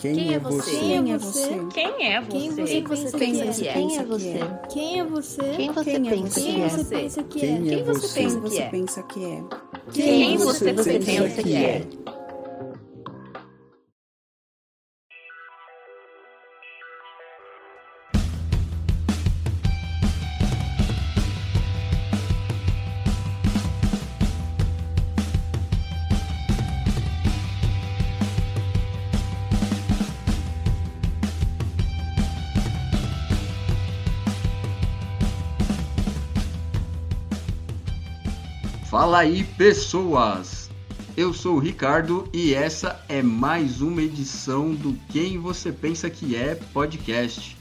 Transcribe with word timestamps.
Quem, 0.00 0.34
é 0.34 0.38
você? 0.38 0.70
Quem 0.78 1.12
é 1.12 1.18
você? 1.18 1.66
Quem 1.74 2.06
é 2.14 2.20
você? 2.22 2.64
Quem 2.64 2.84
você 2.84 3.18
pensa 3.18 3.52
que 3.52 3.68
é? 3.68 3.72
Quem 3.74 3.98
é 3.98 4.04
você? 4.04 4.40
Quem 4.70 5.00
é 5.00 5.04
você? 5.04 5.42
Quem 5.56 5.72
você 5.72 5.90
Quem 5.90 6.06
é 6.06 6.10
pensa 6.10 6.40
que 6.40 6.48
é? 6.48 6.54
Quem 6.54 6.68
você 6.68 6.84
pensa 6.84 7.22
que 7.22 7.40
Quem 7.40 7.50
é? 7.50 7.52
é 7.52 7.60
Quem 7.60 7.84
você 7.84 8.20
pensa 8.30 9.02
Quem 9.02 9.04
que 9.04 9.24
é? 9.24 9.36
é? 9.36 9.92
Quem 9.92 10.36
você 10.38 10.72
pensa 10.72 11.42
que 11.42 11.54
é? 11.54 11.86
Fala 39.10 39.22
aí, 39.22 39.42
pessoas! 39.42 40.70
Eu 41.16 41.34
sou 41.34 41.56
o 41.56 41.58
Ricardo 41.58 42.28
e 42.32 42.54
essa 42.54 43.04
é 43.08 43.20
mais 43.20 43.80
uma 43.80 44.00
edição 44.00 44.72
do 44.72 44.96
Quem 45.08 45.36
Você 45.36 45.72
Pensa 45.72 46.08
Que 46.08 46.36
É 46.36 46.54
podcast. 46.54 47.56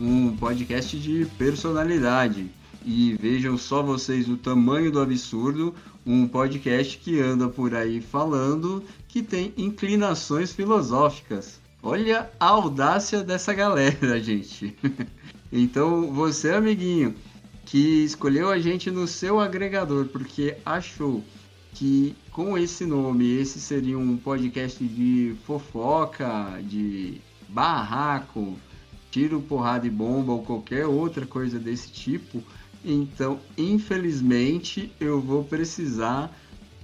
Um 0.00 0.34
podcast 0.34 0.98
de 0.98 1.26
personalidade. 1.36 2.50
E 2.82 3.18
vejam 3.20 3.58
só 3.58 3.82
vocês 3.82 4.30
o 4.30 4.38
tamanho 4.38 4.90
do 4.90 4.98
absurdo, 4.98 5.74
um 6.06 6.26
podcast 6.26 6.96
que 6.96 7.20
anda 7.20 7.50
por 7.50 7.74
aí 7.74 8.00
falando 8.00 8.82
que 9.06 9.22
tem 9.22 9.52
inclinações 9.58 10.54
filosóficas. 10.54 11.60
Olha 11.82 12.30
a 12.40 12.46
audácia 12.46 13.22
dessa 13.22 13.52
galera, 13.52 14.18
gente. 14.24 14.74
Então, 15.52 16.10
você, 16.10 16.52
amiguinho, 16.52 17.14
que 17.66 18.04
escolheu 18.04 18.50
a 18.50 18.58
gente 18.58 18.90
no 18.90 19.06
seu 19.06 19.40
agregador 19.40 20.06
porque 20.06 20.56
achou 20.64 21.22
que 21.72 22.14
com 22.30 22.56
esse 22.56 22.86
nome 22.86 23.28
esse 23.40 23.60
seria 23.60 23.98
um 23.98 24.16
podcast 24.16 24.84
de 24.84 25.34
fofoca, 25.44 26.60
de 26.62 27.20
barraco, 27.48 28.56
tiro, 29.10 29.40
porrada 29.40 29.86
e 29.86 29.90
bomba 29.90 30.32
ou 30.32 30.42
qualquer 30.42 30.86
outra 30.86 31.26
coisa 31.26 31.58
desse 31.58 31.90
tipo, 31.90 32.42
então 32.84 33.40
infelizmente 33.56 34.92
eu 35.00 35.20
vou 35.20 35.42
precisar 35.44 36.30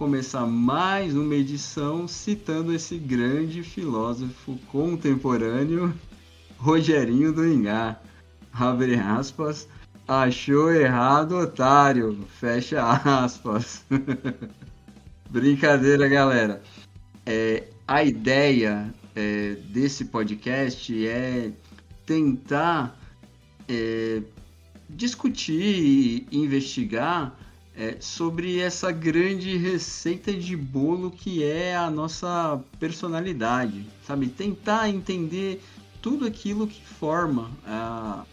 começar 0.01 0.47
mais 0.47 1.15
uma 1.15 1.35
edição 1.35 2.09
citando 2.09 2.73
esse 2.73 2.97
grande 2.97 3.63
filósofo 3.63 4.59
contemporâneo 4.73 5.93
Rogerinho 6.57 7.33
do 7.33 7.47
Ingá. 7.47 8.01
Abre 8.53 8.95
aspas. 8.95 9.69
Achou 10.11 10.73
errado, 10.73 11.37
otário. 11.37 12.27
Fecha 12.41 12.83
aspas. 12.83 13.85
Brincadeira, 15.31 16.09
galera. 16.09 16.61
É, 17.25 17.69
a 17.87 18.03
ideia 18.03 18.93
é, 19.15 19.55
desse 19.69 20.07
podcast 20.07 21.07
é 21.07 21.53
tentar 22.05 22.99
é, 23.69 24.21
discutir 24.89 25.63
e 25.63 26.27
investigar 26.33 27.39
é, 27.77 27.97
sobre 28.01 28.59
essa 28.59 28.91
grande 28.91 29.57
receita 29.59 30.33
de 30.33 30.57
bolo 30.57 31.13
que 31.13 31.45
é 31.45 31.77
a 31.77 31.89
nossa 31.89 32.61
personalidade, 32.81 33.87
sabe? 34.05 34.27
Tentar 34.27 34.89
entender 34.89 35.63
tudo 36.03 36.27
aquilo 36.27 36.67
que 36.67 36.85
forma 36.85 37.49
a, 37.65 38.25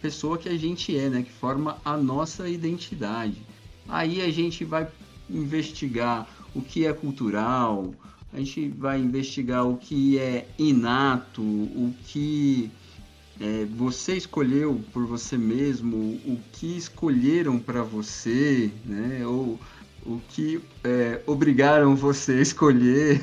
pessoa 0.00 0.38
que 0.38 0.48
a 0.48 0.56
gente 0.56 0.96
é, 0.96 1.08
né? 1.08 1.22
Que 1.22 1.32
forma 1.32 1.78
a 1.84 1.96
nossa 1.96 2.48
identidade. 2.48 3.42
Aí 3.88 4.22
a 4.22 4.30
gente 4.30 4.64
vai 4.64 4.88
investigar 5.28 6.28
o 6.54 6.62
que 6.62 6.86
é 6.86 6.92
cultural, 6.92 7.92
a 8.32 8.38
gente 8.38 8.68
vai 8.68 9.00
investigar 9.00 9.66
o 9.66 9.76
que 9.76 10.18
é 10.18 10.46
inato, 10.58 11.42
o 11.42 11.94
que 12.06 12.70
é, 13.40 13.66
você 13.76 14.16
escolheu 14.16 14.80
por 14.92 15.06
você 15.06 15.36
mesmo, 15.36 15.96
o 16.24 16.38
que 16.52 16.76
escolheram 16.76 17.58
para 17.58 17.82
você, 17.82 18.70
né? 18.84 19.26
Ou 19.26 19.58
o 20.04 20.20
que 20.28 20.60
é, 20.84 21.20
obrigaram 21.26 21.96
você 21.96 22.32
a 22.32 22.42
escolher. 22.42 23.22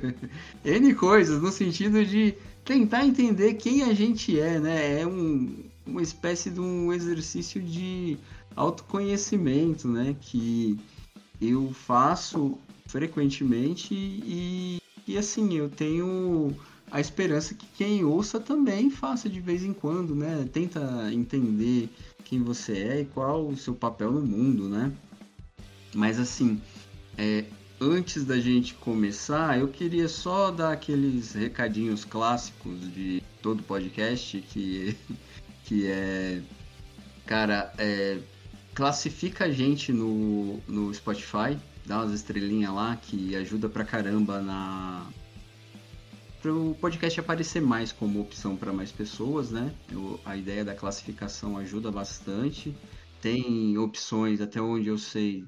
N 0.64 0.94
coisas, 0.94 1.40
no 1.40 1.52
sentido 1.52 2.04
de 2.04 2.34
tentar 2.64 3.04
entender 3.04 3.54
quem 3.54 3.82
a 3.82 3.92
gente 3.92 4.38
é, 4.38 4.58
né? 4.58 5.00
É 5.00 5.06
um, 5.06 5.63
uma 5.86 6.02
espécie 6.02 6.50
de 6.50 6.60
um 6.60 6.92
exercício 6.92 7.60
de 7.60 8.16
autoconhecimento, 8.56 9.88
né? 9.88 10.16
Que 10.20 10.78
eu 11.40 11.72
faço 11.72 12.58
frequentemente 12.86 13.94
e, 13.94 14.80
e 15.06 15.18
assim, 15.18 15.54
eu 15.54 15.68
tenho 15.68 16.54
a 16.90 17.00
esperança 17.00 17.54
que 17.54 17.66
quem 17.76 18.04
ouça 18.04 18.38
também 18.38 18.90
faça 18.90 19.28
de 19.28 19.40
vez 19.40 19.64
em 19.64 19.72
quando, 19.72 20.14
né? 20.14 20.48
Tenta 20.52 21.12
entender 21.12 21.88
quem 22.24 22.42
você 22.42 22.72
é 22.78 23.00
e 23.00 23.04
qual 23.04 23.46
o 23.46 23.56
seu 23.56 23.74
papel 23.74 24.12
no 24.12 24.22
mundo, 24.22 24.68
né? 24.68 24.92
Mas 25.92 26.18
assim, 26.18 26.60
é, 27.16 27.44
antes 27.80 28.24
da 28.24 28.38
gente 28.38 28.74
começar, 28.74 29.58
eu 29.58 29.68
queria 29.68 30.08
só 30.08 30.50
dar 30.50 30.72
aqueles 30.72 31.32
recadinhos 31.32 32.04
clássicos 32.04 32.80
de 32.92 33.22
todo 33.42 33.62
podcast 33.62 34.40
que, 34.40 34.96
que 35.64 35.86
é. 35.86 36.42
Cara, 37.26 37.72
é, 37.78 38.18
classifica 38.74 39.46
a 39.46 39.50
gente 39.50 39.92
no, 39.92 40.58
no 40.68 40.92
Spotify, 40.92 41.58
dá 41.86 42.00
umas 42.00 42.12
estrelinhas 42.12 42.72
lá 42.72 42.96
que 42.96 43.34
ajuda 43.36 43.68
pra 43.68 43.84
caramba 43.84 44.40
na. 44.40 45.06
Para 46.42 46.52
o 46.52 46.74
podcast 46.74 47.18
aparecer 47.18 47.62
mais 47.62 47.90
como 47.90 48.20
opção 48.20 48.54
para 48.54 48.70
mais 48.72 48.92
pessoas, 48.92 49.50
né? 49.50 49.72
Eu, 49.90 50.20
a 50.26 50.36
ideia 50.36 50.62
da 50.62 50.74
classificação 50.74 51.56
ajuda 51.56 51.90
bastante. 51.90 52.74
Tem 53.22 53.78
opções, 53.78 54.42
até 54.42 54.60
onde 54.60 54.88
eu 54.88 54.98
sei, 54.98 55.46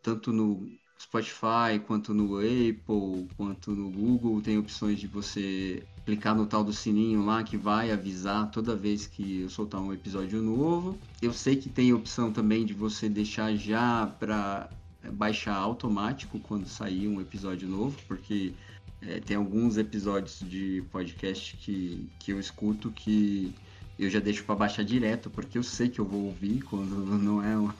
tanto 0.00 0.32
no 0.32 0.68
Spotify, 1.00 1.80
quanto 1.84 2.14
no 2.14 2.38
Apple, 2.38 3.28
quanto 3.36 3.72
no 3.72 3.90
Google, 3.90 4.40
tem 4.40 4.58
opções 4.58 5.00
de 5.00 5.08
você 5.08 5.82
clicar 6.08 6.34
no 6.34 6.46
tal 6.46 6.64
do 6.64 6.72
sininho 6.72 7.22
lá 7.22 7.44
que 7.44 7.58
vai 7.58 7.90
avisar 7.90 8.50
toda 8.50 8.74
vez 8.74 9.06
que 9.06 9.42
eu 9.42 9.50
soltar 9.50 9.78
um 9.78 9.92
episódio 9.92 10.40
novo. 10.40 10.98
Eu 11.20 11.34
sei 11.34 11.54
que 11.54 11.68
tem 11.68 11.92
opção 11.92 12.32
também 12.32 12.64
de 12.64 12.72
você 12.72 13.10
deixar 13.10 13.54
já 13.54 14.06
para 14.18 14.70
baixar 15.12 15.54
automático 15.54 16.38
quando 16.38 16.66
sair 16.66 17.06
um 17.06 17.20
episódio 17.20 17.68
novo, 17.68 17.94
porque 18.08 18.54
é, 19.02 19.20
tem 19.20 19.36
alguns 19.36 19.76
episódios 19.76 20.40
de 20.40 20.82
podcast 20.90 21.54
que, 21.58 22.08
que 22.18 22.32
eu 22.32 22.40
escuto 22.40 22.90
que 22.90 23.52
eu 23.98 24.08
já 24.08 24.18
deixo 24.18 24.44
para 24.44 24.54
baixar 24.54 24.84
direto, 24.84 25.28
porque 25.28 25.58
eu 25.58 25.62
sei 25.62 25.90
que 25.90 25.98
eu 25.98 26.06
vou 26.06 26.24
ouvir 26.24 26.62
quando 26.62 27.04
não 27.20 27.44
é 27.44 27.58
um, 27.58 27.70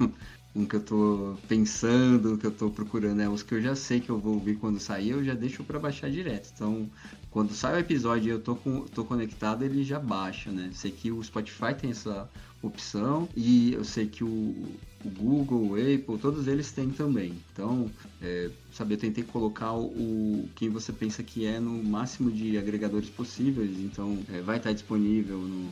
um 0.54 0.66
que 0.66 0.76
eu 0.76 0.82
tô 0.82 1.34
pensando, 1.48 2.36
que 2.36 2.46
eu 2.46 2.50
tô 2.50 2.68
procurando, 2.68 3.22
é 3.22 3.28
os 3.28 3.42
que 3.42 3.54
eu 3.54 3.62
já 3.62 3.74
sei 3.74 4.00
que 4.00 4.10
eu 4.10 4.18
vou 4.18 4.34
ouvir 4.34 4.56
quando 4.56 4.78
sair, 4.78 5.10
eu 5.10 5.24
já 5.24 5.32
deixo 5.32 5.64
para 5.64 5.78
baixar 5.78 6.10
direto. 6.10 6.50
Então, 6.54 6.90
quando 7.38 7.54
sai 7.54 7.76
o 7.76 7.78
episódio 7.78 8.26
e 8.26 8.30
eu 8.30 8.40
tô, 8.40 8.56
com, 8.56 8.80
tô 8.80 9.04
conectado, 9.04 9.64
ele 9.64 9.84
já 9.84 10.00
baixa, 10.00 10.50
né? 10.50 10.70
Sei 10.74 10.90
que 10.90 11.12
o 11.12 11.22
Spotify 11.22 11.72
tem 11.72 11.90
essa 11.90 12.28
opção 12.60 13.28
e 13.36 13.74
eu 13.74 13.84
sei 13.84 14.08
que 14.08 14.24
o, 14.24 14.28
o 14.28 15.08
Google, 15.16 15.68
o 15.68 15.74
Apple, 15.76 16.18
todos 16.20 16.48
eles 16.48 16.72
têm 16.72 16.90
também. 16.90 17.34
Então, 17.52 17.88
é, 18.20 18.50
sabe, 18.72 18.94
eu 18.94 18.98
tentei 18.98 19.22
colocar 19.22 19.72
o, 19.72 20.48
quem 20.56 20.68
você 20.68 20.92
pensa 20.92 21.22
que 21.22 21.46
é 21.46 21.60
no 21.60 21.80
máximo 21.84 22.28
de 22.28 22.58
agregadores 22.58 23.08
possíveis. 23.08 23.70
Então, 23.78 24.18
é, 24.34 24.40
vai 24.40 24.56
estar 24.56 24.72
disponível 24.72 25.38
no, 25.38 25.70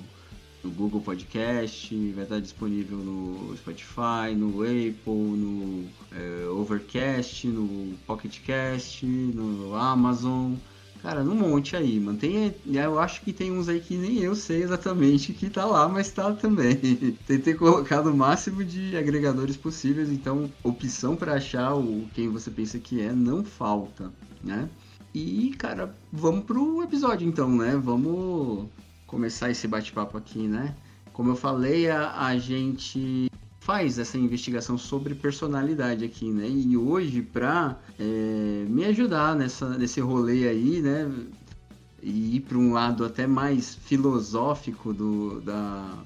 no 0.62 0.70
Google 0.70 1.00
Podcast, 1.00 2.12
vai 2.12 2.22
estar 2.22 2.38
disponível 2.38 2.98
no 2.98 3.56
Spotify, 3.56 4.36
no 4.36 4.62
Apple, 4.62 4.94
no 5.04 5.84
é, 6.12 6.46
Overcast, 6.46 7.48
no 7.48 7.98
Pocket 8.06 8.38
Cast, 8.42 9.04
no 9.04 9.74
Amazon. 9.74 10.54
Cara, 11.06 11.22
num 11.22 11.36
monte 11.36 11.76
aí, 11.76 12.00
mano. 12.00 12.18
Tem, 12.18 12.52
eu 12.66 12.98
acho 12.98 13.20
que 13.20 13.32
tem 13.32 13.52
uns 13.52 13.68
aí 13.68 13.78
que 13.78 13.96
nem 13.96 14.18
eu 14.18 14.34
sei 14.34 14.64
exatamente 14.64 15.32
que 15.32 15.48
tá 15.48 15.64
lá, 15.64 15.88
mas 15.88 16.10
tá 16.10 16.32
também. 16.32 16.74
Tentei 17.28 17.54
colocar 17.54 18.02
no 18.02 18.12
máximo 18.12 18.64
de 18.64 18.96
agregadores 18.96 19.56
possíveis, 19.56 20.10
então 20.10 20.50
opção 20.64 21.14
para 21.14 21.34
achar 21.34 21.76
o 21.76 22.08
quem 22.12 22.28
você 22.28 22.50
pensa 22.50 22.80
que 22.80 23.00
é 23.00 23.12
não 23.12 23.44
falta, 23.44 24.12
né? 24.42 24.68
E, 25.14 25.54
cara, 25.56 25.94
vamos 26.12 26.44
pro 26.44 26.82
episódio 26.82 27.28
então, 27.28 27.56
né? 27.56 27.76
Vamos 27.76 28.66
começar 29.06 29.48
esse 29.48 29.68
bate-papo 29.68 30.18
aqui, 30.18 30.48
né? 30.48 30.74
Como 31.12 31.30
eu 31.30 31.36
falei, 31.36 31.88
a, 31.88 32.20
a 32.20 32.36
gente 32.36 33.30
faz 33.66 33.98
essa 33.98 34.16
investigação 34.16 34.78
sobre 34.78 35.12
personalidade 35.12 36.04
aqui, 36.04 36.30
né? 36.30 36.48
E 36.48 36.76
hoje, 36.76 37.20
para 37.20 37.76
é, 37.98 38.64
me 38.68 38.84
ajudar 38.84 39.34
nessa, 39.34 39.76
nesse 39.76 40.00
rolê 40.00 40.46
aí, 40.46 40.80
né? 40.80 41.12
e 42.00 42.36
ir 42.36 42.40
para 42.42 42.56
um 42.56 42.72
lado 42.72 43.04
até 43.04 43.26
mais 43.26 43.74
filosófico 43.74 44.92
do, 44.92 45.40
da, 45.40 45.98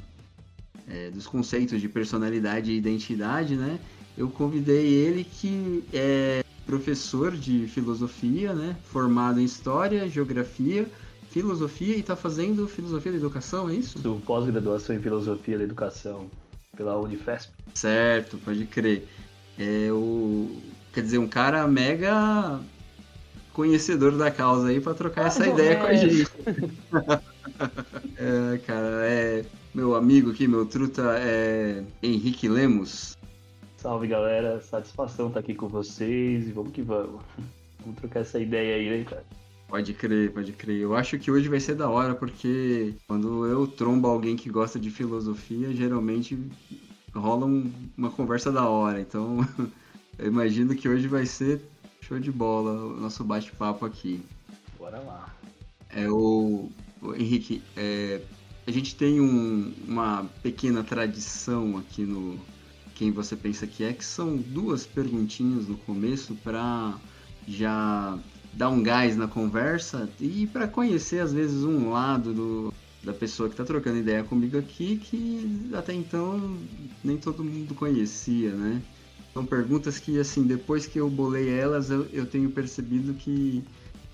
é, 0.89 1.11
dos 1.11 1.27
conceitos 1.27 1.79
de 1.79 1.87
personalidade 1.87 2.73
e 2.73 2.79
identidade, 2.79 3.55
né? 3.55 3.79
Eu 4.17 4.31
convidei 4.31 4.87
ele 4.87 5.23
que 5.23 5.85
é 5.93 6.43
professor 6.65 7.37
de 7.37 7.67
filosofia, 7.69 8.55
né? 8.55 8.75
Formado 8.85 9.39
em 9.39 9.45
história, 9.45 10.09
geografia, 10.09 10.91
filosofia 11.29 11.95
e 11.97 12.01
está 12.01 12.17
fazendo 12.17 12.67
filosofia 12.67 13.13
da 13.13 13.19
educação, 13.19 13.69
é 13.69 13.75
isso? 13.75 13.99
Pós-graduação 14.25 14.97
em 14.97 15.01
filosofia 15.01 15.59
da 15.59 15.65
educação 15.65 16.31
pela 16.77 16.97
Unifesp. 16.99 17.53
Certo, 17.75 18.39
pode 18.39 18.67
crer. 18.67 19.07
É 19.59 19.91
o, 19.93 20.61
quer 20.93 21.03
dizer, 21.03 21.19
um 21.19 21.29
cara 21.29 21.67
mega 21.67 22.61
conhecedor 23.53 24.17
da 24.17 24.31
causa 24.31 24.69
aí 24.69 24.81
para 24.81 24.95
trocar 24.95 25.27
essa 25.27 25.47
ideia 25.47 25.77
com 25.77 25.87
a 25.87 25.95
gente. 25.95 26.31
é, 28.17 28.59
cara, 28.67 29.07
é 29.07 29.45
meu 29.75 29.95
amigo 29.95 30.31
aqui, 30.31 30.49
meu 30.49 30.67
truta 30.67 31.17
é 31.19 31.85
Henrique 32.03 32.49
Lemos. 32.49 33.17
Salve 33.77 34.09
galera, 34.09 34.61
satisfação 34.61 35.29
estar 35.29 35.41
aqui 35.41 35.55
com 35.55 35.69
vocês 35.69 36.49
e 36.49 36.53
vamos 36.53 36.73
que 36.73 36.83
vamos. 36.83 37.23
Vamos 37.81 37.99
trocar 37.99 38.21
essa 38.21 38.39
ideia 38.39 38.77
aí, 38.77 38.99
né, 38.99 39.05
cara? 39.05 39.25
Pode 39.71 39.95
crer, 39.95 40.33
pode 40.33 40.53
crer. 40.53 40.81
Eu 40.81 40.97
acho 40.97 41.17
que 41.17 41.31
hoje 41.31 41.49
vai 41.49 41.61
ser 41.61 41.77
da 41.77 41.89
hora, 41.89 42.13
porque 42.13 42.93
quando 43.07 43.47
eu 43.47 43.69
trombo 43.69 44.09
alguém 44.09 44.35
que 44.35 44.51
gosta 44.51 44.81
de 44.81 44.91
filosofia, 44.91 45.73
geralmente 45.73 46.37
rola 47.15 47.47
um, 47.47 47.73
uma 47.97 48.11
conversa 48.11 48.51
da 48.51 48.69
hora. 48.69 49.01
Então, 49.01 49.39
eu 50.19 50.27
imagino 50.27 50.75
que 50.75 50.89
hoje 50.89 51.07
vai 51.07 51.25
ser 51.25 51.63
show 52.01 52.19
de 52.19 52.33
bola 52.33 52.73
o 52.73 53.01
nosso 53.01 53.23
bate-papo 53.23 53.87
aqui. 53.87 54.21
Bora 54.77 54.99
lá. 54.99 55.33
É 55.89 56.09
o, 56.09 56.69
o 57.01 57.15
Henrique, 57.15 57.63
é, 57.77 58.21
a 58.67 58.73
gente 58.73 58.97
tem 58.97 59.21
um, 59.21 59.73
uma 59.87 60.29
pequena 60.43 60.83
tradição 60.83 61.79
aqui 61.79 62.03
no 62.03 62.37
Quem 62.97 63.13
Você 63.13 63.37
Pensa 63.37 63.69
Que 63.69 63.85
É, 63.85 63.93
que 63.93 64.05
são 64.05 64.37
duas 64.37 64.85
perguntinhas 64.85 65.69
no 65.69 65.77
começo 65.79 66.35
para 66.43 66.99
já 67.47 68.19
dar 68.53 68.69
um 68.69 68.83
gás 68.83 69.17
na 69.17 69.29
conversa 69.29 70.09
e 70.21 70.47
para 70.47 70.67
conhecer 70.67 71.21
às 71.21 71.33
vezes 71.33 71.65
um 71.65 71.91
lado 71.91 72.33
do, 72.33 72.75
da 73.03 73.13
pessoa 73.13 73.49
que 73.49 73.55
está 73.55 73.65
trocando 73.65 73.99
ideia 73.99 74.25
comigo 74.25 74.59
aqui 74.59 74.97
que 74.97 75.71
até 75.75 75.95
então 75.95 76.59
nem 77.03 77.17
todo 77.17 77.45
mundo 77.45 77.75
conhecia, 77.75 78.53
né? 78.53 78.83
São 79.33 79.47
perguntas 79.47 79.99
que, 79.99 80.19
assim, 80.19 80.43
depois 80.43 80.87
que 80.87 80.99
eu 80.99 81.09
bolei 81.09 81.49
elas, 81.49 81.89
eu, 81.89 82.07
eu 82.13 82.27
tenho 82.27 82.51
percebido 82.51 83.15
que 83.15 83.63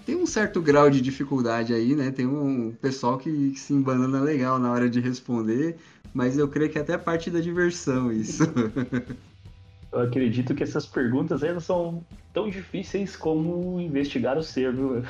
tem 0.04 0.14
um 0.14 0.26
certo 0.26 0.60
grau 0.60 0.90
de 0.90 1.00
dificuldade 1.00 1.72
aí, 1.72 1.96
né? 1.96 2.10
Tem 2.10 2.26
um 2.26 2.72
pessoal 2.72 3.16
que, 3.16 3.50
que 3.50 3.58
se 3.58 3.72
embanana 3.72 4.20
legal 4.20 4.58
na 4.58 4.70
hora 4.70 4.90
de 4.90 5.00
responder, 5.00 5.76
mas 6.12 6.36
eu 6.36 6.46
creio 6.48 6.70
que 6.70 6.78
é 6.78 6.82
até 6.82 6.98
parte 6.98 7.30
da 7.30 7.40
diversão 7.40 8.12
isso. 8.12 8.44
Eu 9.92 10.00
acredito 10.00 10.54
que 10.54 10.62
essas 10.62 10.84
perguntas 10.84 11.42
elas 11.42 11.64
são 11.64 12.04
tão 12.36 12.50
difíceis 12.50 13.16
como 13.16 13.80
investigar 13.80 14.36
o 14.36 14.42
ser, 14.42 14.70
viu? 14.70 15.02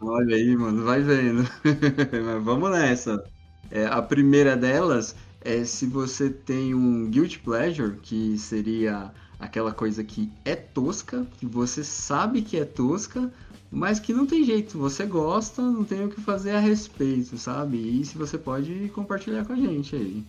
Olha 0.00 0.36
aí, 0.36 0.56
mano, 0.56 0.86
vai 0.86 1.02
vendo. 1.02 1.42
Mas 2.24 2.42
vamos 2.42 2.70
nessa. 2.70 3.22
É, 3.70 3.84
a 3.84 4.00
primeira 4.00 4.56
delas 4.56 5.14
é 5.42 5.62
se 5.64 5.84
você 5.84 6.30
tem 6.30 6.74
um 6.74 7.10
guilty 7.10 7.38
pleasure, 7.40 7.98
que 7.98 8.38
seria 8.38 9.12
aquela 9.38 9.70
coisa 9.70 10.02
que 10.02 10.32
é 10.46 10.56
tosca, 10.56 11.26
que 11.38 11.44
você 11.44 11.84
sabe 11.84 12.40
que 12.40 12.56
é 12.56 12.64
tosca, 12.64 13.30
mas 13.70 14.00
que 14.00 14.14
não 14.14 14.26
tem 14.26 14.44
jeito, 14.44 14.78
você 14.78 15.04
gosta, 15.04 15.60
não 15.60 15.84
tem 15.84 16.06
o 16.06 16.08
que 16.08 16.22
fazer 16.22 16.52
a 16.52 16.58
respeito, 16.58 17.36
sabe? 17.36 17.76
E 17.76 18.02
se 18.02 18.16
você 18.16 18.38
pode 18.38 18.88
compartilhar 18.94 19.44
com 19.44 19.52
a 19.52 19.56
gente 19.56 19.94
aí. 19.94 20.24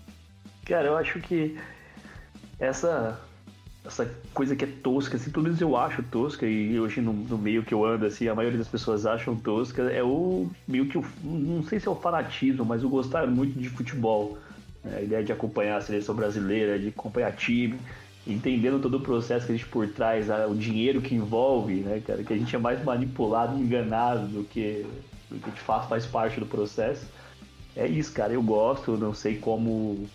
Cara, 0.66 0.90
eu 0.90 0.98
acho 0.98 1.22
que 1.22 1.58
essa 2.60 3.18
essa 3.86 4.10
coisa 4.34 4.56
que 4.56 4.64
é 4.64 4.68
tosca, 4.68 5.18
assim, 5.18 5.30
pelo 5.30 5.44
menos 5.44 5.60
eu 5.60 5.76
acho 5.76 6.02
tosca, 6.04 6.46
e 6.46 6.80
hoje 6.80 7.02
no, 7.02 7.12
no, 7.12 7.38
meio 7.38 7.64
que 7.64 7.74
eu 7.74 7.86
ando, 7.86 8.06
assim, 8.06 8.28
a 8.28 8.36
maioria 8.36 8.58
das 8.58 8.68
pessoas 8.68 9.06
acham 9.06 9.36
tosca, 9.36 9.84
é 9.84 10.02
o 10.02 10.50
meio 10.68 10.88
que 10.88 10.98
o, 10.98 11.06
não 11.24 11.64
sei 11.64 11.80
se 11.80 11.88
é 11.88 11.92
o 11.92 11.96
fanatismo, 11.96 12.64
mas 12.64 12.84
o 12.84 12.90
gostar 12.90 13.28
muito 13.28 13.60
de 13.60 13.70
futebol. 13.70 14.38
Né? 14.84 14.98
A 14.98 15.02
ideia 15.02 15.24
de 15.24 15.32
acompanhar 15.32 15.78
a 15.78 15.82
seleção 15.82 16.16
brasileira, 16.16 16.80
de 16.80 16.90
acompanhar 16.90 17.34
time, 17.34 17.78
entendendo 18.26 18.82
todo 18.82 18.96
o 18.98 19.02
processo 19.02 19.46
que 19.46 19.54
gente 19.54 19.66
por 19.66 19.88
trás, 19.90 20.28
o 20.50 20.56
dinheiro 20.56 21.02
que 21.02 21.14
envolve, 21.14 21.76
né, 21.76 22.02
cara, 22.06 22.24
que 22.24 22.32
a 22.32 22.38
gente 22.38 22.56
é 22.56 22.60
mais 22.60 22.82
manipulado, 22.84 23.60
enganado 23.60 24.28
do 24.28 24.44
que 24.46 24.86
do 25.30 25.40
que 25.40 25.52
de 25.52 25.60
fato 25.60 25.90
faz 25.90 26.06
parte 26.06 26.40
do 26.40 26.46
processo. 26.46 27.06
É 27.76 27.88
isso, 27.88 28.14
cara, 28.14 28.34
eu 28.34 28.42
gosto, 28.42 28.96
não 28.98 29.14
sei 29.14 29.38
como 29.38 30.08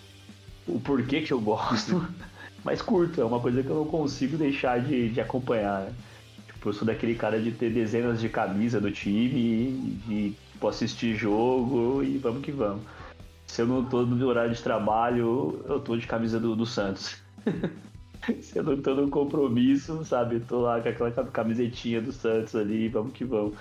o 0.66 0.80
porquê 0.80 1.22
que 1.22 1.32
eu 1.32 1.40
gosto. 1.40 2.06
mas 2.64 2.82
curto, 2.82 3.20
é 3.20 3.24
uma 3.24 3.40
coisa 3.40 3.62
que 3.62 3.68
eu 3.68 3.76
não 3.76 3.86
consigo 3.86 4.36
deixar 4.36 4.80
de, 4.80 5.10
de 5.10 5.20
acompanhar. 5.20 5.82
Né? 5.82 5.92
Tipo, 6.46 6.68
eu 6.68 6.72
sou 6.72 6.86
daquele 6.86 7.14
cara 7.14 7.40
de 7.40 7.52
ter 7.52 7.72
dezenas 7.72 8.20
de 8.20 8.28
camisa 8.28 8.80
do 8.80 8.90
time, 8.90 10.00
de 10.06 10.34
tipo, 10.52 10.68
assistir 10.68 11.14
jogo 11.14 12.02
e 12.02 12.18
vamos 12.18 12.42
que 12.42 12.52
vamos. 12.52 12.82
Se 13.46 13.62
eu 13.62 13.66
não 13.66 13.84
tô 13.84 14.02
no 14.04 14.26
horário 14.26 14.54
de 14.54 14.62
trabalho, 14.62 15.64
eu 15.66 15.80
tô 15.80 15.96
de 15.96 16.06
camisa 16.06 16.38
do, 16.38 16.54
do 16.54 16.66
Santos. 16.66 17.22
Se 18.42 18.58
eu 18.58 18.62
não 18.62 18.76
tô 18.82 18.94
no 18.94 19.08
compromisso, 19.08 20.04
sabe? 20.04 20.36
Eu 20.36 20.40
tô 20.40 20.60
lá 20.60 20.80
com 20.80 20.88
aquela 20.88 21.10
camisetinha 21.10 22.02
do 22.02 22.12
Santos 22.12 22.54
ali, 22.54 22.88
vamos 22.88 23.12
que 23.12 23.24
vamos. 23.24 23.54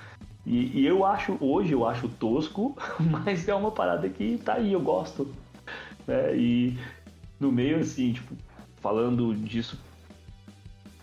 E, 0.46 0.82
e, 0.82 0.86
eu 0.86 1.06
acho, 1.06 1.38
hoje 1.40 1.74
eu 1.74 1.86
acho 1.86 2.10
tosco, 2.10 2.76
mas 3.00 3.48
é 3.48 3.54
uma 3.56 3.72
parada 3.72 4.10
que 4.10 4.38
tá 4.38 4.56
aí, 4.56 4.74
eu 4.74 4.82
gosto. 4.82 5.34
Né? 6.06 6.36
E 6.36 6.78
no 7.40 7.52
meio, 7.52 7.80
assim, 7.80 8.14
tipo, 8.14 8.36
falando 8.88 9.34
disso 9.34 9.78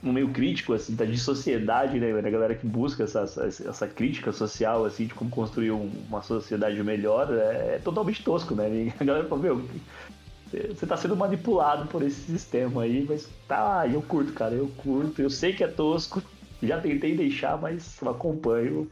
no 0.03 0.11
meio 0.11 0.31
crítico, 0.31 0.73
assim, 0.73 0.97
tá, 0.97 1.05
de 1.05 1.19
sociedade, 1.19 2.01
né, 2.01 2.19
da 2.21 2.31
galera 2.31 2.55
que 2.55 2.67
busca 2.67 3.05
essa, 3.05 3.21
essa, 3.21 3.69
essa, 3.69 3.87
crítica 3.87 4.33
social, 4.33 4.87
assim, 4.87 5.07
de 5.07 5.13
como 5.13 5.31
construir 5.31 5.71
uma 5.71 6.23
sociedade 6.23 6.83
melhor, 6.83 7.31
é, 7.31 7.75
é 7.75 7.81
totalmente 7.83 8.25
tosco, 8.25 8.55
né? 8.55 8.69
E 8.71 8.95
a 8.99 9.05
galera 9.05 9.29
fala, 9.29 9.43
meu, 9.43 9.69
você 10.51 10.87
tá 10.87 10.97
sendo 10.97 11.15
manipulado 11.15 11.87
por 11.89 12.03
esse 12.03 12.21
sistema 12.23 12.83
aí, 12.83 13.05
mas 13.07 13.29
tá, 13.47 13.87
eu 13.87 14.01
curto, 14.01 14.33
cara, 14.33 14.55
eu 14.55 14.69
curto, 14.79 15.21
eu 15.21 15.29
sei 15.29 15.53
que 15.53 15.63
é 15.63 15.69
tosco, 15.69 16.23
já 16.63 16.81
tentei 16.81 17.15
deixar, 17.15 17.61
mas 17.61 18.01
eu 18.01 18.09
acompanho 18.09 18.91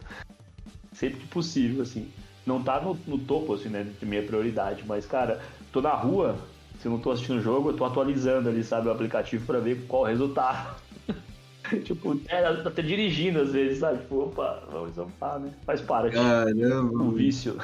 sempre 0.93 1.21
que 1.21 1.29
possível, 1.29 1.83
assim. 1.83 2.11
Não 2.45 2.63
tá 2.63 2.81
no, 2.81 2.99
no 3.07 3.19
topo, 3.19 3.55
assim, 3.55 3.71
né, 3.71 3.87
de 3.99 4.05
minha 4.05 4.23
prioridade, 4.23 4.83
mas, 4.87 5.07
cara, 5.07 5.41
tô 5.73 5.81
na 5.81 5.95
rua, 5.95 6.39
se 6.83 6.89
eu 6.89 6.93
não 6.93 6.99
tô 6.99 7.13
assistindo 7.13 7.39
o 7.39 7.41
jogo, 7.43 7.71
eu 7.71 7.77
tô 7.77 7.85
atualizando 7.85 8.49
ali, 8.49 8.65
sabe, 8.65 8.89
o 8.89 8.91
aplicativo 8.91 9.47
para 9.47 9.61
ver 9.61 9.85
qual 9.87 10.03
o 10.03 10.07
resultado. 10.07 10.75
tipo, 11.85 12.21
é, 12.27 12.45
até 12.45 12.83
dirigindo 12.83 13.41
às 13.41 13.53
vezes, 13.53 13.79
sabe? 13.79 13.99
Tipo, 14.01 14.25
opa, 14.25 14.65
vamos 14.69 14.91
isopar, 14.91 15.39
né? 15.39 15.53
Faz 15.65 15.81
parte. 15.81 16.17
Caramba. 16.17 17.05
Um 17.05 17.13
vício. 17.13 17.57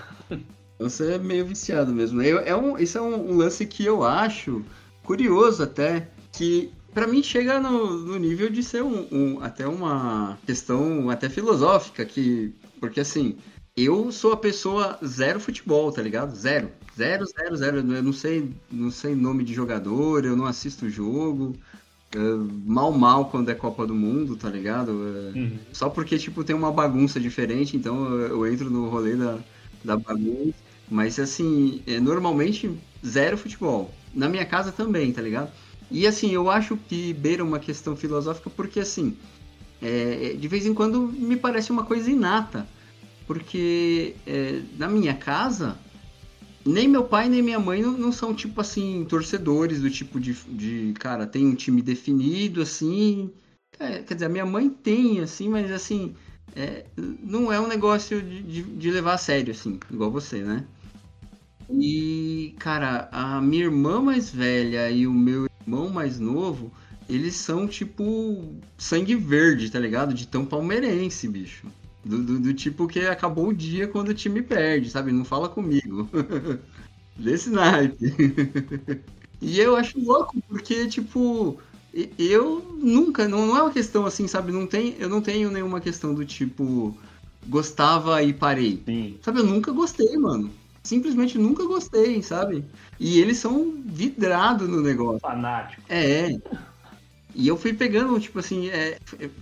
Você 0.78 1.14
é 1.14 1.18
meio 1.18 1.44
viciado 1.44 1.92
mesmo. 1.92 2.22
É, 2.22 2.28
é 2.28 2.54
um, 2.54 2.78
isso 2.78 2.96
é 2.96 3.02
um, 3.02 3.32
um, 3.32 3.36
lance 3.36 3.66
que 3.66 3.84
eu 3.84 4.04
acho 4.04 4.64
curioso 5.02 5.64
até, 5.64 6.06
que 6.30 6.70
para 6.94 7.08
mim 7.08 7.20
chega 7.20 7.58
no, 7.58 7.98
no, 7.98 8.16
nível 8.20 8.48
de 8.48 8.62
ser 8.62 8.84
um, 8.84 9.04
um, 9.10 9.42
até 9.42 9.66
uma 9.66 10.38
questão 10.46 11.10
até 11.10 11.28
filosófica, 11.28 12.04
que 12.04 12.54
porque 12.78 13.00
assim, 13.00 13.36
eu 13.76 14.12
sou 14.12 14.30
a 14.30 14.36
pessoa 14.36 14.96
zero 15.04 15.40
futebol, 15.40 15.90
tá 15.90 16.00
ligado? 16.00 16.36
Zero. 16.36 16.70
Zero, 16.98 17.24
zero, 17.26 17.56
zero. 17.56 17.76
Eu 17.78 18.02
não 18.02 18.12
sei, 18.12 18.50
não 18.68 18.90
sei 18.90 19.14
nome 19.14 19.44
de 19.44 19.54
jogador, 19.54 20.24
eu 20.24 20.36
não 20.36 20.46
assisto 20.46 20.86
o 20.86 20.90
jogo. 20.90 21.54
Uh, 22.16 22.48
mal, 22.66 22.90
mal 22.90 23.26
quando 23.26 23.50
é 23.50 23.54
Copa 23.54 23.86
do 23.86 23.94
Mundo, 23.94 24.34
tá 24.34 24.50
ligado? 24.50 24.88
Uh, 24.88 25.38
uhum. 25.38 25.58
Só 25.72 25.88
porque, 25.88 26.18
tipo, 26.18 26.42
tem 26.42 26.56
uma 26.56 26.72
bagunça 26.72 27.20
diferente, 27.20 27.76
então 27.76 28.04
eu, 28.06 28.44
eu 28.44 28.52
entro 28.52 28.68
no 28.68 28.88
rolê 28.88 29.14
da, 29.14 29.38
da 29.84 29.96
bagunça. 29.96 30.58
Mas, 30.90 31.20
assim, 31.20 31.82
é, 31.86 32.00
normalmente, 32.00 32.68
zero 33.06 33.38
futebol. 33.38 33.94
Na 34.12 34.28
minha 34.28 34.44
casa 34.44 34.72
também, 34.72 35.12
tá 35.12 35.22
ligado? 35.22 35.52
E, 35.92 36.04
assim, 36.04 36.32
eu 36.32 36.50
acho 36.50 36.76
que 36.76 37.12
beira 37.12 37.44
uma 37.44 37.60
questão 37.60 37.94
filosófica 37.94 38.50
porque, 38.50 38.80
assim, 38.80 39.16
é, 39.80 40.34
de 40.36 40.48
vez 40.48 40.66
em 40.66 40.74
quando 40.74 41.02
me 41.02 41.36
parece 41.36 41.70
uma 41.70 41.84
coisa 41.84 42.10
inata. 42.10 42.66
Porque 43.24 44.16
é, 44.26 44.62
na 44.78 44.88
minha 44.88 45.14
casa, 45.14 45.76
nem 46.68 46.86
meu 46.86 47.04
pai 47.04 47.28
nem 47.28 47.42
minha 47.42 47.58
mãe 47.58 47.82
não, 47.82 47.92
não, 47.92 48.12
são, 48.12 48.34
tipo 48.34 48.60
assim, 48.60 49.06
torcedores 49.08 49.80
do 49.80 49.90
tipo 49.90 50.20
de, 50.20 50.34
de 50.34 50.92
cara, 50.98 51.26
tem 51.26 51.46
um 51.46 51.54
time 51.54 51.80
definido, 51.80 52.60
assim. 52.60 53.30
É, 53.78 54.02
quer 54.02 54.14
dizer, 54.14 54.26
a 54.26 54.28
minha 54.28 54.46
mãe 54.46 54.68
tem, 54.68 55.20
assim, 55.20 55.48
mas 55.48 55.70
assim, 55.70 56.14
é, 56.54 56.84
não 56.96 57.52
é 57.52 57.60
um 57.60 57.66
negócio 57.66 58.20
de, 58.20 58.42
de, 58.42 58.62
de, 58.62 58.90
levar 58.90 59.14
a 59.14 59.18
sério, 59.18 59.52
assim, 59.52 59.78
igual 59.90 60.10
você, 60.10 60.42
né? 60.42 60.64
E, 61.70 62.54
cara, 62.58 63.08
a 63.12 63.40
minha 63.40 63.64
irmã 63.64 64.00
mais 64.00 64.30
velha 64.30 64.90
e 64.90 65.06
o 65.06 65.12
meu 65.12 65.46
irmão 65.66 65.88
mais 65.88 66.18
novo, 66.18 66.72
eles 67.08 67.34
são 67.36 67.66
tipo 67.66 68.54
sangue 68.76 69.14
verde, 69.14 69.70
tá 69.70 69.78
ligado? 69.78 70.12
De 70.12 70.26
tão 70.26 70.44
palmeirense, 70.44 71.28
bicho. 71.28 71.66
Do, 72.04 72.22
do, 72.22 72.38
do, 72.38 72.54
tipo 72.54 72.86
que 72.86 73.00
acabou 73.00 73.48
o 73.48 73.54
dia 73.54 73.88
quando 73.88 74.08
o 74.08 74.14
time 74.14 74.40
perde, 74.40 74.90
sabe? 74.90 75.12
Não 75.12 75.24
fala 75.24 75.48
comigo. 75.48 76.08
Desse 77.16 77.50
naipe. 77.50 78.14
e 79.42 79.58
eu 79.58 79.76
acho 79.76 80.00
louco, 80.00 80.40
porque, 80.48 80.86
tipo, 80.86 81.58
eu 82.18 82.60
nunca, 82.80 83.26
não, 83.26 83.46
não 83.46 83.56
é 83.56 83.62
uma 83.62 83.72
questão 83.72 84.06
assim, 84.06 84.28
sabe? 84.28 84.52
Não 84.52 84.66
tem, 84.66 84.94
eu 84.98 85.08
não 85.08 85.20
tenho 85.20 85.50
nenhuma 85.50 85.80
questão 85.80 86.14
do 86.14 86.24
tipo, 86.24 86.96
gostava 87.46 88.22
e 88.22 88.32
parei. 88.32 88.82
Sim. 88.86 89.18
Sabe, 89.22 89.40
eu 89.40 89.44
nunca 89.44 89.72
gostei, 89.72 90.16
mano. 90.16 90.50
Simplesmente 90.82 91.36
nunca 91.36 91.64
gostei, 91.64 92.22
sabe? 92.22 92.64
E 92.98 93.20
eles 93.20 93.38
são 93.38 93.74
vidrados 93.84 94.68
no 94.68 94.80
negócio. 94.80 95.20
Fanático. 95.20 95.82
É. 95.88 96.38
E 97.38 97.46
eu 97.46 97.56
fui 97.56 97.72
pegando, 97.72 98.18
tipo 98.18 98.40
assim, 98.40 98.68
é, 98.68 98.98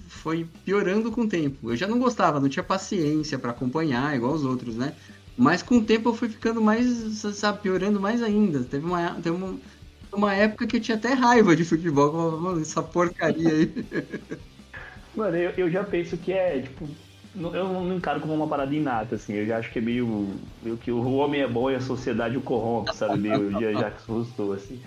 foi 0.06 0.46
piorando 0.66 1.10
com 1.10 1.22
o 1.22 1.28
tempo. 1.28 1.70
Eu 1.70 1.76
já 1.76 1.86
não 1.86 1.98
gostava, 1.98 2.38
não 2.38 2.46
tinha 2.46 2.62
paciência 2.62 3.38
para 3.38 3.52
acompanhar, 3.52 4.14
igual 4.14 4.34
os 4.34 4.44
outros, 4.44 4.76
né? 4.76 4.94
Mas 5.34 5.62
com 5.62 5.78
o 5.78 5.84
tempo 5.84 6.10
eu 6.10 6.14
fui 6.14 6.28
ficando 6.28 6.60
mais, 6.60 6.86
sabe, 7.34 7.62
piorando 7.62 7.98
mais 7.98 8.22
ainda. 8.22 8.62
Teve 8.64 8.84
uma, 8.84 9.14
teve 9.14 9.30
uma, 9.30 9.58
uma 10.12 10.34
época 10.34 10.66
que 10.66 10.76
eu 10.76 10.80
tinha 10.80 10.98
até 10.98 11.14
raiva 11.14 11.56
de 11.56 11.64
futebol, 11.64 12.38
mano, 12.38 12.60
essa 12.60 12.82
porcaria 12.82 13.48
aí. 13.48 13.72
Mano, 15.16 15.34
eu, 15.34 15.50
eu 15.56 15.70
já 15.70 15.82
penso 15.82 16.18
que 16.18 16.30
é, 16.30 16.60
tipo, 16.60 16.86
eu 17.37 17.69
não 17.69 17.97
encaro 17.97 18.21
como 18.21 18.35
uma 18.35 18.47
parada 18.47 18.75
inata, 18.75 19.16
assim. 19.16 19.35
Eu 19.35 19.47
já 19.47 19.59
acho 19.59 19.71
que 19.71 19.78
é 19.78 19.83
meio, 19.83 20.28
meio 20.62 20.76
que 20.76 20.90
o 20.90 21.14
homem 21.14 21.43
é 21.43 21.47
bom 21.47 21.71
e 21.71 21.75
a 21.75 21.81
sociedade 21.81 22.37
o 22.37 22.40
corrompe, 22.40 22.95
sabe? 22.95 23.19
Meio 23.19 23.50
já, 23.52 23.73
já 23.73 23.93
Rousseau, 24.09 24.52
assim. 24.52 24.81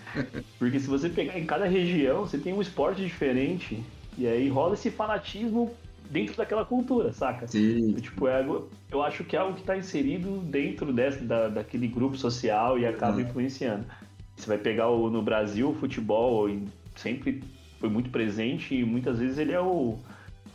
Porque 0.57 0.79
se 0.79 0.87
você 0.87 1.09
pegar 1.09 1.37
em 1.37 1.45
cada 1.45 1.65
região, 1.65 2.21
você 2.21 2.37
tem 2.37 2.53
um 2.53 2.61
esporte 2.61 3.01
diferente. 3.01 3.83
E 4.17 4.27
aí 4.27 4.49
rola 4.49 4.73
esse 4.73 4.89
fanatismo 4.89 5.71
dentro 6.09 6.35
daquela 6.35 6.65
cultura, 6.65 7.13
saca? 7.13 7.47
Sim. 7.47 7.93
Tipo, 7.93 8.27
é, 8.27 8.45
eu 8.91 9.03
acho 9.03 9.23
que 9.23 9.35
é 9.35 9.39
algo 9.39 9.53
que 9.53 9.61
está 9.61 9.77
inserido 9.77 10.39
dentro 10.39 10.91
dessa, 10.91 11.23
da, 11.23 11.47
daquele 11.49 11.87
grupo 11.87 12.17
social 12.17 12.79
e 12.79 12.85
acaba 12.85 13.17
uhum. 13.17 13.21
influenciando. 13.21 13.85
Você 14.35 14.47
vai 14.47 14.57
pegar 14.57 14.89
o, 14.89 15.09
no 15.09 15.21
Brasil, 15.21 15.69
o 15.69 15.75
futebol 15.75 16.49
sempre 16.95 17.43
foi 17.79 17.89
muito 17.89 18.09
presente 18.09 18.75
e 18.75 18.83
muitas 18.83 19.19
vezes 19.19 19.37
ele 19.37 19.53
é 19.53 19.61
o 19.61 19.97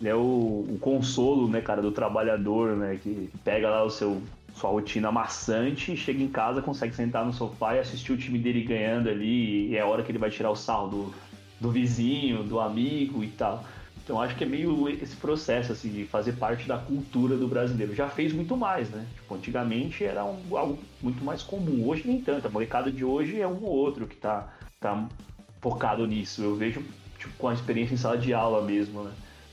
é 0.03 0.15
o, 0.15 0.67
o, 0.69 0.79
consolo, 0.81 1.49
né, 1.49 1.61
cara, 1.61 1.83
do 1.83 1.93
trabalhador, 1.93 2.77
né, 2.77 2.99
que 3.03 3.31
pega 3.45 3.71
lá 3.71 3.85
o 3.85 3.91
seu 3.91 4.23
sua 4.55 4.71
rotina 4.71 5.11
maçante, 5.11 5.97
chega 5.97 6.23
em 6.23 6.29
casa, 6.29 6.63
consegue 6.63 6.95
sentar 6.95 7.27
no 7.27 7.33
sofá 7.33 7.75
e 7.75 7.81
assistir 7.81 8.13
o 8.13 8.17
time 8.17 8.39
dele 8.39 8.63
ganhando 8.63 9.09
ali, 9.09 9.69
e 9.69 9.77
é 9.77 9.81
a 9.81 9.87
hora 9.87 10.05
que 10.05 10.13
ele 10.13 10.19
vai 10.19 10.31
tirar 10.31 10.51
o 10.51 10.55
sarro 10.55 10.89
do, 10.89 11.15
do 11.61 11.73
vizinho, 11.73 12.45
do 12.45 12.61
amigo 12.61 13.25
e 13.25 13.29
tal. 13.29 13.65
Então 14.05 14.21
acho 14.21 14.37
que 14.37 14.45
é 14.45 14.47
meio 14.47 14.87
esse 14.89 15.17
processo 15.17 15.73
assim 15.73 15.89
de 15.89 16.05
fazer 16.05 16.35
parte 16.35 16.69
da 16.69 16.77
cultura 16.77 17.37
do 17.37 17.49
brasileiro. 17.49 17.95
Já 17.95 18.07
fez 18.07 18.35
muito 18.35 18.55
mais, 18.55 18.91
né? 18.91 19.07
Tipo, 19.15 19.35
antigamente 19.35 20.05
era 20.05 20.23
um, 20.25 20.39
algo 20.55 20.79
muito 21.03 21.25
mais 21.25 21.43
comum. 21.43 21.89
Hoje 21.89 22.07
nem 22.07 22.21
tanto. 22.21 22.47
A 22.47 22.51
molecada 22.51 22.93
de 22.93 23.03
hoje 23.03 23.41
é 23.41 23.49
um 23.49 23.65
ou 23.65 23.73
outro 23.73 24.07
que 24.07 24.17
tá, 24.17 24.53
tá 24.79 25.09
focado 25.63 26.07
nisso. 26.07 26.43
Eu 26.43 26.55
vejo 26.55 26.85
tipo, 27.19 27.33
com 27.39 27.49
a 27.49 27.55
experiência 27.55 27.95
em 27.95 27.97
sala 27.97 28.19
de 28.19 28.35
aula 28.35 28.63
mesmo, 28.63 29.05
né? 29.05 29.11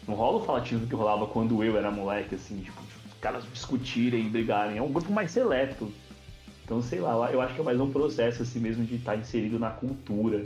Não 0.08 0.16
rola 0.16 0.38
o 0.38 0.46
falatismo 0.46 0.88
que 0.88 0.96
rolava 0.96 1.28
quando 1.28 1.64
eu 1.64 1.78
era 1.78 1.92
moleque, 1.92 2.36
assim, 2.36 2.62
tipo, 2.62 2.82
os 2.82 3.20
caras 3.20 3.44
discutirem, 3.54 4.30
brigarem. 4.30 4.78
É 4.78 4.82
um 4.82 4.92
grupo 4.92 5.12
mais 5.12 5.32
seleto. 5.32 5.92
Então, 6.64 6.82
sei 6.82 7.00
lá, 7.00 7.32
eu 7.32 7.42
acho 7.42 7.54
que 7.54 7.62
é 7.62 7.64
mais 7.64 7.80
um 7.80 7.92
processo 7.92 8.44
assim 8.44 8.60
mesmo 8.60 8.86
de 8.86 8.96
estar 8.96 9.14
tá 9.14 9.18
inserido 9.18 9.60
na 9.60 9.70
cultura. 9.70 10.46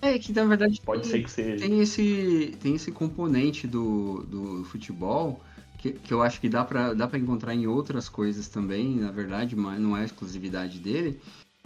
É 0.00 0.18
que 0.18 0.32
na 0.32 0.44
verdade 0.44 0.80
pode 0.80 1.02
tem, 1.02 1.10
ser 1.10 1.22
que 1.24 1.30
seja. 1.30 1.64
Tem 1.66 1.80
esse, 1.80 2.56
tem 2.60 2.74
esse 2.76 2.92
componente 2.92 3.66
do, 3.66 4.24
do 4.28 4.64
futebol 4.64 5.40
que, 5.76 5.92
que 5.92 6.12
eu 6.12 6.22
acho 6.22 6.40
que 6.40 6.48
dá 6.48 6.64
para 6.64 6.92
dá 6.92 7.06
pra 7.06 7.18
encontrar 7.18 7.54
em 7.54 7.66
outras 7.66 8.08
coisas 8.08 8.48
também, 8.48 8.96
na 8.96 9.10
verdade, 9.10 9.56
mas 9.56 9.80
não 9.80 9.96
é 9.96 10.04
exclusividade 10.04 10.78
dele, 10.78 11.20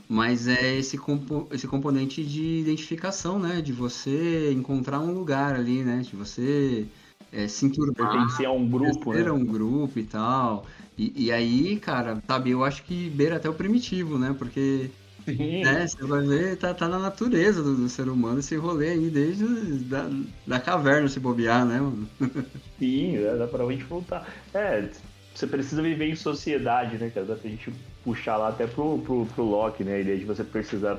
mas 0.08 0.48
é 0.48 0.76
esse, 0.76 0.98
compo 0.98 1.48
esse 1.52 1.66
componente 1.66 2.24
de 2.24 2.60
identificação, 2.60 3.38
né? 3.38 3.60
De 3.60 3.72
você 3.72 4.52
encontrar 4.52 5.00
um 5.00 5.12
lugar 5.12 5.54
ali, 5.54 5.82
né? 5.82 5.98
De 5.98 6.14
você 6.16 6.86
é, 7.32 7.48
se 7.48 7.66
enturmar. 7.66 7.94
Pertencer 7.94 8.46
a 8.46 8.52
um 8.52 8.68
grupo, 8.68 9.12
né? 9.12 9.26
a 9.26 9.32
um 9.32 9.44
grupo 9.44 9.98
e 9.98 10.04
tal. 10.04 10.66
E, 10.98 11.26
e, 11.26 11.32
aí, 11.32 11.78
cara, 11.78 12.22
sabe, 12.26 12.50
eu 12.50 12.62
acho 12.62 12.82
que 12.84 13.08
beira 13.10 13.36
até 13.36 13.48
o 13.48 13.54
primitivo, 13.54 14.18
né? 14.18 14.34
Porque 14.38 14.90
Sim. 15.24 15.62
Né, 15.62 15.86
você 15.86 16.04
vai 16.04 16.20
ver, 16.22 16.56
tá, 16.56 16.74
tá 16.74 16.88
na 16.88 16.98
natureza 16.98 17.62
do, 17.62 17.76
do, 17.76 17.88
ser 17.88 18.08
humano 18.08 18.40
esse 18.40 18.56
rolê 18.56 18.90
aí, 18.90 19.08
desde 19.08 19.44
da, 19.84 20.10
da 20.46 20.58
caverna 20.58 21.08
se 21.08 21.20
bobear, 21.20 21.64
né, 21.64 21.80
mano? 21.80 22.08
Sim, 22.78 23.16
dá 23.38 23.46
pra 23.46 23.64
gente 23.70 23.84
voltar. 23.84 24.28
É, 24.52 24.88
você 25.32 25.46
precisa 25.46 25.80
viver 25.80 26.08
em 26.08 26.16
sociedade, 26.16 26.98
né, 26.98 27.10
cara? 27.10 27.26
Dá 27.26 27.36
pra 27.36 27.48
gente 27.48 27.72
puxar 28.04 28.36
lá 28.36 28.48
até 28.48 28.66
pro, 28.66 28.98
pro, 28.98 29.26
pro 29.26 29.44
Loki, 29.44 29.84
né? 29.84 29.96
A 29.96 30.00
ideia 30.00 30.18
de 30.18 30.24
você 30.24 30.44
precisar 30.44 30.98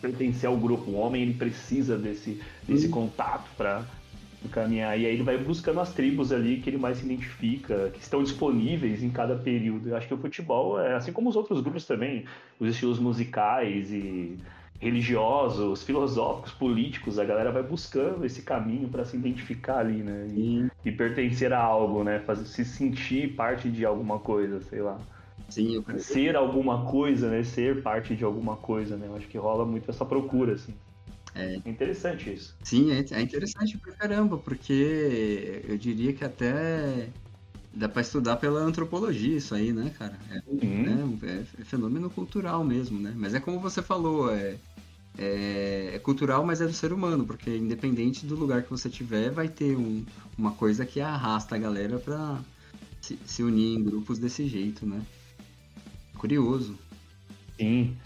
pertencer 0.00 0.48
ao 0.48 0.56
grupo. 0.56 0.90
O 0.90 0.96
homem 0.96 1.22
ele 1.22 1.34
precisa 1.34 1.96
desse, 1.96 2.40
desse 2.66 2.86
uhum. 2.86 2.92
contato 2.92 3.48
para 3.56 3.84
caminhar. 4.50 4.98
E 4.98 5.06
aí 5.06 5.12
ele 5.12 5.22
vai 5.22 5.36
buscando 5.36 5.80
as 5.80 5.92
tribos 5.92 6.32
ali 6.32 6.60
que 6.60 6.70
ele 6.70 6.78
mais 6.78 6.98
se 6.98 7.04
identifica, 7.04 7.90
que 7.92 8.00
estão 8.00 8.22
disponíveis 8.22 9.02
em 9.02 9.10
cada 9.10 9.34
período. 9.36 9.88
Eu 9.88 9.96
acho 9.96 10.06
que 10.06 10.14
o 10.14 10.18
futebol, 10.18 10.80
é, 10.80 10.94
assim 10.94 11.12
como 11.12 11.28
os 11.28 11.36
outros 11.36 11.60
grupos 11.60 11.84
também, 11.84 12.24
os 12.60 12.68
estilos 12.68 12.98
musicais 12.98 13.90
e 13.90 14.38
religiosos, 14.80 15.82
filosóficos, 15.82 16.52
políticos, 16.52 17.18
a 17.18 17.24
galera 17.24 17.50
vai 17.50 17.64
buscando 17.64 18.24
esse 18.24 18.42
caminho 18.42 18.88
para 18.88 19.04
se 19.04 19.16
identificar 19.16 19.78
ali, 19.78 20.02
né? 20.04 20.28
E, 20.30 20.68
e, 20.84 20.92
pertencer 20.92 21.52
a 21.52 21.58
algo, 21.58 22.04
né? 22.04 22.20
Fazer, 22.20 22.44
se 22.44 22.64
sentir 22.64 23.34
parte 23.34 23.68
de 23.68 23.84
alguma 23.84 24.20
coisa, 24.20 24.60
sei 24.62 24.80
lá. 24.80 25.00
Sim, 25.48 25.74
eu... 25.74 25.98
Ser 25.98 26.36
alguma 26.36 26.84
coisa, 26.84 27.30
né? 27.30 27.42
Ser 27.42 27.82
parte 27.82 28.14
de 28.14 28.24
alguma 28.24 28.56
coisa, 28.56 28.96
né? 28.96 29.06
Eu 29.06 29.16
acho 29.16 29.26
que 29.28 29.38
rola 29.38 29.64
muito 29.64 29.90
essa 29.90 30.04
procura, 30.04 30.54
assim. 30.54 30.74
É. 31.34 31.60
é 31.64 31.70
interessante 31.70 32.32
isso. 32.32 32.56
Sim, 32.62 32.92
é, 32.92 33.04
é 33.10 33.20
interessante 33.20 33.78
pra 33.78 33.92
caramba, 33.92 34.36
porque 34.36 35.62
eu 35.66 35.78
diria 35.78 36.12
que 36.12 36.24
até 36.24 37.08
dá 37.72 37.88
para 37.88 38.02
estudar 38.02 38.36
pela 38.36 38.60
antropologia 38.60 39.36
isso 39.36 39.54
aí, 39.54 39.72
né, 39.72 39.92
cara? 39.98 40.18
É, 40.30 40.42
uhum. 40.46 41.18
é, 41.22 41.60
é, 41.60 41.64
fenômeno 41.64 42.10
cultural 42.10 42.64
mesmo, 42.64 42.98
né? 42.98 43.14
Mas 43.16 43.34
é 43.34 43.40
como 43.40 43.60
você 43.60 43.80
falou, 43.80 44.32
é, 44.32 44.56
é, 45.16 45.92
é, 45.94 45.98
cultural, 45.98 46.44
mas 46.44 46.60
é 46.60 46.66
do 46.66 46.72
ser 46.72 46.92
humano, 46.92 47.24
porque 47.24 47.56
independente 47.56 48.26
do 48.26 48.34
lugar 48.34 48.62
que 48.62 48.70
você 48.70 48.88
tiver, 48.88 49.30
vai 49.30 49.48
ter 49.48 49.76
um, 49.76 50.04
uma 50.36 50.52
coisa 50.52 50.84
que 50.84 51.00
arrasta 51.00 51.54
a 51.54 51.58
galera 51.58 51.98
pra 51.98 52.40
se, 53.00 53.18
se 53.24 53.42
unir 53.42 53.78
em 53.78 53.84
grupos 53.84 54.18
desse 54.18 54.46
jeito, 54.48 54.84
né? 54.84 55.00
Curioso. 56.18 56.76
Sim. 57.58 57.96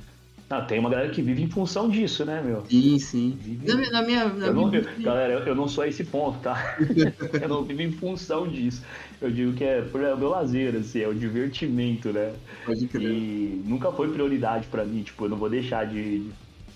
Ah, 0.52 0.61
tem 0.61 0.78
uma 0.78 0.90
galera 0.90 1.09
que 1.09 1.23
vive 1.23 1.42
em 1.42 1.49
função 1.49 1.88
disso, 1.88 2.26
né, 2.26 2.42
meu? 2.42 2.62
Sim, 2.69 2.99
sim. 2.99 3.38
Vive... 3.40 3.66
Na, 3.66 3.90
na, 3.90 4.02
minha. 4.02 4.28
Na 4.28 4.49
eu 4.49 4.54
minha... 4.54 4.83
Não, 4.83 5.02
galera, 5.02 5.33
eu 5.47 5.54
não 5.54 5.66
sou 5.66 5.83
a 5.83 5.88
esse 5.88 6.04
ponto, 6.04 6.38
tá? 6.40 6.76
eu 7.40 7.49
não 7.49 7.64
vivo 7.64 7.81
em 7.81 7.90
função 7.90 8.47
disso. 8.47 8.83
Eu 9.19 9.31
digo 9.31 9.54
que 9.54 9.64
é 9.64 9.81
por 9.81 10.00
meu 10.02 10.28
lazer, 10.28 10.76
assim, 10.76 11.00
é 11.00 11.09
o 11.09 11.14
divertimento, 11.14 12.12
né? 12.12 12.35
Pode 12.66 12.87
crer. 12.87 13.11
E 13.11 13.62
nunca 13.64 13.90
foi 13.92 14.12
prioridade 14.12 14.66
para 14.66 14.85
mim, 14.85 15.02
tipo, 15.02 15.25
eu 15.25 15.31
não 15.31 15.38
vou 15.38 15.49
deixar 15.49 15.87
de 15.87 16.31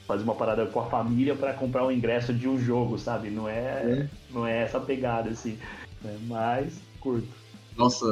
fazer 0.07 0.23
uma 0.23 0.35
parada 0.35 0.64
com 0.64 0.81
a 0.81 0.87
família 0.87 1.35
para 1.35 1.52
comprar 1.52 1.85
um 1.85 1.93
ingresso 1.93 2.33
de 2.33 2.49
um 2.49 2.59
jogo, 2.59 2.99
sabe? 2.99 3.28
Não 3.28 3.47
é, 3.47 3.61
é. 3.61 4.09
não 4.33 4.47
é 4.47 4.62
essa 4.62 4.81
pegada, 4.81 5.28
assim. 5.28 5.59
Né? 6.02 6.16
Mas, 6.26 6.81
curto. 6.99 7.28
Nossa, 7.76 8.06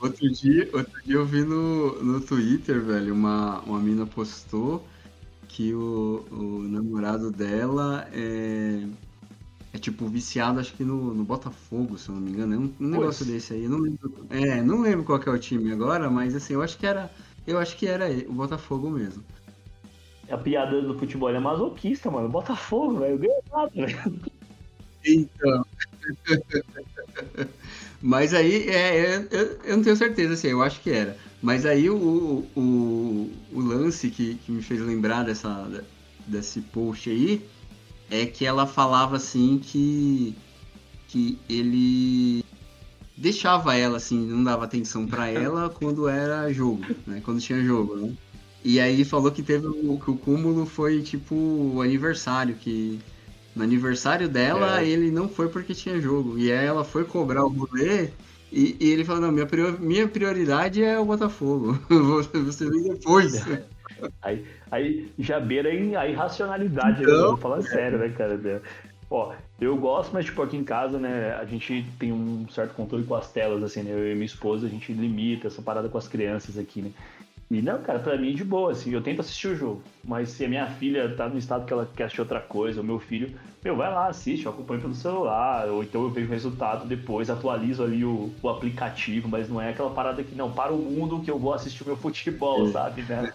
outro 0.00 0.30
dia, 0.32 0.68
outro 0.72 1.02
dia 1.04 1.16
eu 1.16 1.26
vi 1.26 1.42
no, 1.42 2.02
no 2.02 2.20
Twitter, 2.20 2.80
velho, 2.80 3.12
uma, 3.12 3.60
uma 3.60 3.78
mina 3.78 4.06
postou 4.06 4.82
que 5.46 5.74
o, 5.74 6.24
o 6.30 6.62
namorado 6.62 7.30
dela 7.30 8.08
é, 8.14 8.82
é 9.74 9.78
tipo 9.78 10.06
viciado, 10.06 10.58
acho 10.58 10.72
que 10.72 10.84
no, 10.84 11.12
no 11.12 11.22
Botafogo, 11.22 11.98
se 11.98 12.08
eu 12.08 12.14
não 12.14 12.22
me 12.22 12.30
engano. 12.30 12.54
É 12.54 12.58
um, 12.58 12.74
um 12.80 12.88
negócio 12.88 13.26
desse 13.26 13.52
aí. 13.52 13.64
Eu 13.64 13.70
não 13.70 13.78
lembro, 13.78 14.26
é, 14.30 14.62
não 14.62 14.80
lembro 14.80 15.04
qual 15.04 15.20
é 15.22 15.30
o 15.30 15.38
time 15.38 15.70
agora, 15.70 16.08
mas 16.08 16.34
assim, 16.34 16.54
eu 16.54 16.62
acho 16.62 16.78
que 16.78 16.86
era. 16.86 17.10
Eu 17.46 17.58
acho 17.58 17.76
que 17.76 17.86
era 17.86 18.08
o 18.28 18.32
Botafogo 18.32 18.88
mesmo. 18.88 19.22
A 20.30 20.38
piada 20.38 20.80
do 20.80 20.98
futebol 20.98 21.28
é 21.30 21.40
masoquista, 21.40 22.10
mano. 22.10 22.28
Botafogo, 22.28 23.00
velho. 23.00 23.18
Ganhou 23.18 23.44
nada, 23.50 23.70
velho. 23.74 24.20
Então. 25.04 25.66
Mas 28.02 28.32
aí, 28.32 28.68
é, 28.68 28.96
é, 28.96 29.28
eu, 29.30 29.58
eu 29.64 29.76
não 29.76 29.84
tenho 29.84 29.96
certeza, 29.96 30.34
assim, 30.34 30.48
eu 30.48 30.62
acho 30.62 30.80
que 30.80 30.90
era. 30.90 31.16
Mas 31.42 31.66
aí 31.66 31.88
o, 31.90 32.46
o, 32.56 33.30
o 33.52 33.60
lance 33.60 34.10
que, 34.10 34.36
que 34.36 34.52
me 34.52 34.62
fez 34.62 34.80
lembrar 34.80 35.24
dessa, 35.24 35.68
desse 36.26 36.60
post 36.60 37.10
aí 37.10 37.42
é 38.10 38.26
que 38.26 38.44
ela 38.44 38.66
falava 38.66 39.16
assim 39.16 39.58
que, 39.58 40.34
que 41.08 41.38
ele 41.48 42.44
deixava 43.16 43.76
ela 43.76 43.98
assim, 43.98 44.18
não 44.18 44.42
dava 44.42 44.64
atenção 44.64 45.06
para 45.06 45.28
ela 45.30 45.68
quando 45.70 46.08
era 46.08 46.52
jogo, 46.52 46.84
né? 47.06 47.20
Quando 47.24 47.40
tinha 47.40 47.62
jogo, 47.62 47.96
né? 47.96 48.12
E 48.62 48.78
aí 48.78 49.04
falou 49.04 49.30
que 49.30 49.42
teve 49.42 49.66
o, 49.66 49.98
que 49.98 50.10
o 50.10 50.16
cúmulo 50.16 50.66
foi 50.66 51.02
tipo 51.02 51.34
o 51.34 51.80
aniversário, 51.80 52.54
que 52.54 52.98
no 53.54 53.64
aniversário 53.64 54.28
dela, 54.28 54.80
é. 54.80 54.86
ele 54.86 55.10
não 55.10 55.28
foi 55.28 55.48
porque 55.48 55.74
tinha 55.74 56.00
jogo. 56.00 56.38
E 56.38 56.52
aí 56.52 56.66
ela 56.66 56.84
foi 56.84 57.04
cobrar 57.04 57.44
o 57.44 57.48
rolê 57.48 58.10
E, 58.52 58.76
e 58.80 58.90
ele 58.90 59.04
falou, 59.04 59.22
não, 59.22 59.32
minha, 59.32 59.46
prior, 59.46 59.78
minha 59.80 60.08
prioridade 60.08 60.82
é 60.82 60.98
o 60.98 61.04
Botafogo. 61.04 61.78
Você 62.44 62.68
vem 62.68 62.82
depois. 62.84 63.44
Aí, 64.22 64.46
aí 64.70 65.12
já 65.18 65.38
beira 65.38 65.74
em, 65.74 65.94
a 65.94 66.08
irracionalidade, 66.08 67.02
então... 67.02 67.28
Vou 67.28 67.36
falar 67.36 67.60
sério, 67.60 67.98
né, 67.98 68.08
cara? 68.08 68.62
Ó, 69.10 69.34
eu 69.60 69.76
gosto, 69.76 70.12
mas 70.12 70.24
tipo, 70.24 70.40
aqui 70.40 70.56
em 70.56 70.64
casa, 70.64 70.98
né, 70.98 71.34
a 71.34 71.44
gente 71.44 71.84
tem 71.98 72.12
um 72.12 72.48
certo 72.48 72.74
controle 72.74 73.04
com 73.04 73.14
as 73.14 73.30
telas, 73.30 73.62
assim, 73.62 73.82
né? 73.82 73.90
Eu 73.92 74.10
e 74.10 74.14
minha 74.14 74.24
esposa, 74.24 74.66
a 74.66 74.70
gente 74.70 74.92
limita 74.92 75.48
essa 75.48 75.60
parada 75.60 75.88
com 75.88 75.98
as 75.98 76.08
crianças 76.08 76.56
aqui, 76.56 76.80
né? 76.80 76.92
E 77.50 77.60
não, 77.60 77.82
cara, 77.82 77.98
pra 77.98 78.16
mim 78.16 78.32
de 78.32 78.44
boa, 78.44 78.70
assim, 78.70 78.92
eu 78.92 79.02
tento 79.02 79.20
assistir 79.20 79.48
o 79.48 79.56
jogo. 79.56 79.82
Mas 80.04 80.28
se 80.28 80.44
a 80.44 80.48
minha 80.48 80.66
filha 80.68 81.12
tá 81.16 81.28
no 81.28 81.36
estado 81.36 81.66
que 81.66 81.72
ela 81.72 81.90
quer 81.96 82.04
assistir 82.04 82.20
outra 82.20 82.38
coisa, 82.38 82.80
o 82.80 82.84
meu 82.84 83.00
filho, 83.00 83.36
meu, 83.64 83.74
vai 83.74 83.92
lá, 83.92 84.06
assiste, 84.06 84.46
eu 84.46 84.52
acompanho 84.52 84.80
pelo 84.80 84.94
celular, 84.94 85.68
ou 85.68 85.82
então 85.82 86.02
eu 86.02 86.10
vejo 86.10 86.28
o 86.28 86.30
resultado 86.30 86.86
depois, 86.86 87.28
atualizo 87.28 87.82
ali 87.82 88.04
o, 88.04 88.32
o 88.40 88.48
aplicativo, 88.48 89.28
mas 89.28 89.48
não 89.48 89.60
é 89.60 89.70
aquela 89.70 89.90
parada 89.90 90.22
que, 90.22 90.32
não, 90.36 90.52
para 90.52 90.72
o 90.72 90.78
mundo 90.78 91.20
que 91.20 91.30
eu 91.30 91.40
vou 91.40 91.52
assistir 91.52 91.82
o 91.82 91.86
meu 91.86 91.96
futebol, 91.96 92.68
é. 92.68 92.70
sabe, 92.70 93.02
né? 93.02 93.32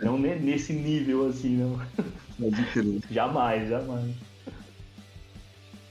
Não 0.00 0.18
nesse 0.18 0.72
nível, 0.72 1.28
assim, 1.28 1.56
não. 1.56 1.80
jamais, 3.12 3.68
jamais. 3.68 4.12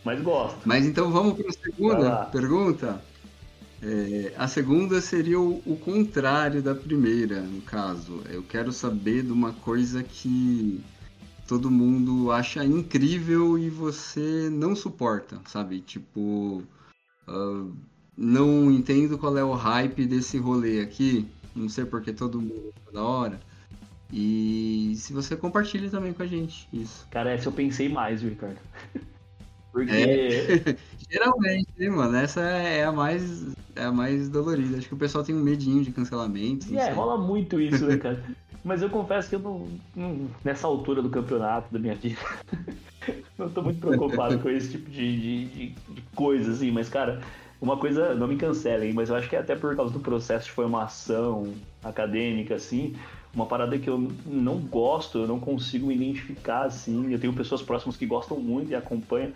Mas 0.04 0.22
gosto. 0.22 0.60
Mas 0.66 0.86
então 0.86 1.10
vamos 1.10 1.36
para 1.36 1.48
a 1.48 1.54
segunda 1.54 2.26
pergunta. 2.26 3.02
É, 3.84 4.34
a 4.38 4.48
segunda 4.48 5.02
seria 5.02 5.40
o, 5.40 5.62
o, 5.66 5.76
contrário 5.76 6.62
da 6.62 6.76
primeira, 6.76 7.42
no 7.42 7.62
caso. 7.62 8.22
Eu 8.30 8.44
quero 8.44 8.72
saber 8.72 9.24
de 9.24 9.32
uma 9.32 9.54
coisa 9.54 10.04
que 10.04 10.80
todo 11.48 11.72
mundo 11.72 12.32
acha 12.32 12.64
incrível 12.64 13.58
e 13.58 13.70
você 13.70 14.50
não 14.52 14.76
suporta, 14.76 15.42
sabe? 15.48 15.82
Tipo, 15.82 16.64
uh, 17.28 17.76
não 18.16 18.72
entendo 18.72 19.18
qual 19.18 19.36
é 19.36 19.44
o 19.44 19.54
hype 19.54 20.06
desse 20.06 20.38
rolê 20.38 20.80
aqui. 20.80 21.28
Não 21.56 21.68
sei 21.68 21.84
porque 21.84 22.14
todo 22.14 22.40
mundo 22.40 22.72
tá 22.86 22.92
da 22.92 23.04
hora. 23.04 23.40
E 24.14 24.94
se 24.96 25.12
você 25.12 25.36
compartilha 25.36 25.90
também 25.90 26.14
com 26.14 26.22
a 26.22 26.28
gente 26.28 26.68
isso. 26.72 27.08
Cara, 27.10 27.32
essa 27.32 27.48
eu 27.48 27.54
pensei 27.54 27.90
mais, 27.90 28.22
Ricardo. 28.22 28.60
Porque. 29.72 29.94
É, 29.94 30.76
geralmente, 31.10 31.68
né, 31.78 31.90
mano? 31.90 32.18
Essa 32.18 32.42
é 32.42 32.84
a 32.84 32.92
mais 32.92 33.56
é 33.76 33.84
a 33.84 33.92
mais 33.92 34.30
dolorida. 34.30 34.78
Acho 34.78 34.88
que 34.88 34.94
o 34.94 34.98
pessoal 34.98 35.24
tem 35.24 35.36
um 35.36 35.42
medinho 35.42 35.84
de 35.84 35.92
cancelamento. 35.92 36.66
É, 36.76 36.86
sei. 36.86 36.94
rola 36.94 37.18
muito 37.18 37.60
isso, 37.60 37.86
né, 37.86 37.98
cara? 37.98 38.24
Mas 38.64 38.84
eu 38.84 38.90
confesso 38.92 39.28
que 39.28 39.36
eu 39.36 39.40
não, 39.40 39.68
não, 39.96 40.30
Nessa 40.44 40.68
altura 40.68 41.02
do 41.02 41.10
campeonato 41.10 41.74
da 41.74 41.80
minha 41.80 41.96
vida. 41.96 42.20
não 43.36 43.50
tô 43.50 43.64
muito 43.64 43.80
preocupado 43.80 44.38
com 44.38 44.50
esse 44.50 44.72
tipo 44.72 44.88
de, 44.88 45.20
de, 45.20 45.46
de, 45.46 45.68
de 45.70 46.02
coisa, 46.16 46.52
assim. 46.52 46.70
Mas, 46.70 46.88
cara, 46.88 47.22
uma 47.60 47.78
coisa. 47.78 48.14
Não 48.14 48.28
me 48.28 48.36
cancelem, 48.36 48.94
mas 48.94 49.10
eu 49.10 49.16
acho 49.16 49.28
que 49.28 49.36
é 49.36 49.40
até 49.40 49.56
por 49.56 49.76
causa 49.76 49.92
do 49.92 50.00
processo 50.00 50.46
de 50.46 50.52
formação 50.52 51.54
acadêmica, 51.84 52.56
assim 52.56 52.96
uma 53.34 53.46
parada 53.46 53.78
que 53.80 53.90
eu 53.90 54.12
não 54.26 54.58
gosto, 54.58 55.20
eu 55.20 55.28
não 55.28 55.40
consigo 55.40 55.88
me 55.88 55.96
identificar 55.96 56.66
assim. 56.66 57.12
Eu 57.12 57.20
tenho 57.20 57.34
pessoas 57.34 57.62
próximas 57.62 57.96
que 57.96 58.06
gostam 58.06 58.40
muito 58.40 58.72
e 58.72 58.76
acompanham. 58.76 59.32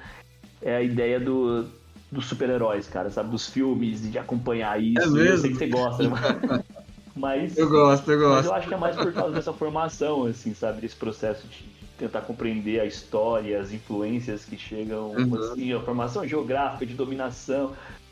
É 0.61 0.75
a 0.75 0.81
ideia 0.81 1.19
do, 1.19 1.65
dos 2.11 2.25
super-heróis, 2.25 2.87
cara, 2.87 3.09
sabe? 3.09 3.29
Dos 3.29 3.47
filmes, 3.47 4.11
de 4.11 4.17
acompanhar 4.17 4.81
isso. 4.81 5.01
É 5.01 5.07
mesmo? 5.07 5.19
Eu 5.19 5.37
sei 5.37 5.51
que 5.51 5.57
você 5.57 5.67
gosta, 5.67 6.03
né? 6.03 6.63
mas. 7.15 7.57
Eu 7.57 7.69
gosto, 7.69 8.11
eu 8.11 8.19
gosto. 8.19 8.35
Mas 8.35 8.45
eu 8.45 8.53
acho 8.53 8.67
que 8.67 8.73
é 8.73 8.77
mais 8.77 8.95
por 8.95 9.13
causa 9.13 9.33
dessa 9.33 9.53
formação, 9.53 10.25
assim, 10.25 10.53
sabe? 10.53 10.81
Desse 10.81 10.95
processo 10.95 11.47
de 11.47 11.65
tentar 11.97 12.21
compreender 12.21 12.81
a 12.81 12.85
história, 12.85 13.59
as 13.59 13.71
influências 13.71 14.43
que 14.43 14.57
chegam, 14.57 15.11
uhum. 15.11 15.35
assim, 15.39 15.71
a 15.71 15.79
formação 15.79 16.27
geográfica, 16.27 16.85
de 16.85 16.93
dominação. 16.93 17.71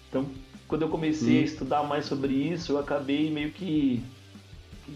Então, 0.10 0.26
quando 0.68 0.84
eu 0.84 0.90
comecei 0.90 1.36
uhum. 1.36 1.42
a 1.42 1.46
estudar 1.46 1.84
mais 1.84 2.06
sobre 2.06 2.34
isso, 2.34 2.72
eu 2.72 2.80
acabei 2.80 3.30
meio 3.30 3.52
que 3.52 4.02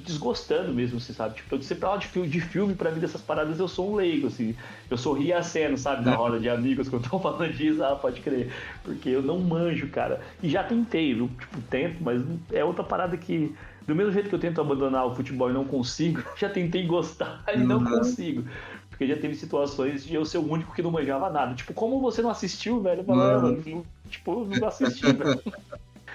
desgostando 0.05 0.73
mesmo, 0.73 0.97
assim, 0.97 1.13
sabe? 1.13 1.35
Tipo, 1.35 1.57
você 1.57 1.75
fala 1.75 1.97
de 1.97 2.07
filme, 2.07 2.27
de 2.27 2.41
filme, 2.41 2.75
pra 2.75 2.91
mim, 2.91 2.99
dessas 2.99 3.21
paradas, 3.21 3.59
eu 3.59 3.67
sou 3.67 3.91
um 3.91 3.95
leigo, 3.95 4.27
assim. 4.27 4.55
Eu 4.89 4.97
sou 4.97 5.13
riaceno, 5.13 5.77
sabe? 5.77 6.05
Na 6.05 6.15
roda 6.15 6.39
de 6.39 6.49
amigos, 6.49 6.87
quando 6.89 7.03
estão 7.03 7.19
falando 7.19 7.51
disso, 7.53 7.83
ah, 7.83 7.95
pode 7.95 8.21
crer. 8.21 8.51
Porque 8.83 9.09
eu 9.09 9.21
não 9.21 9.39
manjo, 9.39 9.87
cara. 9.89 10.21
E 10.41 10.49
já 10.49 10.63
tentei, 10.63 11.13
viu? 11.13 11.29
Tipo, 11.39 11.61
tento, 11.69 11.97
mas 12.01 12.21
é 12.51 12.63
outra 12.63 12.83
parada 12.83 13.17
que... 13.17 13.53
Do 13.85 13.95
mesmo 13.95 14.11
jeito 14.11 14.27
que 14.27 14.35
eu 14.35 14.39
tento 14.39 14.59
abandonar 14.59 15.05
o 15.05 15.15
futebol 15.15 15.49
e 15.49 15.53
não 15.53 15.63
consigo, 15.63 16.21
já 16.35 16.49
tentei 16.49 16.85
gostar 16.85 17.43
e 17.53 17.57
não 17.57 17.77
uhum. 17.77 17.85
consigo. 17.85 18.43
Porque 18.89 19.07
já 19.07 19.15
teve 19.15 19.35
situações 19.35 20.03
de 20.03 20.15
eu 20.15 20.25
ser 20.25 20.39
o 20.39 20.51
único 20.51 20.73
que 20.73 20.81
não 20.81 20.91
manjava 20.91 21.29
nada. 21.29 21.53
Tipo, 21.53 21.73
como 21.73 22.01
você 22.01 22.21
não 22.21 22.31
assistiu, 22.31 22.81
velho? 22.81 23.01
Eu 23.01 23.05
falava, 23.05 23.47
uhum. 23.47 23.83
tipo, 24.09 24.45
não 24.45 24.67
assisti, 24.67 25.05
velho. 25.13 25.41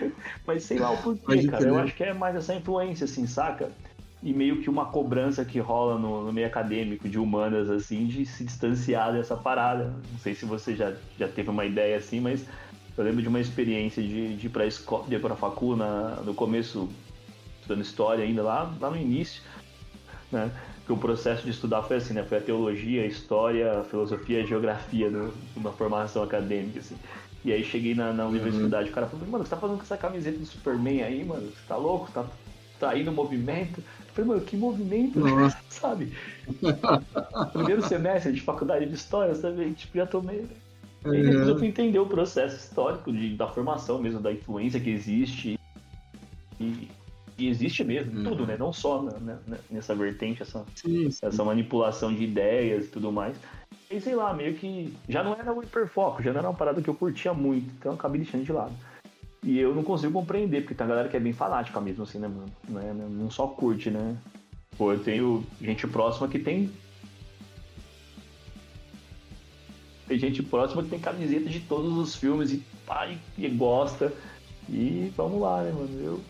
Mas 0.47 0.65
sei 0.65 0.79
lá 0.79 0.91
o 0.91 0.97
porquê, 0.99 1.47
cara. 1.49 1.65
Eu 1.65 1.79
acho 1.79 1.95
que 1.95 2.05
é 2.05 2.15
mais 2.15 2.37
essa 2.37 2.55
influência, 2.55 3.05
assim, 3.05 3.27
saca? 3.27 3.71
E 4.23 4.33
meio 4.33 4.61
que 4.61 4.71
uma 4.71 4.87
cobrança 4.87 5.45
que 5.45 5.59
rola 5.59 5.99
no, 5.99 6.25
no, 6.25 6.33
meio 6.33 6.47
acadêmico 6.47 7.09
de 7.09 7.19
humanas, 7.19 7.69
assim, 7.69 8.07
de 8.07 8.25
se 8.25 8.45
distanciar 8.45 9.13
dessa 9.13 9.37
parada. 9.37 9.93
Não 10.13 10.19
sei 10.19 10.35
se 10.35 10.45
você 10.45 10.77
já, 10.77 10.93
já 11.19 11.27
teve 11.27 11.51
uma 11.51 11.65
ideia 11.65 11.97
assim, 11.97 12.21
mas 12.21 12.47
eu 12.97 13.05
lembro 13.05 13.21
de 13.21 13.29
uma 13.29 13.41
experiência 13.41 14.03
de, 14.03 14.37
de 14.37 14.47
ir 14.47 14.51
pra 14.51 14.67
escola, 14.67 15.07
de 15.09 15.17
ir 15.17 15.21
pra 15.21 15.35
facu 15.35 15.75
na, 15.75 16.21
no 16.25 16.35
começo, 16.35 16.89
estudando 17.61 17.83
história 17.83 18.25
ainda, 18.25 18.43
lá, 18.43 18.73
lá 18.81 18.91
no 18.91 18.97
início, 18.97 19.43
né? 20.31 20.51
Que 20.87 20.93
o 20.93 20.97
processo 20.97 21.43
de 21.45 21.51
estudar 21.51 21.83
foi 21.83 21.97
assim, 21.97 22.15
né? 22.15 22.23
Foi 22.23 22.39
a 22.39 22.41
teologia, 22.41 23.03
a 23.03 23.07
história, 23.07 23.81
a 23.81 23.85
filosofia, 23.85 24.43
a 24.43 24.47
geografia, 24.47 25.11
né? 25.11 25.31
uma 25.57 25.73
formação 25.73 26.23
acadêmica, 26.23 26.79
assim. 26.81 26.97
E 27.45 27.53
aí 27.53 27.65
cheguei 27.65 27.95
na, 27.95 28.13
na 28.13 28.27
universidade, 28.27 28.85
uhum. 28.85 28.91
o 28.91 28.95
cara 28.95 29.07
falou, 29.07 29.27
mano, 29.27 29.45
você 29.45 29.51
tá 29.51 29.57
fazendo 29.57 29.77
com 29.77 29.83
essa 29.83 29.97
camiseta 29.97 30.39
do 30.39 30.47
Superman 30.47 31.03
aí, 31.03 31.25
mano? 31.25 31.49
Você 31.49 31.67
tá 31.67 31.77
louco? 31.77 32.11
Tá, 32.13 32.25
tá 32.79 32.91
aí 32.91 33.03
no 33.03 33.13
movimento? 33.13 33.81
Eu 33.81 34.15
falei, 34.15 34.31
mano, 34.31 34.41
que 34.43 34.57
movimento, 34.57 35.21
sabe? 35.69 36.13
Primeiro 37.53 37.83
semestre 37.83 38.33
de 38.33 38.41
faculdade 38.41 38.87
de 38.87 38.95
história, 38.95 39.35
sabe? 39.35 39.73
Tipo, 39.73 39.99
já 39.99 40.07
tomei. 40.07 40.47
Aí 41.05 41.23
depois 41.23 41.49
eu 41.49 41.59
fui 41.59 41.67
entender 41.67 41.99
o 41.99 42.07
processo 42.07 42.55
histórico 42.57 43.13
de, 43.13 43.35
da 43.35 43.49
formação 43.49 43.99
mesmo, 43.99 44.21
da 44.21 44.33
influência 44.33 44.79
que 44.79 44.91
existe. 44.91 45.59
E, 46.61 46.89
e 47.39 47.49
existe 47.49 47.83
mesmo, 47.83 48.19
uhum. 48.19 48.25
tudo, 48.25 48.47
né? 48.47 48.57
Não 48.59 48.73
só 48.73 49.03
né, 49.03 49.39
nessa 49.71 49.95
vertente, 49.95 50.43
essa, 50.43 50.65
sim, 50.75 51.11
sim. 51.11 51.27
essa 51.27 51.45
manipulação 51.45 52.15
de 52.15 52.25
ideias 52.25 52.87
e 52.87 52.89
tudo 52.89 53.11
mais. 53.11 53.37
E 53.91 54.01
sei 54.01 54.15
lá, 54.15 54.33
meio 54.33 54.55
que 54.55 54.95
já 55.09 55.23
não 55.23 55.35
era 55.35 55.53
o 55.53 55.63
hiperfoco, 55.63 56.23
já 56.23 56.33
não 56.33 56.41
era 56.41 56.49
uma 56.49 56.57
parada 56.57 56.81
que 56.81 56.89
eu 56.89 56.95
curtia 56.95 57.35
muito, 57.35 57.71
então 57.79 57.93
eu 57.93 57.97
acabei 57.97 58.21
deixando 58.21 58.45
de 58.45 58.53
lado. 58.53 58.73
E 59.43 59.59
eu 59.59 59.75
não 59.75 59.83
consigo 59.83 60.13
compreender, 60.13 60.61
porque 60.61 60.75
tem 60.75 60.85
a 60.85 60.89
galera 60.89 61.09
que 61.09 61.17
é 61.17 61.21
bem 61.21 61.33
fanática 61.33 61.81
mesmo, 61.81 62.05
assim, 62.05 62.19
né, 62.19 62.29
mano? 62.29 62.47
Não, 62.69 62.81
é, 62.81 62.93
não 62.93 63.31
só 63.31 63.47
curte, 63.47 63.91
né? 63.91 64.17
Pô, 64.79 64.93
eu 64.93 65.03
tenho 65.03 65.45
gente 65.61 65.87
próxima 65.87 66.29
que 66.29 66.39
tem. 66.39 66.71
Tem 70.07 70.19
gente 70.19 70.43
próxima 70.43 70.83
que 70.83 70.91
tem 70.91 71.01
camiseta 71.01 71.49
de 71.49 71.61
todos 71.61 71.97
os 71.99 72.15
filmes 72.15 72.53
e 72.53 72.63
pai 72.87 73.19
e 73.37 73.49
gosta. 73.49 74.13
E 74.69 75.13
vamos 75.17 75.41
lá, 75.41 75.63
né, 75.63 75.73
mano? 75.73 76.01
Eu 76.01 76.21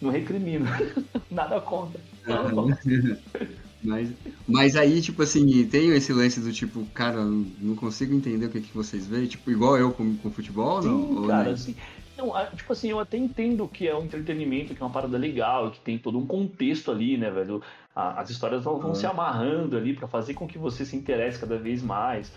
não 0.00 0.10
recrimino. 0.10 0.66
Nada 1.30 1.60
contra. 1.60 2.00
Nada 2.26 2.50
contra. 2.50 2.78
Mas, 3.84 4.10
mas 4.48 4.74
aí, 4.74 5.00
tipo 5.00 5.22
assim, 5.22 5.64
tem 5.68 5.90
esse 5.90 6.12
lance 6.12 6.40
do 6.40 6.52
tipo, 6.52 6.84
cara, 6.86 7.22
não 7.24 7.76
consigo 7.76 8.12
entender 8.12 8.46
o 8.46 8.50
que, 8.50 8.60
que 8.60 8.74
vocês 8.74 9.06
veem, 9.06 9.26
tipo, 9.26 9.48
igual 9.48 9.76
eu 9.76 9.92
com, 9.92 10.16
com 10.16 10.30
futebol, 10.30 10.82
Sim, 10.82 10.88
não? 10.88 11.26
cara, 11.28 11.50
assim, 11.50 11.76
não, 12.16 12.32
tipo 12.56 12.72
assim, 12.72 12.88
eu 12.88 12.98
até 12.98 13.18
entendo 13.18 13.68
que 13.68 13.86
é 13.86 13.94
um 13.94 14.04
entretenimento, 14.04 14.74
que 14.74 14.82
é 14.82 14.84
uma 14.84 14.92
parada 14.92 15.18
legal, 15.18 15.70
que 15.70 15.78
tem 15.80 15.98
todo 15.98 16.18
um 16.18 16.26
contexto 16.26 16.90
ali, 16.90 17.16
né, 17.18 17.30
velho? 17.30 17.62
As 17.94 18.28
histórias 18.28 18.64
vão, 18.64 18.78
vão 18.78 18.94
se 18.94 19.06
amarrando 19.06 19.76
ali 19.76 19.94
para 19.94 20.08
fazer 20.08 20.34
com 20.34 20.46
que 20.46 20.58
você 20.58 20.84
se 20.84 20.96
interesse 20.96 21.38
cada 21.38 21.56
vez 21.56 21.82
mais. 21.82 22.32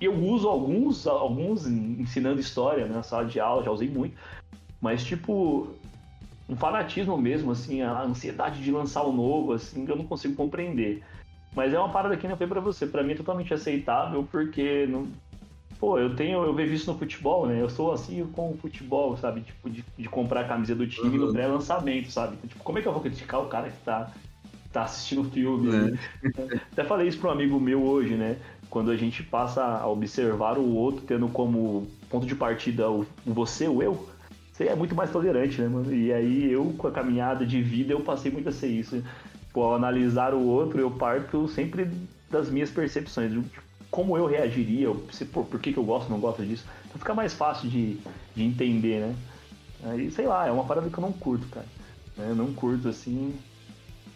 Eu 0.00 0.14
uso 0.14 0.48
alguns, 0.48 1.06
alguns 1.06 1.66
ensinando 1.66 2.40
história 2.40 2.86
né, 2.86 2.94
na 2.94 3.02
sala 3.02 3.26
de 3.26 3.40
aula, 3.40 3.64
já 3.64 3.70
usei 3.70 3.88
muito. 3.88 4.16
Mas, 4.80 5.04
tipo, 5.04 5.68
um 6.48 6.56
fanatismo 6.56 7.16
mesmo, 7.16 7.52
assim, 7.52 7.82
a 7.82 8.02
ansiedade 8.02 8.62
de 8.62 8.70
lançar 8.70 9.02
o 9.02 9.12
novo, 9.12 9.52
assim, 9.52 9.84
que 9.84 9.92
eu 9.92 9.96
não 9.96 10.04
consigo 10.04 10.34
compreender. 10.34 11.02
Mas 11.54 11.72
é 11.72 11.78
uma 11.78 11.90
parada 11.90 12.16
que 12.16 12.26
não 12.26 12.36
foi 12.36 12.46
para 12.46 12.60
você. 12.60 12.86
Para 12.86 13.02
mim 13.02 13.12
é 13.12 13.16
totalmente 13.16 13.52
aceitável, 13.52 14.26
porque 14.30 14.86
não... 14.86 15.06
Pô, 15.78 15.98
eu 15.98 16.14
tenho, 16.14 16.42
eu 16.44 16.54
vejo 16.54 16.72
isso 16.72 16.92
no 16.92 16.98
futebol, 16.98 17.46
né? 17.46 17.60
Eu 17.60 17.68
sou 17.68 17.92
assim 17.92 18.24
com 18.32 18.50
o 18.50 18.56
futebol, 18.56 19.16
sabe? 19.16 19.40
Tipo, 19.40 19.68
de, 19.68 19.84
de 19.98 20.08
comprar 20.08 20.42
a 20.42 20.48
camisa 20.48 20.76
do 20.76 20.86
time 20.86 21.18
uhum. 21.18 21.26
no 21.26 21.32
pré-lançamento, 21.32 22.10
sabe? 22.10 22.36
Tipo, 22.46 22.62
como 22.62 22.78
é 22.78 22.82
que 22.82 22.86
eu 22.86 22.92
vou 22.92 23.02
criticar 23.02 23.40
o 23.40 23.46
cara 23.46 23.68
que 23.68 23.82
tá, 23.84 24.12
tá 24.72 24.84
assistindo 24.84 25.22
o 25.22 25.30
filme? 25.30 25.74
É. 25.74 25.80
Né? 25.80 25.98
Até 26.70 26.84
falei 26.84 27.08
isso 27.08 27.18
para 27.18 27.30
um 27.30 27.32
amigo 27.32 27.58
meu 27.58 27.82
hoje, 27.82 28.14
né? 28.14 28.36
Quando 28.70 28.92
a 28.92 28.96
gente 28.96 29.24
passa 29.24 29.62
a 29.64 29.88
observar 29.88 30.56
o 30.56 30.72
outro 30.72 31.04
tendo 31.04 31.28
como 31.28 31.88
ponto 32.08 32.26
de 32.26 32.36
partida 32.36 32.88
o 32.88 33.04
você, 33.26 33.66
o 33.66 33.82
eu, 33.82 34.08
você 34.52 34.64
é 34.64 34.76
muito 34.76 34.94
mais 34.94 35.10
tolerante, 35.10 35.60
né, 35.60 35.68
mano? 35.68 35.92
E 35.92 36.12
aí 36.12 36.52
eu, 36.52 36.74
com 36.76 36.86
a 36.86 36.92
caminhada 36.92 37.46
de 37.46 37.62
vida, 37.62 37.92
eu 37.92 38.00
passei 38.00 38.30
muito 38.30 38.48
a 38.50 38.52
ser 38.52 38.68
isso. 38.68 39.02
Pô, 39.52 39.64
ao 39.64 39.74
analisar 39.74 40.34
o 40.34 40.46
outro, 40.46 40.78
eu 40.78 40.90
parto 40.90 41.48
sempre 41.48 41.90
das 42.30 42.50
minhas 42.50 42.70
percepções, 42.70 43.32
de 43.32 43.42
como 43.90 44.16
eu 44.16 44.26
reagiria, 44.26 44.88
se, 45.10 45.24
por, 45.24 45.44
por 45.44 45.60
que, 45.60 45.72
que 45.72 45.78
eu 45.78 45.84
gosto 45.84 46.08
não 46.08 46.18
gosto 46.20 46.44
disso. 46.44 46.64
Então 46.86 46.98
fica 46.98 47.14
mais 47.14 47.34
fácil 47.34 47.68
de, 47.68 47.98
de 48.34 48.42
entender, 48.42 49.00
né? 49.00 49.14
Aí, 49.84 50.10
sei 50.10 50.26
lá, 50.26 50.46
é 50.46 50.50
uma 50.50 50.64
parada 50.64 50.88
que 50.88 50.96
eu 50.96 51.02
não 51.02 51.12
curto, 51.12 51.46
cara. 51.48 51.66
É, 52.18 52.30
Eu 52.30 52.34
não 52.34 52.52
curto, 52.52 52.88
assim. 52.88 53.34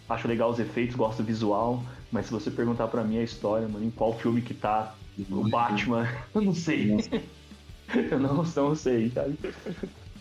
Acho 0.09 0.29
legal 0.29 0.51
os 0.51 0.59
efeitos, 0.59 0.95
gosto 0.95 1.19
do 1.19 1.27
visual, 1.27 1.83
mas 2.13 2.27
se 2.27 2.33
você 2.33 2.51
perguntar 2.51 2.87
pra 2.89 3.03
mim 3.03 3.19
a 3.19 3.23
história, 3.23 3.67
mano, 3.67 3.85
em 3.85 3.91
qual 3.91 4.17
filme 4.17 4.41
que 4.41 4.55
tá 4.55 4.95
o 5.31 5.49
Batman, 5.49 6.09
eu 6.35 6.43
não 6.43 6.55
sei. 6.55 6.97
Eu 8.11 8.19
não, 8.21 8.45
não 8.55 8.75
sei, 8.75 9.11
sabe? 9.11 9.37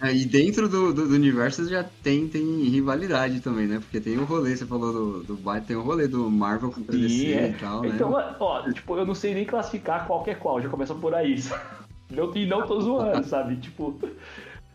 É, 0.02 0.14
e 0.14 0.26
dentro 0.26 0.68
do, 0.68 0.94
do, 0.94 1.08
do 1.08 1.14
universo 1.14 1.68
já 1.70 1.84
tem, 1.84 2.28
tem 2.28 2.44
rivalidade 2.64 3.40
também, 3.40 3.68
né? 3.68 3.80
Porque 3.80 4.00
tem 4.00 4.18
o 4.18 4.26
rolê, 4.26 4.56
você 4.56 4.66
falou 4.66 4.92
do, 4.92 5.24
do 5.24 5.36
Batman, 5.36 5.68
tem 5.68 5.76
o 5.76 5.82
rolê 5.82 6.08
do 6.08 6.30
Marvel 6.30 6.72
contra 6.72 6.98
DC 6.98 7.34
é. 7.34 7.50
e 7.50 7.54
tal, 7.54 7.82
né? 7.82 7.90
Então, 7.94 8.12
ó, 8.12 8.72
tipo, 8.72 8.98
eu 8.98 9.06
não 9.06 9.16
sei 9.16 9.34
nem 9.34 9.46
classificar 9.46 10.06
qual 10.06 10.24
que 10.24 10.32
é 10.32 10.36
qual, 10.36 10.62
já 10.62 10.70
começa 10.70 10.94
por 10.94 11.14
aí. 11.14 11.36
Não, 12.08 12.32
e 12.36 12.46
não 12.46 12.68
tô 12.68 12.80
zoando, 12.80 13.26
sabe? 13.26 13.56
Tipo, 13.56 14.00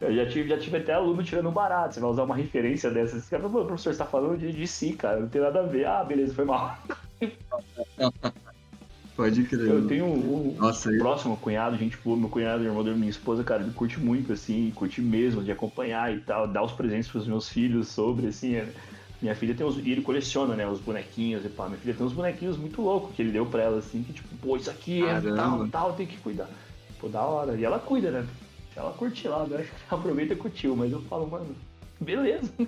eu 0.00 0.14
já 0.14 0.26
tive, 0.26 0.48
já 0.48 0.58
tive 0.58 0.78
até 0.78 0.94
aluno 0.94 1.22
tirando 1.22 1.48
um 1.48 1.52
barato. 1.52 1.94
Você 1.94 2.00
vai 2.00 2.10
usar 2.10 2.24
uma 2.24 2.34
referência 2.34 2.90
dessa. 2.90 3.16
Esse 3.16 3.30
cara 3.30 3.42
falou, 3.44 3.66
professor, 3.66 3.92
você 3.92 3.98
tá 3.98 4.04
falando 4.04 4.36
de, 4.36 4.52
de 4.52 4.66
si, 4.66 4.94
cara. 4.94 5.20
Não 5.20 5.28
tem 5.28 5.40
nada 5.40 5.60
a 5.60 5.62
ver. 5.62 5.86
Ah, 5.86 6.02
beleza, 6.02 6.34
foi 6.34 6.44
mal. 6.44 6.76
Pode 9.20 9.44
crer. 9.44 9.68
Eu 9.68 9.86
tenho 9.86 10.06
um, 10.06 10.48
um 10.48 10.54
Nossa, 10.58 10.90
próximo 10.96 11.36
cunhado, 11.36 11.76
gente 11.76 11.94
boa, 11.98 12.16
meu 12.16 12.30
cunhado, 12.30 12.64
irmão 12.64 12.82
da 12.82 12.94
minha 12.94 13.10
esposa, 13.10 13.44
cara, 13.44 13.62
ele 13.62 13.72
curte 13.72 14.00
muito, 14.00 14.32
assim, 14.32 14.72
curte 14.74 15.02
mesmo 15.02 15.44
de 15.44 15.52
acompanhar 15.52 16.10
e 16.16 16.20
tal, 16.20 16.48
dar 16.48 16.62
os 16.62 16.72
presentes 16.72 17.10
pros 17.10 17.26
meus 17.26 17.46
filhos 17.46 17.88
sobre, 17.88 18.28
assim, 18.28 18.54
é- 18.54 18.72
minha 19.20 19.34
filha 19.34 19.54
tem 19.54 19.66
uns, 19.66 19.76
e 19.76 19.90
ele 19.90 20.00
coleciona, 20.00 20.56
né, 20.56 20.66
os 20.66 20.80
bonequinhos 20.80 21.44
e 21.44 21.50
pá, 21.50 21.68
minha 21.68 21.78
filha 21.78 21.92
tem 21.92 22.06
uns 22.06 22.14
bonequinhos 22.14 22.56
muito 22.56 22.80
loucos 22.80 23.14
que 23.14 23.20
ele 23.20 23.30
deu 23.30 23.44
pra 23.44 23.62
ela, 23.62 23.76
assim, 23.76 24.02
que 24.02 24.14
tipo, 24.14 24.34
pô, 24.38 24.56
isso 24.56 24.70
aqui 24.70 25.04
é 25.04 25.20
tal, 25.20 25.34
Caramba. 25.34 25.68
tal, 25.70 25.92
tem 25.92 26.06
que 26.06 26.16
cuidar. 26.16 26.48
Pô, 26.98 27.06
da 27.06 27.20
hora, 27.20 27.54
e 27.60 27.62
ela 27.62 27.78
cuida, 27.78 28.10
né, 28.10 28.26
ela 28.74 28.90
curte 28.92 29.28
lá, 29.28 29.46
eu 29.50 29.58
acho 29.58 29.70
que 29.70 29.82
ela 29.90 30.00
aproveita 30.00 30.32
e 30.32 30.36
curtiu, 30.36 30.74
mas 30.74 30.90
eu 30.92 31.02
falo, 31.02 31.26
mano, 31.26 31.54
beleza. 32.00 32.50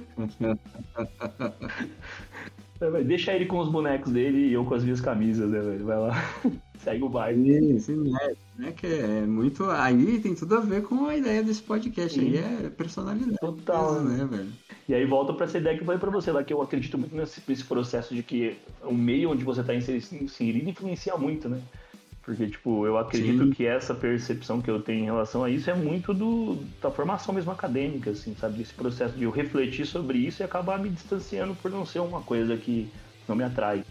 É, 2.83 3.05
Deixa 3.05 3.33
ele 3.33 3.47
com 3.47 3.59
os 3.59 3.69
bonecos 3.69 4.13
dele 4.13 4.49
e 4.49 4.53
eu 4.53 4.65
com 4.65 4.75
as 4.75 4.83
minhas 4.83 5.01
camisas, 5.01 5.49
né, 5.49 5.61
velho, 5.61 5.85
vai 5.85 5.99
lá, 5.99 6.15
segue 6.79 7.05
o 7.05 7.09
baile. 7.09 7.61
Sim, 7.61 7.79
sim, 7.79 8.13
é, 8.21 8.35
né, 8.59 8.73
que 8.73 8.87
é 8.87 9.21
muito. 9.21 9.65
Aí 9.71 10.19
tem 10.21 10.35
tudo 10.35 10.57
a 10.57 10.61
ver 10.61 10.83
com 10.83 11.07
a 11.07 11.17
ideia 11.17 11.43
desse 11.43 11.63
podcast. 11.63 12.19
Aí 12.19 12.37
é 12.37 12.69
personalidade. 12.71 13.39
Total, 13.39 14.03
mesmo, 14.03 14.09
né, 14.09 14.25
velho? 14.25 14.53
E 14.89 14.95
aí 14.95 15.05
volta 15.07 15.33
pra 15.33 15.47
essa 15.47 15.59
ideia 15.59 15.77
que 15.77 15.83
eu 15.83 15.87
falei 15.87 16.01
pra 16.01 16.11
você 16.11 16.33
lá, 16.33 16.43
que 16.43 16.53
eu 16.53 16.61
acredito 16.61 16.99
muito 16.99 17.15
nesse, 17.15 17.41
nesse 17.47 17.65
processo 17.65 18.15
de 18.15 18.23
que 18.23 18.57
o 18.83 18.93
meio 18.93 19.31
onde 19.31 19.45
você 19.45 19.63
tá 19.63 19.75
inserido, 19.75 20.07
inserido 20.21 20.69
influencia 20.69 21.17
muito, 21.17 21.49
né? 21.49 21.61
Porque, 22.25 22.47
tipo, 22.47 22.87
eu 22.87 22.97
acredito 22.97 23.45
Sim. 23.45 23.51
que 23.51 23.67
essa 23.67 23.95
percepção 23.95 24.63
que 24.63 24.71
eu 24.71 24.81
tenho 24.81 25.01
em 25.01 25.05
relação 25.07 25.43
a 25.43 25.51
isso 25.51 25.69
é 25.69 25.75
muito 25.75 26.15
do, 26.15 26.65
da 26.81 26.91
formação 26.91 27.35
mesmo 27.35 27.51
acadêmica, 27.51 28.11
assim, 28.11 28.35
sabe? 28.39 28.63
Esse 28.63 28.73
processo 28.73 29.17
de 29.17 29.25
eu 29.25 29.31
refletir 29.31 29.85
sobre 29.87 30.19
isso 30.19 30.41
e 30.41 30.45
acabar 30.45 30.79
me 30.79 30.89
distanciando 30.89 31.55
por 31.57 31.69
não 31.71 31.85
ser 31.85 31.99
uma 31.99 32.23
coisa 32.23 32.57
que 32.57 32.89
não 33.27 33.35
me 33.35 33.43
atrai. 33.43 33.85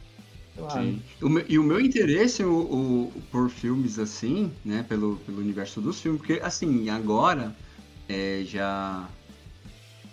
Sim. 0.70 1.02
O 1.22 1.28
meu- 1.28 1.46
e 1.50 1.60
o 1.60 1.64
meu 1.64 1.80
interesse 1.82 2.44
o, 2.44 2.54
o- 2.54 3.12
por 3.32 3.50
filmes 3.50 4.00
assim, 4.00 4.52
né, 4.64 4.86
pelo, 4.88 5.18
pelo 5.18 5.40
universo 5.40 5.82
dos 5.82 6.00
filmes, 6.00 6.22
porque 6.22 6.40
assim, 6.42 6.90
agora 6.90 7.54
é, 8.08 8.44
já 8.46 9.10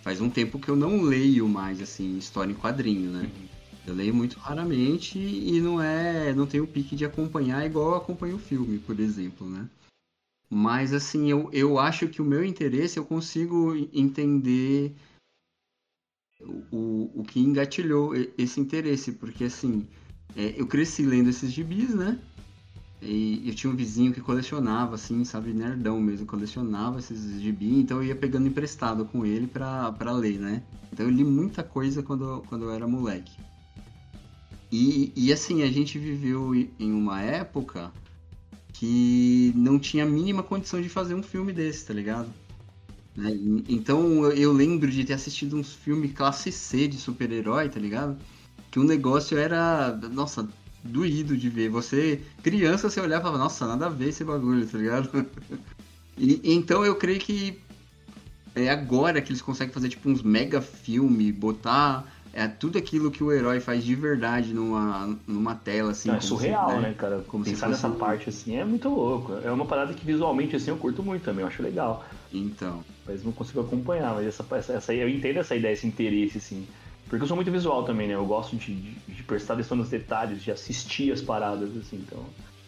faz 0.03 0.21
um 0.21 0.31
tempo 0.31 0.59
que 0.59 0.69
eu 0.69 0.77
não 0.77 1.03
leio 1.03 1.49
mais 1.49 1.81
assim 1.81 2.17
história 2.17 2.51
em 2.51 2.55
quadrinho, 2.57 3.11
né? 3.11 3.29
Eu 3.89 3.95
leio 3.95 4.15
muito 4.15 4.39
raramente 4.39 5.19
e 5.19 5.59
não 5.63 5.81
é, 5.81 6.35
não 6.35 6.47
tenho 6.47 6.65
o 6.65 6.67
pique 6.67 6.95
de 6.95 7.07
acompanhar 7.07 7.65
igual 7.65 7.93
eu 7.93 7.97
acompanho 7.97 8.37
o 8.37 8.39
filme, 8.39 8.79
por 8.79 9.01
exemplo, 9.01 9.49
né? 9.49 9.67
Mas 10.51 10.93
assim, 10.93 11.31
eu, 11.31 11.49
eu 11.55 11.79
acho 11.79 12.07
que 12.07 12.21
o 12.21 12.25
meu 12.25 12.45
interesse 12.45 12.99
eu 12.99 13.05
consigo 13.05 13.75
entender 13.91 14.95
o, 16.71 17.11
o 17.15 17.25
que 17.25 17.41
engatilhou 17.41 18.13
esse 18.37 18.61
interesse, 18.61 19.13
porque 19.13 19.45
assim, 19.45 19.87
é, 20.37 20.55
eu 20.61 20.67
cresci 20.67 21.03
lendo 21.03 21.31
esses 21.31 21.51
gibis, 21.51 21.95
né? 21.95 22.21
E 23.01 23.49
eu 23.49 23.55
tinha 23.55 23.73
um 23.73 23.77
vizinho 23.77 24.13
que 24.13 24.21
colecionava, 24.21 24.97
assim, 24.97 25.25
sabe, 25.25 25.55
nerdão 25.55 25.99
mesmo, 25.99 26.27
colecionava 26.27 26.99
esses 26.99 27.41
gibis, 27.41 27.79
então 27.79 27.99
eu 27.99 28.09
ia 28.09 28.17
pegando 28.17 28.49
emprestado 28.49 29.07
com 29.07 29.25
ele 29.25 29.47
pra, 29.47 29.93
pra 29.93 30.13
ler, 30.13 30.39
né? 30.39 30.63
Então 30.93 31.07
eu 31.07 31.13
li 31.13 31.25
muita 31.25 31.63
coisa 31.63 32.03
quando, 32.03 32.45
quando 32.49 32.65
eu 32.65 32.71
era 32.71 32.87
moleque. 32.87 33.48
E, 34.71 35.13
e 35.17 35.33
assim, 35.33 35.63
a 35.63 35.71
gente 35.71 35.99
viveu 35.99 36.55
em 36.55 36.93
uma 36.93 37.23
época 37.23 37.91
que 38.73 39.53
não 39.57 39.79
tinha 39.79 40.05
a 40.05 40.07
mínima 40.07 40.43
condição 40.43 40.81
de 40.81 40.89
fazer 40.89 41.15
um 41.15 41.23
filme 41.23 41.53
desse, 41.53 41.87
tá 41.87 41.95
ligado? 41.95 42.29
Né? 43.17 43.31
Então 43.69 44.27
eu- 44.31 44.53
lembro 44.53 44.91
de 44.91 45.05
ter 45.05 45.15
assistido 45.15 45.57
uns 45.57 45.73
filmes 45.73 46.13
classe 46.13 46.53
C 46.53 46.87
de 46.87 46.97
super-herói, 46.97 47.69
tá 47.69 47.81
ligado? 47.81 48.17
Que 48.71 48.79
o 48.79 48.85
negócio 48.85 49.37
era, 49.39 49.97
nossa, 50.13 50.47
doído 50.85 51.37
de 51.37 51.49
ver. 51.49 51.71
Você, 51.71 52.21
criança, 52.43 52.89
você 52.89 53.01
olhava 53.01 53.23
e 53.23 53.25
falava, 53.25 53.43
nossa, 53.43 53.67
nada 53.67 53.87
a 53.87 53.89
ver 53.89 54.11
esse 54.11 54.23
bagulho, 54.23 54.67
tá 54.67 54.79
ligado? 54.79 55.27
E, 56.21 56.41
então 56.53 56.85
eu 56.85 56.97
creio 56.97 57.21
que 57.21 57.61
é 58.53 58.69
agora 58.69 59.23
que 59.23 59.31
eles 59.31 59.41
conseguem 59.41 59.73
fazer 59.73 59.89
tipo 59.89 60.09
uns 60.11 60.21
mega 60.21 60.61
filme, 60.61 61.31
botar 61.31 62.18
é, 62.39 62.49
tudo 62.49 62.79
aquilo 62.79 63.11
que 63.11 63.23
o 63.25 63.33
herói 63.33 63.61
faz 63.61 63.83
de 63.85 63.95
verdade 63.95 64.55
numa, 64.55 65.19
numa 65.27 65.55
tela, 65.55 65.91
assim. 65.91 66.09
Não, 66.09 66.17
é 66.17 66.21
como 66.21 66.29
se- 66.29 66.45
surreal, 66.45 66.81
né, 66.81 66.95
cara? 66.95 67.25
Como 67.27 67.45
sai 67.45 67.55
fosse 67.55 67.67
nessa 67.69 67.89
parte 67.91 68.29
assim, 68.29 68.57
é 68.57 68.65
muito 68.65 68.89
louco. 68.89 69.33
É 69.45 69.51
uma 69.51 69.67
parada 69.67 69.93
que 69.93 70.05
visualmente 70.07 70.55
assim 70.57 70.71
eu 70.71 70.77
curto 70.77 71.03
muito 71.03 71.23
também, 71.25 71.43
eu 71.43 71.49
acho 71.49 71.63
legal. 71.63 72.05
Então, 72.33 72.85
Mas 73.07 73.25
não 73.25 73.33
consigo 73.33 73.61
acompanhar, 73.61 74.15
mas 74.15 74.27
essa, 74.27 74.47
essa, 74.55 74.73
essa 74.75 74.95
eu 74.95 75.09
entendo 75.09 75.39
essa 75.39 75.57
ideia, 75.57 75.73
esse 75.73 75.87
interesse, 75.87 76.39
assim. 76.39 76.67
Porque 77.09 77.23
eu 77.23 77.27
sou 77.27 77.37
muito 77.37 77.51
visual 77.51 77.85
também, 77.85 78.07
né? 78.07 78.15
Eu 78.15 78.27
gosto 78.27 78.55
de, 78.57 78.75
de, 78.75 78.95
de 79.15 79.23
prestar 79.23 79.55
atenção 79.55 79.77
nos 79.79 79.89
detalhes, 79.89 80.43
de 80.43 80.51
assistir 80.51 81.11
as 81.11 81.23
paradas, 81.23 81.75
assim, 81.77 81.97
então. 81.97 82.27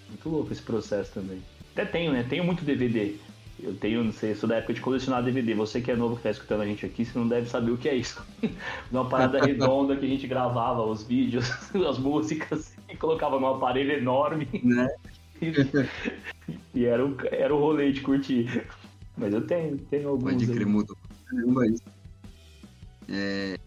Muito 0.09 0.29
louco 0.29 0.51
esse 0.51 0.63
processo 0.63 1.13
também. 1.13 1.43
Até 1.73 1.85
tenho, 1.85 2.11
né? 2.13 2.25
Tenho 2.29 2.43
muito 2.43 2.65
DVD. 2.65 3.17
Eu 3.63 3.75
tenho, 3.75 4.03
não 4.05 4.13
sei, 4.13 4.35
sou 4.35 4.49
da 4.49 4.57
época 4.57 4.75
de 4.75 4.81
colecionar 4.81 5.23
DVD. 5.23 5.55
Você 5.55 5.81
que 5.81 5.91
é 5.91 5.97
novo 5.97 6.17
que 6.17 6.23
tá 6.23 6.31
escutando 6.31 6.63
a 6.63 6.67
gente 6.67 6.85
aqui, 6.87 7.05
você 7.05 7.19
não 7.19 7.29
deve 7.29 7.49
saber 7.49 7.71
o 7.71 7.77
que 7.77 7.89
é 7.89 7.95
isso. 7.95 8.23
Uma 8.91 9.09
parada 9.09 9.45
redonda 9.45 9.97
que 9.97 10.05
a 10.05 10.09
gente 10.09 10.27
gravava 10.27 10.83
os 10.83 11.03
vídeos, 11.03 11.51
as 11.89 11.99
músicas, 11.99 12.75
e 12.89 12.97
colocava 12.97 13.39
num 13.39 13.47
aparelho 13.47 13.93
enorme. 13.93 14.49
né? 14.63 14.89
E 16.75 16.85
era 16.85 17.05
o, 17.05 17.17
era 17.31 17.55
o 17.55 17.59
rolê 17.59 17.93
de 17.93 18.01
curtir. 18.01 18.65
Mas 19.17 19.33
eu 19.33 19.41
tenho, 19.41 19.77
tenho 19.79 20.09
alguns. 20.09 20.33
Pode 20.33 20.47
crer, 20.47 20.67
mudou. 20.67 20.97
Caramba, 21.27 21.67
isso. 21.67 21.83
É, 23.09 23.59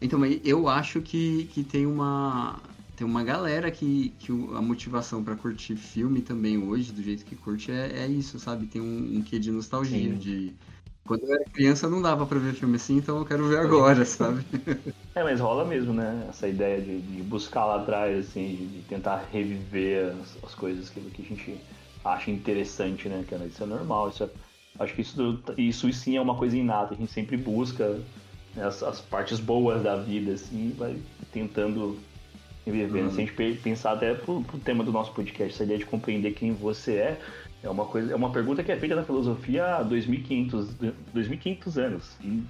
então, 0.00 0.20
eu 0.24 0.68
acho 0.68 1.00
que, 1.00 1.44
que 1.52 1.62
tem 1.62 1.86
uma 1.86 2.58
tem 3.00 3.06
uma 3.06 3.24
galera 3.24 3.70
que, 3.70 4.10
que 4.18 4.30
a 4.30 4.60
motivação 4.60 5.24
pra 5.24 5.34
curtir 5.34 5.74
filme 5.74 6.20
também 6.20 6.58
hoje, 6.62 6.92
do 6.92 7.02
jeito 7.02 7.24
que 7.24 7.34
curte, 7.34 7.72
é, 7.72 8.04
é 8.04 8.06
isso, 8.06 8.38
sabe? 8.38 8.66
Tem 8.66 8.78
um, 8.82 9.16
um 9.16 9.22
quê 9.22 9.38
de 9.38 9.50
nostalgia, 9.50 10.14
Sim. 10.14 10.18
de... 10.18 10.54
Quando 11.06 11.22
eu 11.24 11.32
era 11.34 11.44
criança 11.50 11.88
não 11.88 12.02
dava 12.02 12.26
pra 12.26 12.38
ver 12.38 12.52
filme 12.52 12.76
assim, 12.76 12.96
então 12.98 13.16
eu 13.16 13.24
quero 13.24 13.48
ver 13.48 13.58
agora, 13.58 14.04
sabe? 14.04 14.44
É, 15.14 15.24
mas 15.24 15.40
rola 15.40 15.64
mesmo, 15.64 15.92
né? 15.92 16.26
Essa 16.28 16.46
ideia 16.48 16.80
de, 16.80 17.00
de 17.00 17.22
buscar 17.22 17.64
lá 17.66 17.82
atrás, 17.82 18.28
assim, 18.28 18.68
de, 18.68 18.82
tentar 18.82 19.16
reviver 19.30 20.14
as, 20.16 20.38
as 20.44 20.54
coisas 20.54 20.88
que, 20.88 21.00
que 21.10 21.22
a 21.22 21.24
gente 21.24 21.60
acha 22.04 22.30
interessante, 22.30 23.08
né, 23.08 23.24
cara? 23.24 23.46
Isso 23.46 23.62
é 23.62 23.66
normal, 23.66 24.08
isso 24.10 24.24
é- 24.24 24.30
acho 24.78 24.94
que 24.94 25.00
isso, 25.02 25.20
isso 25.58 25.92
sim 25.92 26.16
é 26.16 26.20
uma 26.20 26.38
coisa 26.38 26.56
inata, 26.56 26.94
a 26.94 26.96
gente 26.96 27.10
sempre 27.10 27.36
busca 27.36 27.98
né, 28.54 28.64
as, 28.64 28.82
as 28.82 29.00
partes 29.00 29.40
boas 29.40 29.82
da 29.82 29.96
vida, 29.96 30.32
assim, 30.34 30.68
e 30.68 30.72
vai 30.72 31.02
tentando 31.32 31.98
Uhum. 33.04 33.10
Se 33.10 33.16
a 33.16 33.20
gente 33.20 33.32
pe- 33.32 33.54
pensar 33.54 33.92
até 33.92 34.14
pro, 34.14 34.42
pro 34.42 34.58
tema 34.58 34.84
do 34.84 34.92
nosso 34.92 35.12
podcast, 35.12 35.54
essa 35.54 35.64
ideia 35.64 35.78
de 35.78 35.86
compreender 35.86 36.32
quem 36.32 36.52
você 36.52 36.94
é, 36.96 37.20
é 37.62 37.68
uma 37.70 37.84
coisa, 37.84 38.12
é 38.12 38.16
uma 38.16 38.30
pergunta 38.30 38.62
que 38.62 38.70
é 38.70 38.76
feita 38.76 38.94
na 38.94 39.02
filosofia 39.02 39.76
há 39.76 39.82
2500, 39.82 40.74
2500 41.12 41.78
anos. 41.78 42.16
E 42.22 42.42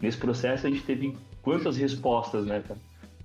nesse 0.00 0.18
processo 0.18 0.66
a 0.66 0.70
gente 0.70 0.82
teve 0.82 1.16
quantas 1.42 1.76
respostas, 1.76 2.46
né, 2.46 2.62
cara? 2.66 2.78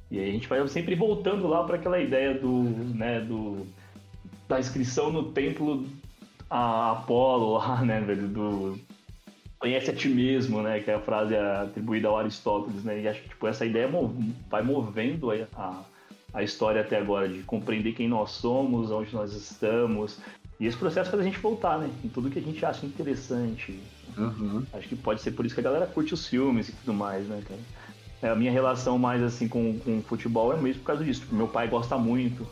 E 0.10 0.19
aí 0.19 0.30
a 0.30 0.32
gente 0.32 0.47
vai 0.47 0.65
sempre 0.67 0.95
voltando 0.95 1.47
lá 1.47 1.63
para 1.63 1.76
aquela 1.76 2.00
ideia 2.00 2.34
do, 2.34 2.63
né, 2.95 3.19
do 3.19 3.67
da 4.47 4.60
inscrição 4.60 5.12
no 5.12 5.32
templo 5.32 5.86
a 6.50 6.91
Apolo 6.93 7.58
lá, 7.58 7.84
né, 7.84 8.00
velho, 8.00 8.28
do 8.28 8.80
conhece 9.60 9.89
a 9.89 9.93
ti 9.95 10.08
mesmo, 10.08 10.62
né, 10.62 10.80
que 10.80 10.89
é 10.89 10.93
a 10.93 11.00
frase 11.00 11.36
atribuída 11.36 12.08
ao 12.08 12.17
Aristóteles, 12.17 12.84
né? 12.84 13.02
E 13.02 13.08
acho 13.08 13.21
que 13.23 13.30
tipo 13.30 13.47
essa 13.47 13.65
ideia 13.65 13.89
vai 14.50 14.62
movendo 14.62 15.32
a, 15.32 15.36
a, 15.56 15.84
a 16.38 16.43
história 16.43 16.82
até 16.82 16.97
agora 16.97 17.28
de 17.28 17.41
compreender 17.41 17.93
quem 17.93 18.08
nós 18.08 18.32
somos, 18.32 18.91
onde 18.91 19.13
nós 19.13 19.34
estamos. 19.34 20.19
E 20.60 20.65
esse 20.67 20.78
processo 20.78 21.10
faz 21.10 21.21
a 21.21 21.26
gente 21.26 21.39
voltar, 21.39 21.80
né, 21.80 21.89
em 22.04 22.10
tudo 22.10 22.30
que 22.30 22.39
a 22.39 22.41
gente 22.41 22.63
acha 22.65 22.86
interessante, 22.86 23.80
Aham. 24.17 24.65
Acho 24.73 24.88
que 24.88 24.95
pode 24.95 25.21
ser 25.21 25.32
por 25.32 25.45
isso 25.45 25.54
que 25.54 25.62
a 25.62 25.63
galera 25.63 25.86
curte 25.86 26.13
os 26.13 26.28
filmes 26.28 26.69
e 26.69 26.71
tudo 26.71 26.93
mais, 26.93 27.28
né, 27.28 27.41
cara? 27.47 27.60
É, 28.21 28.30
a 28.30 28.36
minha 28.36 28.52
relação 28.52 28.97
mais 28.97 29.21
assim 29.21 29.47
com, 29.47 29.78
com 29.78 30.02
futebol 30.02 30.52
é 30.52 30.60
mesmo 30.60 30.82
por 30.82 30.88
causa 30.88 31.06
disso. 31.06 31.28
Meu 31.32 31.47
pai 31.47 31.67
gosta 31.67 31.97
muito. 31.97 32.47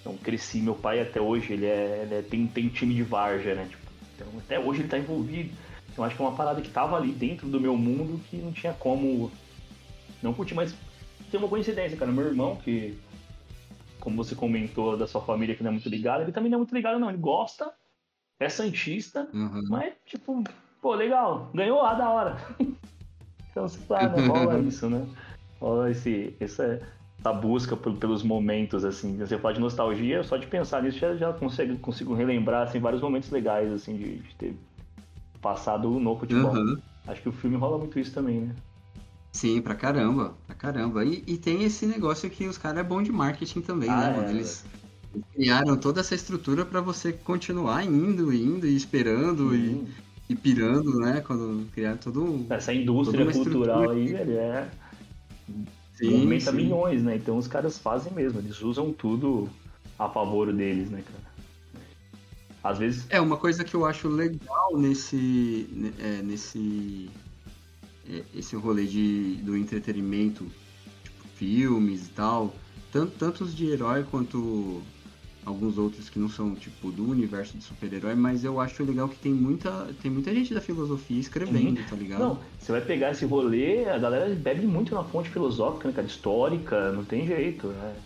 Então 0.00 0.16
cresci, 0.16 0.60
meu 0.60 0.76
pai 0.76 1.00
até 1.00 1.20
hoje, 1.20 1.52
ele, 1.52 1.66
é, 1.66 2.02
ele 2.04 2.14
é- 2.14 2.22
tem, 2.22 2.46
tem 2.46 2.68
time 2.68 2.94
de 2.94 3.02
Varja, 3.02 3.54
né? 3.54 3.66
Tipo, 3.68 3.82
então 4.14 4.28
até 4.38 4.60
hoje 4.60 4.82
ele 4.82 4.88
tá 4.88 4.96
envolvido. 4.96 5.50
Então 5.92 6.04
acho 6.04 6.14
que 6.14 6.22
é 6.22 6.24
uma 6.24 6.36
parada 6.36 6.60
que 6.60 6.70
tava 6.70 6.96
ali 6.96 7.10
dentro 7.10 7.48
do 7.48 7.60
meu 7.60 7.76
mundo 7.76 8.20
que 8.30 8.36
não 8.36 8.52
tinha 8.52 8.72
como 8.72 9.32
não 10.22 10.32
curtir, 10.32 10.54
mas 10.54 10.72
tem 11.30 11.40
uma 11.40 11.48
coincidência, 11.48 11.96
cara. 11.96 12.12
Meu 12.12 12.26
irmão, 12.26 12.56
que, 12.56 12.96
como 14.00 14.16
você 14.16 14.34
comentou 14.34 14.96
da 14.96 15.06
sua 15.06 15.20
família 15.22 15.54
que 15.56 15.62
não 15.62 15.70
é 15.70 15.72
muito 15.72 15.88
ligada, 15.88 16.22
ele 16.22 16.32
também 16.32 16.50
não 16.50 16.56
é 16.56 16.60
muito 16.60 16.74
ligado, 16.74 16.98
não. 16.98 17.08
Ele 17.10 17.18
gosta, 17.18 17.72
é 18.40 18.48
santista, 18.48 19.28
Uhum. 19.32 19.62
mas, 19.68 19.94
tipo, 20.06 20.42
pô, 20.80 20.94
legal, 20.94 21.50
ganhou 21.54 21.80
a 21.82 21.94
da 21.94 22.10
hora. 22.10 22.36
então, 23.50 23.68
sei 23.68 23.84
lá, 23.88 24.08
né? 24.08 24.26
Rola 24.26 24.58
isso, 24.66 24.88
né? 24.88 25.06
Rola 25.60 25.90
esse, 25.90 26.36
essa, 26.40 26.80
essa 27.20 27.32
busca 27.32 27.76
por- 27.76 27.96
pelos 27.96 28.22
momentos, 28.22 28.84
assim. 28.84 29.16
Você 29.18 29.38
fala 29.38 29.54
de 29.54 29.60
nostalgia, 29.60 30.22
só 30.22 30.36
de 30.36 30.46
pensar 30.46 30.82
nisso 30.82 30.98
já, 30.98 31.16
já 31.16 31.32
consigo, 31.32 31.78
consigo 31.78 32.14
relembrar, 32.14 32.68
assim, 32.68 32.78
vários 32.78 33.02
momentos 33.02 33.30
legais, 33.30 33.72
assim, 33.72 33.96
de, 33.96 34.18
de 34.18 34.34
ter 34.36 34.56
passado 35.40 35.88
no 36.00 36.18
futebol. 36.18 36.52
Uhum. 36.54 36.80
Acho 37.06 37.22
que 37.22 37.28
o 37.28 37.32
filme 37.32 37.56
rola 37.56 37.78
muito 37.78 37.98
isso 37.98 38.14
também, 38.14 38.40
né? 38.40 38.56
Sim, 39.38 39.62
pra 39.62 39.76
caramba, 39.76 40.34
pra 40.48 40.54
caramba. 40.56 41.04
E, 41.04 41.22
e 41.24 41.36
tem 41.36 41.62
esse 41.62 41.86
negócio 41.86 42.28
que 42.28 42.48
os 42.48 42.58
caras 42.58 42.80
é 42.80 42.82
bom 42.82 43.00
de 43.00 43.12
marketing 43.12 43.60
também, 43.60 43.88
Ah, 43.88 43.96
né, 43.96 44.10
é, 44.10 44.16
mano? 44.16 44.30
Eles 44.30 44.64
criaram 45.32 45.76
toda 45.76 46.00
essa 46.00 46.12
estrutura 46.12 46.66
pra 46.66 46.80
você 46.80 47.12
continuar 47.12 47.84
indo, 47.84 48.32
indo 48.32 48.66
e 48.66 48.74
esperando 48.74 49.54
e, 49.54 49.68
Sim. 49.68 49.88
e 50.28 50.34
pirando, 50.34 50.98
né? 50.98 51.20
Quando 51.24 51.70
criaram 51.70 51.98
todo. 51.98 52.46
Essa 52.50 52.74
indústria 52.74 53.24
cultural 53.30 53.90
aí, 53.90 54.08
velho, 54.08 54.38
é. 54.38 54.68
Sim, 55.94 56.10
movimenta 56.10 56.50
sim. 56.50 56.56
milhões, 56.56 57.04
né? 57.04 57.14
Então 57.14 57.36
os 57.36 57.46
caras 57.46 57.78
fazem 57.78 58.12
mesmo, 58.12 58.40
eles 58.40 58.60
usam 58.60 58.92
tudo 58.92 59.48
a 59.96 60.08
favor 60.08 60.52
deles, 60.52 60.90
né, 60.90 61.00
cara? 61.06 61.28
Às 62.64 62.78
vezes. 62.78 63.06
É, 63.08 63.20
uma 63.20 63.36
coisa 63.36 63.62
que 63.62 63.76
eu 63.76 63.86
acho 63.86 64.08
legal 64.08 64.76
nesse. 64.76 65.68
ne- 65.72 65.94
é, 66.00 66.22
nesse. 66.22 67.08
Esse 68.34 68.56
rolê 68.56 68.84
de, 68.84 69.36
do 69.42 69.56
entretenimento, 69.56 70.46
tipo, 71.02 71.28
filmes 71.36 72.06
e 72.06 72.10
tal, 72.10 72.54
tanto, 72.92 73.12
tanto 73.18 73.44
os 73.44 73.54
de 73.54 73.66
herói 73.66 74.04
quanto 74.10 74.82
alguns 75.44 75.78
outros 75.78 76.10
que 76.10 76.18
não 76.18 76.28
são, 76.28 76.54
tipo, 76.54 76.90
do 76.90 77.08
universo 77.08 77.56
de 77.56 77.64
super-herói, 77.64 78.14
mas 78.14 78.44
eu 78.44 78.60
acho 78.60 78.84
legal 78.84 79.08
que 79.08 79.16
tem 79.16 79.32
muita, 79.32 79.88
tem 80.02 80.10
muita 80.10 80.32
gente 80.34 80.52
da 80.52 80.60
filosofia 80.60 81.18
escrevendo, 81.18 81.82
tá 81.88 81.96
ligado? 81.96 82.20
Não, 82.20 82.38
você 82.58 82.72
vai 82.72 82.80
pegar 82.82 83.12
esse 83.12 83.24
rolê, 83.24 83.88
a 83.88 83.98
galera 83.98 84.34
bebe 84.34 84.66
muito 84.66 84.94
na 84.94 85.02
fonte 85.04 85.30
filosófica, 85.30 85.88
né, 85.88 85.94
cara? 85.94 86.06
Histórica, 86.06 86.92
não 86.92 87.04
tem 87.04 87.26
jeito, 87.26 87.68
né? 87.68 87.96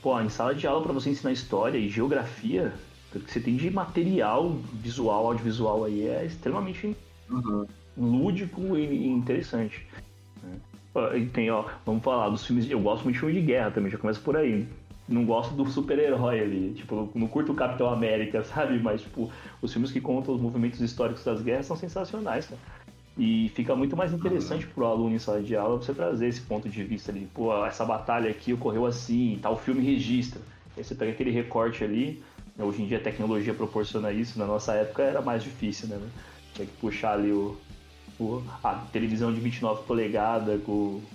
Pô, 0.00 0.18
em 0.20 0.28
sala 0.28 0.54
de 0.54 0.66
aula 0.66 0.82
pra 0.82 0.92
você 0.92 1.10
ensinar 1.10 1.32
história 1.32 1.76
e 1.76 1.88
geografia, 1.88 2.72
o 3.14 3.20
que 3.20 3.30
você 3.30 3.40
tem 3.40 3.56
de 3.56 3.70
material 3.70 4.58
visual, 4.72 5.26
audiovisual 5.26 5.84
aí 5.84 6.06
é 6.06 6.24
extremamente 6.24 6.96
Uhum. 7.30 7.66
Lúdico 7.98 8.76
e 8.76 9.08
interessante. 9.08 9.86
né? 10.42 10.56
E 11.16 11.26
Tem, 11.26 11.50
ó, 11.50 11.64
vamos 11.84 12.02
falar 12.02 12.28
dos 12.28 12.46
filmes. 12.46 12.70
Eu 12.70 12.80
gosto 12.80 13.04
muito 13.04 13.14
de 13.14 13.20
filme 13.20 13.34
de 13.34 13.40
guerra 13.40 13.70
também, 13.70 13.90
já 13.90 13.98
começa 13.98 14.20
por 14.20 14.36
aí. 14.36 14.66
Não 15.08 15.24
gosto 15.24 15.54
do 15.54 15.66
super-herói 15.70 16.40
ali. 16.40 16.72
Tipo, 16.74 17.10
não 17.14 17.26
curto 17.26 17.52
o 17.52 17.54
Capitão 17.54 17.88
América, 17.90 18.44
sabe? 18.44 18.78
Mas, 18.78 19.02
tipo, 19.02 19.30
os 19.62 19.72
filmes 19.72 19.90
que 19.90 20.00
contam 20.00 20.34
os 20.34 20.40
movimentos 20.40 20.80
históricos 20.80 21.24
das 21.24 21.40
guerras 21.42 21.66
são 21.66 21.76
sensacionais, 21.76 22.46
cara. 22.46 22.60
E 23.16 23.50
fica 23.54 23.74
muito 23.74 23.96
mais 23.96 24.12
interessante 24.12 24.66
pro 24.66 24.86
aluno 24.86 25.14
em 25.14 25.18
sala 25.18 25.42
de 25.42 25.56
aula 25.56 25.78
você 25.78 25.92
trazer 25.92 26.28
esse 26.28 26.40
ponto 26.42 26.68
de 26.68 26.84
vista 26.84 27.10
ali. 27.10 27.26
Pô, 27.34 27.64
essa 27.66 27.84
batalha 27.84 28.30
aqui 28.30 28.52
ocorreu 28.52 28.86
assim, 28.86 29.38
tal 29.42 29.56
filme 29.56 29.82
registra. 29.82 30.40
Aí 30.76 30.84
você 30.84 30.94
pega 30.94 31.10
aquele 31.10 31.32
recorte 31.32 31.82
ali. 31.82 32.22
né? 32.56 32.64
Hoje 32.64 32.82
em 32.82 32.86
dia 32.86 32.98
a 32.98 33.00
tecnologia 33.00 33.52
proporciona 33.52 34.12
isso, 34.12 34.38
na 34.38 34.46
nossa 34.46 34.72
época 34.74 35.02
era 35.02 35.20
mais 35.20 35.42
difícil, 35.42 35.88
né? 35.88 35.98
Tinha 36.54 36.66
que 36.66 36.72
puxar 36.76 37.14
ali 37.14 37.32
o, 37.32 37.56
o- 38.18 38.42
a 38.62 38.74
televisão 38.92 39.32
de 39.32 39.40
29 39.40 39.82
polegadas 39.84 40.62
com 40.64 40.72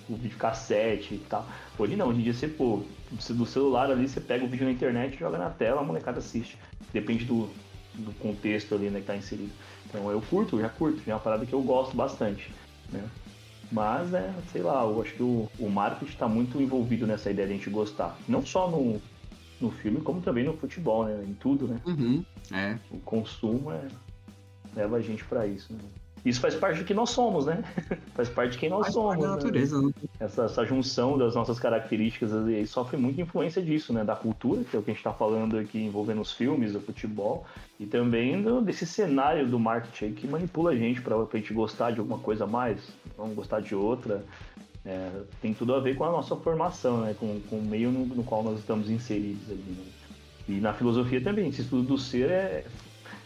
o 0.08 0.16
videocassete 0.16 1.14
e 1.14 1.18
tal. 1.18 1.46
Hoje 1.78 1.96
não, 1.96 2.08
hoje 2.08 2.20
em 2.20 2.22
dia 2.22 2.32
você, 2.34 2.48
pô, 2.48 2.82
do 3.30 3.46
celular 3.46 3.90
ali, 3.90 4.08
você 4.08 4.20
pega 4.20 4.44
o 4.44 4.48
vídeo 4.48 4.64
na 4.66 4.72
internet, 4.72 5.18
joga 5.18 5.38
na 5.38 5.50
tela, 5.50 5.80
a 5.80 5.84
molecada 5.84 6.18
assiste. 6.18 6.58
Depende 6.92 7.24
do, 7.24 7.48
do 7.94 8.12
contexto 8.18 8.74
ali, 8.74 8.88
né, 8.90 9.00
que 9.00 9.06
tá 9.06 9.16
inserido. 9.16 9.52
Então 9.86 10.10
eu 10.10 10.20
curto, 10.22 10.60
já 10.60 10.68
curto, 10.68 11.02
já 11.04 11.12
é 11.12 11.14
uma 11.14 11.20
parada 11.20 11.44
que 11.46 11.52
eu 11.52 11.62
gosto 11.62 11.96
bastante, 11.96 12.50
né? 12.90 13.04
Mas, 13.72 14.12
é, 14.14 14.32
sei 14.52 14.62
lá, 14.62 14.82
eu 14.84 15.00
acho 15.02 15.14
que 15.14 15.22
o, 15.22 15.48
o 15.58 15.68
marketing 15.68 16.16
tá 16.16 16.28
muito 16.28 16.60
envolvido 16.60 17.06
nessa 17.06 17.30
ideia 17.30 17.48
de 17.48 17.54
a 17.54 17.56
gente 17.56 17.70
gostar. 17.70 18.16
Não 18.28 18.44
só 18.44 18.70
no, 18.70 19.00
no 19.60 19.70
filme, 19.70 20.00
como 20.00 20.20
também 20.20 20.44
no 20.44 20.56
futebol, 20.56 21.04
né? 21.06 21.24
Em 21.26 21.34
tudo, 21.34 21.66
né? 21.66 21.80
Uhum. 21.84 22.24
É. 22.52 22.78
O 22.90 22.98
consumo 22.98 23.72
é, 23.72 23.88
leva 24.76 24.96
a 24.96 25.00
gente 25.00 25.24
pra 25.24 25.46
isso. 25.46 25.72
Né? 25.72 25.78
Isso 26.24 26.40
faz 26.40 26.54
parte 26.54 26.78
do 26.78 26.84
que 26.86 26.94
nós 26.94 27.10
somos, 27.10 27.44
né? 27.44 27.62
faz 28.14 28.30
parte 28.30 28.52
de 28.52 28.58
quem 28.58 28.70
nós 28.70 28.82
Faz 28.82 28.94
somos. 28.94 29.10
parte 29.10 29.20
da 29.22 29.28
né? 29.28 29.34
natureza, 29.36 29.82
né? 29.82 29.90
Essa, 30.18 30.44
essa 30.44 30.64
junção 30.64 31.18
das 31.18 31.34
nossas 31.34 31.58
características 31.60 32.32
aí 32.32 32.66
sofre 32.66 32.96
muita 32.96 33.20
influência 33.20 33.60
disso, 33.62 33.92
né? 33.92 34.02
Da 34.04 34.16
cultura, 34.16 34.64
que 34.64 34.74
é 34.74 34.78
o 34.78 34.82
que 34.82 34.90
a 34.90 34.94
gente 34.94 35.00
está 35.00 35.12
falando 35.12 35.58
aqui 35.58 35.78
envolvendo 35.78 36.22
os 36.22 36.32
filmes, 36.32 36.74
o 36.74 36.80
futebol, 36.80 37.44
e 37.78 37.84
também 37.84 38.40
do- 38.40 38.62
desse 38.62 38.86
cenário 38.86 39.46
do 39.46 39.58
marketing 39.58 40.04
aí 40.06 40.12
que 40.12 40.26
manipula 40.26 40.70
a 40.70 40.76
gente 40.76 41.02
para 41.02 41.14
a 41.14 41.26
gente 41.36 41.52
gostar 41.52 41.90
de 41.90 42.00
alguma 42.00 42.18
coisa 42.18 42.44
a 42.44 42.46
mais, 42.46 42.80
vamos 43.18 43.34
gostar 43.34 43.60
de 43.60 43.74
outra. 43.74 44.24
É, 44.86 45.10
tem 45.42 45.52
tudo 45.54 45.74
a 45.74 45.80
ver 45.80 45.94
com 45.96 46.04
a 46.04 46.10
nossa 46.10 46.34
formação, 46.36 47.02
né? 47.02 47.14
Com, 47.20 47.38
com 47.50 47.56
o 47.58 47.62
meio 47.62 47.90
no, 47.90 48.06
no 48.06 48.24
qual 48.24 48.42
nós 48.42 48.58
estamos 48.58 48.88
inseridos 48.88 49.42
ali. 49.50 49.62
Né? 49.66 49.84
E 50.48 50.52
na 50.52 50.72
filosofia 50.72 51.20
também, 51.22 51.48
esse 51.48 51.60
estudo 51.62 51.82
do 51.82 51.98
ser 51.98 52.30
é. 52.30 52.64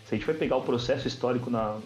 Se 0.06 0.14
a 0.14 0.18
gente 0.18 0.26
vai 0.26 0.34
pegar 0.36 0.56
o 0.56 0.62
processo 0.62 1.06
histórico 1.06 1.50
na, 1.50 1.76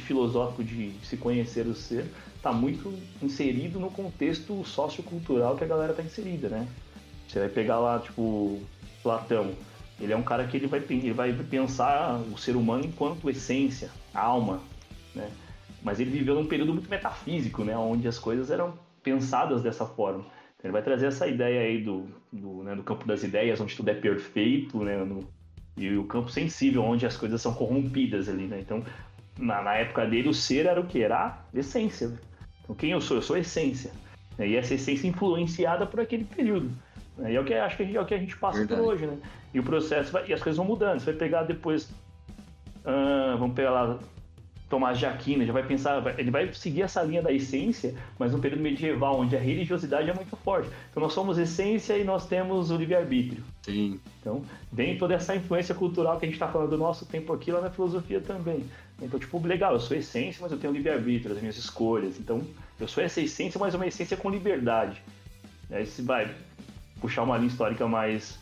filosófico 0.00 0.64
de 0.64 0.92
se 1.02 1.16
conhecer 1.16 1.66
o 1.66 1.74
ser, 1.74 2.06
está 2.36 2.52
muito 2.52 2.92
inserido 3.22 3.78
no 3.78 3.90
contexto 3.90 4.64
sociocultural 4.64 5.56
que 5.56 5.64
a 5.64 5.66
galera 5.66 5.92
está 5.92 6.02
inserida, 6.02 6.48
né? 6.48 6.66
Você 7.26 7.38
vai 7.40 7.48
pegar 7.48 7.78
lá, 7.78 7.98
tipo, 7.98 8.60
Platão. 9.02 9.52
Ele 10.00 10.12
é 10.12 10.16
um 10.16 10.22
cara 10.22 10.46
que 10.46 10.56
ele 10.56 10.66
vai, 10.66 10.82
ele 10.88 11.12
vai 11.12 11.32
pensar 11.32 12.20
o 12.32 12.38
ser 12.38 12.56
humano 12.56 12.84
enquanto 12.84 13.28
essência, 13.28 13.90
alma, 14.14 14.60
né? 15.14 15.30
Mas 15.82 16.00
ele 16.00 16.10
viveu 16.10 16.34
num 16.34 16.46
período 16.46 16.72
muito 16.72 16.88
metafísico, 16.88 17.64
né? 17.64 17.76
Onde 17.76 18.08
as 18.08 18.18
coisas 18.18 18.50
eram 18.50 18.74
pensadas 19.02 19.62
dessa 19.62 19.84
forma. 19.84 20.24
Ele 20.62 20.72
vai 20.72 20.82
trazer 20.82 21.06
essa 21.06 21.26
ideia 21.26 21.60
aí 21.60 21.82
do, 21.82 22.06
do, 22.32 22.64
né, 22.64 22.74
do 22.74 22.82
campo 22.82 23.06
das 23.06 23.22
ideias, 23.22 23.60
onde 23.60 23.76
tudo 23.76 23.88
é 23.90 23.94
perfeito, 23.94 24.78
né? 24.82 24.96
No, 25.04 25.26
e 25.76 25.96
o 25.96 26.04
campo 26.04 26.30
sensível, 26.30 26.82
onde 26.82 27.06
as 27.06 27.16
coisas 27.16 27.40
são 27.40 27.54
corrompidas 27.54 28.28
ali, 28.28 28.46
né? 28.46 28.60
Então, 28.60 28.84
na, 29.38 29.62
na 29.62 29.74
época 29.74 30.06
dele, 30.06 30.28
o 30.28 30.34
ser 30.34 30.66
era 30.66 30.80
o 30.80 30.86
que? 30.86 31.02
Era 31.02 31.26
a 31.26 31.58
essência. 31.58 32.08
né? 32.08 32.18
Então, 32.62 32.74
quem 32.76 32.90
eu 32.90 33.00
sou? 33.00 33.16
Eu 33.18 33.22
sou 33.22 33.36
a 33.36 33.38
essência. 33.38 33.92
né? 34.36 34.48
E 34.48 34.56
essa 34.56 34.74
essência 34.74 35.06
influenciada 35.06 35.86
por 35.86 36.00
aquele 36.00 36.24
período. 36.24 36.70
né? 37.16 37.32
E 37.32 37.36
é 37.36 37.40
o 37.40 37.44
que 37.44 37.54
acho 37.54 37.76
que 37.76 37.82
a 37.82 37.86
gente, 37.86 37.96
é 37.96 38.00
o 38.00 38.06
que 38.06 38.14
a 38.14 38.18
gente 38.18 38.36
passa 38.36 38.58
Verdade. 38.58 38.80
por 38.80 38.88
hoje, 38.88 39.06
né? 39.06 39.16
E 39.54 39.60
o 39.60 39.62
processo 39.62 40.12
vai, 40.12 40.26
e 40.28 40.34
as 40.34 40.42
coisas 40.42 40.56
vão 40.56 40.66
mudando. 40.66 40.98
Você 41.00 41.06
vai 41.06 41.14
pegar 41.14 41.44
depois, 41.44 41.88
ah, 42.84 43.36
vamos 43.38 43.54
pegar 43.54 43.70
lá 43.70 43.98
Tomás 44.68 44.98
de 44.98 45.06
Aquino, 45.06 45.46
já 45.46 45.52
vai 45.52 45.62
pensar, 45.62 46.02
ele 46.18 46.30
vai 46.30 46.52
seguir 46.52 46.82
essa 46.82 47.02
linha 47.02 47.22
da 47.22 47.32
essência, 47.32 47.94
mas 48.18 48.32
no 48.32 48.38
período 48.38 48.60
medieval, 48.60 49.18
onde 49.18 49.34
a 49.34 49.40
religiosidade 49.40 50.10
é 50.10 50.14
muito 50.14 50.36
forte. 50.36 50.68
Então 50.90 51.02
nós 51.02 51.14
somos 51.14 51.38
essência 51.38 51.96
e 51.96 52.04
nós 52.04 52.26
temos 52.26 52.70
o 52.70 52.76
livre-arbítrio. 52.76 53.42
Sim. 53.62 53.98
Então, 54.20 54.42
vem 54.70 54.98
toda 54.98 55.14
essa 55.14 55.34
influência 55.34 55.74
cultural 55.74 56.18
que 56.18 56.26
a 56.26 56.28
gente 56.28 56.34
está 56.34 56.48
falando 56.48 56.70
do 56.70 56.76
nosso 56.76 57.06
tempo 57.06 57.32
aqui 57.32 57.50
lá 57.50 57.62
na 57.62 57.70
filosofia 57.70 58.20
também. 58.20 58.66
Então, 59.00 59.18
tipo, 59.18 59.38
legal, 59.46 59.74
eu 59.74 59.80
sou 59.80 59.96
essência, 59.96 60.40
mas 60.42 60.50
eu 60.50 60.58
tenho 60.58 60.72
livre-arbítrio, 60.72 61.32
as 61.32 61.40
minhas 61.40 61.56
escolhas. 61.56 62.18
Então, 62.18 62.42
eu 62.80 62.88
sou 62.88 63.02
essa 63.02 63.20
essência, 63.20 63.58
mas 63.58 63.74
uma 63.74 63.86
essência 63.86 64.16
com 64.16 64.28
liberdade. 64.28 65.00
Aí 65.70 65.86
você 65.86 66.02
vai 66.02 66.34
puxar 67.00 67.22
uma 67.22 67.36
linha 67.36 67.48
histórica 67.48 67.86
mais. 67.86 68.38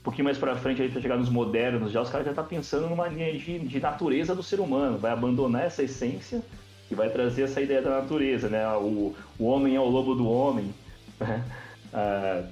Um 0.00 0.02
pouquinho 0.02 0.24
mais 0.24 0.38
pra 0.38 0.56
frente, 0.56 0.80
aí 0.80 0.88
pra 0.90 1.00
chegar 1.00 1.16
nos 1.18 1.28
modernos, 1.28 1.92
já 1.92 2.00
os 2.00 2.08
caras 2.08 2.24
já 2.24 2.32
estão 2.32 2.44
pensando 2.46 2.88
numa 2.88 3.06
linha 3.08 3.32
de, 3.38 3.58
de 3.58 3.80
natureza 3.80 4.34
do 4.34 4.42
ser 4.42 4.58
humano. 4.60 4.98
Vai 4.98 5.12
abandonar 5.12 5.64
essa 5.64 5.82
essência 5.82 6.42
e 6.90 6.94
vai 6.94 7.10
trazer 7.10 7.42
essa 7.42 7.60
ideia 7.60 7.82
da 7.82 8.00
natureza, 8.00 8.48
né? 8.48 8.66
O, 8.76 9.14
o 9.38 9.44
homem 9.44 9.76
é 9.76 9.80
o 9.80 9.84
lobo 9.88 10.14
do 10.14 10.26
homem. 10.28 10.74
né? 11.20 11.44
Ah, 11.92 12.44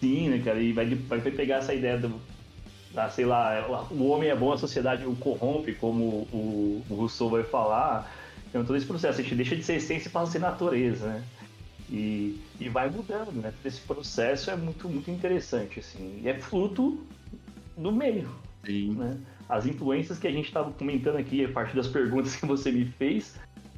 Sim, 0.00 0.28
né, 0.28 0.42
cara? 0.44 0.60
E 0.60 0.72
vai, 0.72 0.86
vai 0.86 1.20
pegar 1.20 1.56
essa 1.56 1.74
ideia 1.74 1.98
do. 1.98 2.20
Da, 2.92 3.08
sei 3.10 3.26
lá, 3.26 3.86
o 3.90 4.06
homem 4.08 4.30
é 4.30 4.36
bom, 4.36 4.52
a 4.52 4.58
sociedade 4.58 5.04
o 5.04 5.14
corrompe, 5.16 5.74
como 5.74 6.26
o, 6.32 6.84
o 6.88 6.94
Rousseau 6.94 7.28
vai 7.28 7.42
falar. 7.42 8.10
Então, 8.48 8.64
todo 8.64 8.76
esse 8.76 8.86
processo, 8.86 9.20
a 9.20 9.22
gente 9.22 9.34
deixa 9.34 9.54
de 9.54 9.62
ser 9.62 9.74
essência 9.74 10.08
e 10.08 10.10
passa 10.10 10.30
a 10.30 10.32
ser 10.32 10.38
natureza, 10.38 11.06
né? 11.06 11.24
E, 11.90 12.40
e 12.58 12.68
vai 12.68 12.88
mudando, 12.90 13.32
né? 13.32 13.52
Esse 13.64 13.80
processo 13.80 14.50
é 14.50 14.56
muito, 14.56 14.88
muito 14.88 15.10
interessante, 15.10 15.80
assim. 15.80 16.20
E 16.22 16.28
é 16.28 16.38
fruto 16.38 17.06
do 17.76 17.92
meio, 17.92 18.30
Sim. 18.64 18.94
né? 18.94 19.18
As 19.48 19.66
influências 19.66 20.18
que 20.18 20.26
a 20.26 20.32
gente 20.32 20.46
estava 20.46 20.70
comentando 20.70 21.16
aqui, 21.16 21.44
a 21.44 21.48
partir 21.48 21.76
das 21.76 21.88
perguntas 21.88 22.36
que 22.36 22.46
você 22.46 22.72
me 22.72 22.86
fez, 22.86 23.36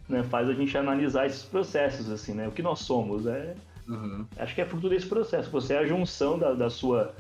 né? 0.08 0.22
Faz 0.22 0.48
a 0.48 0.52
gente 0.52 0.76
analisar 0.78 1.26
esses 1.26 1.42
processos, 1.42 2.10
assim, 2.10 2.32
né? 2.32 2.46
O 2.46 2.52
que 2.52 2.62
nós 2.62 2.78
somos, 2.80 3.26
é, 3.26 3.56
Uhum. 3.90 4.24
Acho 4.36 4.54
que 4.54 4.60
é 4.60 4.64
fruto 4.64 4.88
desse 4.88 5.06
processo. 5.06 5.50
Você 5.50 5.74
é 5.74 5.78
a 5.78 5.86
junção 5.86 6.38
da, 6.38 6.52
da 6.54 6.70
sua. 6.70 7.12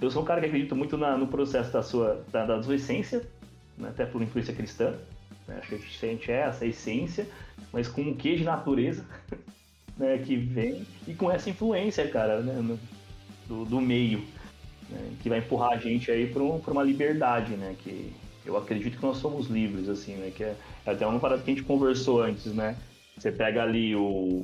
Eu 0.00 0.10
sou 0.10 0.22
um 0.22 0.24
cara 0.24 0.40
que 0.40 0.46
acredita 0.46 0.74
muito 0.74 0.96
na- 0.96 1.16
no 1.16 1.26
processo 1.26 1.72
da 1.72 1.82
sua, 1.82 2.24
da, 2.30 2.44
da 2.44 2.62
sua 2.62 2.74
essência, 2.74 3.22
né, 3.78 3.88
até 3.88 4.04
por 4.04 4.22
influência 4.22 4.54
cristã. 4.54 4.94
Né? 5.46 5.56
Acho 5.58 5.68
que 5.68 5.74
a 5.74 5.78
gente 5.78 5.98
sente 5.98 6.30
essa 6.30 6.66
essência, 6.66 7.26
mas 7.72 7.88
com 7.88 8.02
um 8.02 8.14
quê 8.14 8.36
de 8.36 8.44
natureza 8.44 9.04
né, 9.96 10.18
que 10.18 10.36
vem 10.36 10.86
e 11.06 11.14
com 11.14 11.30
essa 11.30 11.48
influência, 11.48 12.08
cara, 12.08 12.40
né, 12.40 12.54
no, 12.54 12.78
do, 13.46 13.64
do, 13.64 13.80
meio, 13.80 14.24
né, 14.88 15.12
que 15.22 15.28
vai 15.28 15.38
empurrar 15.38 15.72
a 15.72 15.76
gente 15.76 16.10
aí 16.10 16.26
para 16.26 16.42
um, 16.42 16.60
uma 16.66 16.82
liberdade, 16.82 17.52
né, 17.54 17.76
que 17.82 18.12
eu 18.44 18.56
acredito 18.56 18.98
que 18.98 19.02
nós 19.02 19.18
somos 19.18 19.46
livres, 19.46 19.88
assim, 19.88 20.14
né, 20.14 20.32
que 20.34 20.44
é, 20.44 20.56
é 20.84 20.90
até 20.90 21.06
uma 21.06 21.18
parada 21.20 21.42
que 21.42 21.50
a 21.50 21.54
gente 21.54 21.66
conversou 21.66 22.22
antes, 22.22 22.46
né, 22.46 22.76
você 23.16 23.30
pega 23.30 23.62
ali 23.62 23.94
o, 23.94 24.02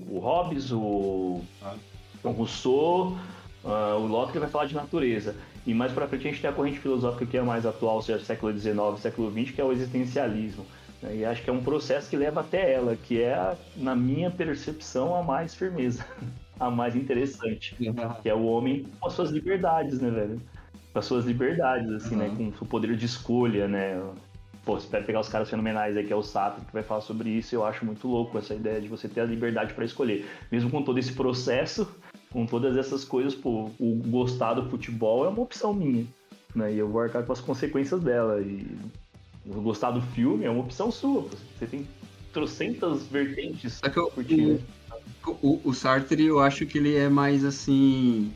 o 0.09 0.21
Hobbes, 0.23 0.71
o, 0.71 1.43
ah. 1.63 1.75
o 2.23 2.31
Rousseau, 2.31 3.19
uh, 3.65 3.97
o 3.97 4.07
Locke 4.07 4.39
vai 4.39 4.49
falar 4.49 4.67
de 4.67 4.75
natureza. 4.75 5.35
E 5.67 5.75
mais 5.75 5.93
para 5.93 6.07
frente 6.07 6.27
a 6.27 6.31
gente 6.31 6.41
tem 6.41 6.51
a 6.51 6.53
corrente 6.53 6.79
filosófica 6.79 7.27
que 7.27 7.37
é 7.37 7.43
mais 7.43 7.67
atual, 7.67 8.01
seja 8.03 8.25
século 8.25 8.57
XIX, 8.57 8.77
século 8.99 9.31
XX, 9.31 9.55
que 9.55 9.61
é 9.61 9.65
o 9.65 9.73
existencialismo. 9.73 10.65
Né? 11.03 11.17
E 11.17 11.25
acho 11.25 11.43
que 11.43 11.51
é 11.51 11.53
um 11.53 11.63
processo 11.63 12.09
que 12.09 12.17
leva 12.17 12.41
até 12.41 12.73
ela, 12.73 12.97
que 12.97 13.23
é, 13.23 13.57
na 13.77 13.95
minha 13.95 14.31
percepção, 14.31 15.15
a 15.15 15.23
mais 15.23 15.55
firmeza, 15.55 16.05
a 16.59 16.71
mais 16.71 16.97
interessante. 16.97 17.77
Que 18.23 18.29
é 18.29 18.35
o 18.35 18.45
homem 18.45 18.87
com 18.99 19.07
as 19.07 19.15
suas 19.15 19.31
liberdades, 19.31 20.01
né, 20.01 20.11
velho? 20.11 20.41
Com 20.93 20.99
as 20.99 21.05
suas 21.05 21.25
liberdades, 21.25 21.91
assim, 21.91 22.17
né? 22.17 22.27
uhum. 22.27 22.31
né? 22.33 22.37
Com 22.37 22.49
o 22.49 22.59
seu 22.59 22.67
poder 22.67 22.97
de 22.97 23.07
escolha, 23.07 23.69
né? 23.69 24.01
Pô, 24.65 24.77
pode 24.77 25.07
pegar 25.07 25.21
os 25.21 25.29
caras 25.29 25.49
fenomenais 25.49 25.97
aí, 25.97 26.07
que 26.07 26.13
é 26.13 26.17
o 26.17 26.23
Sartre, 26.23 26.65
que 26.65 26.73
vai 26.73 26.83
falar 26.83 27.01
sobre 27.01 27.31
isso, 27.31 27.55
eu 27.55 27.65
acho 27.65 27.85
muito 27.85 28.07
louco 28.07 28.37
essa 28.37 28.55
ideia 28.55 28.79
de 28.81 28.89
você 28.89 29.09
ter 29.09 29.23
a 29.23 29.25
liberdade 29.25 29.73
para 29.73 29.85
escolher. 29.85 30.29
Mesmo 30.53 30.71
com 30.71 30.83
todo 30.83 30.99
esse 30.99 31.13
processo, 31.15 31.91
com 32.33 32.47
todas 32.47 32.77
essas 32.77 33.05
coisas, 33.05 33.35
pô, 33.35 33.71
o 33.79 33.95
gostar 34.07 34.55
do 34.55 34.69
futebol 34.71 35.25
é 35.25 35.29
uma 35.29 35.43
opção 35.43 35.75
minha, 35.75 36.07
né? 36.55 36.73
E 36.73 36.79
eu 36.79 36.89
vou 36.89 37.01
arcar 37.01 37.25
com 37.25 37.33
as 37.33 37.41
consequências 37.41 38.01
dela. 38.01 38.41
E 38.41 38.67
gostar 39.47 39.91
do 39.91 40.01
filme 40.01 40.45
é 40.45 40.51
uma 40.51 40.61
opção 40.61 40.91
sua. 40.91 41.29
Você 41.59 41.67
tem 41.67 41.87
trocentas 42.33 43.07
vertentes 43.07 43.81
é 43.83 43.91
que 43.91 43.99
eu, 43.99 44.13
o, 45.27 45.37
o, 45.43 45.61
o, 45.65 45.75
Sartre, 45.75 46.25
eu 46.25 46.39
acho 46.39 46.65
que 46.67 46.79
ele 46.79 46.97
é 46.97 47.09
mais 47.09 47.45
assim. 47.45 48.33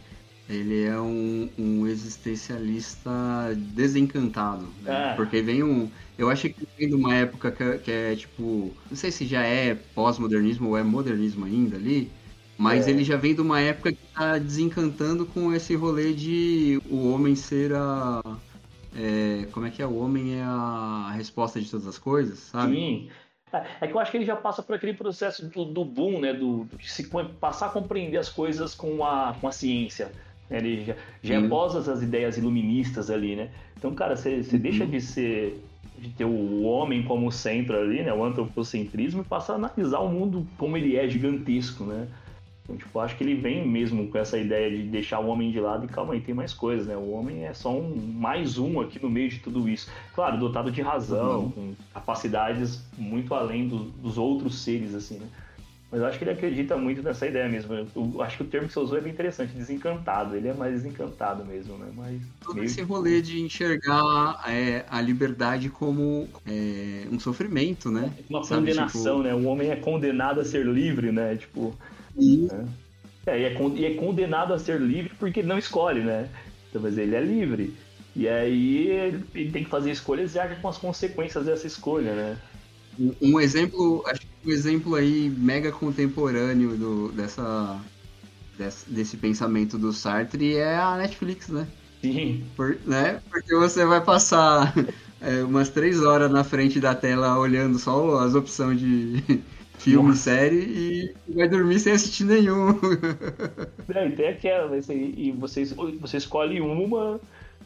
Ele 0.49 0.85
é 0.85 1.01
um, 1.01 1.49
um 1.59 1.87
existencialista 1.87 3.11
desencantado. 3.57 4.69
Né? 4.83 5.13
É. 5.13 5.15
Porque 5.15 5.41
vem 5.41 5.63
um. 5.63 5.91
Eu 6.19 6.29
acho 6.29 6.49
que 6.51 6.69
vem 6.77 6.89
de 6.89 6.95
uma 6.95 7.15
época 7.15 7.51
que, 7.51 7.79
que 7.79 7.91
é 7.91 8.17
tipo. 8.17 8.71
Não 8.91 8.97
sei 8.97 9.11
se 9.11 9.27
já 9.27 9.43
é 9.43 9.75
pós-modernismo 9.95 10.71
ou 10.71 10.77
é 10.77 10.83
modernismo 10.83 11.47
ainda 11.47 11.77
ali. 11.77 12.11
Mas 12.57 12.87
é. 12.87 12.91
ele 12.91 13.03
já 13.03 13.17
vem 13.17 13.35
de 13.35 13.41
uma 13.41 13.61
época 13.61 13.93
que 13.93 13.99
tá 14.15 14.39
desencantando 14.39 15.27
com 15.27 15.53
esse 15.53 15.75
rolê 15.75 16.13
de 16.13 16.81
o 16.89 17.11
homem 17.11 17.35
ser 17.35 17.73
a 17.75 18.23
é, 18.97 19.47
como 19.51 19.67
é 19.67 19.71
que 19.71 19.83
é? 19.83 19.87
O 19.87 19.97
homem 19.99 20.39
é 20.39 20.43
a 20.43 21.11
resposta 21.17 21.61
de 21.61 21.69
todas 21.69 21.87
as 21.87 21.99
coisas, 21.99 22.39
sabe? 22.39 22.75
Sim. 22.75 23.09
É, 23.53 23.65
é 23.83 23.87
que 23.87 23.93
eu 23.93 23.99
acho 23.99 24.11
que 24.11 24.17
ele 24.17 24.25
já 24.25 24.37
passa 24.37 24.63
por 24.63 24.77
aquele 24.77 24.95
processo 24.95 25.49
do, 25.49 25.65
do 25.65 25.85
boom, 25.85 26.21
né? 26.21 26.33
Do, 26.33 26.67
de 26.79 26.91
se 26.91 27.09
passar 27.41 27.67
a 27.67 27.71
compreender 27.71 28.19
as 28.19 28.29
coisas 28.29 28.75
com 28.75 29.05
a, 29.05 29.35
com 29.41 29.49
a 29.49 29.53
ciência. 29.53 30.13
Ele 30.51 30.85
já, 30.85 30.95
já 31.23 31.35
é 31.35 31.49
pós 31.49 31.75
as 31.89 32.03
ideias 32.03 32.37
iluministas 32.37 33.11
ali, 33.11 33.35
né? 33.35 33.51
Então, 33.77 33.93
cara, 33.95 34.15
você, 34.15 34.43
você 34.43 34.57
uhum. 34.57 34.63
deixa 34.63 34.87
de 34.87 35.01
ser 35.01 35.61
de 35.99 36.11
ter 36.11 36.25
o 36.25 36.63
homem 36.63 37.03
como 37.05 37.31
centro 37.31 37.79
ali, 37.79 38.03
né, 38.03 38.13
o 38.13 38.23
antropocentrismo, 38.23 39.23
e 39.23 39.25
passa 39.25 39.53
a 39.53 39.57
analisar 39.57 40.01
o 40.01 40.09
mundo 40.09 40.47
como 40.59 40.77
ele 40.77 40.97
é 40.97 41.09
gigantesco, 41.09 41.85
né? 41.85 42.09
Então, 42.65 42.77
tipo, 42.77 42.99
acho 42.99 43.15
que 43.17 43.23
ele 43.23 43.35
vem 43.35 43.67
mesmo 43.69 44.09
com 44.09 44.17
essa 44.17 44.39
ideia 44.39 44.75
de 44.75 44.85
deixar 44.85 45.21
o 45.21 45.27
homem 45.27 45.53
de 45.53 45.61
lado 45.61 45.85
e 45.85 45.89
calma 45.89 46.15
aí, 46.15 46.21
tem 46.21 46.35
mais 46.35 46.55
coisas, 46.55 46.87
né? 46.87 46.97
O 46.97 47.11
homem 47.11 47.45
é 47.45 47.53
só 47.53 47.71
um 47.71 47.95
mais 47.95 48.57
um 48.57 48.81
aqui 48.81 48.99
no 49.01 49.11
meio 49.11 49.29
de 49.29 49.39
tudo 49.39 49.69
isso. 49.69 49.91
Claro, 50.15 50.39
dotado 50.39 50.73
de 50.73 50.81
razão, 50.81 51.41
uhum. 51.41 51.51
com 51.51 51.75
capacidades 51.93 52.83
muito 52.97 53.35
além 53.35 53.69
do, 53.69 53.81
dos 53.85 54.17
outros 54.17 54.59
seres, 54.63 54.95
assim, 54.95 55.19
né? 55.19 55.27
Mas 55.95 56.01
eu 56.01 56.09
acho 56.09 56.19
que 56.19 56.25
ele 56.25 56.33
acredita 56.33 56.77
muito 56.77 57.03
nessa 57.03 57.25
ideia 57.25 57.49
mesmo. 57.49 57.73
Eu 57.73 58.21
acho 58.21 58.39
que 58.39 58.43
o 58.43 58.47
termo 58.47 58.67
que 58.67 58.73
você 58.73 58.81
usou 58.81 58.99
é 58.99 59.01
bem 59.01 59.13
interessante, 59.13 59.53
desencantado. 59.53 60.35
Ele 60.35 60.49
é 60.49 60.53
mais 60.53 60.73
desencantado 60.73 61.45
mesmo, 61.45 61.79
né? 61.79 61.87
Mas 61.95 62.21
Todo 62.41 62.65
esse 62.65 62.83
rolê 62.83 63.23
de 63.23 63.41
enxergar 63.41 64.43
é, 64.49 64.85
a 64.91 65.01
liberdade 65.01 65.69
como 65.69 66.29
é, 66.45 67.07
um 67.13 67.21
sofrimento, 67.21 67.93
né? 67.93 68.13
Uma 68.29 68.43
Sabe, 68.43 68.63
condenação, 68.63 69.19
tipo... 69.19 69.29
né? 69.29 69.35
O 69.35 69.45
homem 69.45 69.71
é 69.71 69.77
condenado 69.77 70.41
a 70.41 70.45
ser 70.45 70.67
livre, 70.67 71.13
né? 71.13 71.37
Tipo, 71.37 71.73
e... 72.19 72.49
É, 73.27 73.41
e, 73.41 73.45
é, 73.45 73.57
e 73.77 73.85
é 73.87 73.95
condenado 73.95 74.53
a 74.53 74.59
ser 74.59 74.81
livre 74.81 75.13
porque 75.19 75.41
ele 75.41 75.49
não 75.49 75.59
escolhe, 75.59 76.03
né? 76.03 76.29
Então, 76.69 76.83
mas 76.83 76.99
ele 76.99 77.15
é 77.15 77.21
livre. 77.21 77.75
E 78.15 78.29
aí 78.29 78.89
ele, 78.89 79.25
ele 79.35 79.51
tem 79.51 79.65
que 79.65 79.71
fazer 79.71 79.91
escolhas 79.91 80.35
e 80.35 80.39
age 80.39 80.61
com 80.61 80.69
as 80.69 80.79
consequências 80.79 81.47
dessa 81.47 81.67
escolha, 81.67 82.15
né? 82.15 82.39
Um 83.21 83.41
exemplo, 83.41 84.05
acho 84.07 84.21
que 84.21 84.49
um 84.49 84.53
exemplo 84.53 84.95
aí 84.95 85.29
mega 85.37 85.73
contemporâneo 85.73 86.77
do, 86.77 87.13
dessa, 87.13 87.81
desse, 88.57 88.89
desse 88.89 89.17
pensamento 89.17 89.77
do 89.77 89.93
Sartre 89.93 90.57
é 90.57 90.77
a 90.77 90.97
Netflix, 90.97 91.49
né? 91.49 91.67
Sim. 92.01 92.45
Por, 92.55 92.79
né? 92.85 93.21
Porque 93.31 93.53
você 93.55 93.85
vai 93.85 94.01
passar 94.01 94.73
é, 95.21 95.43
umas 95.43 95.71
três 95.71 96.03
horas 96.03 96.31
na 96.31 96.45
frente 96.45 96.79
da 96.79 96.95
tela 96.95 97.37
olhando 97.39 97.79
só 97.81 98.21
as 98.21 98.37
opções 98.37 98.79
de, 98.79 99.43
filme, 99.79 100.09
Nossa. 100.09 100.23
série 100.23 100.57
e 100.57 101.15
vai 101.29 101.49
dormir 101.49 101.79
sem 101.79 101.93
assistir 101.93 102.25
nenhum. 102.25 102.69
Não, 103.93 104.07
e 104.07 104.13
tem 104.13 104.29
aquela, 104.29 104.69
né? 104.69 104.81
E 104.89 105.33
você, 105.33 105.65
você 106.01 106.17
escolhe 106.17 106.61
uma 106.61 107.21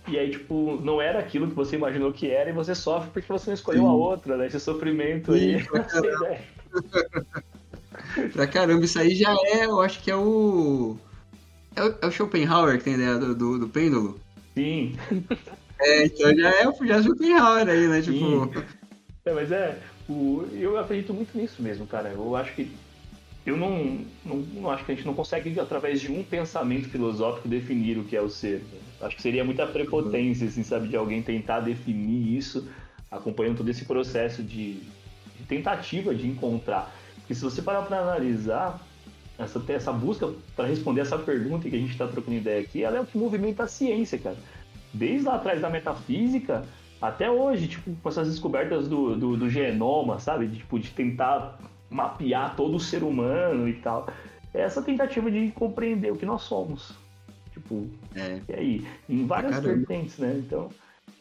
e 0.07 0.18
aí, 0.18 0.31
tipo, 0.31 0.81
não 0.83 1.03
era 1.03 1.18
aquilo 1.18 1.49
que 1.49 1.55
você 1.55 1.77
imaginou 1.77 2.12
que 2.12 2.31
era 2.31 2.49
e 2.49 2.53
você 2.53 2.75
sofre 2.75 3.11
porque 3.12 3.31
você 3.31 3.51
não 3.51 3.55
escolheu 3.55 3.83
Sim. 3.83 3.88
a 3.88 3.92
outra, 3.92 4.37
né? 4.37 4.47
Esse 4.47 4.59
sofrimento 4.59 5.33
Sim, 5.33 5.57
aí. 5.57 5.64
Pra 5.64 5.85
caramba. 5.85 6.38
pra 8.33 8.47
caramba, 8.47 8.85
isso 8.85 8.99
aí 8.99 9.14
já 9.14 9.35
é, 9.44 9.66
eu 9.66 9.81
acho 9.81 10.03
que 10.03 10.11
é 10.11 10.16
o. 10.16 10.97
É 11.77 11.83
o, 11.85 11.94
é 12.03 12.07
o 12.07 12.11
Schopenhauer 12.11 12.79
que 12.79 12.85
tem 12.85 12.94
a 12.94 12.97
ideia 12.97 13.18
do, 13.18 13.35
do, 13.35 13.59
do 13.59 13.68
pêndulo? 13.68 14.18
Sim. 14.55 14.97
É, 15.79 16.07
então 16.07 16.35
já 16.37 16.51
é 16.51 16.68
o 16.68 16.87
já 16.87 17.03
Schopenhauer 17.03 17.68
aí, 17.68 17.87
né? 17.87 18.01
Tipo. 18.01 18.18
Sim. 18.18 18.51
É, 19.27 19.33
mas 19.35 19.53
é, 19.53 19.79
o, 20.09 20.49
eu 20.53 20.79
acredito 20.79 21.12
muito 21.12 21.37
nisso 21.37 21.62
mesmo, 21.62 21.87
cara. 21.87 22.11
Eu 22.11 22.35
acho 22.35 22.55
que 22.55 22.71
eu 23.44 23.57
não, 23.57 24.05
não, 24.25 24.37
não, 24.37 24.71
acho 24.71 24.85
que 24.85 24.92
a 24.92 24.94
gente 24.94 25.07
não 25.07 25.14
consegue, 25.14 25.59
através 25.59 26.01
de 26.01 26.11
um 26.12 26.23
pensamento 26.23 26.88
filosófico, 26.88 27.49
definir 27.49 27.97
o 27.99 28.05
que 28.05 28.16
é 28.16 28.21
o 28.21 28.29
ser. 28.29 28.62
Acho 29.01 29.16
que 29.16 29.23
seria 29.23 29.44
muita 29.44 29.66
prepotência, 29.66 30.47
assim, 30.47 30.62
sabe, 30.62 30.88
de 30.88 30.97
alguém 30.97 31.23
tentar 31.23 31.61
definir 31.61 32.37
isso, 32.37 32.68
acompanhando 33.11 33.59
todo 33.59 33.68
esse 33.71 33.85
processo 33.85 34.42
de, 34.42 34.75
de 34.75 35.44
tentativa 35.47 36.14
de 36.14 36.27
encontrar. 36.27 36.94
Porque 37.16 37.35
se 37.35 37.42
você 37.42 37.62
parar 37.62 37.83
para 37.83 38.01
analisar, 38.01 38.81
essa, 39.38 39.62
essa 39.68 39.92
busca 39.92 40.31
para 40.57 40.66
responder 40.66 41.03
essa 41.03 41.16
pergunta 41.16 41.71
que 41.71 41.77
a 41.77 41.79
gente 41.79 41.92
está 41.92 42.07
trocando 42.07 42.37
ideia 42.37 42.61
aqui, 42.61 42.83
ela 42.83 42.99
é 42.99 43.01
o 43.01 43.07
que 43.07 43.16
movimenta 43.16 43.62
a 43.62 43.68
ciência, 43.68 44.18
cara. 44.18 44.37
Desde 44.92 45.27
lá 45.27 45.37
atrás 45.37 45.61
da 45.61 45.71
metafísica, 45.71 46.66
até 47.00 47.30
hoje, 47.30 47.68
tipo, 47.68 47.94
com 48.02 48.08
essas 48.08 48.28
descobertas 48.28 48.88
do, 48.88 49.16
do, 49.16 49.37
do 49.37 49.50
genoma, 49.50 50.18
sabe? 50.18 50.46
De, 50.46 50.58
tipo, 50.58 50.78
de 50.78 50.90
tentar 50.90 51.58
mapear 51.88 52.56
todo 52.56 52.76
o 52.76 52.80
ser 52.80 53.02
humano 53.02 53.68
e 53.68 53.74
tal. 53.74 54.08
É 54.52 54.62
essa 54.62 54.82
tentativa 54.82 55.30
de 55.30 55.50
compreender 55.52 56.12
o 56.12 56.16
que 56.16 56.26
nós 56.26 56.42
somos. 56.42 56.92
Tipo, 57.52 57.87
é. 58.14 58.40
e 58.48 58.52
aí? 58.54 58.87
Em 59.08 59.26
várias 59.26 59.61
vertentes, 59.61 60.18
né? 60.18 60.34
Então, 60.38 60.70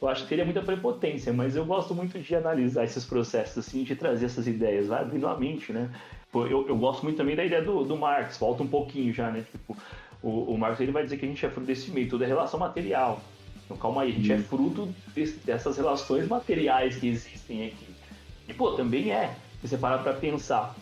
eu 0.01 0.07
acho 0.07 0.23
que 0.23 0.29
teria 0.29 0.45
muita 0.45 0.61
prepotência, 0.61 1.31
mas 1.31 1.55
eu 1.55 1.65
gosto 1.65 1.93
muito 1.93 2.19
de 2.19 2.35
analisar 2.35 2.83
esses 2.83 3.05
processos, 3.05 3.57
assim, 3.57 3.83
de 3.83 3.95
trazer 3.95 4.25
essas 4.25 4.47
ideias, 4.47 4.87
vai 4.87 5.01
abrindo 5.01 5.27
a 5.27 5.37
mente, 5.37 5.71
né? 5.71 5.89
Eu, 6.33 6.67
eu 6.67 6.75
gosto 6.75 7.03
muito 7.03 7.17
também 7.17 7.35
da 7.35 7.43
ideia 7.43 7.63
do, 7.63 7.83
do 7.83 7.97
Marx, 7.97 8.37
volta 8.37 8.61
um 8.61 8.67
pouquinho 8.67 9.13
já, 9.13 9.31
né? 9.31 9.43
Tipo, 9.51 9.75
o, 10.21 10.53
o 10.53 10.57
Marx 10.57 10.79
ele 10.79 10.91
vai 10.91 11.03
dizer 11.03 11.17
que 11.17 11.25
a 11.25 11.27
gente 11.27 11.45
é 11.45 11.49
fruto 11.49 11.65
desse 11.65 11.89
meio, 11.91 12.09
toda 12.09 12.25
é 12.25 12.27
relação 12.27 12.59
material. 12.59 13.21
Então 13.67 13.75
calma 13.75 14.03
aí, 14.03 14.11
a 14.11 14.15
gente 14.15 14.31
é 14.31 14.37
fruto 14.37 14.87
desse, 15.13 15.37
dessas 15.45 15.75
relações 15.75 16.25
materiais 16.25 16.95
que 16.95 17.09
existem 17.09 17.67
aqui. 17.67 17.87
E 18.47 18.53
pô, 18.53 18.71
também 18.71 19.11
é. 19.11 19.35
Se 19.61 19.67
você 19.67 19.77
parar 19.77 19.97
pra 19.99 20.13
pensar, 20.13 20.73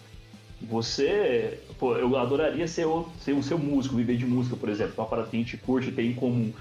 você. 0.62 1.60
Pô, 1.80 1.98
eu 1.98 2.16
adoraria 2.16 2.68
ser 2.68 2.86
o, 2.86 3.08
ser 3.20 3.34
o 3.34 3.42
seu 3.42 3.58
músico, 3.58 3.96
viver 3.96 4.18
de 4.18 4.26
música, 4.26 4.56
por 4.56 4.70
exemplo. 4.70 4.94
Uma 4.98 5.08
parada 5.08 5.28
que 5.28 5.36
a 5.36 5.40
gente 5.40 5.58
curte, 5.58 5.92
tem 5.92 6.12
em 6.12 6.14
comum. 6.14 6.54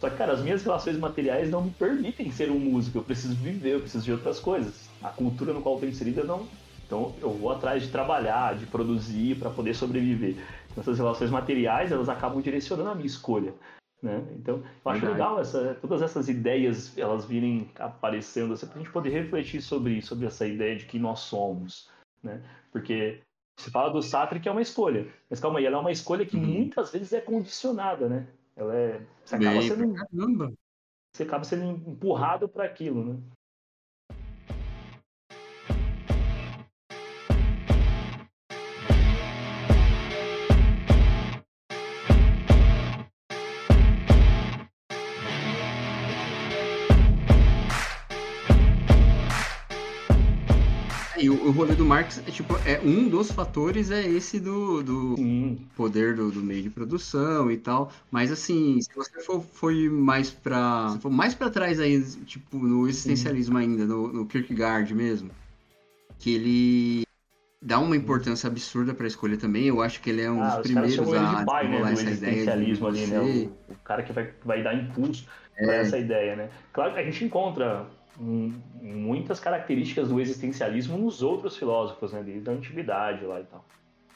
Só 0.00 0.08
que, 0.08 0.16
cara, 0.16 0.32
as 0.32 0.40
minhas 0.40 0.62
relações 0.62 0.98
materiais 0.98 1.50
não 1.50 1.62
me 1.62 1.70
permitem 1.70 2.30
ser 2.30 2.50
um 2.50 2.58
músico. 2.58 2.98
Eu 2.98 3.02
preciso 3.02 3.34
viver, 3.34 3.74
eu 3.74 3.80
preciso 3.80 4.04
de 4.04 4.12
outras 4.12 4.40
coisas. 4.40 4.88
A 5.02 5.10
cultura 5.10 5.52
no 5.52 5.60
qual 5.60 5.74
eu 5.74 5.78
estou 5.78 5.88
inserida 5.90 6.24
não. 6.24 6.46
Então 6.86 7.14
eu 7.20 7.30
vou 7.30 7.50
atrás 7.50 7.82
de 7.82 7.88
trabalhar, 7.88 8.56
de 8.56 8.64
produzir 8.64 9.36
para 9.36 9.50
poder 9.50 9.74
sobreviver. 9.74 10.36
Então, 10.70 10.82
essas 10.82 10.98
relações 10.98 11.30
materiais, 11.30 11.90
elas 11.90 12.08
acabam 12.08 12.40
direcionando 12.40 12.90
a 12.90 12.94
minha 12.94 13.06
escolha. 13.06 13.52
Né? 14.06 14.24
Então, 14.38 14.58
eu 14.58 14.90
acho 14.92 15.00
Verdade. 15.00 15.12
legal 15.12 15.40
essa, 15.40 15.74
todas 15.80 16.00
essas 16.00 16.28
ideias 16.28 16.96
elas 16.96 17.24
virem 17.24 17.68
aparecendo 17.76 18.54
assim, 18.54 18.66
para 18.66 18.76
a 18.76 18.78
gente 18.78 18.92
poder 18.92 19.10
refletir 19.10 19.60
sobre, 19.60 20.00
sobre 20.00 20.26
essa 20.26 20.46
ideia 20.46 20.76
de 20.76 20.86
que 20.86 20.96
nós 20.96 21.18
somos. 21.20 21.90
Né? 22.22 22.40
Porque 22.70 23.20
se 23.58 23.68
fala 23.68 23.90
do 23.90 24.00
Sartre 24.00 24.38
que 24.38 24.48
é 24.48 24.52
uma 24.52 24.62
escolha, 24.62 25.08
mas 25.28 25.40
calma 25.40 25.58
aí, 25.58 25.66
ela 25.66 25.78
é 25.78 25.80
uma 25.80 25.90
escolha 25.90 26.24
que 26.24 26.36
uhum. 26.36 26.44
muitas 26.44 26.92
vezes 26.92 27.12
é 27.12 27.20
condicionada, 27.20 28.08
né? 28.08 28.28
Ela 28.54 28.76
é, 28.76 29.06
você 29.24 29.34
acaba 29.34 29.58
Bem, 29.58 29.68
sendo, 29.68 29.94
caramba. 29.94 30.52
você 31.12 31.22
acaba 31.24 31.44
sendo 31.44 31.64
empurrado 31.64 32.48
para 32.48 32.64
aquilo, 32.64 33.04
né? 33.04 33.20
O, 51.46 51.50
rolê 51.50 51.74
do 51.74 51.84
Marx 51.84 52.22
é 52.26 52.30
tipo, 52.30 52.54
é 52.66 52.80
um 52.80 53.08
dos 53.08 53.30
fatores 53.30 53.90
é 53.90 54.06
esse 54.06 54.40
do, 54.40 54.82
do 54.82 55.56
poder 55.76 56.14
do, 56.14 56.30
do, 56.30 56.40
meio 56.40 56.62
de 56.62 56.70
produção 56.70 57.50
e 57.50 57.56
tal. 57.56 57.92
Mas 58.10 58.32
assim, 58.32 58.80
se 58.80 58.94
você 58.94 59.20
for, 59.20 59.40
for 59.40 59.72
mais 59.90 60.30
para 60.30 60.90
se 60.90 60.98
for 60.98 61.10
mais 61.10 61.34
para 61.34 61.50
trás 61.50 61.80
aí, 61.80 62.02
tipo, 62.24 62.58
no 62.58 62.88
existencialismo 62.88 63.58
Sim. 63.58 63.64
ainda, 63.64 63.84
no, 63.84 64.12
no 64.12 64.26
Kierkegaard 64.26 64.94
mesmo, 64.94 65.30
que 66.18 66.34
ele 66.34 67.06
dá 67.60 67.78
uma 67.78 67.96
importância 67.96 68.48
absurda 68.48 68.94
para 68.94 69.04
a 69.04 69.08
escolha 69.08 69.36
também. 69.36 69.64
Eu 69.64 69.82
acho 69.82 70.00
que 70.00 70.10
ele 70.10 70.22
é 70.22 70.30
um 70.30 70.42
ah, 70.42 70.56
dos 70.56 70.70
primeiros 70.70 71.12
a 71.12 71.44
né, 71.44 71.44
do 71.44 71.86
essa 71.86 72.02
existencialismo 72.02 72.86
ali, 72.86 73.06
né? 73.06 73.20
O, 73.68 73.72
o, 73.72 73.76
cara 73.84 74.02
que 74.02 74.12
vai, 74.12 74.30
vai 74.44 74.62
dar 74.62 74.74
impulso 74.74 75.26
é. 75.56 75.64
para 75.64 75.74
essa 75.76 75.98
ideia, 75.98 76.36
né? 76.36 76.50
Claro 76.72 76.94
que 76.94 77.00
a 77.00 77.04
gente 77.04 77.24
encontra 77.24 77.86
muitas 78.18 79.40
características 79.40 80.08
do 80.08 80.20
existencialismo 80.20 80.96
nos 80.96 81.22
outros 81.22 81.56
filósofos, 81.56 82.12
né? 82.12 82.22
Desde 82.22 82.48
a 82.48 82.52
antiguidade 82.52 83.24
lá 83.24 83.40
e 83.40 83.44
tal. 83.44 83.64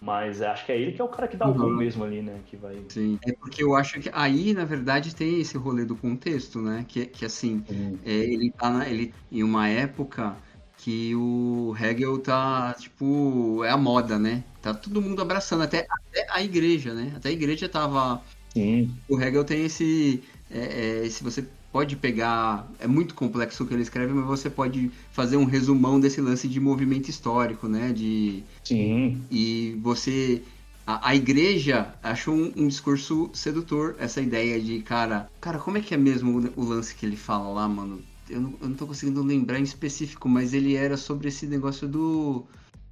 Mas 0.00 0.40
acho 0.40 0.64
que 0.64 0.72
é 0.72 0.80
ele 0.80 0.92
que 0.92 1.00
é 1.00 1.04
o 1.04 1.08
cara 1.08 1.28
que 1.28 1.36
dá 1.36 1.46
o 1.46 1.52
uhum. 1.52 1.76
mesmo 1.76 2.02
ali, 2.02 2.22
né? 2.22 2.40
Que 2.46 2.56
vai... 2.56 2.82
Sim, 2.88 3.18
é 3.22 3.32
porque 3.32 3.62
eu 3.62 3.74
acho 3.76 4.00
que 4.00 4.10
aí, 4.14 4.54
na 4.54 4.64
verdade, 4.64 5.14
tem 5.14 5.40
esse 5.40 5.58
rolê 5.58 5.84
do 5.84 5.94
contexto, 5.94 6.62
né? 6.62 6.86
Que, 6.88 7.04
que 7.04 7.26
assim, 7.26 7.62
uhum. 7.68 7.98
é, 8.04 8.10
ele 8.10 8.50
tá 8.50 8.70
na, 8.70 8.88
ele, 8.88 9.12
em 9.30 9.42
uma 9.42 9.68
época 9.68 10.34
que 10.78 11.14
o 11.14 11.74
Hegel 11.78 12.18
tá, 12.18 12.74
tipo, 12.78 13.62
é 13.62 13.70
a 13.70 13.76
moda, 13.76 14.18
né? 14.18 14.42
Tá 14.62 14.72
todo 14.72 15.02
mundo 15.02 15.20
abraçando, 15.20 15.62
até, 15.62 15.86
até 15.90 16.26
a 16.30 16.42
igreja, 16.42 16.94
né? 16.94 17.12
Até 17.14 17.28
a 17.28 17.32
igreja 17.32 17.68
tava... 17.68 18.22
Sim. 18.54 18.90
O 19.06 19.20
Hegel 19.20 19.44
tem 19.44 19.66
esse... 19.66 20.22
É, 20.50 21.04
é, 21.04 21.10
se 21.10 21.22
você 21.22 21.46
pode 21.72 21.96
pegar. 21.96 22.68
É 22.78 22.86
muito 22.86 23.14
complexo 23.14 23.62
o 23.62 23.66
que 23.66 23.74
ele 23.74 23.82
escreve, 23.82 24.12
mas 24.12 24.26
você 24.26 24.50
pode 24.50 24.90
fazer 25.12 25.36
um 25.36 25.44
resumão 25.44 25.98
desse 25.98 26.20
lance 26.20 26.48
de 26.48 26.60
movimento 26.60 27.08
histórico, 27.08 27.68
né? 27.68 27.92
De, 27.92 28.42
Sim. 28.64 29.22
E 29.30 29.78
você. 29.82 30.42
A, 30.86 31.10
a 31.10 31.14
igreja 31.14 31.94
achou 32.02 32.34
um, 32.34 32.52
um, 32.56 32.68
discurso 32.68 33.30
sedutor, 33.32 33.96
essa 33.98 34.20
ideia 34.20 34.60
de, 34.60 34.80
cara. 34.80 35.30
Cara, 35.40 35.58
como 35.58 35.78
é 35.78 35.80
que 35.80 35.94
é 35.94 35.96
mesmo 35.96 36.38
o, 36.56 36.62
o 36.62 36.64
lance 36.64 36.94
que 36.94 37.06
ele 37.06 37.16
fala 37.16 37.48
lá, 37.48 37.68
mano? 37.68 38.00
Eu 38.28 38.40
não, 38.40 38.54
eu 38.60 38.68
não 38.68 38.76
tô 38.76 38.86
conseguindo 38.86 39.22
lembrar 39.22 39.58
em 39.58 39.64
específico, 39.64 40.28
mas 40.28 40.54
ele 40.54 40.74
era 40.74 40.96
sobre 40.96 41.28
esse 41.28 41.46
negócio 41.46 41.86
do. 41.86 42.44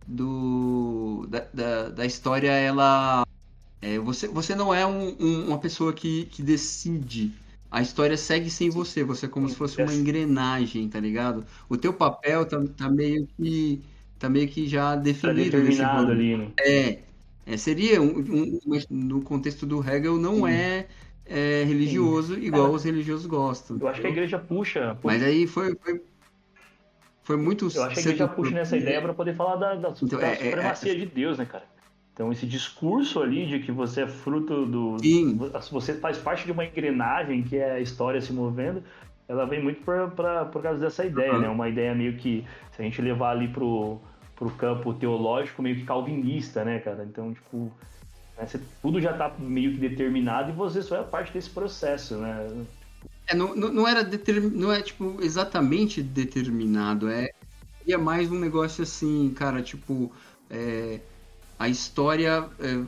do. 0.06 1.26
da, 1.28 1.46
da, 1.52 1.88
da 1.90 2.06
história, 2.06 2.50
ela. 2.50 3.26
É, 3.80 3.96
você, 3.98 4.26
você 4.26 4.56
não 4.56 4.74
é 4.74 4.84
um, 4.84 5.16
um, 5.20 5.46
uma 5.46 5.58
pessoa 5.58 5.92
que, 5.92 6.24
que 6.26 6.42
decide 6.42 7.32
a 7.70 7.82
história 7.82 8.16
segue 8.16 8.50
sem 8.50 8.70
você, 8.70 9.04
você 9.04 9.26
é 9.26 9.28
como 9.28 9.48
se 9.48 9.54
fosse 9.54 9.82
uma 9.82 9.94
engrenagem, 9.94 10.88
tá 10.88 10.98
ligado? 10.98 11.44
O 11.68 11.76
teu 11.76 11.92
papel 11.92 12.46
tá, 12.46 12.62
tá 12.76 12.88
meio 12.88 13.28
que 13.36 13.82
tá 14.18 14.28
meio 14.28 14.48
que 14.48 14.66
já 14.66 14.96
definido 14.96 15.50
tá 15.50 15.58
determinado 15.58 16.12
ali, 16.12 16.36
né? 16.36 16.50
É, 16.58 16.98
é 17.46 17.56
seria 17.56 18.00
um, 18.00 18.18
um, 18.18 18.58
no 18.90 19.20
contexto 19.20 19.66
do 19.66 19.80
Hegel 19.80 20.16
não 20.16 20.46
é, 20.46 20.86
é, 21.26 21.62
religioso 21.64 22.34
Sim. 22.34 22.40
igual 22.42 22.68
é. 22.68 22.70
os 22.70 22.84
religiosos 22.84 23.26
gostam. 23.26 23.76
Eu 23.80 23.88
acho 23.88 24.00
que 24.00 24.06
a 24.06 24.10
igreja 24.10 24.38
puxa, 24.38 24.96
puxa. 25.00 25.14
Mas 25.14 25.22
aí 25.22 25.46
foi, 25.46 25.76
foi 25.76 26.00
foi 27.28 27.36
muito 27.36 27.68
Eu 27.74 27.82
acho 27.82 27.94
que 27.94 28.00
a 28.00 28.02
igreja 28.02 28.26
puxa 28.26 28.50
nessa 28.52 28.74
ideia 28.74 29.02
para 29.02 29.12
poder 29.12 29.34
falar 29.34 29.56
da, 29.56 29.74
da, 29.74 29.90
então, 29.90 30.18
da 30.18 30.26
é, 30.26 30.32
é, 30.32 30.36
supremacia 30.36 30.96
de 30.96 31.04
Deus, 31.04 31.36
né, 31.36 31.44
cara? 31.44 31.64
Então, 32.18 32.32
esse 32.32 32.46
discurso 32.46 33.22
ali 33.22 33.46
de 33.46 33.60
que 33.60 33.70
você 33.70 34.02
é 34.02 34.08
fruto 34.08 34.66
do. 34.66 34.98
Sim. 34.98 35.38
Você 35.70 35.94
faz 35.94 36.18
parte 36.18 36.44
de 36.44 36.50
uma 36.50 36.64
engrenagem 36.64 37.44
que 37.44 37.56
é 37.56 37.74
a 37.74 37.80
história 37.80 38.20
se 38.20 38.32
movendo, 38.32 38.82
ela 39.28 39.46
vem 39.46 39.62
muito 39.62 39.84
por, 39.84 40.10
pra, 40.10 40.44
por 40.44 40.60
causa 40.60 40.80
dessa 40.80 41.04
ideia, 41.04 41.34
uhum. 41.34 41.40
né? 41.40 41.48
Uma 41.48 41.68
ideia 41.68 41.94
meio 41.94 42.16
que, 42.16 42.44
se 42.72 42.82
a 42.82 42.84
gente 42.84 43.00
levar 43.00 43.30
ali 43.30 43.46
pro, 43.46 44.00
pro 44.34 44.50
campo 44.50 44.92
teológico, 44.94 45.62
meio 45.62 45.76
que 45.76 45.84
calvinista, 45.84 46.64
né, 46.64 46.80
cara? 46.80 47.06
Então, 47.08 47.32
tipo, 47.32 47.70
né, 48.36 48.44
você, 48.44 48.60
tudo 48.82 49.00
já 49.00 49.12
tá 49.12 49.32
meio 49.38 49.70
que 49.74 49.78
determinado 49.78 50.50
e 50.50 50.52
você 50.52 50.82
só 50.82 50.96
é 50.96 51.04
parte 51.04 51.32
desse 51.32 51.50
processo, 51.50 52.16
né? 52.16 52.64
É, 53.28 53.34
não, 53.36 53.54
não 53.54 53.86
era 53.86 54.02
determin... 54.02 54.50
não 54.58 54.72
é 54.72 54.82
tipo 54.82 55.18
exatamente 55.22 56.02
determinado, 56.02 57.08
é 57.08 57.30
é 57.86 57.96
mais 57.96 58.28
um 58.30 58.38
negócio 58.40 58.82
assim, 58.82 59.32
cara, 59.36 59.62
tipo, 59.62 60.12
é, 60.50 61.00
a 61.58 61.68
história, 61.68 62.48
é, 62.60 62.74
uhum. 62.74 62.86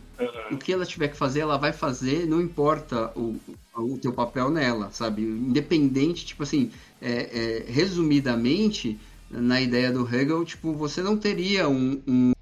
o 0.52 0.56
que 0.56 0.72
ela 0.72 0.86
tiver 0.86 1.08
que 1.08 1.16
fazer, 1.16 1.40
ela 1.40 1.58
vai 1.58 1.72
fazer, 1.72 2.26
não 2.26 2.40
importa 2.40 3.10
o, 3.16 3.36
o 3.74 3.98
teu 3.98 4.12
papel 4.12 4.48
nela, 4.50 4.90
sabe? 4.92 5.22
Independente, 5.22 6.24
tipo 6.24 6.44
assim, 6.44 6.70
é, 7.02 7.64
é, 7.66 7.72
resumidamente, 7.72 8.98
na 9.30 9.60
ideia 9.60 9.90
do 9.90 10.06
Hegel, 10.06 10.44
tipo, 10.44 10.72
você 10.72 11.02
não 11.02 11.16
teria 11.16 11.68
um, 11.68 12.00
um, 12.06 12.32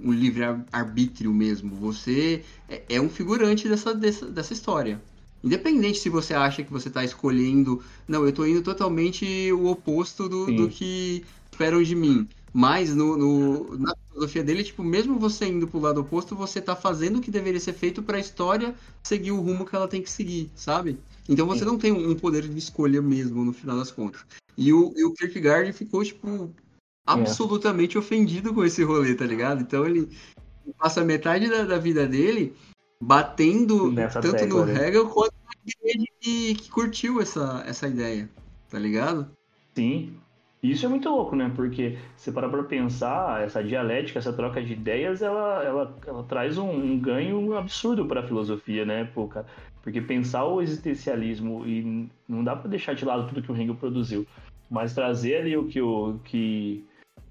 um 0.00 0.12
livre-arbítrio 0.12 1.32
mesmo, 1.32 1.74
você 1.76 2.42
é, 2.68 2.82
é, 2.88 3.00
um 3.00 3.08
figurante 3.08 3.68
dessa, 3.68 3.94
dessa, 3.94 4.26
dessa 4.26 4.52
história. 4.52 5.00
Independente 5.42 5.98
se 5.98 6.08
você 6.08 6.32
acha 6.32 6.62
que 6.62 6.72
você 6.72 6.88
está 6.88 7.04
escolhendo. 7.04 7.82
Não, 8.08 8.22
eu 8.22 8.30
estou 8.30 8.48
indo 8.48 8.62
totalmente 8.62 9.52
o 9.52 9.66
oposto 9.66 10.26
do, 10.26 10.46
do 10.46 10.68
que 10.70 11.22
esperam 11.52 11.82
de 11.82 11.94
mim. 11.94 12.26
Mas 12.56 12.94
no, 12.94 13.16
no, 13.16 13.78
na 13.78 13.92
filosofia 14.08 14.44
dele, 14.44 14.62
tipo, 14.62 14.84
mesmo 14.84 15.18
você 15.18 15.44
indo 15.46 15.66
pro 15.66 15.80
lado 15.80 16.00
oposto, 16.00 16.36
você 16.36 16.60
tá 16.60 16.76
fazendo 16.76 17.16
o 17.18 17.20
que 17.20 17.28
deveria 17.28 17.58
ser 17.58 17.72
feito 17.72 18.00
para 18.00 18.16
a 18.16 18.20
história 18.20 18.76
seguir 19.02 19.32
o 19.32 19.40
rumo 19.40 19.66
que 19.66 19.74
ela 19.74 19.88
tem 19.88 20.00
que 20.00 20.08
seguir, 20.08 20.48
sabe? 20.54 20.96
Então 21.28 21.48
você 21.48 21.60
Sim. 21.60 21.64
não 21.64 21.76
tem 21.76 21.90
um 21.90 22.14
poder 22.14 22.46
de 22.46 22.56
escolha 22.56 23.02
mesmo, 23.02 23.44
no 23.44 23.52
final 23.52 23.76
das 23.76 23.90
contas. 23.90 24.24
E 24.56 24.72
o, 24.72 24.94
e 24.96 25.04
o 25.04 25.12
Kierkegaard 25.12 25.72
ficou, 25.72 26.04
tipo, 26.04 26.48
absolutamente 27.04 27.96
é. 27.96 28.00
ofendido 28.00 28.54
com 28.54 28.64
esse 28.64 28.84
rolê, 28.84 29.16
tá 29.16 29.26
ligado? 29.26 29.60
Então 29.60 29.84
ele 29.84 30.08
passa 30.78 31.04
metade 31.04 31.50
da, 31.50 31.64
da 31.64 31.78
vida 31.78 32.06
dele 32.06 32.54
batendo 33.02 33.90
Nessa 33.90 34.20
tanto 34.20 34.36
tecla, 34.36 34.64
no 34.64 34.72
né? 34.72 34.88
Hegel 34.88 35.08
quanto 35.08 35.34
na 35.44 35.52
igreja 35.66 36.06
que, 36.20 36.54
que 36.54 36.70
curtiu 36.70 37.20
essa, 37.20 37.64
essa 37.66 37.88
ideia, 37.88 38.30
tá 38.70 38.78
ligado? 38.78 39.28
Sim, 39.74 40.14
e 40.64 40.70
isso 40.70 40.86
é 40.86 40.88
muito 40.88 41.10
louco, 41.10 41.36
né? 41.36 41.52
Porque 41.54 41.98
você 42.16 42.32
para 42.32 42.48
para 42.48 42.62
pensar, 42.62 43.42
essa 43.42 43.62
dialética, 43.62 44.18
essa 44.18 44.32
troca 44.32 44.62
de 44.62 44.72
ideias, 44.72 45.20
ela, 45.20 45.62
ela, 45.62 45.98
ela 46.06 46.22
traz 46.22 46.56
um, 46.56 46.70
um 46.70 46.98
ganho 46.98 47.54
absurdo 47.54 48.06
para 48.06 48.20
a 48.20 48.26
filosofia, 48.26 48.86
né? 48.86 49.04
Pô, 49.12 49.28
cara, 49.28 49.44
porque 49.82 50.00
pensar 50.00 50.46
o 50.46 50.62
existencialismo 50.62 51.66
e 51.66 52.08
não 52.26 52.42
dá 52.42 52.56
para 52.56 52.70
deixar 52.70 52.94
de 52.94 53.04
lado 53.04 53.28
tudo 53.28 53.42
que 53.42 53.52
o 53.52 53.54
Hegel 53.54 53.74
produziu, 53.74 54.26
mas 54.70 54.94
trazer 54.94 55.42
ali 55.42 55.54
o 55.54 55.66
que 55.66 55.82
o 55.82 56.18
que 56.24 56.82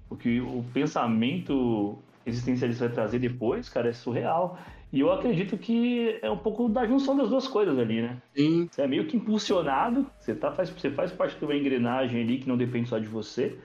o 0.08 0.14
que 0.14 0.40
o 0.40 0.64
pensamento 0.72 1.98
existencialista 2.24 2.86
vai 2.86 2.94
trazer 2.94 3.18
depois, 3.18 3.68
cara, 3.68 3.88
é 3.88 3.92
surreal. 3.92 4.56
E 4.94 5.00
eu 5.00 5.10
acredito 5.10 5.58
que 5.58 6.20
é 6.22 6.30
um 6.30 6.38
pouco 6.38 6.68
da 6.68 6.86
junção 6.86 7.16
das 7.16 7.28
duas 7.28 7.48
coisas 7.48 7.76
ali, 7.76 8.00
né? 8.00 8.16
Sim. 8.32 8.68
Você 8.70 8.80
é 8.80 8.86
meio 8.86 9.08
que 9.08 9.16
impulsionado, 9.16 10.06
você, 10.20 10.36
tá, 10.36 10.52
faz, 10.52 10.70
você 10.70 10.88
faz 10.88 11.10
parte 11.10 11.36
de 11.36 11.44
uma 11.44 11.56
engrenagem 11.56 12.22
ali 12.22 12.38
que 12.38 12.48
não 12.48 12.56
depende 12.56 12.88
só 12.88 12.96
de 13.00 13.08
você, 13.08 13.58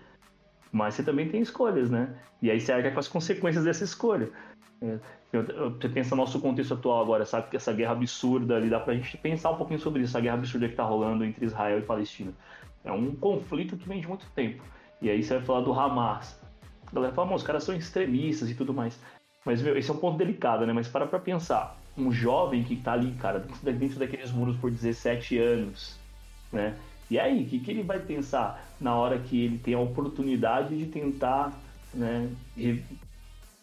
mas 0.71 0.95
você 0.95 1.03
também 1.03 1.29
tem 1.29 1.39
escolhas, 1.39 1.87
né? 1.87 2.15
E 2.41 2.49
aí 2.49 2.59
você 2.59 2.71
arca 2.71 2.89
com 2.89 2.99
as 2.99 3.07
consequências 3.07 3.63
dessa 3.63 3.83
escolha. 3.83 4.31
É, 4.81 4.97
você 5.79 5.87
pensa 5.87 6.15
no 6.15 6.23
nosso 6.23 6.39
contexto 6.39 6.73
atual 6.73 6.99
agora, 6.99 7.23
sabe? 7.27 7.55
Essa 7.55 7.73
guerra 7.73 7.91
absurda 7.91 8.55
ali, 8.55 8.67
dá 8.67 8.79
pra 8.79 8.95
gente 8.95 9.15
pensar 9.15 9.51
um 9.51 9.57
pouquinho 9.57 9.79
sobre 9.79 10.01
isso, 10.01 10.09
essa 10.09 10.21
guerra 10.21 10.37
absurda 10.37 10.67
que 10.67 10.75
tá 10.75 10.83
rolando 10.83 11.23
entre 11.23 11.45
Israel 11.45 11.77
e 11.77 11.83
Palestina. 11.83 12.33
É 12.83 12.91
um 12.91 13.13
conflito 13.15 13.77
que 13.77 13.87
vem 13.87 14.01
de 14.01 14.07
muito 14.07 14.25
tempo. 14.31 14.63
E 14.99 15.07
aí 15.11 15.21
você 15.21 15.35
vai 15.35 15.43
falar 15.43 15.61
do 15.61 15.79
Hamas. 15.79 16.41
A 16.87 16.91
galera 16.91 17.13
fala, 17.13 17.35
os 17.35 17.43
caras 17.43 17.63
são 17.63 17.75
extremistas 17.75 18.49
e 18.49 18.55
tudo 18.55 18.73
mais. 18.73 18.99
Mas, 19.49 19.63
meu, 19.63 19.75
esse 19.75 19.89
é 19.89 19.93
um 19.95 19.97
ponto 19.97 20.15
delicado, 20.15 20.63
né? 20.63 20.71
Mas 20.71 20.87
para 20.87 21.07
pra 21.07 21.17
pensar. 21.17 21.75
Um 21.97 22.11
jovem 22.11 22.63
que 22.63 22.75
tá 22.75 22.93
ali, 22.93 23.13
cara, 23.13 23.43
dentro 23.63 23.97
daqueles 23.97 24.31
muros 24.31 24.55
por 24.57 24.69
17 24.69 25.39
anos, 25.39 25.97
né? 26.53 26.77
E 27.09 27.17
aí, 27.17 27.41
o 27.41 27.47
que, 27.47 27.59
que 27.59 27.71
ele 27.71 27.81
vai 27.81 27.99
pensar 27.99 28.63
na 28.79 28.93
hora 28.93 29.17
que 29.17 29.45
ele 29.45 29.57
tem 29.57 29.73
a 29.73 29.79
oportunidade 29.79 30.77
de 30.77 30.85
tentar, 30.85 31.59
né? 31.91 32.29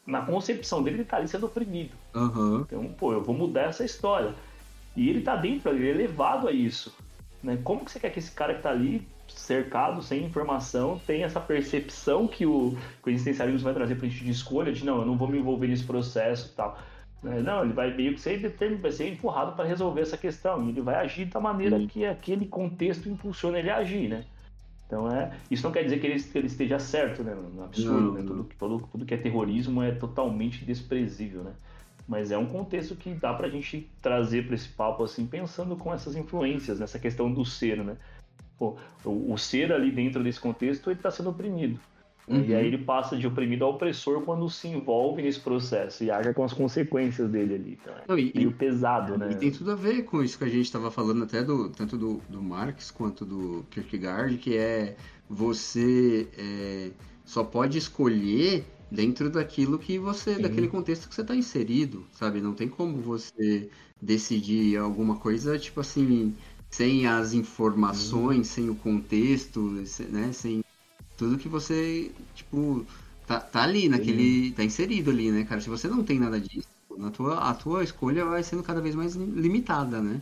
Na 0.05 0.23
concepção 0.23 0.83
dele, 0.83 0.97
ele 0.97 1.05
tá 1.05 1.19
ali 1.19 1.29
sendo 1.29 1.47
oprimido. 1.47 1.95
Uhum. 2.17 2.63
Então, 2.63 2.85
pô, 2.89 3.13
eu 3.13 3.23
vou 3.23 3.37
mudar 3.37 3.63
essa 3.63 3.85
história. 3.85 4.35
E 4.97 5.09
ele 5.09 5.21
tá 5.21 5.37
dentro, 5.37 5.71
ele 5.71 5.89
é 5.89 5.95
levado 5.95 6.49
a 6.49 6.53
isso. 6.53 6.93
Né? 7.41 7.61
Como 7.63 7.85
que 7.85 7.93
você 7.93 8.01
quer 8.01 8.11
que 8.11 8.19
esse 8.19 8.33
cara 8.33 8.57
que 8.57 8.63
tá 8.63 8.71
ali 8.71 9.07
cercado, 9.29 10.03
sem 10.03 10.25
informação, 10.25 11.01
tem 11.07 11.23
essa 11.23 11.41
percepção 11.41 12.27
que 12.27 12.47
o, 12.47 12.77
que 13.03 13.09
o 13.09 13.11
existencialismo 13.11 13.65
vai 13.65 13.75
trazer 13.75 13.95
para 13.97 14.07
a 14.07 14.09
gente 14.09 14.25
de 14.25 14.31
escolha, 14.31 14.73
de 14.73 14.85
não, 14.85 15.01
eu 15.01 15.07
não 15.07 15.17
vou 15.17 15.29
me 15.29 15.39
envolver 15.39 15.69
nesse 15.69 15.85
processo 15.85 16.51
e 16.53 16.57
tal. 16.57 16.79
Né? 17.23 17.41
Não, 17.41 17.65
ele 17.65 17.73
vai 17.73 17.95
meio 17.95 18.15
que 18.15 18.21
ser, 18.21 18.39
vai 18.81 18.93
ser 18.93 19.13
empurrado 19.13 19.53
para 19.53 19.65
resolver 19.65 20.03
essa 20.03 20.17
questão. 20.17 20.65
E 20.65 20.71
ele 20.71 20.81
vai 20.81 20.97
agir 20.97 21.27
da 21.27 21.41
maneira 21.41 21.79
que 21.87 22.05
aquele 22.05 22.47
contexto 22.47 23.09
impulsiona 23.09 23.59
ele 23.59 23.71
a 23.71 23.79
agir, 23.79 24.09
né? 24.09 24.25
Então 24.87 25.11
é. 25.11 25.33
Isso 25.51 25.65
não 25.65 25.73
quer 25.73 25.83
dizer 25.83 25.99
que 25.99 26.07
ele, 26.07 26.23
que 26.23 26.39
ele 26.39 26.47
esteja 26.47 26.79
certo, 26.79 27.25
né? 27.25 27.35
No 27.35 27.65
absurdo, 27.65 28.13
né? 28.13 28.21
Tudo, 28.21 28.49
tudo, 28.59 28.89
tudo 28.93 29.05
que 29.05 29.15
é 29.15 29.17
terrorismo 29.17 29.83
é 29.83 29.91
totalmente 29.91 30.65
desprezível, 30.65 31.43
né? 31.43 31.53
Mas 32.07 32.31
é 32.31 32.39
um 32.39 32.47
contexto 32.47 32.95
que 32.95 33.13
dá 33.13 33.35
pra 33.35 33.49
gente 33.49 33.91
trazer 34.01 34.47
para 34.47 34.55
esse 34.55 34.69
papo 34.69 35.03
assim, 35.03 35.27
pensando 35.27 35.75
com 35.75 35.93
essas 35.93 36.15
influências, 36.15 36.79
nessa 36.79 37.01
questão 37.01 37.33
do 37.33 37.45
ser, 37.45 37.83
né? 37.83 37.97
Pô, 38.59 38.77
o, 39.05 39.33
o, 39.33 39.39
ser 39.39 39.73
ali 39.73 39.91
dentro 39.91 40.23
desse 40.23 40.41
contexto 40.41 40.91
ele 40.91 40.99
está 40.99 41.11
sendo 41.11 41.31
oprimido. 41.31 41.79
Uhum. 42.27 42.45
E 42.45 42.55
aí 42.55 42.67
ele 42.67 42.79
passa 42.79 43.17
de 43.17 43.27
oprimido 43.27 43.65
a 43.65 43.69
opressor 43.69 44.23
quando 44.23 44.49
se 44.51 44.67
envolve 44.67 45.23
nesse 45.23 45.39
processo 45.39 46.03
e 46.03 46.11
haja 46.11 46.35
com 46.35 46.43
as 46.43 46.53
consequências 46.53 47.31
dele 47.31 47.55
ali. 47.55 47.79
Então, 47.81 47.95
é 47.95 48.03
Não, 48.09 48.19
e, 48.19 48.33
meio 48.35 48.53
pesado, 48.53 49.17
né? 49.17 49.31
E 49.31 49.37
tem 49.37 49.51
tudo 49.51 49.71
a 49.71 49.75
ver 49.77 50.03
com 50.03 50.23
isso 50.23 50.37
que 50.37 50.45
a 50.45 50.49
gente 50.49 50.65
estava 50.65 50.91
falando 50.91 51.23
até 51.23 51.43
do 51.43 51.69
tanto 51.69 51.97
do, 51.97 52.21
do 52.29 52.43
Marx 52.43 52.91
quanto 52.91 53.25
do 53.25 53.65
Kierkegaard, 53.71 54.39
que 54.39 54.57
é 54.57 54.97
você 55.29 56.29
é, 56.37 56.91
só 57.25 57.45
pode 57.45 57.79
escolher 57.79 58.65
dentro 58.91 59.31
daquilo 59.31 59.79
que 59.79 59.99
você, 59.99 60.35
Sim. 60.35 60.43
daquele 60.43 60.69
contexto 60.69 61.09
que 61.09 61.15
você 61.15 61.23
está 61.23 61.35
inserido, 61.35 62.05
sabe? 62.13 62.41
Não 62.41 62.55
tem 62.55 62.69
como 62.69 63.01
você 63.03 63.69
decidir 64.01 64.77
alguma 64.77 65.17
coisa 65.17 65.59
tipo 65.59 65.81
assim 65.81 66.35
sem 66.77 67.07
as 67.07 67.33
informações, 67.33 68.49
sem 68.49 68.69
o 68.71 68.77
contexto, 68.77 69.61
né? 70.11 70.33
Sem 70.33 70.63
tudo 71.17 71.39
que 71.39 71.49
você 71.49 72.13
tipo 72.35 72.87
tá, 73.27 73.41
tá 73.41 73.63
ali 73.65 73.89
naquele, 73.89 74.53
tá 74.53 74.65
inserido 74.65 75.11
ali, 75.11 75.31
né, 75.33 75.45
cara? 75.45 75.61
Se 75.61 75.69
você 75.71 75.89
não 75.89 76.05
tem 76.05 76.19
nada 76.19 76.41
disso 76.41 76.69
a 77.01 77.11
tua, 77.11 77.39
a 77.51 77.55
tua 77.55 77.85
escolha 77.85 78.25
vai 78.25 78.43
sendo 78.43 78.63
cada 78.63 78.81
vez 78.81 78.95
mais 78.95 79.15
limitada, 79.17 80.03
né? 80.03 80.21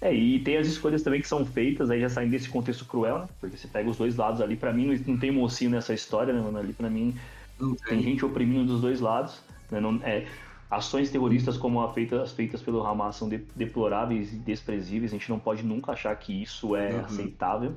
É, 0.00 0.14
e 0.14 0.42
tem 0.42 0.56
as 0.58 0.66
escolhas 0.66 1.02
também 1.02 1.20
que 1.20 1.28
são 1.28 1.44
feitas, 1.46 1.90
aí 1.90 2.00
já 2.00 2.08
saindo 2.08 2.30
desse 2.32 2.48
contexto 2.48 2.84
cruel, 2.86 3.20
né? 3.20 3.28
Porque 3.40 3.56
você 3.56 3.68
pega 3.68 3.88
os 3.88 3.96
dois 3.96 4.16
lados 4.16 4.40
ali, 4.40 4.56
pra 4.56 4.72
mim 4.72 4.86
não- 5.06 5.18
tem 5.18 5.30
mocinho 5.30 5.70
nessa 5.70 5.94
história, 5.94 6.32
né, 6.32 6.40
mano? 6.40 6.58
Ali 6.58 6.72
pra 6.74 6.90
mim 6.90 7.14
Não 7.58 7.74
tem 7.88 8.02
gente 8.02 8.24
oprimindo 8.24 8.66
dos 8.66 8.80
dois 8.82 9.00
lados, 9.00 9.42
né? 9.70 9.80
Não, 9.80 9.96
é, 10.02 10.26
ações 10.70 11.10
terroristas 11.10 11.56
como 11.56 11.80
a 11.80 11.92
feita- 11.92 12.22
as 12.22 12.32
feitas 12.32 12.62
pelo 12.62 12.84
Hamas 12.84 13.16
são 13.16 13.28
de- 13.28 13.44
deploráveis 13.54 14.32
e 14.32 14.36
desprezíveis, 14.36 15.12
a 15.12 15.16
gente 15.16 15.30
não 15.30 15.38
pode 15.38 15.64
nunca 15.64 15.92
achar 15.92 16.14
que 16.16 16.42
isso 16.42 16.74
é 16.74 16.94
Uhum. 16.94 17.00
aceitável. 17.00 17.74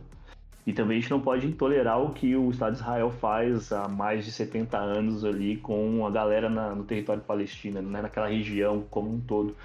E 0.65 0.73
também 0.73 0.97
a 0.97 1.01
gente 1.01 1.09
não 1.09 1.21
pode 1.21 1.51
tolerar 1.53 1.99
o 2.01 2.13
que 2.13 2.35
o 2.35 2.49
Estado 2.51 2.73
de 2.73 2.79
Israel 2.81 3.09
faz 3.09 3.71
há 3.71 3.87
mais 3.87 4.25
de 4.25 4.31
70 4.31 4.77
anos 4.77 5.23
ali 5.25 5.57
com 5.57 6.05
a 6.05 6.11
galera 6.11 6.49
na- 6.49 6.75
no 6.75 6.83
território 6.83 7.23
palestino, 7.23 7.81
né? 7.81 8.01
naquela 8.01 8.27
região 8.27 8.83
como 8.89 9.11
um 9.11 9.19
todo. 9.19 9.55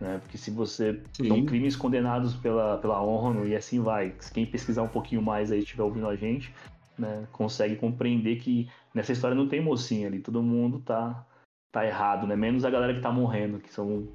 Né? 0.00 0.18
Porque 0.22 0.36
se 0.36 0.50
você 0.50 1.00
Sim. 1.12 1.28
são 1.28 1.46
crimes 1.46 1.74
condenados 1.76 2.34
pela, 2.34 2.78
pela 2.78 3.00
ONU 3.00 3.46
e 3.46 3.56
assim 3.56 3.80
vai. 3.80 4.14
Quem 4.32 4.44
pesquisar 4.46 4.82
um 4.82 4.88
pouquinho 4.88 5.22
mais 5.22 5.50
aí 5.50 5.60
estiver 5.60 5.82
ouvindo 5.84 6.08
a 6.08 6.14
gente, 6.16 6.52
né, 6.98 7.26
consegue 7.32 7.76
compreender 7.76 8.36
que 8.36 8.68
nessa 8.94 9.12
história 9.12 9.34
não 9.34 9.48
tem 9.48 9.60
mocinha 9.60 10.06
ali, 10.08 10.20
todo 10.20 10.42
mundo 10.42 10.80
tá, 10.80 11.24
tá 11.72 11.86
errado, 11.86 12.26
né? 12.26 12.36
Menos 12.36 12.64
a 12.64 12.70
galera 12.70 12.94
que 12.94 13.00
tá 13.00 13.10
morrendo, 13.10 13.58
que 13.58 13.72
são 13.72 14.06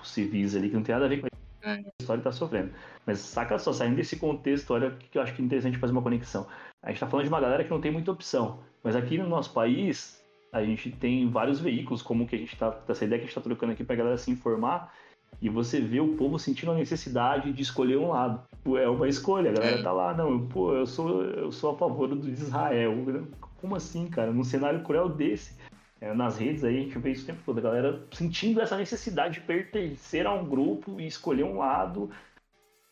os 0.00 0.08
civis 0.08 0.54
ali, 0.56 0.68
que 0.68 0.76
não 0.76 0.82
tem 0.82 0.94
nada 0.94 1.06
a 1.06 1.08
ver 1.08 1.20
com 1.20 1.26
É. 1.62 1.72
a 1.72 1.82
história 2.00 2.22
tá 2.22 2.32
sofrendo. 2.32 2.70
Mas 3.04 3.18
saca 3.18 3.58
só, 3.58 3.72
saindo 3.72 3.96
desse 3.96 4.16
contexto, 4.16 4.72
olha 4.72 4.92
que 5.10 5.18
eu 5.18 5.22
acho 5.22 5.34
que 5.34 5.42
é 5.42 5.44
interessante 5.44 5.76
fazer 5.78 5.92
uma 5.92 6.02
conexão. 6.02 6.46
A 6.82 6.90
gente 6.90 7.00
tá 7.00 7.06
falando 7.08 7.24
de 7.26 7.32
uma 7.32 7.40
galera 7.40 7.64
que 7.64 7.70
não 7.70 7.80
tem 7.80 7.90
muita 7.90 8.12
opção, 8.12 8.60
mas 8.82 8.94
aqui 8.96 9.18
no 9.18 9.28
nosso 9.28 9.52
país 9.52 10.18
a 10.52 10.62
gente 10.64 10.90
tem 10.90 11.28
vários 11.28 11.60
veículos, 11.60 12.00
como 12.02 12.26
que 12.26 12.34
a 12.34 12.38
gente 12.38 12.56
tá, 12.56 12.76
essa 12.88 13.04
ideia 13.04 13.18
que 13.20 13.24
a 13.24 13.26
gente 13.28 13.34
tá 13.34 13.40
trocando 13.40 13.72
aqui 13.72 13.84
pra 13.84 13.94
galera 13.96 14.16
se 14.16 14.30
informar, 14.30 14.92
e 15.40 15.48
você 15.48 15.80
vê 15.80 16.00
o 16.00 16.16
povo 16.16 16.38
sentindo 16.38 16.72
a 16.72 16.74
necessidade 16.74 17.52
de 17.52 17.62
escolher 17.62 17.96
um 17.98 18.08
lado. 18.08 18.42
Pô, 18.64 18.76
É 18.76 18.88
uma 18.88 19.08
escolha, 19.08 19.50
a 19.50 19.54
galera 19.54 19.78
É. 19.78 19.82
tá 19.82 19.92
lá, 19.92 20.12
não, 20.14 20.46
pô, 20.46 20.74
eu 20.74 20.86
sou, 20.86 21.22
eu 21.24 21.52
sou 21.52 21.72
a 21.74 21.78
favor 21.78 22.08
do 22.08 22.28
Israel. 22.28 22.94
Como 23.60 23.76
assim, 23.76 24.06
cara? 24.08 24.32
Num 24.32 24.42
cenário 24.44 24.82
cruel 24.82 25.08
desse. 25.08 25.56
É, 26.00 26.14
nas 26.14 26.38
redes 26.38 26.64
aí 26.64 26.78
a 26.78 26.80
gente 26.80 26.98
vê 26.98 27.12
isso 27.12 27.24
o 27.24 27.26
tempo 27.26 27.42
todo, 27.44 27.58
a 27.58 27.62
galera 27.62 28.02
sentindo 28.12 28.60
essa 28.60 28.76
necessidade 28.76 29.34
de 29.34 29.40
pertencer 29.40 30.26
a 30.26 30.32
um 30.32 30.48
grupo 30.48 30.98
e 30.98 31.06
escolher 31.06 31.44
um 31.44 31.58
lado 31.58 32.10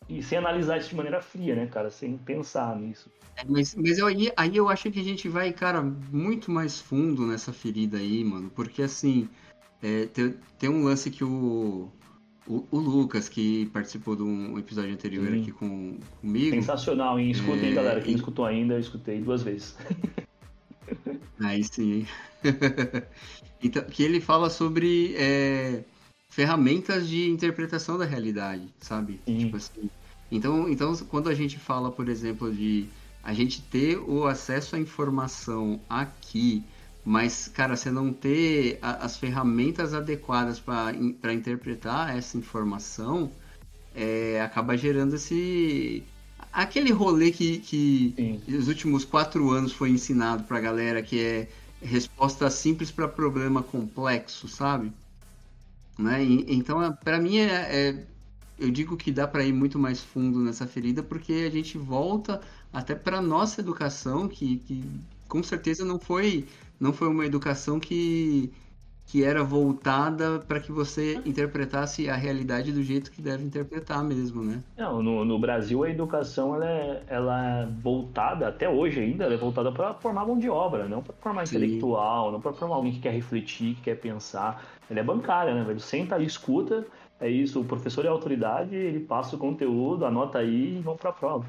e 0.07 0.21
sem 0.21 0.37
analisar 0.37 0.77
isso 0.77 0.89
de 0.89 0.95
maneira 0.95 1.21
fria, 1.21 1.55
né, 1.55 1.67
cara? 1.67 1.89
Sem 1.89 2.17
pensar 2.17 2.75
nisso. 2.79 3.11
É, 3.35 3.43
Mas, 3.47 3.75
mas 3.75 4.01
aí, 4.01 4.31
aí 4.35 4.57
eu 4.57 4.69
acho 4.69 4.91
que 4.91 4.99
a 4.99 5.03
gente 5.03 5.27
vai, 5.29 5.51
cara, 5.53 5.81
muito 5.81 6.51
mais 6.51 6.79
fundo 6.79 7.25
nessa 7.25 7.53
ferida 7.53 7.97
aí, 7.97 8.23
mano. 8.23 8.49
Porque 8.55 8.81
assim, 8.81 9.27
é, 9.81 10.05
tem, 10.07 10.35
tem 10.57 10.69
um 10.69 10.83
lance 10.83 11.09
que 11.09 11.23
o, 11.23 11.89
o, 12.47 12.67
o 12.71 12.77
Lucas, 12.79 13.29
que 13.29 13.67
participou 13.67 14.15
de 14.15 14.23
um 14.23 14.57
episódio 14.57 14.93
anterior 14.93 15.27
Sim. 15.27 15.41
aqui 15.41 15.51
com, 15.51 15.97
comigo. 16.21 16.55
Sensacional, 16.55 17.19
hein? 17.19 17.31
Escutem, 17.31 17.71
É, 17.71 17.75
galera. 17.75 18.01
Quem 18.01 18.13
e- 18.13 18.17
escutou 18.17 18.45
ainda, 18.45 18.73
eu 18.73 18.79
escutei 18.79 19.21
duas 19.21 19.43
vezes. 19.43 19.75
Aí 21.41 21.63
sim. 21.63 22.05
então, 23.63 23.83
que 23.83 24.03
ele 24.03 24.19
fala 24.19 24.49
sobre 24.49 25.15
é, 25.15 25.83
ferramentas 26.29 27.07
de 27.07 27.29
interpretação 27.29 27.97
da 27.97 28.05
realidade, 28.05 28.67
sabe? 28.79 29.19
Sim. 29.25 29.37
Tipo 29.37 29.57
assim. 29.57 29.89
Então, 30.31 30.69
então, 30.69 30.95
quando 31.09 31.29
a 31.29 31.33
gente 31.33 31.57
fala, 31.57 31.91
por 31.91 32.07
exemplo, 32.07 32.51
de 32.53 32.87
a 33.23 33.33
gente 33.33 33.61
ter 33.63 33.97
o 33.97 34.25
acesso 34.25 34.75
à 34.75 34.79
informação 34.79 35.79
aqui, 35.89 36.63
mas, 37.03 37.47
cara, 37.47 37.75
você 37.75 37.89
não 37.89 38.13
ter 38.13 38.77
a- 38.81 39.05
as 39.05 39.17
ferramentas 39.17 39.93
adequadas 39.93 40.59
para 40.59 41.33
interpretar 41.33 42.15
essa 42.15 42.37
informação, 42.37 43.31
é, 43.95 44.41
acaba 44.41 44.77
gerando 44.77 45.15
esse. 45.15 46.03
Aquele 46.53 46.91
rolê 46.91 47.31
que, 47.31 47.59
que 47.59 48.13
Sim. 48.15 48.41
nos 48.47 48.67
últimos 48.67 49.05
quatro 49.05 49.49
anos 49.51 49.71
foi 49.71 49.89
ensinado 49.89 50.43
pra 50.43 50.59
galera, 50.59 51.01
que 51.01 51.19
é 51.19 51.47
resposta 51.81 52.49
simples 52.49 52.91
para 52.91 53.07
problema 53.07 53.63
complexo, 53.63 54.47
sabe? 54.47 54.93
Né? 55.97 56.23
E- 56.23 56.45
então, 56.55 56.81
é- 56.83 56.95
pra 57.03 57.19
mim, 57.19 57.37
é, 57.37 57.89
é- 57.89 58.07
eu 58.57 58.71
digo 58.71 58.97
que 58.97 59.11
dá 59.11 59.27
pra 59.27 59.43
ir 59.43 59.53
muito 59.53 59.77
mais 59.79 60.01
fundo 60.03 60.39
nessa 60.39 60.67
ferida, 60.67 61.03
porque 61.03 61.33
a 61.33 61.49
gente 61.49 61.77
volta 61.77 62.41
até 62.71 62.95
pra 62.95 63.21
nossa 63.21 63.61
educação, 63.61 64.27
que, 64.27 64.59
que 64.59 65.03
com 65.27 65.43
certeza 65.43 65.83
não 65.85 65.99
foi, 65.99 66.47
não 66.79 66.93
foi 66.93 67.07
uma 67.07 67.25
educação 67.25 67.79
que, 67.79 68.53
que 69.09 69.23
era 69.23 69.43
voltada 69.43 70.39
para 70.47 70.59
que 70.59 70.71
você 70.71 71.19
interpretasse 71.25 72.07
a 72.07 72.15
realidade 72.15 72.71
do 72.71 72.83
jeito 72.83 73.11
que 73.11 73.23
deve 73.23 73.43
interpretar 73.43 74.03
mesmo, 74.03 74.43
né? 74.43 74.61
Não, 74.77 75.01
no, 75.01 75.25
no 75.25 75.39
Brasil 75.39 75.83
a 75.83 75.89
educação 75.89 76.53
ela 76.53 76.69
é, 76.69 77.03
ela 77.07 77.61
é 77.61 77.65
voltada, 77.81 78.47
até 78.47 78.69
hoje 78.69 78.99
ainda, 78.99 79.25
ela 79.25 79.33
é 79.33 79.37
voltada 79.37 79.71
para 79.71 79.95
formar 79.95 80.27
mão 80.27 80.37
de 80.37 80.47
obra, 80.47 80.87
não 80.87 81.01
para 81.01 81.15
formar 81.15 81.47
Sim. 81.47 81.57
intelectual, 81.57 82.31
não 82.31 82.39
para 82.39 82.53
formar 82.53 82.75
alguém 82.75 82.91
que 82.91 82.99
quer 82.99 83.11
refletir, 83.11 83.73
que 83.75 83.81
quer 83.81 83.95
pensar. 83.95 84.63
Ela 84.87 84.99
é 84.99 85.03
bancária, 85.03 85.55
né, 85.55 85.63
velho? 85.63 85.79
Senta 85.79 86.15
aí, 86.15 86.25
escuta, 86.25 86.85
é 87.19 87.27
isso, 87.27 87.61
o 87.61 87.65
professor 87.65 88.05
é 88.05 88.09
a 88.09 88.11
autoridade, 88.11 88.75
ele 88.75 88.99
passa 88.99 89.35
o 89.35 89.39
conteúdo, 89.39 90.05
anota 90.05 90.37
aí 90.37 90.77
e 90.77 90.81
vão 90.81 90.95
para 90.95 91.09
a 91.09 91.13
prova. 91.13 91.45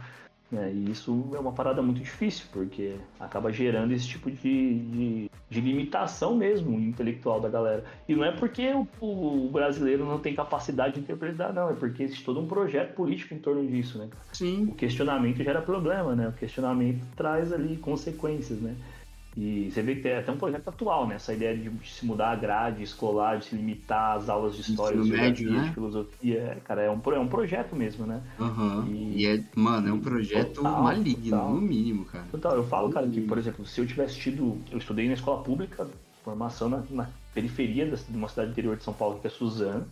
Né? 0.51 0.73
E 0.73 0.91
isso 0.91 1.31
é 1.35 1.39
uma 1.39 1.53
parada 1.53 1.81
muito 1.81 2.01
difícil, 2.01 2.47
porque 2.53 2.97
acaba 3.19 3.53
gerando 3.53 3.93
esse 3.93 4.07
tipo 4.07 4.31
de, 4.31 4.79
de, 4.79 5.31
de 5.49 5.61
limitação 5.61 6.37
mesmo 6.37 6.79
intelectual 6.79 7.41
da 7.41 7.49
galera. 7.49 7.85
E 8.09 8.15
não 8.15 8.25
é 8.25 8.33
porque 8.33 8.73
o, 9.01 9.47
o 9.47 9.51
brasileiro 9.51 10.05
não 10.05 10.19
tem 10.19 10.35
capacidade 10.35 10.95
de 10.95 11.01
interpretar, 11.01 11.53
não, 11.53 11.71
é 11.71 11.75
porque 11.75 12.03
existe 12.03 12.25
todo 12.25 12.41
um 12.41 12.47
projeto 12.47 12.95
político 12.95 13.35
em 13.35 13.39
torno 13.39 13.67
disso, 13.67 13.99
né? 13.99 14.09
Sim. 14.33 14.65
o 14.65 14.75
questionamento 14.75 15.43
gera 15.43 15.63
problema, 15.63 16.15
né? 16.15 16.29
O 16.29 16.33
questionamento 16.33 17.07
traz 17.17 17.53
ali 17.53 17.77
consequências, 17.77 18.61
né? 18.61 18.75
E 19.37 19.71
você 19.71 19.81
vê 19.81 19.95
que 19.95 20.03
tem 20.03 20.17
até 20.17 20.33
um 20.33 20.37
projeto 20.37 20.69
atual, 20.69 21.07
né? 21.07 21.15
Essa 21.15 21.33
ideia 21.33 21.57
de 21.57 21.71
se 21.89 22.05
mudar 22.05 22.33
a 22.33 22.37
grade 22.37 22.83
escolar, 22.83 23.39
de 23.39 23.45
se 23.45 23.55
limitar 23.55 24.17
às 24.17 24.29
aulas 24.29 24.57
de 24.57 24.63
história, 24.63 24.97
geografia, 24.97 25.23
médio, 25.29 25.53
né? 25.53 25.69
de 25.69 25.73
filosofia. 25.75 26.39
É, 26.39 26.55
Cara, 26.65 26.83
é 26.83 26.91
um, 26.91 27.01
é 27.15 27.19
um 27.19 27.29
projeto 27.29 27.77
mesmo, 27.77 28.07
né? 28.07 28.21
Aham. 28.41 28.87
E- 28.89 29.23
E 29.23 29.27
é, 29.27 29.45
mano, 29.55 29.89
é 29.89 29.93
um 29.93 30.01
projeto 30.01 30.55
Total, 30.55 30.83
maligno, 30.83 31.31
total. 31.31 31.53
no 31.55 31.61
mínimo, 31.61 32.05
cara. 32.07 32.25
Então, 32.35 32.51
eu 32.53 32.65
falo, 32.65 32.91
cara, 32.91 33.07
que, 33.07 33.21
por 33.21 33.39
exemplo, 33.39 33.65
se 33.65 33.81
eu 33.81 33.87
tivesse 33.87 34.19
tido. 34.19 34.59
Eu 34.71 34.79
estudei 34.79 35.07
na 35.07 35.15
escola 35.15 35.43
pública, 35.45 35.89
formação 36.25 36.69
na, 36.69 36.83
na 36.91 37.09
periferia 37.33 37.87
de 37.87 38.17
uma 38.17 38.29
cidade 38.29 38.51
interior 38.51 38.77
de 38.77 38.83
São 38.83 38.93
Paulo, 38.93 39.21
que 39.21 39.29
é 39.29 39.31
Suzano, 39.31 39.87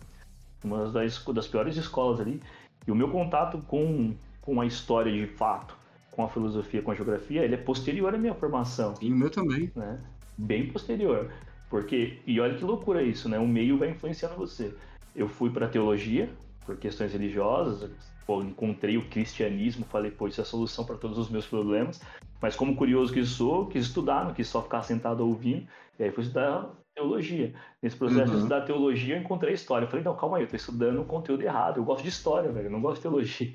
uma 0.63 0.91
das, 0.91 1.23
das 1.23 1.47
piores 1.47 1.77
escolas 1.77 2.19
ali. 2.19 2.41
E 2.85 2.91
o 2.91 2.95
meu 2.95 3.09
contato 3.09 3.57
com, 3.67 4.13
com 4.41 4.59
a 4.59 4.65
história 4.65 5.11
de 5.11 5.27
fato, 5.27 5.75
com 6.19 6.25
a 6.25 6.29
filosofia, 6.29 6.81
com 6.81 6.91
a 6.91 6.95
geografia, 6.95 7.45
ele 7.45 7.55
é 7.55 7.57
posterior 7.57 8.13
à 8.13 8.17
minha 8.17 8.33
formação 8.33 8.93
E 9.01 9.09
o 9.09 9.15
meu 9.15 9.29
também. 9.29 9.71
né? 9.73 9.97
Bem 10.37 10.67
posterior. 10.67 11.31
Porque, 11.69 12.17
e 12.27 12.41
olha 12.41 12.55
que 12.57 12.63
loucura 12.65 13.01
isso, 13.01 13.29
né? 13.29 13.39
O 13.39 13.47
meio 13.47 13.77
vai 13.77 13.91
influenciando 13.91 14.35
você. 14.35 14.73
Eu 15.15 15.29
fui 15.29 15.49
para 15.49 15.69
teologia, 15.69 16.29
por 16.65 16.75
questões 16.75 17.13
religiosas, 17.13 17.89
pô, 18.27 18.41
encontrei 18.41 18.97
o 18.97 19.07
cristianismo, 19.07 19.85
falei, 19.85 20.11
pô, 20.11 20.27
isso 20.27 20.41
é 20.41 20.43
a 20.43 20.45
solução 20.45 20.83
para 20.83 20.97
todos 20.97 21.17
os 21.17 21.29
meus 21.29 21.47
problemas. 21.47 22.01
Mas 22.41 22.53
como 22.53 22.75
curioso 22.75 23.13
que 23.13 23.23
sou, 23.23 23.67
quis 23.67 23.85
estudar, 23.85 24.25
não 24.25 24.33
quis 24.33 24.47
só 24.47 24.61
ficar 24.61 24.81
sentado 24.81 25.25
ouvindo, 25.25 25.65
e 25.97 26.03
aí 26.03 26.11
fui 26.11 26.23
estudar 26.23 26.69
teologia. 26.93 27.53
Nesse 27.81 27.95
processo 27.95 28.25
de 28.25 28.31
Uhum. 28.31 28.37
estudar 28.39 28.61
teologia, 28.65 29.15
eu 29.15 29.21
encontrei 29.21 29.53
história. 29.53 29.85
Eu 29.85 29.89
falei, 29.89 30.03
não, 30.03 30.17
calma 30.17 30.35
aí, 30.35 30.43
eu 30.43 30.49
tô 30.49 30.55
estudando 30.57 30.99
o 31.01 31.05
conteúdo 31.05 31.43
errado, 31.43 31.77
eu 31.77 31.83
gosto 31.85 32.03
de 32.03 32.09
história, 32.09 32.51
velho, 32.51 32.67
eu 32.67 32.71
não 32.71 32.81
gosto 32.81 32.95
de 32.97 33.03
teologia. 33.03 33.53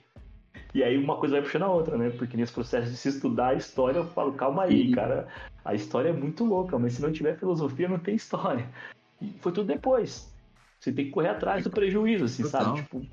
E 0.75 0.83
aí 0.83 0.99
uma 0.99 1.17
coisa 1.17 1.37
vai 1.37 1.43
puxando 1.43 1.63
a 1.63 1.71
outra, 1.71 1.97
né? 1.97 2.11
Porque 2.11 2.37
nesse 2.37 2.53
processo 2.53 2.91
de 2.91 2.97
se 2.97 3.09
estudar 3.09 3.49
a 3.49 3.55
história, 3.55 3.99
eu 3.99 4.07
falo, 4.07 4.33
calma 4.33 4.65
aí, 4.65 4.91
cara, 4.93 5.29
a 5.65 5.73
história 5.73 6.09
é 6.09 6.13
muito 6.13 6.45
louca, 6.45 6.77
mas 6.79 6.95
se 6.95 7.03
não 7.03 7.13
tiver 7.13 7.39
filosofia, 7.39 7.89
não 7.89 7.99
tem 7.99 8.17
história. 8.17 8.69
E 9.23 9.33
foi 9.41 9.53
tudo 9.53 9.69
depois. 9.69 10.33
Você 10.81 10.93
tem 10.93 11.07
que 11.07 11.11
correr 11.13 11.29
atrás 11.29 11.63
do 11.65 11.71
prejuízo, 11.71 12.25
assim, 12.25 12.43
Total. 12.43 12.65
sabe? 12.65 12.83
Tipo, 12.83 13.07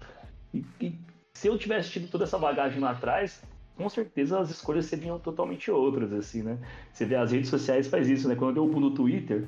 e- 0.54 0.66
e 0.82 1.00
se 1.34 1.48
eu 1.48 1.58
tivesse 1.58 1.92
tido 1.92 2.10
toda 2.10 2.24
essa 2.24 2.38
bagagem 2.38 2.80
lá 2.82 2.92
atrás, 2.92 3.42
com 3.78 3.88
certeza 3.88 4.40
as 4.40 4.50
escolhas 4.50 4.86
seriam 4.86 5.20
totalmente 5.20 5.70
outras, 5.72 6.12
assim, 6.12 6.42
né? 6.42 6.58
Você 6.92 7.06
vê 7.06 7.16
as 7.16 7.32
redes 7.32 7.50
sociais 7.50 7.88
faz 7.88 8.10
isso, 8.10 8.28
né? 8.28 8.36
Quando 8.36 8.58
eu 8.58 8.66
dei 8.68 8.76
o 8.76 8.80
no 8.80 8.92
Twitter, 8.94 9.48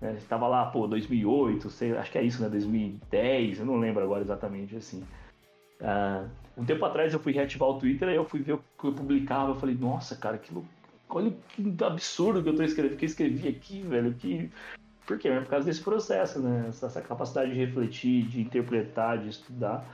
né? 0.00 0.18
Tava 0.28 0.48
lá, 0.48 0.66
pô, 0.66 0.86
2008, 0.86 1.68
sei, 1.70 1.96
acho 1.96 2.10
que 2.10 2.18
é 2.18 2.22
isso, 2.22 2.42
né? 2.42 2.48
2010, 2.48 3.60
eu 3.60 3.66
não 3.66 3.78
lembro 3.78 4.02
agora 4.02 4.22
exatamente, 4.22 4.74
assim. 4.76 5.04
Uh, 5.80 6.28
um 6.60 6.64
tempo 6.64 6.84
atrás 6.84 7.12
eu 7.12 7.18
fui 7.18 7.32
reativar 7.32 7.68
o 7.70 7.78
Twitter, 7.78 8.08
aí 8.08 8.16
eu 8.16 8.24
fui 8.24 8.40
ver 8.40 8.52
o 8.52 8.58
que 8.78 8.86
eu 8.86 8.92
publicava, 8.92 9.52
eu 9.52 9.56
falei, 9.56 9.74
nossa, 9.74 10.14
cara, 10.14 10.36
que 10.36 10.52
olha 11.08 11.32
que 11.48 11.84
absurdo 11.84 12.42
que 12.42 12.48
eu 12.50 12.54
tô 12.54 12.62
escrevendo, 12.62 12.98
que 12.98 13.04
eu 13.04 13.08
escrevi 13.08 13.48
aqui, 13.48 13.80
velho, 13.82 14.12
que... 14.14 14.50
Por 15.06 15.18
quê? 15.18 15.28
É 15.28 15.40
por 15.40 15.48
causa 15.48 15.66
desse 15.66 15.82
processo, 15.82 16.38
né? 16.38 16.66
Essa 16.68 17.00
capacidade 17.00 17.50
de 17.52 17.58
refletir, 17.58 18.22
de 18.26 18.42
interpretar, 18.42 19.18
de 19.18 19.30
estudar, 19.30 19.84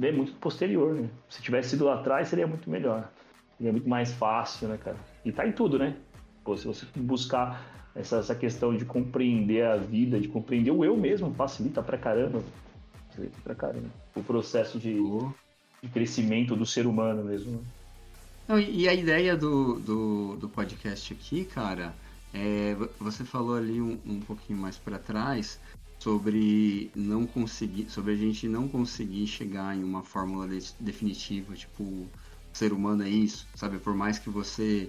é 0.00 0.12
muito 0.12 0.34
posterior, 0.34 0.94
né? 0.94 1.08
Se 1.28 1.42
tivesse 1.42 1.70
sido 1.70 1.84
lá 1.84 1.94
atrás, 1.94 2.28
seria 2.28 2.46
muito 2.46 2.70
melhor. 2.70 3.10
Seria 3.56 3.72
muito 3.72 3.88
mais 3.88 4.12
fácil, 4.12 4.68
né, 4.68 4.76
cara? 4.76 4.96
E 5.24 5.32
tá 5.32 5.46
em 5.46 5.52
tudo, 5.52 5.78
né? 5.78 5.96
Pô, 6.44 6.56
se 6.56 6.66
você 6.66 6.86
buscar 6.94 7.90
essa, 7.94 8.18
essa 8.18 8.34
questão 8.34 8.76
de 8.76 8.84
compreender 8.84 9.64
a 9.64 9.76
vida, 9.76 10.20
de 10.20 10.28
compreender 10.28 10.70
o 10.70 10.84
eu 10.84 10.96
mesmo, 10.96 11.34
facilita 11.34 11.82
pra 11.82 11.98
caramba. 11.98 12.40
Facilita 13.08 13.38
pra 13.42 13.54
caramba. 13.54 13.88
O 14.14 14.22
processo 14.22 14.78
de, 14.78 14.98
de 15.82 15.88
crescimento 15.88 16.54
do 16.54 16.64
ser 16.64 16.86
humano 16.86 17.24
mesmo. 17.24 17.52
Né? 17.52 17.58
Não, 18.46 18.58
e 18.58 18.88
a 18.88 18.94
ideia 18.94 19.36
do, 19.36 19.80
do, 19.80 20.36
do, 20.36 20.48
podcast 20.48 21.12
aqui, 21.12 21.44
cara, 21.44 21.94
é, 22.32 22.76
você 23.00 23.24
falou 23.24 23.56
ali 23.56 23.80
um, 23.80 23.98
um 24.06 24.20
pouquinho 24.20 24.58
mais 24.58 24.78
para 24.78 24.98
trás 24.98 25.58
sobre 25.98 26.90
não 26.94 27.26
conseguir, 27.26 27.90
sobre 27.90 28.12
a 28.12 28.16
gente 28.16 28.48
não 28.48 28.68
conseguir 28.68 29.26
chegar 29.26 29.76
em 29.76 29.82
uma 29.82 30.02
fórmula 30.02 30.48
definitiva, 30.78 31.54
tipo, 31.54 31.82
o 31.82 32.08
ser 32.52 32.72
humano 32.72 33.02
é 33.02 33.08
isso, 33.08 33.46
sabe? 33.54 33.78
Por 33.78 33.94
mais 33.94 34.18
que 34.18 34.30
você 34.30 34.88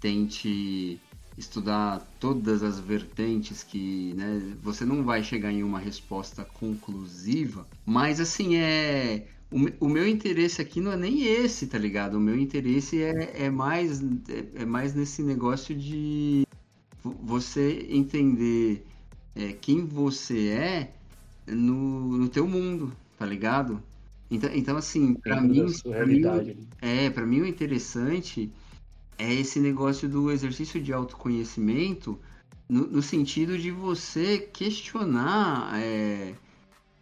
tente 0.00 0.98
estudar 1.36 2.06
todas 2.18 2.62
as 2.62 2.78
vertentes 2.78 3.62
que, 3.62 4.14
né, 4.14 4.56
você 4.62 4.84
não 4.84 5.04
vai 5.04 5.22
chegar 5.22 5.52
em 5.52 5.62
uma 5.62 5.78
resposta 5.78 6.44
conclusiva, 6.44 7.66
mas 7.84 8.20
assim, 8.20 8.56
é 8.56 9.26
o, 9.50 9.86
o 9.86 9.88
meu 9.88 10.06
interesse 10.06 10.62
aqui 10.62 10.80
não 10.80 10.92
é 10.92 10.96
nem 10.96 11.24
esse, 11.24 11.66
tá 11.66 11.76
ligado? 11.76 12.14
O 12.14 12.20
meu 12.20 12.38
interesse 12.38 13.02
é, 13.02 13.46
é 13.46 13.50
mais 13.50 14.00
é, 14.00 14.62
é 14.62 14.64
mais 14.64 14.94
nesse 14.94 15.22
negócio 15.22 15.74
de 15.74 16.46
você 17.02 17.86
entender 17.90 18.84
é, 19.34 19.52
quem 19.52 19.84
você 19.84 20.48
é 20.48 20.92
no, 21.46 22.16
no 22.16 22.28
teu 22.28 22.46
mundo, 22.46 22.92
tá 23.18 23.26
ligado? 23.26 23.82
Então, 24.30 24.50
então 24.54 24.76
assim, 24.76 25.14
para 25.14 25.40
mim, 25.40 25.66
pra 25.82 26.06
mim, 26.06 26.22
é, 26.80 27.10
para 27.10 27.26
mim 27.26 27.40
o 27.40 27.46
interessante 27.46 28.50
é 29.18 29.34
esse 29.34 29.58
negócio 29.58 30.08
do 30.08 30.30
exercício 30.30 30.80
de 30.80 30.92
autoconhecimento 30.92 32.18
no, 32.68 32.86
no 32.86 33.02
sentido 33.02 33.58
de 33.58 33.72
você 33.72 34.38
questionar 34.38 35.76
é, 35.80 36.34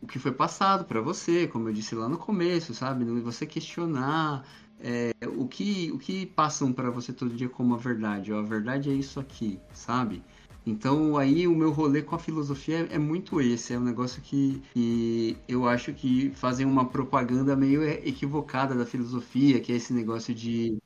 o 0.01 0.07
que 0.07 0.19
foi 0.19 0.33
passado 0.33 0.85
para 0.85 1.01
você, 1.01 1.47
como 1.47 1.69
eu 1.69 1.73
disse 1.73 1.95
lá 1.95 2.09
no 2.09 2.19
começo, 2.19 2.75
sabe? 2.75 3.05
Você 3.21 3.47
questionar 3.47 4.45
é, 4.81 5.13
o, 5.37 5.47
que, 5.47 5.91
o 5.93 5.99
que 5.99 6.27
passam 6.27 6.73
para 6.73 6.91
você 6.91 7.13
todo 7.13 7.35
dia 7.35 7.49
como 7.49 7.75
a 7.75 7.79
verdade. 7.79 8.33
Ó, 8.33 8.39
a 8.39 8.43
verdade 8.43 8.91
é 8.91 8.95
isso 8.95 9.19
aqui, 9.19 9.59
sabe? 9.73 10.23
Então 10.65 11.17
aí 11.17 11.49
o 11.49 11.55
meu 11.55 11.73
rolê 11.73 12.03
com 12.03 12.15
a 12.15 12.19
filosofia 12.19 12.87
é, 12.91 12.97
é 12.97 12.99
muito 12.99 13.41
esse, 13.41 13.73
é 13.73 13.79
um 13.79 13.83
negócio 13.83 14.21
que, 14.21 14.63
que, 14.75 15.37
eu 15.49 15.67
acho 15.67 15.93
que 15.95 16.31
fazem 16.35 16.67
uma 16.67 16.85
propaganda 16.85 17.57
meio 17.57 17.83
equivocada 17.83 18.75
da 18.75 18.85
filosofia, 18.85 19.61
que 19.61 19.73
é 19.73 19.77
esse 19.77 19.93
negócio 19.95 20.35
de 20.35 20.79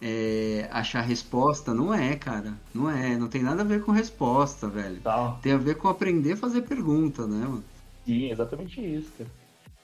é, 0.00 0.68
achar 0.70 1.00
resposta. 1.00 1.72
Não 1.72 1.92
é, 1.94 2.14
cara. 2.16 2.54
Não 2.74 2.90
é. 2.90 3.16
Não 3.16 3.28
tem 3.28 3.42
nada 3.42 3.62
a 3.62 3.64
ver 3.64 3.82
com 3.82 3.92
resposta, 3.92 4.68
velho. 4.68 5.00
Tá. 5.00 5.38
Tem 5.42 5.52
a 5.52 5.56
ver 5.56 5.76
com 5.76 5.88
aprender 5.88 6.32
a 6.32 6.36
fazer 6.36 6.62
pergunta, 6.62 7.26
né, 7.26 7.46
mano? 7.46 7.64
Sim, 8.04 8.30
exatamente 8.30 8.80
isso, 8.80 9.12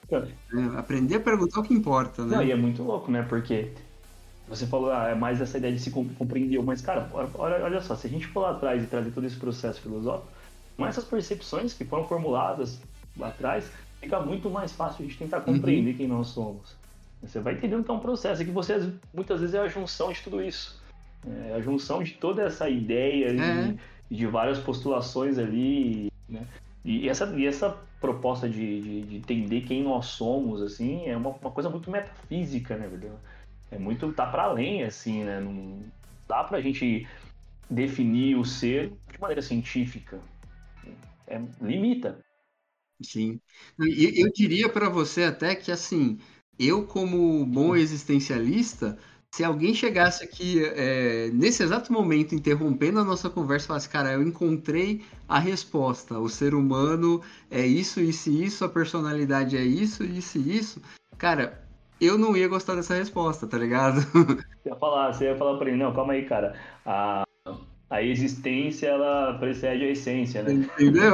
cara. 0.09 0.27
É, 0.53 0.77
aprender 0.77 1.15
a 1.15 1.19
perguntar 1.19 1.59
o 1.59 1.63
que 1.63 1.73
importa, 1.73 2.25
né? 2.25 2.37
Não, 2.37 2.43
e 2.43 2.51
é 2.51 2.55
muito 2.55 2.83
louco, 2.83 3.09
né? 3.09 3.23
Porque 3.23 3.71
você 4.47 4.67
falou, 4.67 4.91
ah, 4.91 5.07
é 5.07 5.15
mais 5.15 5.39
essa 5.39 5.57
ideia 5.57 5.73
de 5.73 5.79
se 5.79 5.91
compreender. 5.91 6.61
Mas, 6.61 6.81
cara, 6.81 7.09
olha, 7.13 7.63
olha 7.63 7.81
só, 7.81 7.95
se 7.95 8.07
a 8.07 8.09
gente 8.09 8.27
for 8.27 8.41
lá 8.41 8.51
atrás 8.51 8.83
e 8.83 8.87
trazer 8.87 9.11
todo 9.11 9.25
esse 9.25 9.37
processo 9.37 9.81
filosófico, 9.81 10.27
com 10.75 10.85
essas 10.85 11.05
percepções 11.05 11.73
que 11.73 11.85
foram 11.85 12.05
formuladas 12.07 12.81
lá 13.17 13.29
atrás, 13.29 13.71
fica 14.01 14.19
muito 14.19 14.49
mais 14.49 14.71
fácil 14.71 15.05
a 15.05 15.07
gente 15.07 15.17
tentar 15.17 15.41
compreender 15.41 15.91
uhum. 15.91 15.97
quem 15.97 16.07
nós 16.07 16.27
somos. 16.27 16.75
Você 17.21 17.39
vai 17.39 17.53
entendendo 17.53 17.83
que 17.83 17.91
é 17.91 17.93
um 17.93 17.99
processo, 17.99 18.41
e 18.41 18.45
que 18.45 18.51
você 18.51 18.91
muitas 19.13 19.39
vezes 19.39 19.55
é 19.55 19.59
a 19.59 19.67
junção 19.67 20.11
de 20.11 20.21
tudo 20.21 20.41
isso. 20.41 20.81
É 21.25 21.53
a 21.55 21.61
junção 21.61 22.01
de 22.01 22.13
toda 22.13 22.41
essa 22.41 22.67
ideia 22.67 23.27
é. 23.27 23.33
de, 23.33 23.77
de, 24.09 24.25
várias 24.25 24.57
postulações 24.57 25.37
ali, 25.37 26.11
né? 26.27 26.47
E 26.83 27.07
essa, 27.07 27.25
e 27.37 27.45
essa 27.45 27.69
proposta 27.99 28.49
de, 28.49 28.81
de, 28.81 29.01
de, 29.03 29.15
entender 29.17 29.61
quem 29.61 29.83
nós 29.83 30.07
somos, 30.07 30.61
assim, 30.61 31.05
é 31.07 31.15
uma, 31.15 31.29
uma 31.29 31.51
coisa 31.51 31.69
muito 31.69 31.91
metafísica, 31.91 32.75
né, 32.75 32.87
verdade? 32.87 33.13
É 33.69 33.77
muito, 33.77 34.11
tá 34.11 34.25
para 34.25 34.43
além, 34.43 34.83
assim, 34.83 35.23
né? 35.23 35.39
Não 35.39 35.83
dá 36.27 36.43
pra 36.43 36.59
gente 36.59 37.07
definir 37.69 38.35
o 38.35 38.43
ser 38.43 38.91
de 39.11 39.19
maneira 39.19 39.41
científica. 39.41 40.19
É, 41.27 41.39
limita. 41.61 42.19
Sim. 43.01 43.39
Eu 43.79 44.31
diria 44.31 44.67
para 44.67 44.89
você 44.89 45.23
até 45.23 45.55
que, 45.55 45.71
assim, 45.71 46.19
eu, 46.59 46.85
como 46.85 47.45
bom 47.45 47.75
existencialista, 47.75 48.97
se 49.33 49.45
alguém 49.45 49.73
chegasse 49.73 50.23
aqui 50.23 50.61
é, 50.63 51.29
nesse 51.33 51.63
exato 51.63 51.91
momento 51.91 52.35
interrompendo 52.35 52.99
a 52.99 53.03
nossa 53.03 53.29
conversa 53.29 53.67
falasse, 53.67 53.89
cara, 53.89 54.11
eu 54.11 54.21
encontrei 54.21 55.01
a 55.27 55.39
resposta, 55.39 56.19
o 56.19 56.27
ser 56.27 56.53
humano 56.53 57.21
é 57.49 57.65
isso, 57.65 58.01
isso 58.01 58.29
e 58.29 58.43
isso, 58.43 58.65
a 58.65 58.69
personalidade 58.69 59.55
é 59.55 59.61
isso, 59.61 60.03
isso 60.03 60.37
e 60.37 60.57
isso, 60.57 60.81
cara, 61.17 61.63
eu 61.99 62.17
não 62.17 62.35
ia 62.35 62.47
gostar 62.49 62.75
dessa 62.75 62.93
resposta, 62.93 63.47
tá 63.47 63.57
ligado? 63.57 64.01
Você 64.61 64.69
ia 64.69 64.75
falar, 64.75 65.11
você 65.11 65.25
ia 65.25 65.35
falar 65.35 65.57
pra 65.57 65.69
ele, 65.69 65.77
não, 65.77 65.91
calma 65.91 66.13
aí, 66.13 66.25
cara, 66.25 66.53
a, 66.85 67.23
a 67.89 68.03
existência, 68.03 68.87
ela 68.87 69.33
precede 69.39 69.85
a 69.85 69.89
essência, 69.89 70.43
né? 70.43 70.53
Entendeu? 70.53 71.13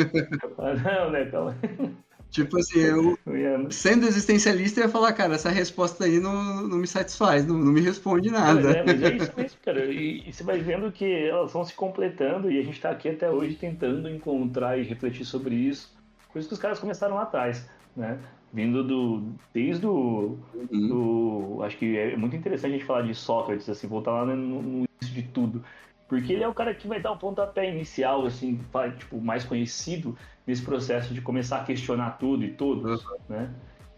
não, 0.56 1.10
né, 1.10 1.26
calma 1.26 1.54
aí. 1.62 2.07
Tipo 2.30 2.58
assim, 2.58 2.80
eu, 2.80 3.18
sendo 3.70 4.06
existencialista, 4.06 4.80
eu 4.80 4.84
ia 4.84 4.90
falar, 4.90 5.12
cara, 5.12 5.34
essa 5.34 5.50
resposta 5.50 6.04
aí 6.04 6.20
não, 6.20 6.62
não 6.62 6.78
me 6.78 6.86
satisfaz, 6.86 7.46
não, 7.46 7.56
não 7.56 7.72
me 7.72 7.80
responde 7.80 8.30
nada. 8.30 8.70
É, 8.70 8.84
mas 8.84 9.02
é 9.02 9.16
isso 9.16 9.32
mesmo, 9.36 9.58
cara. 9.64 9.84
E, 9.86 10.28
e, 10.28 10.32
você 10.32 10.44
vai 10.44 10.58
vendo 10.58 10.92
que 10.92 11.04
elas 11.04 11.52
vão 11.52 11.64
se 11.64 11.74
completando 11.74 12.50
e 12.50 12.58
a 12.58 12.62
gente 12.62 12.80
tá 12.80 12.90
aqui 12.90 13.08
até 13.08 13.30
hoje 13.30 13.54
tentando 13.54 14.08
encontrar 14.08 14.78
e 14.78 14.82
refletir 14.82 15.24
sobre 15.24 15.54
isso. 15.54 15.96
Coisas 16.30 16.46
que 16.46 16.54
os 16.54 16.60
caras 16.60 16.78
começaram 16.78 17.14
lá 17.14 17.22
atrás, 17.22 17.68
né? 17.96 18.18
Vindo 18.52 18.84
do. 18.84 19.32
Desde 19.52 19.86
o. 19.86 20.38
Uhum. 20.54 20.88
Do, 20.88 21.62
acho 21.62 21.76
que 21.76 21.96
é 21.96 22.16
muito 22.16 22.36
interessante 22.36 22.72
a 22.72 22.78
gente 22.78 22.86
falar 22.86 23.02
de 23.02 23.14
Sócrates, 23.14 23.68
assim, 23.68 23.86
voltar 23.86 24.12
lá 24.12 24.26
no, 24.26 24.62
no 24.62 24.86
início 25.00 25.14
de 25.14 25.22
tudo. 25.22 25.62
Porque 26.08 26.32
ele 26.32 26.42
é 26.42 26.48
o 26.48 26.54
cara 26.54 26.74
que 26.74 26.88
vai 26.88 27.00
dar 27.00 27.12
o 27.12 27.18
pontapé 27.18 27.70
inicial, 27.70 28.24
assim, 28.24 28.58
tipo, 28.98 29.20
mais 29.20 29.44
conhecido 29.44 30.16
nesse 30.46 30.62
processo 30.62 31.12
de 31.12 31.20
começar 31.20 31.58
a 31.58 31.64
questionar 31.64 32.12
tudo 32.12 32.44
e 32.44 32.50
todos, 32.50 33.04
uhum. 33.04 33.16
né? 33.28 33.50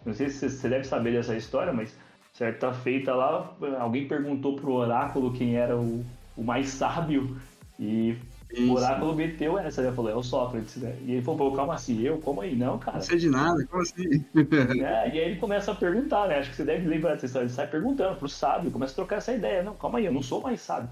Não 0.05 0.13
sei 0.13 0.29
se 0.29 0.51
você 0.51 0.69
deve 0.69 0.85
saber 0.85 1.13
dessa 1.13 1.37
história, 1.37 1.73
mas 1.73 1.97
certa 2.33 2.73
feita 2.73 3.15
lá, 3.15 3.55
alguém 3.79 4.09
perguntou 4.09 4.57
pro 4.57 4.73
oráculo 4.73 5.33
quem 5.33 5.57
era 5.57 5.77
o, 5.77 6.05
o 6.37 6.43
mais 6.43 6.69
sábio 6.69 7.37
e 7.79 8.17
Isso. 8.51 8.71
o 8.71 8.75
oráculo 8.75 9.15
meteu 9.15 9.59
essa, 9.59 9.83
né? 9.83 9.93
Falou, 9.93 10.11
é 10.11 10.15
o 10.15 10.23
Sócrates, 10.23 10.77
né? 10.77 10.97
E 11.03 11.13
ele 11.13 11.23
falou, 11.23 11.55
calma 11.55 11.75
assim, 11.75 12.03
eu? 12.03 12.19
Como 12.19 12.41
aí? 12.41 12.57
Não, 12.57 12.79
cara. 12.79 12.97
Não 12.97 13.05
sei 13.05 13.19
de 13.19 13.31
nada, 13.31 13.65
como 13.67 13.83
assim? 13.83 14.25
É, 14.83 15.09
e 15.09 15.19
aí 15.19 15.19
ele 15.19 15.37
começa 15.37 15.71
a 15.71 15.75
perguntar, 15.75 16.29
né? 16.29 16.39
Acho 16.39 16.51
que 16.51 16.57
você 16.57 16.65
deve 16.65 16.89
lembrar 16.89 17.13
dessa 17.13 17.27
história. 17.27 17.47
Ele 17.47 17.53
sai 17.53 17.67
perguntando 17.69 18.17
pro 18.17 18.29
sábio, 18.29 18.71
começa 18.71 18.93
a 18.93 18.97
trocar 18.97 19.17
essa 19.17 19.33
ideia. 19.33 19.63
Não, 19.63 19.75
calma 19.75 19.99
aí, 19.99 20.07
eu 20.07 20.13
não 20.13 20.23
sou 20.23 20.41
mais 20.41 20.61
sábio. 20.61 20.91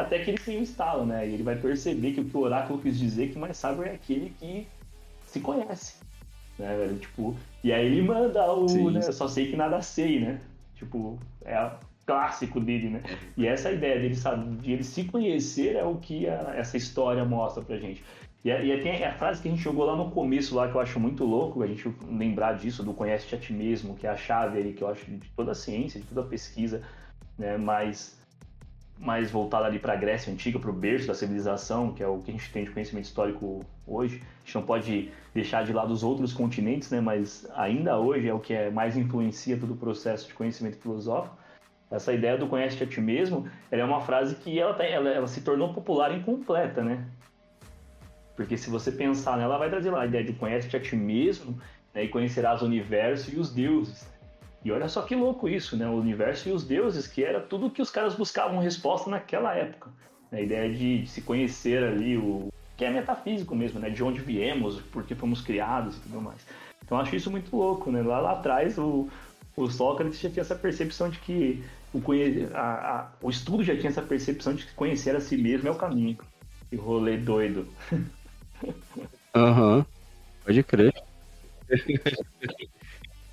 Até 0.00 0.18
que 0.20 0.30
ele 0.30 0.38
tem 0.38 0.58
um 0.58 0.62
estalo, 0.62 1.04
né? 1.04 1.28
E 1.28 1.34
ele 1.34 1.42
vai 1.42 1.56
perceber 1.56 2.12
que 2.12 2.20
o 2.20 2.24
que 2.24 2.36
o 2.36 2.40
oráculo 2.40 2.80
quis 2.80 2.98
dizer 2.98 3.30
que 3.30 3.36
o 3.36 3.40
mais 3.40 3.56
sábio 3.56 3.84
é 3.84 3.94
aquele 3.94 4.30
que 4.38 4.66
se 5.26 5.40
conhece. 5.40 5.96
Né, 6.58 6.76
velho? 6.76 6.98
Tipo, 6.98 7.36
e 7.62 7.72
aí 7.72 7.86
ele 7.86 8.02
manda 8.02 8.50
o, 8.52 8.68
sim, 8.68 8.90
né? 8.90 9.02
Só 9.02 9.28
sei 9.28 9.50
que 9.50 9.56
nada 9.56 9.82
sei, 9.82 10.20
né? 10.20 10.40
Tipo, 10.74 11.18
é 11.44 11.70
clássico 12.06 12.58
dele, 12.58 12.88
né? 12.88 13.02
E 13.36 13.46
essa 13.46 13.70
ideia 13.70 14.00
dele, 14.00 14.14
sabe, 14.14 14.56
de 14.56 14.72
ele 14.72 14.82
se 14.82 15.04
conhecer 15.04 15.76
é 15.76 15.84
o 15.84 15.96
que 15.96 16.26
a, 16.26 16.54
essa 16.56 16.76
história 16.76 17.24
mostra 17.24 17.62
pra 17.62 17.76
gente. 17.76 18.02
E, 18.42 18.50
a, 18.50 18.64
e 18.64 18.80
tem 18.80 19.04
a 19.04 19.12
frase 19.12 19.42
que 19.42 19.48
a 19.48 19.50
gente 19.50 19.62
jogou 19.62 19.84
lá 19.84 19.94
no 19.94 20.10
começo, 20.10 20.54
lá, 20.54 20.68
que 20.68 20.74
eu 20.74 20.80
acho 20.80 20.98
muito 20.98 21.24
louco, 21.24 21.62
a 21.62 21.66
gente 21.66 21.94
lembrar 22.08 22.54
disso, 22.54 22.82
do 22.82 22.94
conhece-te 22.94 23.34
a 23.34 23.38
ti 23.38 23.52
mesmo, 23.52 23.94
que 23.94 24.06
é 24.06 24.10
a 24.10 24.16
chave 24.16 24.58
aí, 24.58 24.72
que 24.72 24.82
eu 24.82 24.88
acho 24.88 25.04
de 25.10 25.28
toda 25.36 25.52
a 25.52 25.54
ciência, 25.54 26.00
de 26.00 26.06
toda 26.06 26.22
a 26.22 26.24
pesquisa, 26.24 26.82
né? 27.38 27.58
Mas 27.58 28.18
mais 29.00 29.30
voltada 29.30 29.64
ali 29.64 29.78
para 29.78 29.94
a 29.94 29.96
Grécia 29.96 30.30
Antiga, 30.30 30.58
para 30.58 30.70
o 30.70 30.74
berço 30.74 31.06
da 31.06 31.14
civilização, 31.14 31.92
que 31.92 32.02
é 32.02 32.06
o 32.06 32.18
que 32.18 32.30
a 32.30 32.34
gente 32.34 32.52
tem 32.52 32.64
de 32.64 32.70
conhecimento 32.70 33.06
histórico 33.06 33.64
hoje. 33.86 34.22
A 34.22 34.44
gente 34.44 34.54
não 34.54 34.62
pode 34.62 35.10
deixar 35.32 35.64
de 35.64 35.72
lado 35.72 35.90
os 35.90 36.02
outros 36.02 36.34
continentes, 36.34 36.90
né? 36.90 37.00
mas 37.00 37.50
ainda 37.56 37.98
hoje 37.98 38.28
é 38.28 38.34
o 38.34 38.38
que 38.38 38.52
é 38.52 38.70
mais 38.70 38.98
influencia 38.98 39.56
todo 39.56 39.72
o 39.72 39.76
processo 39.76 40.28
de 40.28 40.34
conhecimento 40.34 40.76
filosófico. 40.76 41.34
Essa 41.90 42.12
ideia 42.12 42.36
do 42.36 42.46
conhece-te 42.46 42.84
a 42.84 42.86
ti 42.86 43.00
mesmo, 43.00 43.48
ela 43.70 43.82
é 43.82 43.84
uma 43.84 44.02
frase 44.02 44.36
que 44.36 44.58
ela, 44.60 44.74
tá, 44.74 44.84
ela, 44.84 45.08
ela 45.08 45.26
se 45.26 45.40
tornou 45.40 45.72
popular 45.72 46.14
incompleta, 46.16 46.84
né? 46.84 47.04
Porque 48.36 48.56
se 48.56 48.70
você 48.70 48.92
pensar 48.92 49.36
nela, 49.38 49.58
vai 49.58 49.70
trazer 49.70 49.90
lá 49.90 50.02
a 50.02 50.06
ideia 50.06 50.22
de 50.22 50.34
conhece-te 50.34 50.76
a 50.76 50.80
ti 50.80 50.94
mesmo 50.94 51.58
né, 51.92 52.04
e 52.04 52.08
conhecerás 52.08 52.62
o 52.62 52.66
universo 52.66 53.34
e 53.34 53.38
os 53.38 53.52
deuses. 53.52 54.06
E 54.64 54.70
olha 54.70 54.88
só 54.88 55.02
que 55.02 55.14
louco 55.14 55.48
isso, 55.48 55.76
né? 55.76 55.86
O 55.86 55.94
universo 55.94 56.48
e 56.48 56.52
os 56.52 56.64
deuses, 56.64 57.06
que 57.06 57.24
era 57.24 57.40
tudo 57.40 57.70
que 57.70 57.80
os 57.80 57.90
caras 57.90 58.14
buscavam 58.14 58.58
resposta 58.58 59.08
naquela 59.08 59.54
época. 59.54 59.90
A 60.30 60.40
ideia 60.40 60.72
de, 60.72 61.06
se 61.06 61.22
conhecer 61.22 61.82
ali, 61.82 62.16
o 62.16 62.52
que 62.76 62.84
é 62.84 62.90
metafísico 62.90 63.54
mesmo, 63.54 63.80
né? 63.80 63.88
De 63.88 64.02
onde 64.02 64.20
viemos, 64.20 64.80
por 64.80 65.04
que 65.04 65.14
fomos 65.14 65.40
criados 65.40 65.96
e 65.96 66.00
tudo 66.00 66.20
mais. 66.20 66.40
Então 66.84 66.98
acho 66.98 67.16
isso 67.16 67.30
muito 67.30 67.54
louco, 67.56 67.90
né? 67.90 68.02
Lá, 68.02 68.20
lá 68.20 68.32
atrás 68.32 68.76
o, 68.76 69.08
o 69.56 69.70
Sócrates 69.70 70.20
já 70.20 70.28
tinha 70.28 70.42
essa 70.42 70.54
percepção 70.54 71.08
de 71.08 71.18
que 71.20 71.64
o, 71.92 72.00
conhe... 72.00 72.46
a, 72.52 72.60
a, 72.60 73.08
o 73.22 73.30
estudo 73.30 73.64
já 73.64 73.74
tinha 73.74 73.88
essa 73.88 74.02
percepção 74.02 74.54
de 74.54 74.66
que 74.66 74.74
conhecer 74.74 75.16
a 75.16 75.20
si 75.20 75.36
mesmo 75.36 75.68
é 75.68 75.70
o 75.70 75.76
caminho. 75.76 76.18
Que 76.68 76.76
rolê 76.76 77.16
doido. 77.16 77.66
Aham, 79.34 79.78
uhum. 79.78 79.84
pode 80.44 80.62
crer. 80.64 80.92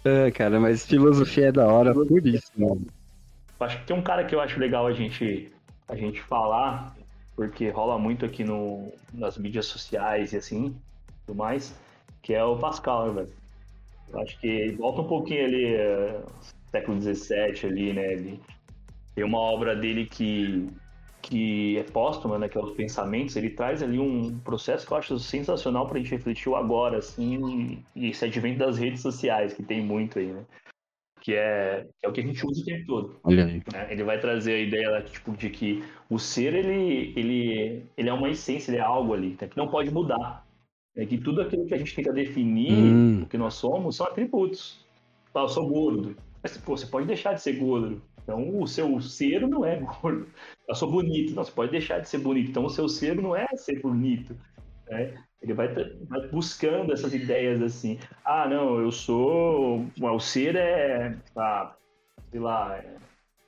é, 0.04 0.32
cara, 0.32 0.60
mas 0.60 0.86
filosofia 0.86 1.48
é 1.48 1.52
da 1.52 1.68
hora 1.68 1.93
por 1.93 2.26
isso, 2.26 2.52
mano. 2.56 2.86
Acho 3.60 3.80
que 3.80 3.86
tem 3.86 3.95
um 3.95 4.02
cara 4.02 4.24
que 4.24 4.36
eu 4.36 4.39
acho 4.39 4.60
legal 4.60 4.86
a 4.86 4.93
gente, 4.93 5.52
a 5.88 5.95
gente 5.95 6.22
falar, 6.22 6.95
porque 7.36 7.70
rola 7.70 7.98
muito 7.98 8.26
aqui 8.26 8.43
no, 8.43 8.91
nas 9.14 9.38
mídias 9.38 9.66
sociais 9.66 10.34
e 10.34 10.38
assim, 10.38 10.76
tudo 11.26 11.38
mais, 11.38 11.76
que 12.22 12.34
é 12.34 12.43
o 12.43 12.58
Pascal, 12.58 13.08
né, 13.08 13.14
velho? 13.14 13.34
Eu 14.10 14.20
acho 14.22 14.39
que 14.39 14.72
volta 14.72 15.02
um 15.02 15.08
pouquinho 15.08 15.45
ali, 15.45 15.76
uh, 15.76 16.24
século 16.72 17.02
XVII 17.02 17.70
ali, 17.70 17.93
né? 17.93 18.14
Ele, 18.14 18.39
tem 19.16 19.26
uma 19.26 19.39
obra 19.39 19.76
dele 19.76 20.06
que 20.06 20.70
que 21.22 21.78
é 21.78 21.84
póstuma, 21.84 22.39
né, 22.39 22.47
que 22.47 22.57
é 22.57 22.61
os 22.61 22.72
pensamentos, 22.72 23.36
ele 23.36 23.49
traz 23.49 23.84
ali 23.84 23.99
um 23.99 24.39
processo 24.39 24.86
que 24.86 24.93
eu 24.93 24.97
acho 24.97 25.20
sensacional 25.20 25.88
para 25.88 25.97
a 25.97 26.01
gente 26.01 26.11
refletir 26.11 26.49
o 26.49 26.55
agora, 26.55 26.97
assim, 26.97 27.84
e 27.95 28.09
esse 28.09 28.26
advento 28.26 28.59
das 28.59 28.78
redes 28.78 29.01
sociais, 29.01 29.53
que 29.53 29.63
tem 29.63 29.84
muito 29.84 30.20
aí, 30.20 30.28
né? 30.28 30.45
Que 31.22 31.34
é, 31.34 31.86
que 31.99 32.05
é 32.05 32.09
o 32.09 32.13
que 32.13 32.22
a 32.22 32.24
gente 32.24 32.45
usa 32.45 32.61
o 32.61 32.65
tempo 32.65 32.86
todo. 32.86 33.20
Olha 33.24 33.45
aí. 33.45 33.61
Né? 33.74 33.88
Ele 33.89 34.03
vai 34.03 34.20
trazer 34.20 34.53
a 34.53 34.59
ideia 34.59 35.01
tipo, 35.01 35.36
de 35.36 35.49
que 35.49 35.84
o 36.09 36.18
ser, 36.18 36.53
ele, 36.53 37.13
ele, 37.18 37.84
ele 37.97 38.09
é 38.09 38.13
uma 38.13 38.30
essência, 38.30 38.72
ele 38.72 38.80
é 38.80 38.84
algo 38.84 39.13
ali, 39.13 39.36
né, 39.41 39.47
que 39.47 39.57
não 39.57 39.68
pode 39.68 39.91
mudar. 39.91 40.45
É 40.95 41.05
que 41.05 41.18
tudo 41.18 41.41
aquilo 41.41 41.65
que 41.65 41.74
a 41.74 41.78
gente 41.78 41.93
tenta 41.93 42.13
definir, 42.13 42.72
hum. 42.72 43.24
o 43.24 43.26
que 43.28 43.38
nós 43.38 43.55
somos, 43.55 43.97
são 43.97 44.07
atributos. 44.07 44.84
Ah, 45.36 45.41
eu 45.41 45.49
sou 45.49 45.68
gordo. 45.68 46.15
Mas, 46.41 46.57
pô, 46.57 46.76
você 46.76 46.88
pode 46.88 47.05
deixar 47.05 47.34
de 47.34 47.41
ser 47.41 47.53
gordo. 47.53 48.01
Então, 48.28 48.59
o 48.59 48.67
seu 48.67 48.99
ser 48.99 49.47
não 49.47 49.63
é 49.63 49.78
gordo. 49.78 50.28
Eu 50.67 50.75
sou 50.75 50.91
bonito. 50.91 51.34
Não, 51.34 51.45
você 51.45 51.51
pode 51.51 51.71
deixar 51.71 51.99
de 51.99 52.09
ser 52.09 52.17
bonito. 52.17 52.49
Então, 52.49 52.65
o 52.65 52.69
seu 52.69 52.89
ser 52.89 53.15
não 53.15 53.34
é 53.34 53.47
ser 53.55 53.80
bonito. 53.80 54.36
Né? 54.89 55.13
Ele 55.41 55.53
vai, 55.53 55.69
vai, 55.69 56.28
buscando 56.28 56.91
essas 56.91 57.13
ideias 57.13 57.61
assim. 57.61 57.97
Ah, 58.25 58.45
não, 58.49 58.82
eu 58.82 58.91
sou. 58.91 59.86
O 60.01 60.19
ser 60.19 60.57
é. 60.57 61.15
Ah, 61.38 61.73
sei 62.30 62.41
lá. 62.41 62.75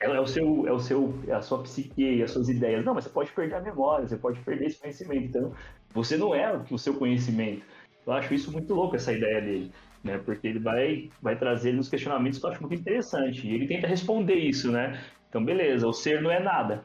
É, 0.00 0.06
é, 0.06 0.18
o 0.18 0.26
seu, 0.26 0.66
é 0.66 0.72
o 0.72 0.80
seu, 0.80 1.14
é 1.28 1.32
a 1.32 1.42
sua 1.42 1.62
psique, 1.62 2.22
as 2.22 2.30
suas 2.30 2.48
ideias. 2.48 2.82
Não, 2.82 2.94
mas 2.94 3.04
você 3.04 3.10
pode 3.10 3.30
perder 3.32 3.56
a 3.56 3.60
memória, 3.60 4.08
você 4.08 4.16
pode 4.16 4.40
perder 4.40 4.68
esse 4.68 4.80
conhecimento. 4.80 5.24
Então, 5.26 5.54
você 5.92 6.16
não 6.16 6.34
é 6.34 6.58
o 6.70 6.78
seu 6.78 6.94
conhecimento. 6.94 7.62
Eu 8.06 8.14
acho 8.14 8.32
isso 8.32 8.50
muito 8.50 8.72
louco, 8.72 8.96
essa 8.96 9.12
ideia 9.12 9.42
dele 9.42 9.70
né? 10.02 10.18
Porque 10.18 10.46
ele 10.46 10.58
vai, 10.58 11.10
vai 11.20 11.36
trazer 11.36 11.72
nos 11.72 11.88
questionamentos 11.88 12.38
que 12.38 12.46
eu 12.46 12.50
acho 12.50 12.60
muito 12.60 12.74
interessante. 12.74 13.46
E 13.46 13.54
ele 13.54 13.66
tenta 13.66 13.86
responder 13.86 14.34
isso, 14.34 14.70
né? 14.70 15.00
Então, 15.28 15.44
beleza, 15.44 15.86
o 15.86 15.92
ser 15.92 16.20
não 16.22 16.30
é 16.30 16.40
nada. 16.40 16.84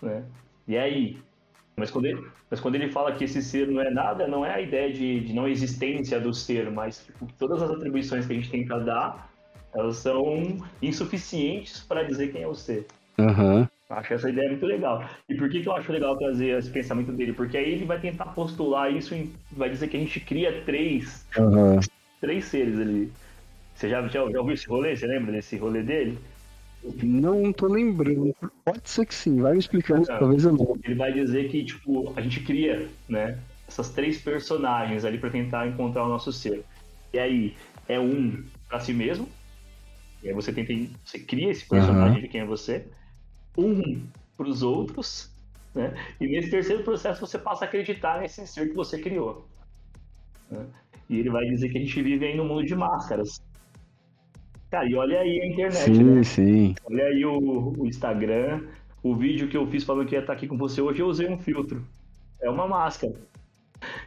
Né? 0.00 0.24
E 0.68 0.76
aí? 0.76 1.18
Mas 1.76 1.90
quando, 1.90 2.06
ele, 2.06 2.24
mas 2.48 2.60
quando 2.60 2.76
ele 2.76 2.88
fala 2.88 3.12
que 3.12 3.24
esse 3.24 3.42
ser 3.42 3.66
não 3.66 3.80
é 3.80 3.90
nada, 3.90 4.28
não 4.28 4.46
é 4.46 4.54
a 4.54 4.60
ideia 4.60 4.92
de, 4.92 5.20
de 5.20 5.32
não 5.32 5.48
existência 5.48 6.20
do 6.20 6.32
ser, 6.32 6.70
mas 6.70 7.04
tipo, 7.04 7.26
todas 7.36 7.60
as 7.60 7.70
atribuições 7.70 8.26
que 8.26 8.32
a 8.32 8.36
gente 8.36 8.50
tenta 8.50 8.78
dar, 8.78 9.28
elas 9.74 9.96
são 9.96 10.58
insuficientes 10.80 11.80
para 11.80 12.04
dizer 12.04 12.30
quem 12.30 12.42
é 12.42 12.46
o 12.46 12.54
ser. 12.54 12.86
Uhum. 13.18 13.66
Acho 13.90 14.14
essa 14.14 14.30
ideia 14.30 14.48
muito 14.48 14.64
legal. 14.64 15.04
E 15.28 15.34
por 15.34 15.48
que, 15.48 15.60
que 15.60 15.68
eu 15.68 15.74
acho 15.74 15.92
legal 15.92 16.16
trazer 16.16 16.58
esse 16.58 16.70
pensamento 16.70 17.12
dele? 17.12 17.32
Porque 17.34 17.56
aí 17.56 17.72
ele 17.72 17.84
vai 17.84 18.00
tentar 18.00 18.26
postular 18.26 18.90
isso, 18.90 19.14
e 19.14 19.30
vai 19.52 19.68
dizer 19.68 19.88
que 19.88 19.96
a 19.96 20.00
gente 20.00 20.20
cria 20.20 20.62
três, 20.62 21.26
uhum. 21.36 21.78
três 22.20 22.46
seres 22.46 22.78
ali. 22.78 23.12
Você 23.74 23.88
já, 23.90 24.00
já, 24.02 24.30
já 24.30 24.40
ouviu 24.40 24.54
esse 24.54 24.66
rolê? 24.66 24.96
Você 24.96 25.06
lembra 25.06 25.32
desse 25.32 25.56
rolê 25.56 25.82
dele? 25.82 26.18
Não 27.02 27.52
tô 27.52 27.66
lembrando. 27.66 28.34
Pode 28.64 28.88
ser 28.88 29.04
que 29.04 29.14
sim, 29.14 29.40
vai 29.40 29.52
me 29.52 29.58
explicando, 29.58 30.06
não, 30.08 30.18
talvez 30.18 30.44
eu 30.44 30.52
não. 30.52 30.78
Ele 30.82 30.94
vai 30.94 31.12
dizer 31.12 31.48
que, 31.50 31.64
tipo, 31.64 32.12
a 32.16 32.20
gente 32.22 32.40
cria, 32.40 32.88
né? 33.08 33.38
Essas 33.68 33.90
três 33.90 34.18
personagens 34.20 35.04
ali 35.04 35.18
para 35.18 35.30
tentar 35.30 35.66
encontrar 35.66 36.04
o 36.04 36.08
nosso 36.08 36.32
ser. 36.32 36.64
E 37.12 37.18
aí, 37.18 37.54
é 37.88 38.00
um 38.00 38.42
para 38.68 38.80
si 38.80 38.94
mesmo. 38.94 39.28
E 40.22 40.28
aí 40.28 40.34
você 40.34 40.52
tenta. 40.52 40.72
Você 41.04 41.18
cria 41.18 41.50
esse 41.50 41.66
personagem 41.68 42.16
uhum. 42.16 42.22
de 42.22 42.28
quem 42.28 42.40
é 42.40 42.46
você 42.46 42.86
um 43.56 44.02
para 44.36 44.48
os 44.48 44.62
outros, 44.62 45.30
né? 45.74 45.94
E 46.20 46.26
nesse 46.26 46.50
terceiro 46.50 46.82
processo 46.82 47.20
você 47.20 47.38
passa 47.38 47.64
a 47.64 47.68
acreditar 47.68 48.20
nesse 48.20 48.46
ser 48.46 48.68
que 48.68 48.74
você 48.74 48.98
criou. 48.98 49.46
Né? 50.50 50.64
E 51.08 51.18
ele 51.18 51.30
vai 51.30 51.44
dizer 51.46 51.68
que 51.68 51.78
a 51.78 51.80
gente 51.80 52.02
vive 52.02 52.24
aí 52.24 52.36
no 52.36 52.44
mundo 52.44 52.64
de 52.64 52.74
máscaras. 52.74 53.42
Cara, 54.70 54.88
e 54.88 54.94
olha 54.94 55.20
aí 55.20 55.40
a 55.40 55.46
internet, 55.46 55.84
sim, 55.84 56.02
né? 56.02 56.22
Sim. 56.22 56.74
Olha 56.84 57.04
aí 57.04 57.24
o, 57.24 57.74
o, 57.78 57.86
Instagram, 57.86 58.62
o 59.02 59.14
vídeo 59.14 59.48
que 59.48 59.56
eu 59.56 59.66
fiz 59.66 59.84
falando 59.84 60.06
que 60.06 60.14
ia 60.14 60.20
estar 60.20 60.32
aqui 60.32 60.48
com 60.48 60.56
você 60.56 60.80
hoje, 60.80 61.00
eu 61.00 61.06
usei 61.06 61.28
um 61.28 61.38
filtro. 61.38 61.84
É 62.40 62.50
uma 62.50 62.66
máscara. 62.66 63.14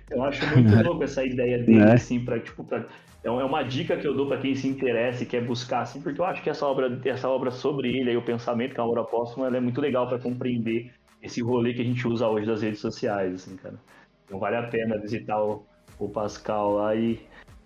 Eu 0.10 0.24
acho 0.24 0.46
muito 0.48 0.76
louco 0.84 1.04
essa 1.04 1.24
ideia 1.24 1.60
dele, 1.60 1.80
né? 1.80 1.94
assim, 1.94 2.24
pra, 2.24 2.40
tipo, 2.40 2.64
pra 2.64 2.86
então 3.28 3.42
é 3.42 3.44
uma 3.44 3.62
dica 3.62 3.98
que 3.98 4.08
eu 4.08 4.16
dou 4.16 4.26
para 4.26 4.38
quem 4.38 4.56
se 4.56 4.70
interessa 4.70 5.22
e 5.22 5.26
quer 5.26 5.44
buscar, 5.44 5.82
assim, 5.82 6.00
porque 6.00 6.22
eu 6.22 6.24
acho 6.24 6.42
que 6.42 6.50
essa 6.50 6.66
obra, 6.66 6.98
essa 7.04 7.28
obra 7.28 7.52
sobre 7.52 7.90
ele, 7.90 8.12
aí, 8.12 8.16
o 8.16 8.22
pensamento, 8.22 8.74
que 8.74 8.80
é 8.80 8.82
uma 8.82 8.90
obra 8.90 9.04
póstuma, 9.04 9.48
ela 9.48 9.58
é 9.58 9.60
muito 9.60 9.82
legal 9.82 10.08
para 10.08 10.18
compreender 10.18 10.94
esse 11.22 11.42
rolê 11.42 11.74
que 11.74 11.82
a 11.82 11.84
gente 11.84 12.08
usa 12.08 12.26
hoje 12.26 12.48
das 12.48 12.62
redes 12.62 12.80
sociais, 12.80 13.34
assim, 13.34 13.58
cara. 13.58 13.76
Então 14.24 14.40
vale 14.40 14.56
a 14.56 14.64
pena 14.64 14.98
visitar 14.98 15.44
o, 15.44 15.66
o 16.00 16.08
Pascal 16.08 16.76
lá 16.76 16.96
e, 16.96 17.20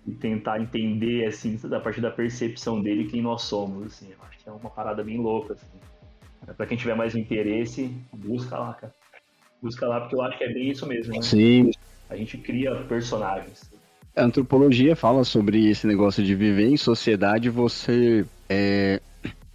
e, 0.08 0.12
tentar 0.14 0.60
entender, 0.60 1.28
assim, 1.28 1.60
a 1.72 1.80
partir 1.80 2.02
da 2.02 2.10
percepção 2.10 2.82
dele 2.82 3.08
quem 3.08 3.22
nós 3.22 3.44
somos, 3.44 3.86
assim. 3.86 4.10
Eu 4.10 4.18
acho 4.28 4.40
que 4.40 4.50
é 4.50 4.52
uma 4.52 4.72
parada 4.72 5.04
bem 5.04 5.20
louca, 5.20 5.54
assim. 5.54 5.68
Para 6.58 6.66
quem 6.66 6.76
tiver 6.76 6.96
mais 6.96 7.16
interesse, 7.16 7.96
busca 8.12 8.58
lá, 8.58 8.74
cara. 8.74 8.96
Busca 9.62 9.88
lá, 9.88 10.02
porque 10.02 10.16
eu 10.16 10.24
acho 10.24 10.40
que 10.40 10.44
é 10.44 10.52
bem 10.52 10.72
isso 10.72 10.88
mesmo, 10.88 11.14
né? 11.14 11.22
Sim. 11.22 11.70
A 12.10 12.16
gente 12.16 12.36
cria 12.40 12.74
personagens. 12.86 13.71
A 14.16 14.24
antropologia 14.24 14.96
fala 14.96 15.24
sobre 15.24 15.70
esse 15.70 15.88
negócio 15.88 16.24
de 16.24 16.36
viver 16.36 16.68
em 16.68 16.78
sociedade, 16.78 17.50
você 17.50 18.26
é, 18.50 19.00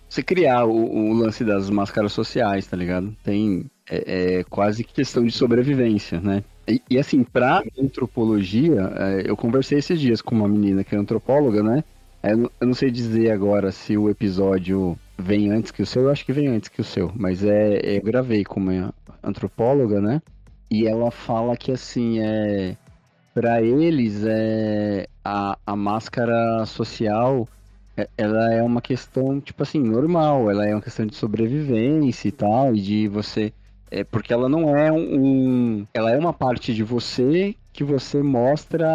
você 0.09 0.23
criar 0.23 0.65
o, 0.65 0.73
o, 0.73 1.13
lance 1.13 1.45
das 1.45 1.69
máscaras 1.69 2.13
sociais, 2.13 2.67
tá 2.67 2.77
ligado? 2.77 3.15
Tem 3.23 3.71
é, 3.89 4.39
é 4.39 4.45
quase 4.45 4.83
questão 4.83 5.25
de 5.27 5.33
sobrevivência, 5.33 6.21
né? 6.21 6.43
E, 6.67 6.81
e 6.89 6.99
assim, 6.99 7.23
pra 7.23 7.63
antropologia, 7.79 8.93
é, 8.97 9.31
eu 9.31 9.37
conversei 9.37 9.79
esses 9.79 10.01
dias 10.01 10.23
com 10.23 10.35
uma 10.35 10.49
menina 10.49 10.83
que 10.83 10.95
é 10.95 10.99
antropóloga, 10.99 11.63
né? 11.63 11.85
É, 12.23 12.33
eu 12.33 12.67
não 12.67 12.75
sei 12.75 12.91
dizer 12.91 13.31
agora 13.31 13.71
se 13.71 13.97
o 13.97 14.09
episódio 14.09 14.99
vem 15.19 15.51
antes 15.51 15.71
que 15.71 15.83
o 15.83 15.87
seu, 15.87 16.05
eu 16.05 16.11
acho 16.11 16.25
que 16.25 16.33
vem 16.33 16.49
antes 16.49 16.71
que 16.71 16.81
o 16.81 16.85
seu, 16.85 17.13
mas 17.15 17.45
é, 17.45 17.99
eu 17.99 18.03
gravei 18.03 18.43
com 18.43 18.59
uma 18.59 18.95
antropóloga, 19.23 20.01
né? 20.01 20.23
E 20.71 20.87
ela 20.87 21.11
fala 21.11 21.57
que 21.57 21.71
assim, 21.71 22.21
é 22.21 22.77
para 23.37 23.61
eles 23.61 24.25
é 24.25 25.07
a, 25.23 25.59
a 25.67 25.77
máscara 25.77 26.65
social 26.65 27.47
é, 27.95 28.09
ela 28.17 28.51
é 28.51 28.63
uma 28.63 28.81
questão 28.81 29.39
tipo 29.43 29.63
assim 29.63 29.79
normal. 29.79 30.51
Ela 30.51 30.67
é 30.67 30.75
uma 30.75 30.81
questão 30.81 31.05
de 31.05 31.15
sobrevivência 31.15 32.29
e 32.29 32.33
tal 32.33 32.75
e 32.75 32.81
de 32.81 33.09
você 33.09 33.53
é 33.91 34.03
porque 34.03 34.33
ela 34.33 34.49
não 34.49 34.75
é 34.75 34.91
um 34.91 35.87
ela 35.93 36.11
é 36.11 36.19
uma 36.19 36.33
parte 36.33 36.73
de 36.73 36.83
você 36.83 37.55
que 37.75 37.85
você 37.85 38.23
mostra 38.23 38.89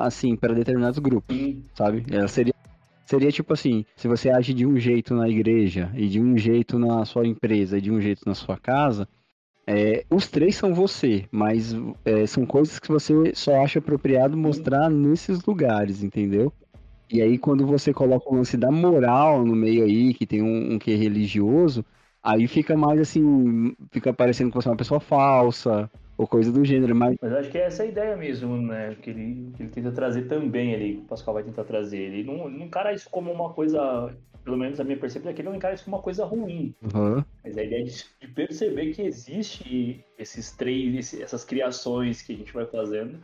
assim 0.00 0.34
para 0.34 0.54
determinados 0.54 0.98
grupos 0.98 1.36
sabe? 1.76 2.04
Ela 2.10 2.26
seria 2.26 2.54
seria 3.06 3.30
tipo 3.30 3.52
assim 3.52 3.84
se 3.94 4.08
você 4.08 4.28
age 4.28 4.52
de 4.52 4.66
um 4.66 4.76
jeito 4.76 5.14
na 5.14 5.28
igreja 5.28 5.88
e 5.94 6.08
de 6.08 6.20
um 6.20 6.36
jeito 6.36 6.80
na 6.80 7.04
sua 7.04 7.28
empresa 7.28 7.78
e 7.78 7.80
de 7.80 7.92
um 7.92 8.00
jeito 8.00 8.22
na 8.26 8.34
sua 8.34 8.56
casa 8.56 9.06
é, 9.66 10.04
os 10.10 10.28
três 10.28 10.56
são 10.56 10.74
você, 10.74 11.26
mas 11.30 11.74
é, 12.04 12.26
são 12.26 12.44
coisas 12.44 12.78
que 12.78 12.88
você 12.88 13.34
só 13.34 13.62
acha 13.62 13.78
apropriado 13.78 14.36
mostrar 14.36 14.90
nesses 14.90 15.44
lugares, 15.44 16.02
entendeu? 16.02 16.52
E 17.10 17.22
aí, 17.22 17.38
quando 17.38 17.66
você 17.66 17.92
coloca 17.92 18.28
o 18.28 18.34
lance 18.34 18.56
da 18.56 18.70
moral 18.70 19.44
no 19.44 19.54
meio 19.54 19.84
aí, 19.84 20.14
que 20.14 20.26
tem 20.26 20.42
um, 20.42 20.74
um 20.74 20.78
que 20.78 20.92
é 20.92 20.96
religioso, 20.96 21.84
aí 22.22 22.46
fica 22.46 22.76
mais 22.76 23.00
assim, 23.00 23.74
fica 23.92 24.12
parecendo 24.12 24.50
que 24.50 24.56
você 24.56 24.68
é 24.68 24.70
uma 24.70 24.76
pessoa 24.76 25.00
falsa, 25.00 25.90
ou 26.16 26.26
coisa 26.26 26.52
do 26.52 26.64
gênero, 26.64 26.94
mas 26.94 27.16
Mas 27.20 27.32
acho 27.32 27.50
que 27.50 27.58
essa 27.58 27.82
é 27.82 27.86
a 27.86 27.88
ideia 27.88 28.16
mesmo, 28.16 28.56
né? 28.56 28.96
Que 29.02 29.10
ele, 29.10 29.52
que 29.56 29.62
ele 29.62 29.70
tenta 29.70 29.92
trazer 29.92 30.22
também 30.22 30.74
ali, 30.74 30.98
o 30.98 31.02
Pascal 31.02 31.34
vai 31.34 31.42
tentar 31.42 31.64
trazer. 31.64 31.98
Ele 31.98 32.24
não, 32.24 32.48
não 32.48 32.66
encara 32.66 32.92
isso 32.92 33.08
como 33.10 33.32
uma 33.32 33.52
coisa, 33.52 34.14
pelo 34.44 34.56
menos 34.56 34.80
a 34.80 34.84
minha 34.84 34.98
percepção 34.98 35.30
é 35.30 35.34
que 35.34 35.40
ele 35.40 35.48
não 35.48 35.56
encara 35.56 35.74
isso 35.74 35.84
como 35.84 35.96
uma 35.96 36.02
coisa 36.02 36.24
ruim. 36.24 36.74
aham, 36.82 37.24
Mas 37.44 37.58
a 37.58 37.62
ideia 37.64 37.84
de, 37.84 38.04
de 38.20 38.28
perceber 38.28 38.92
que 38.94 39.02
existe 39.02 40.04
esses 40.18 40.52
três, 40.56 40.94
esse- 40.96 41.22
essas 41.22 41.44
criações 41.44 42.22
que 42.22 42.32
a 42.32 42.36
gente 42.36 42.52
vai 42.52 42.66
fazendo. 42.66 43.20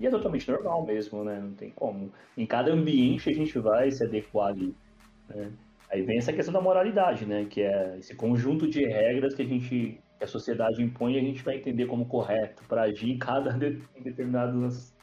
E 0.00 0.06
é 0.06 0.10
totalmente 0.10 0.50
normal 0.50 0.84
mesmo, 0.86 1.24
né? 1.24 1.40
Não 1.40 1.54
tem 1.54 1.70
como. 1.70 2.12
Em 2.36 2.46
cada 2.46 2.72
ambiente 2.72 3.30
a 3.30 3.32
gente 3.34 3.58
vai 3.58 3.90
se 3.90 4.04
adequar 4.04 4.48
ali. 4.48 4.74
né? 5.28 5.52
Aí 5.90 6.02
vem 6.02 6.18
essa 6.18 6.32
questão 6.32 6.52
da 6.52 6.60
moralidade, 6.60 7.26
né? 7.26 7.46
Que 7.46 7.62
é 7.62 7.98
esse 7.98 8.14
conjunto 8.14 8.68
de 8.68 8.84
regras 8.84 9.34
que 9.34 9.42
a 9.42 9.44
gente, 9.44 10.00
que 10.18 10.24
a 10.24 10.26
sociedade 10.26 10.82
impõe 10.82 11.14
e 11.14 11.18
a 11.18 11.22
gente 11.22 11.42
vai 11.42 11.56
entender 11.56 11.86
como 11.86 12.06
correto 12.06 12.62
para 12.68 12.82
agir 12.82 13.10
em 13.10 13.18
cada 13.18 13.52
de, 13.58 13.82
em 13.96 14.02
determinadas 14.02 14.94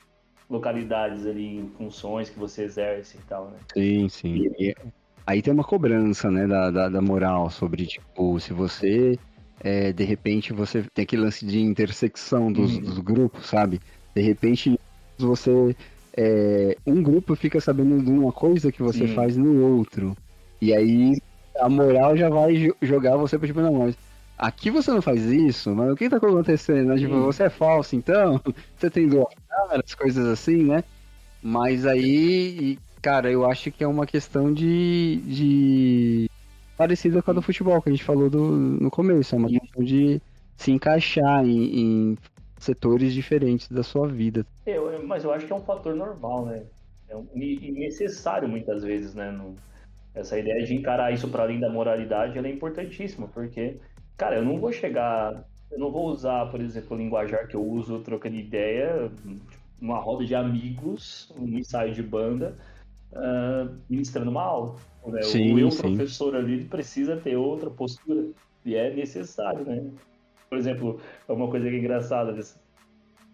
localidades 0.50 1.26
ali, 1.26 1.58
em 1.58 1.70
funções 1.72 2.30
que 2.30 2.40
você 2.40 2.64
exerce 2.64 3.18
e 3.18 3.22
tal, 3.24 3.52
né? 3.52 3.60
sim, 3.74 4.10
sim. 4.10 4.48
E 4.60 4.74
aí 5.28 5.42
tem 5.42 5.54
uma 5.54 5.64
cobrança, 5.64 6.32
né, 6.32 6.48
da, 6.48 6.72
da, 6.72 6.90
da 6.90 7.02
moral 7.02 7.50
sobre, 7.50 7.86
tipo, 7.86 8.40
se 8.40 8.54
você, 8.54 9.20
é, 9.60 9.92
de 9.92 10.04
repente, 10.04 10.54
você 10.54 10.84
tem 10.94 11.04
aquele 11.04 11.22
lance 11.24 11.46
de 11.46 11.60
intersecção 11.62 12.52
dos, 12.52 12.76
Uhum. 12.76 12.82
dos 12.82 13.00
grupos, 13.00 13.46
sabe? 13.46 13.80
De 14.16 14.22
repente, 14.22 14.80
você, 15.20 15.76
é, 16.16 16.78
um 16.88 17.04
grupo 17.04 17.36
fica 17.36 17.60
sabendo 17.62 18.02
de 18.04 18.10
uma 18.10 18.32
coisa 18.32 18.72
que 18.72 18.82
você 18.82 19.06
faz 19.08 19.36
no 19.38 19.62
outro. 19.78 20.16
E 20.62 20.74
aí 20.74 21.18
a 21.60 21.70
moral 21.70 22.16
já 22.16 22.30
vai 22.30 22.56
jo- 22.56 22.76
jogar 22.82 23.18
você 23.18 23.38
pra, 23.38 23.48
tipo, 23.48 23.62
não, 23.62 23.74
mas 23.74 23.96
aqui 24.38 24.72
você 24.72 24.92
não 24.92 25.02
faz 25.02 25.24
isso, 25.26 25.76
mas 25.76 25.92
o 25.92 25.96
que 25.96 26.10
tá 26.10 26.18
acontecendo? 26.18 26.96
Tipo, 26.98 27.14
Sim. 27.16 27.22
você 27.22 27.44
é 27.44 27.50
falso, 27.50 27.96
então? 27.96 28.40
Você 28.78 28.90
tem 28.90 29.08
duas 29.08 29.28
caras, 29.50 29.94
coisas 29.96 30.26
assim, 30.28 30.64
né? 30.64 30.84
Mas 31.42 31.86
aí, 31.86 32.78
cara, 33.02 33.32
eu 33.32 33.46
acho 33.46 33.72
que 33.72 33.84
é 33.84 33.88
uma 33.88 34.06
questão 34.06 34.54
de. 34.54 35.22
de... 35.26 36.26
parecida 36.76 37.22
com 37.22 37.32
a 37.32 37.34
do 37.34 37.42
futebol, 37.42 37.82
que 37.82 37.90
a 37.90 37.92
gente 37.92 38.04
falou 38.04 38.30
do, 38.30 38.40
no 38.52 38.90
começo. 38.92 39.36
É 39.36 39.38
uma 39.38 39.50
questão 39.50 39.84
de 39.84 40.22
se 40.58 40.72
encaixar 40.72 41.46
em, 41.46 42.12
em 42.12 42.18
setores 42.60 43.14
diferentes 43.14 43.70
da 43.70 43.84
sua 43.84 44.08
vida. 44.08 44.46
Eu, 44.66 45.06
mas 45.06 45.24
eu 45.24 45.32
acho 45.32 45.46
que 45.46 45.54
é 45.54 45.56
um 45.56 45.64
fator 45.64 45.96
normal, 45.96 46.46
né? 46.46 46.66
É 47.08 47.16
um, 47.16 47.28
e, 47.36 47.72
necessário 47.72 48.48
muitas 48.50 48.84
vezes, 48.84 49.14
né? 49.14 49.32
No- 49.32 49.56
essa 50.14 50.38
ideia 50.40 50.66
de 50.66 50.74
encarar 50.74 51.14
isso 51.14 51.30
para 51.30 51.44
além 51.44 51.60
da 51.60 51.70
moralidade, 51.70 52.38
ela 52.38 52.48
é 52.48 52.52
importantíssima, 52.52 53.28
porque, 53.28 53.80
cara, 54.18 54.38
eu 54.38 54.44
não 54.46 54.60
vou 54.60 54.72
chegar, 54.72 55.46
eu 55.70 55.78
não 55.80 55.92
vou 55.92 56.08
usar, 56.08 56.48
por 56.50 56.60
exemplo, 56.60 56.96
o 56.96 57.00
linguajar 57.00 57.48
que 57.48 57.56
eu 57.56 57.64
uso 57.64 58.02
trocando 58.02 58.36
ideia, 58.36 59.12
numa 59.80 60.00
roda 60.00 60.26
de 60.26 60.34
amigos, 60.36 61.32
um 61.38 61.48
ensaio 61.58 61.94
de 61.94 62.02
banda, 62.04 62.58
ah, 63.16 63.68
ministrando 63.90 64.30
uma 64.30 64.44
aula. 64.44 64.76
Né? 65.06 65.22
Sim, 65.22 65.54
o 65.54 65.60
eu, 65.60 65.72
sim. 65.72 65.82
professor 65.96 66.36
ali, 66.36 66.54
ele 66.54 66.66
precisa 66.66 67.18
ter 67.18 67.36
outra 67.38 67.70
postura, 67.70 68.28
e 68.66 68.76
é 68.76 68.94
necessário, 68.94 69.66
né? 69.66 69.86
Por 70.50 70.58
exemplo, 70.58 71.00
é 71.28 71.32
uma 71.32 71.48
coisa 71.48 71.70
que 71.70 71.76
é 71.76 71.80
engraçada, 71.80 72.34
desse- 72.34 72.58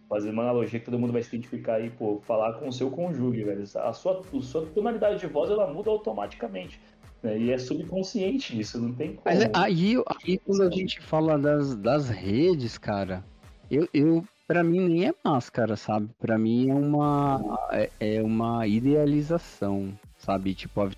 fazer 0.07 0.29
uma 0.29 0.43
analogia 0.43 0.79
que 0.79 0.85
todo 0.85 0.99
mundo 0.99 1.13
vai 1.13 1.23
se 1.23 1.29
identificar 1.29 1.75
aí, 1.75 1.89
pô, 1.89 2.19
falar 2.21 2.53
com 2.53 2.67
o 2.67 2.73
seu 2.73 2.91
cônjuge, 2.91 3.43
velho. 3.43 3.63
A 3.63 3.93
sua, 3.93 4.21
a 4.21 4.41
sua 4.41 4.65
tonalidade 4.67 5.19
de 5.19 5.27
voz, 5.27 5.49
ela 5.49 5.71
muda 5.71 5.89
automaticamente. 5.89 6.79
Né? 7.23 7.39
E 7.39 7.51
é 7.51 7.57
subconsciente 7.57 8.59
isso, 8.59 8.79
não 8.79 8.93
tem 8.93 9.15
como. 9.15 9.21
Mas 9.25 9.49
aí, 9.53 9.95
aí 10.23 10.37
quando 10.37 10.63
a 10.63 10.69
gente 10.69 11.01
fala 11.01 11.39
das, 11.39 11.75
das 11.75 12.09
redes, 12.09 12.77
cara, 12.77 13.23
eu, 13.71 13.87
eu 13.93 14.23
para 14.53 14.63
mim 14.63 14.87
nem 14.87 15.07
é 15.07 15.13
máscara, 15.25 15.75
sabe? 15.75 16.07
Pra 16.19 16.37
mim 16.37 16.69
é 16.69 16.75
uma 16.75 17.59
é, 17.71 17.89
é 17.99 18.21
uma 18.21 18.67
idealização, 18.67 19.91
sabe? 20.19 20.53
Tipo 20.53 20.81
a, 20.81 20.91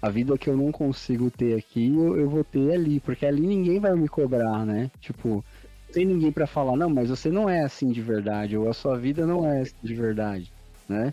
a 0.00 0.08
vida 0.08 0.38
que 0.38 0.48
eu 0.48 0.56
não 0.56 0.72
consigo 0.72 1.30
ter 1.30 1.58
aqui, 1.58 1.94
eu, 1.94 2.16
eu 2.18 2.30
vou 2.30 2.42
ter 2.42 2.72
ali, 2.72 3.00
porque 3.00 3.26
ali 3.26 3.46
ninguém 3.46 3.78
vai 3.78 3.94
me 3.94 4.08
cobrar, 4.08 4.64
né? 4.64 4.90
Tipo, 5.02 5.44
tem 5.92 6.06
ninguém 6.06 6.32
pra 6.32 6.46
falar, 6.46 6.76
não, 6.76 6.88
mas 6.88 7.10
você 7.10 7.30
não 7.30 7.46
é 7.46 7.60
assim 7.60 7.92
de 7.92 8.00
verdade, 8.00 8.56
ou 8.56 8.70
a 8.70 8.72
sua 8.72 8.96
vida 8.96 9.26
não 9.26 9.46
é 9.46 9.60
assim 9.60 9.76
de 9.82 9.94
verdade, 9.94 10.50
né? 10.88 11.12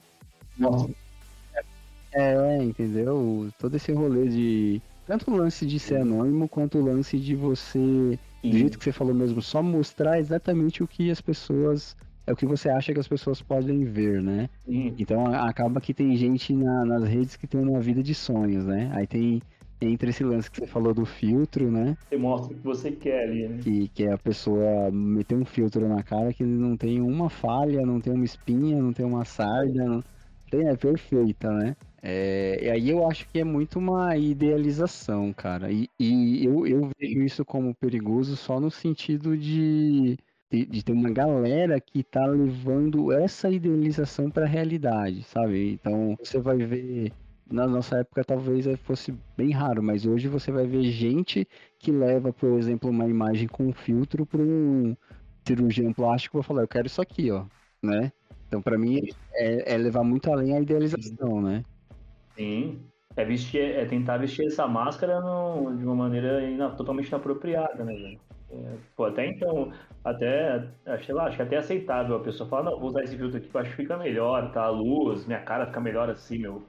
É, 2.13 2.63
entendeu? 2.63 3.49
Todo 3.59 3.75
esse 3.75 3.91
rolê 3.91 4.29
de. 4.29 4.81
Tanto 5.05 5.29
o 5.29 5.35
lance 5.35 5.65
de 5.65 5.77
ser 5.77 5.97
anônimo, 5.97 6.47
quanto 6.47 6.77
o 6.77 6.85
lance 6.85 7.19
de 7.19 7.35
você, 7.35 8.17
do 8.49 8.57
jeito 8.57 8.77
que 8.77 8.83
você 8.83 8.91
falou 8.91 9.13
mesmo, 9.13 9.41
só 9.41 9.61
mostrar 9.61 10.19
exatamente 10.19 10.81
o 10.83 10.87
que 10.87 11.11
as 11.11 11.21
pessoas. 11.21 11.95
É 12.25 12.31
o 12.31 12.35
que 12.35 12.45
você 12.45 12.69
acha 12.69 12.93
que 12.93 12.99
as 12.99 13.07
pessoas 13.07 13.41
podem 13.41 13.83
ver, 13.83 14.21
né? 14.21 14.47
Sim. 14.65 14.93
Então 14.97 15.25
acaba 15.25 15.81
que 15.81 15.93
tem 15.93 16.15
gente 16.15 16.53
na- 16.53 16.85
nas 16.85 17.03
redes 17.03 17.35
que 17.35 17.47
tem 17.47 17.59
uma 17.59 17.79
vida 17.81 18.01
de 18.03 18.13
sonhos, 18.13 18.65
né? 18.65 18.91
Aí 18.93 19.07
tem. 19.07 19.41
Entre 19.83 20.11
esse 20.11 20.23
lance 20.23 20.49
que 20.51 20.59
você 20.59 20.67
falou 20.67 20.93
do 20.93 21.03
filtro, 21.05 21.71
né? 21.71 21.97
Você 22.07 22.15
mostra 22.15 22.53
o 22.53 22.55
que 22.55 22.63
você 22.63 22.91
quer 22.91 23.23
ali, 23.23 23.47
né? 23.47 23.57
Que, 23.63 23.87
que 23.89 24.03
é 24.03 24.13
a 24.13 24.17
pessoa 24.17 24.91
meter 24.91 25.35
um 25.35 25.43
filtro 25.43 25.89
na 25.89 26.03
cara 26.03 26.31
que 26.31 26.43
não 26.43 26.77
tem 26.77 27.01
uma 27.01 27.31
falha, 27.31 27.81
não 27.83 27.99
tem 27.99 28.13
uma 28.13 28.23
espinha, 28.23 28.79
não 28.79 28.93
tem 28.93 29.03
uma 29.03 29.25
sarda, 29.25 29.83
não 29.83 30.03
tem, 30.51 30.67
é 30.67 30.75
perfeita, 30.75 31.49
né? 31.51 31.75
É, 32.03 32.57
e 32.65 32.69
aí 32.69 32.89
eu 32.89 33.07
acho 33.07 33.27
que 33.29 33.39
é 33.39 33.43
muito 33.43 33.77
uma 33.77 34.17
idealização, 34.17 35.31
cara. 35.33 35.71
E, 35.71 35.87
e 35.99 36.45
eu, 36.45 36.65
eu 36.65 36.89
vejo 36.99 37.21
isso 37.21 37.45
como 37.45 37.75
perigoso 37.75 38.35
só 38.35 38.59
no 38.59 38.71
sentido 38.71 39.37
de, 39.37 40.17
de, 40.51 40.65
de 40.65 40.83
ter 40.83 40.93
uma 40.93 41.11
galera 41.11 41.79
que 41.79 42.03
tá 42.03 42.25
levando 42.25 43.11
essa 43.11 43.49
idealização 43.51 44.31
pra 44.31 44.45
realidade, 44.45 45.23
sabe? 45.23 45.73
Então 45.73 46.15
você 46.17 46.39
vai 46.39 46.57
ver. 46.57 47.13
Na 47.51 47.67
nossa 47.67 47.97
época 47.99 48.23
talvez 48.23 48.65
fosse 48.79 49.13
bem 49.35 49.51
raro, 49.51 49.83
mas 49.83 50.05
hoje 50.05 50.27
você 50.29 50.51
vai 50.51 50.65
ver 50.65 50.83
gente 50.85 51.45
que 51.77 51.91
leva, 51.91 52.31
por 52.31 52.57
exemplo, 52.57 52.89
uma 52.89 53.07
imagem 53.09 53.45
com 53.47 53.73
filtro 53.73 54.25
para 54.25 54.41
um 54.41 54.95
cirurgião 55.45 55.91
plástico 55.93 56.39
e 56.39 56.43
falar, 56.43 56.61
eu 56.63 56.67
quero 56.67 56.87
isso 56.87 57.01
aqui, 57.01 57.29
ó, 57.31 57.45
né? 57.83 58.11
Então, 58.47 58.61
pra 58.61 58.77
mim, 58.77 59.01
é, 59.33 59.73
é 59.73 59.77
levar 59.77 60.03
muito 60.03 60.31
além 60.31 60.55
a 60.55 60.61
idealização, 60.61 61.41
né? 61.41 61.63
Sim. 62.37 62.87
É, 63.15 63.25
vestir, 63.25 63.59
é 63.61 63.85
tentar 63.85 64.17
vestir 64.17 64.47
essa 64.47 64.65
máscara 64.67 65.19
no- 65.19 65.75
de 65.77 65.83
uma 65.83 65.95
maneira 65.95 66.41
ina- 66.49 66.73
totalmente 66.75 67.07
inapropriada, 67.09 67.83
né, 67.83 67.93
velho? 67.93 68.21
É, 68.49 68.77
pô, 68.95 69.05
até 69.05 69.25
então, 69.27 69.71
até, 70.03 70.73
acho, 70.85 71.05
sei 71.05 71.15
lá, 71.15 71.25
acho 71.27 71.35
que 71.37 71.43
até 71.43 71.55
é 71.55 71.59
aceitável 71.59 72.15
a 72.15 72.23
pessoa 72.23 72.49
falar, 72.49 72.63
não, 72.63 72.79
vou 72.79 72.89
usar 72.89 73.03
esse 73.03 73.17
filtro 73.17 73.37
aqui 73.37 73.49
acho 73.57 73.69
que 73.71 73.75
fica 73.77 73.97
melhor, 73.97 74.51
tá? 74.51 74.63
A 74.63 74.69
luz, 74.69 75.25
minha 75.25 75.41
cara 75.43 75.67
fica 75.67 75.79
melhor 75.81 76.09
assim, 76.09 76.37
meu. 76.39 76.63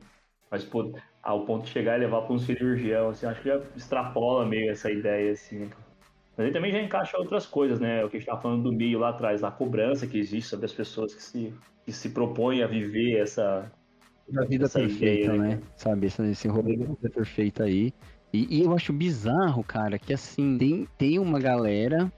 Mas, 0.51 0.65
pô, 0.65 0.93
ao 1.23 1.45
ponto 1.47 1.65
de 1.65 1.71
chegar 1.71 1.97
e 1.97 2.01
levar 2.01 2.23
pra 2.23 2.35
um 2.35 2.39
cirurgião, 2.39 3.11
assim, 3.11 3.27
acho 3.27 3.43
que 3.43 3.49
já 3.49 3.59
extrapola 3.77 4.47
meio 4.47 4.71
essa 4.71 4.91
ideia, 4.91 5.33
assim. 5.33 5.71
Mas 6.37 6.47
aí 6.47 6.53
também 6.53 6.73
já 6.73 6.81
encaixa 6.81 7.19
outras 7.19 7.47
coisas, 7.47 7.79
né? 7.81 8.05
O 8.05 8.11
que 8.11 8.17
a 8.17 8.21
gente 8.21 8.29
tava 8.29 8.41
falando 8.43 8.63
do 8.65 8.73
meio 8.73 8.99
lá 8.99 9.11
atrás, 9.11 9.45
a 9.45 9.51
cobrança 9.51 10.07
que 10.07 10.19
existe 10.19 10.49
sobre 10.51 10.67
as 10.67 10.73
pessoas 10.73 11.15
que 11.15 11.23
se, 11.23 11.55
que 11.85 11.93
se 11.93 12.11
propõem 12.11 12.63
a 12.63 12.67
viver 12.67 13.19
essa, 13.21 13.71
Da 14.29 14.45
vida 14.45 14.65
Essa 14.65 14.79
perfeita, 14.79 15.33
né, 15.33 15.49
né? 15.49 15.63
Sabe, 15.77 16.07
esse, 16.07 16.23
esse 16.23 16.49
rolê 16.49 16.77
da 16.77 16.87
vida 16.87 17.11
perfeita 17.11 17.65
aí. 17.65 17.93
E, 18.33 18.59
e 18.59 18.63
eu 18.63 18.75
acho 18.75 18.93
bizarro, 18.93 19.63
cara, 19.63 19.99
que 19.99 20.13
assim, 20.13 20.57
tem, 20.57 20.89
tem 20.97 21.19
uma 21.19 21.39
galera 21.39 22.11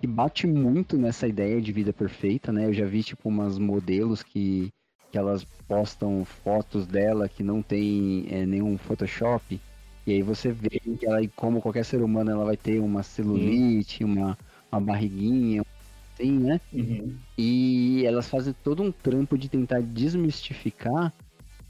que 0.00 0.06
bate 0.06 0.46
muito 0.46 0.96
nessa 0.96 1.28
ideia 1.28 1.60
de 1.60 1.70
vida 1.72 1.92
perfeita, 1.92 2.50
né? 2.50 2.66
Eu 2.66 2.72
já 2.72 2.86
vi, 2.86 3.02
tipo, 3.02 3.28
umas 3.28 3.58
modelos 3.58 4.22
que, 4.22 4.72
que 5.12 5.18
elas 5.18 5.44
postam 5.68 6.24
fotos 6.24 6.86
dela 6.86 7.28
que 7.28 7.42
não 7.42 7.62
tem 7.62 8.26
é, 8.30 8.46
nenhum 8.46 8.76
Photoshop. 8.78 9.60
E 10.06 10.12
aí 10.12 10.22
você 10.22 10.50
vê 10.50 10.70
que 10.70 11.06
ela, 11.06 11.20
como 11.36 11.60
qualquer 11.60 11.84
ser 11.84 12.02
humano, 12.02 12.30
ela 12.30 12.44
vai 12.44 12.56
ter 12.56 12.80
uma 12.80 13.02
celulite, 13.02 14.02
uma, 14.02 14.36
uma 14.72 14.80
barriguinha, 14.80 15.62
assim, 16.14 16.38
né? 16.38 16.60
Uhum. 16.72 17.14
E 17.36 18.04
elas 18.04 18.28
fazem 18.28 18.54
todo 18.64 18.82
um 18.82 18.90
trampo 18.90 19.36
de 19.36 19.48
tentar 19.48 19.80
desmistificar, 19.80 21.12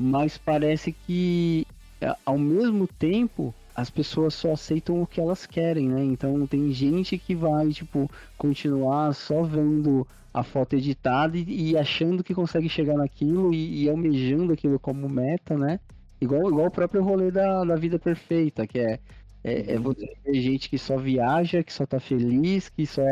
mas 0.00 0.38
parece 0.38 0.92
que 0.92 1.66
a- 2.00 2.16
ao 2.26 2.38
mesmo 2.38 2.86
tempo 2.88 3.54
as 3.74 3.90
pessoas 3.90 4.34
só 4.34 4.52
aceitam 4.52 5.02
o 5.02 5.06
que 5.06 5.20
elas 5.20 5.46
querem, 5.46 5.88
né? 5.88 6.04
Então 6.04 6.46
tem 6.46 6.72
gente 6.72 7.18
que 7.18 7.34
vai, 7.34 7.70
tipo, 7.72 8.10
continuar 8.36 9.14
só 9.14 9.42
vendo 9.44 10.06
a 10.32 10.42
foto 10.44 10.74
editada 10.76 11.36
e, 11.38 11.70
e 11.72 11.76
achando 11.78 12.22
que 12.24 12.34
consegue 12.34 12.68
chegar 12.68 12.96
naquilo 12.96 13.52
e, 13.54 13.84
e 13.84 13.88
almejando 13.90 14.52
aquilo 14.52 14.78
como 14.80 15.08
meta, 15.08 15.56
né? 15.58 15.80
Igual, 16.20 16.48
igual 16.50 16.66
o 16.68 16.70
próprio 16.70 17.02
rolê 17.02 17.30
da, 17.30 17.64
da 17.64 17.76
vida 17.76 17.98
perfeita, 17.98 18.66
que 18.66 18.78
é, 18.78 19.00
é, 19.42 19.74
é 19.74 19.78
você 19.78 20.06
ver 20.24 20.40
gente 20.40 20.68
que 20.68 20.78
só 20.78 20.96
viaja, 20.98 21.62
que 21.64 21.72
só 21.72 21.86
tá 21.86 21.98
feliz, 22.00 22.68
que 22.68 22.86
só 22.86 23.02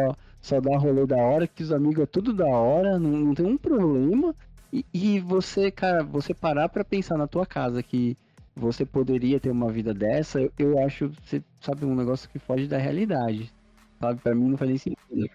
só 0.41 0.61
dá 0.61 0.77
rolê 0.79 1.05
da 1.07 1.17
hora, 1.17 1.49
que 1.49 1.63
os 1.63 1.73
amigos 1.73 2.05
é 2.05 2.07
tudo 2.07 2.33
da 2.33 2.47
hora, 2.47 2.99
não, 2.99 3.11
não 3.11 3.35
tem 3.35 3.45
um 3.47 3.59
problema. 3.59 4.35
E, 4.73 4.85
e 4.93 5.21
você, 5.21 5.71
cara, 5.71 6.03
você 6.03 6.35
parar 6.35 6.69
pra 6.69 6.85
pensar 6.85 7.17
na 7.17 7.27
tua 7.27 7.47
casa 7.47 7.83
que 7.83 8.17
você 8.55 8.85
poderia 8.85 9.39
ter 9.41 9.51
uma 9.51 9.71
vida 9.71 9.95
dessa, 9.95 10.41
eu, 10.41 10.53
eu 10.59 10.85
acho, 10.85 11.11
você 11.25 11.43
sabe, 11.61 11.85
um 11.85 11.95
negócio 11.95 12.29
que 12.29 12.39
foge 12.39 12.67
da 12.67 12.77
realidade. 12.77 13.53
Sabe, 14.01 14.21
pra 14.21 14.35
mim 14.35 14.51
não 14.51 14.57
faz 14.57 14.69
nem 14.69 14.79
sentido. 14.79 15.31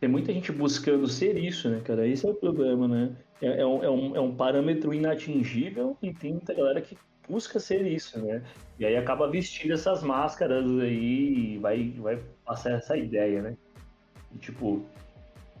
tem 0.00 0.08
muita 0.08 0.32
gente 0.32 0.52
buscando 0.52 1.06
ser 1.06 1.38
isso, 1.38 1.68
né, 1.68 1.80
cara? 1.80 2.06
Esse 2.06 2.26
é 2.26 2.30
o 2.30 2.34
problema, 2.34 2.88
né? 2.88 3.16
É, 3.40 3.60
é, 3.60 3.66
um, 3.66 3.84
é, 3.84 3.90
um, 3.90 4.16
é 4.16 4.20
um 4.20 4.34
parâmetro 4.34 4.92
inatingível 4.92 5.96
e 6.02 6.12
tem 6.12 6.32
muita 6.32 6.54
galera 6.54 6.80
que 6.80 6.96
busca 7.28 7.58
ser 7.60 7.86
isso, 7.86 8.18
né? 8.18 8.42
E 8.78 8.84
aí 8.84 8.96
acaba 8.96 9.28
vestindo 9.30 9.72
essas 9.72 10.02
máscaras 10.02 10.64
aí 10.80 11.54
e 11.54 11.58
vai, 11.58 11.90
vai 11.98 12.18
passar 12.44 12.72
essa 12.72 12.96
ideia, 12.96 13.42
né? 13.42 13.56
E, 14.34 14.38
tipo, 14.38 14.84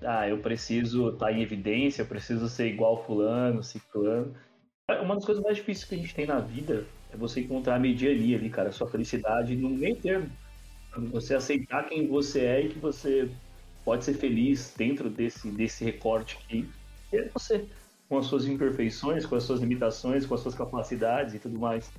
ah, 0.02 0.28
eu 0.28 0.38
preciso 0.38 1.08
estar 1.10 1.26
tá 1.26 1.32
em 1.32 1.42
evidência, 1.42 2.02
eu 2.02 2.06
preciso 2.06 2.48
ser 2.48 2.68
igual 2.68 3.04
fulano, 3.04 3.62
ciclano. 3.62 4.34
Uma 5.02 5.16
das 5.16 5.24
coisas 5.24 5.42
mais 5.42 5.56
difíceis 5.56 5.88
que 5.88 5.94
a 5.94 5.98
gente 5.98 6.14
tem 6.14 6.26
na 6.26 6.38
vida 6.38 6.86
é 7.12 7.16
você 7.16 7.40
encontrar 7.40 7.76
a 7.76 7.78
mediania 7.78 8.36
ali, 8.36 8.50
cara, 8.50 8.70
sua 8.70 8.88
felicidade 8.88 9.56
no 9.56 9.70
meio 9.70 9.96
termo. 9.96 10.30
Você 11.12 11.34
aceitar 11.34 11.84
quem 11.84 12.06
você 12.06 12.40
é 12.40 12.60
e 12.62 12.68
que 12.68 12.78
você 12.78 13.28
pode 13.84 14.04
ser 14.04 14.14
feliz 14.14 14.74
dentro 14.76 15.10
desse, 15.10 15.50
desse 15.50 15.84
recorte 15.84 16.38
aqui. 16.42 16.68
E 17.12 17.16
é 17.16 17.28
você, 17.28 17.66
com 18.08 18.18
as 18.18 18.26
suas 18.26 18.46
imperfeições, 18.46 19.26
com 19.26 19.36
as 19.36 19.44
suas 19.44 19.60
limitações, 19.60 20.24
com 20.24 20.34
as 20.34 20.40
suas 20.40 20.54
capacidades 20.54 21.34
e 21.34 21.38
tudo 21.38 21.58
mais. 21.58 21.90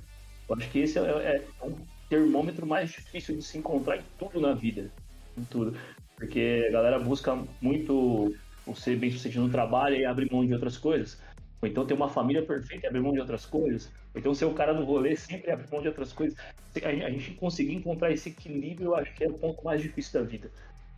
Eu 0.48 0.56
acho 0.56 0.70
que 0.70 0.80
esse 0.80 0.98
é, 0.98 1.02
é, 1.02 1.44
é 1.60 1.64
um 1.64 1.74
termômetro 2.08 2.66
mais 2.66 2.90
difícil 2.90 3.36
de 3.36 3.42
se 3.42 3.58
encontrar 3.58 3.98
em 3.98 4.02
tudo 4.18 4.40
na 4.40 4.54
vida. 4.54 4.90
Em 5.36 5.44
tudo. 5.44 5.76
Porque 6.18 6.66
a 6.68 6.72
galera 6.72 6.98
busca 6.98 7.38
muito 7.62 8.34
ser 8.74 8.96
bem 8.96 9.10
sucedido 9.10 9.44
no 9.44 9.50
trabalho 9.50 9.96
e 9.96 10.04
abre 10.04 10.28
mão 10.30 10.44
de 10.44 10.52
outras 10.52 10.76
coisas. 10.76 11.16
Ou 11.62 11.68
então 11.68 11.86
ter 11.86 11.94
uma 11.94 12.08
família 12.08 12.44
perfeita 12.44 12.86
e 12.86 12.88
abrir 12.88 13.00
mão 13.00 13.12
de 13.12 13.20
outras 13.20 13.46
coisas. 13.46 13.90
Ou 14.12 14.20
então 14.20 14.34
ser 14.34 14.44
o 14.44 14.52
cara 14.52 14.74
do 14.74 14.84
rolê 14.84 15.14
sempre 15.16 15.50
abrir 15.50 15.70
mão 15.70 15.80
de 15.80 15.88
outras 15.88 16.12
coisas. 16.12 16.36
A 16.82 17.10
gente 17.10 17.32
conseguir 17.34 17.74
encontrar 17.74 18.10
esse 18.10 18.30
equilíbrio, 18.30 18.88
eu 18.88 18.96
acho 18.96 19.14
que 19.14 19.24
é 19.24 19.28
o 19.28 19.34
ponto 19.34 19.64
mais 19.64 19.80
difícil 19.80 20.20
da 20.20 20.26
vida. 20.26 20.50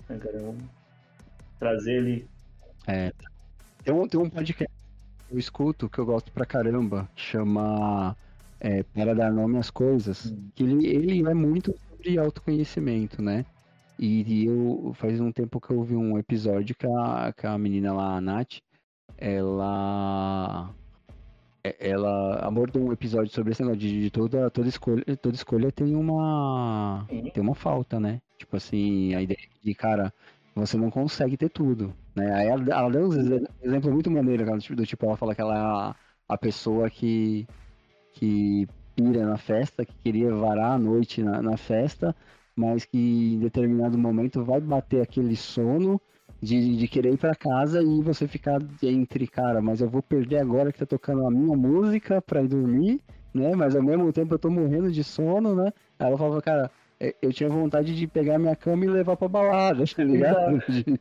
Né, 0.08 0.18
cara? 0.18 0.54
trazer 1.60 1.98
ele. 1.98 2.26
É. 2.86 3.12
Tem 3.84 3.94
um, 3.94 4.08
tem 4.08 4.18
um 4.18 4.30
podcast 4.30 4.74
que 5.28 5.34
eu 5.34 5.38
escuto 5.38 5.88
que 5.88 5.98
eu 5.98 6.06
gosto 6.06 6.32
pra 6.32 6.46
caramba, 6.46 7.08
chama 7.14 8.16
é, 8.58 8.82
Para 8.82 9.14
Dar 9.14 9.30
Nome 9.30 9.58
às 9.58 9.70
Coisas, 9.70 10.26
hum. 10.26 10.48
que 10.54 10.62
ele, 10.62 10.86
ele 10.86 11.28
é 11.28 11.34
muito 11.34 11.74
sobre 11.90 12.18
autoconhecimento, 12.18 13.22
né? 13.22 13.44
E, 14.01 14.22
e, 14.22 14.46
eu 14.46 14.92
faz 14.94 15.20
um 15.20 15.30
tempo 15.30 15.61
que 15.61 15.70
eu 15.70 15.78
ouvi 15.78 15.94
um 15.94 16.18
episódio 16.18 16.74
que 16.74 16.86
a, 16.86 17.32
que 17.36 17.46
a 17.46 17.59
menina 17.59 17.92
lá, 17.92 18.16
a 18.16 18.20
Nath, 18.20 18.61
ela 19.18 20.74
é, 21.62 21.90
ela 21.90 22.36
abordou 22.46 22.88
um 22.88 22.92
episódio 22.92 23.30
sobre 23.30 23.53
esse 23.53 23.62
negócio 23.62 23.80
de, 23.80 24.03
de, 24.05 24.11
toda, 24.11 24.51
toda 24.51 24.68
escolha 24.68 25.05
toda 25.20 25.34
escolha 25.34 25.70
tem 25.70 25.94
uma 25.94 27.07
tem 27.34 27.42
uma 27.42 27.55
falta 27.55 28.01
né 28.01 28.22
tipo 28.38 28.57
assim 28.57 29.14
a 29.14 29.20
ideia 29.20 29.38
de 29.62 29.74
cara 29.74 30.12
você 30.55 30.76
não 30.76 30.90
consegue 30.90 31.36
ter 31.36 31.48
tudo, 31.48 31.94
né? 32.14 32.32
Aí 32.34 32.48
ela, 32.48 32.62
ela 32.62 32.90
deu 32.90 33.09
um 33.09 33.46
exemplo 33.62 33.92
muito 33.92 34.11
maneiro, 34.11 34.59
tipo, 34.59 34.76
do 34.76 34.86
tipo, 34.86 35.07
ela 35.07 35.16
fala 35.16 35.34
que 35.34 35.40
ela 35.40 35.55
é 35.55 35.59
a, 35.61 35.96
a 36.28 36.38
pessoa 36.38 36.90
que, 36.90 37.46
que 38.12 38.68
pira 38.94 39.24
na 39.24 39.36
festa, 39.36 39.84
que 39.84 39.94
queria 40.03 40.34
varar 40.34 40.72
a 40.72 40.78
noite 40.78 41.22
na, 41.22 41.40
na 41.42 41.57
festa, 41.57 42.14
mas 42.55 42.84
que 42.84 43.34
em 43.34 43.38
determinado 43.38 43.96
momento 43.96 44.44
vai 44.44 44.61
bater 44.61 45.03
aquele 45.03 45.36
sono 45.36 46.01
de, 46.42 46.76
de 46.76 46.88
querer 46.88 47.12
ir 47.12 47.18
para 47.18 47.34
casa 47.34 47.82
e 47.82 48.03
você 48.03 48.26
ficar 48.26 48.61
entre, 48.82 49.26
cara, 49.26 49.61
mas 49.61 49.80
eu 49.80 49.88
vou 49.88 50.03
perder 50.03 50.38
agora 50.38 50.72
que 50.72 50.78
tá 50.78 50.86
tocando 50.86 51.26
a 51.26 51.30
minha 51.30 51.57
música 51.57 52.22
para 52.22 52.42
ir 52.42 52.48
dormir, 52.48 53.01
né? 53.34 53.55
Mas 53.55 53.76
ao 53.76 53.82
mesmo 53.82 54.12
tempo 54.12 54.34
eu 54.34 54.38
tô 54.38 54.51
morrendo 54.51 54.90
de 54.90 55.05
sono, 55.05 55.55
né? 55.55 55.72
Aí 55.98 56.07
ela 56.07 56.16
falava, 56.16 56.40
cara, 56.40 56.70
é, 56.98 57.14
eu 57.20 57.32
tinha 57.32 57.48
vontade 57.48 57.94
de 57.94 58.07
pegar 58.07 58.38
minha 58.38 58.57
cama 58.57 58.84
e 58.84 58.88
levar 58.88 59.16
pra 59.16 59.28
balada, 59.28 59.84
tá 59.94 60.05
ligado? 60.05 60.62
De, 60.68 61.01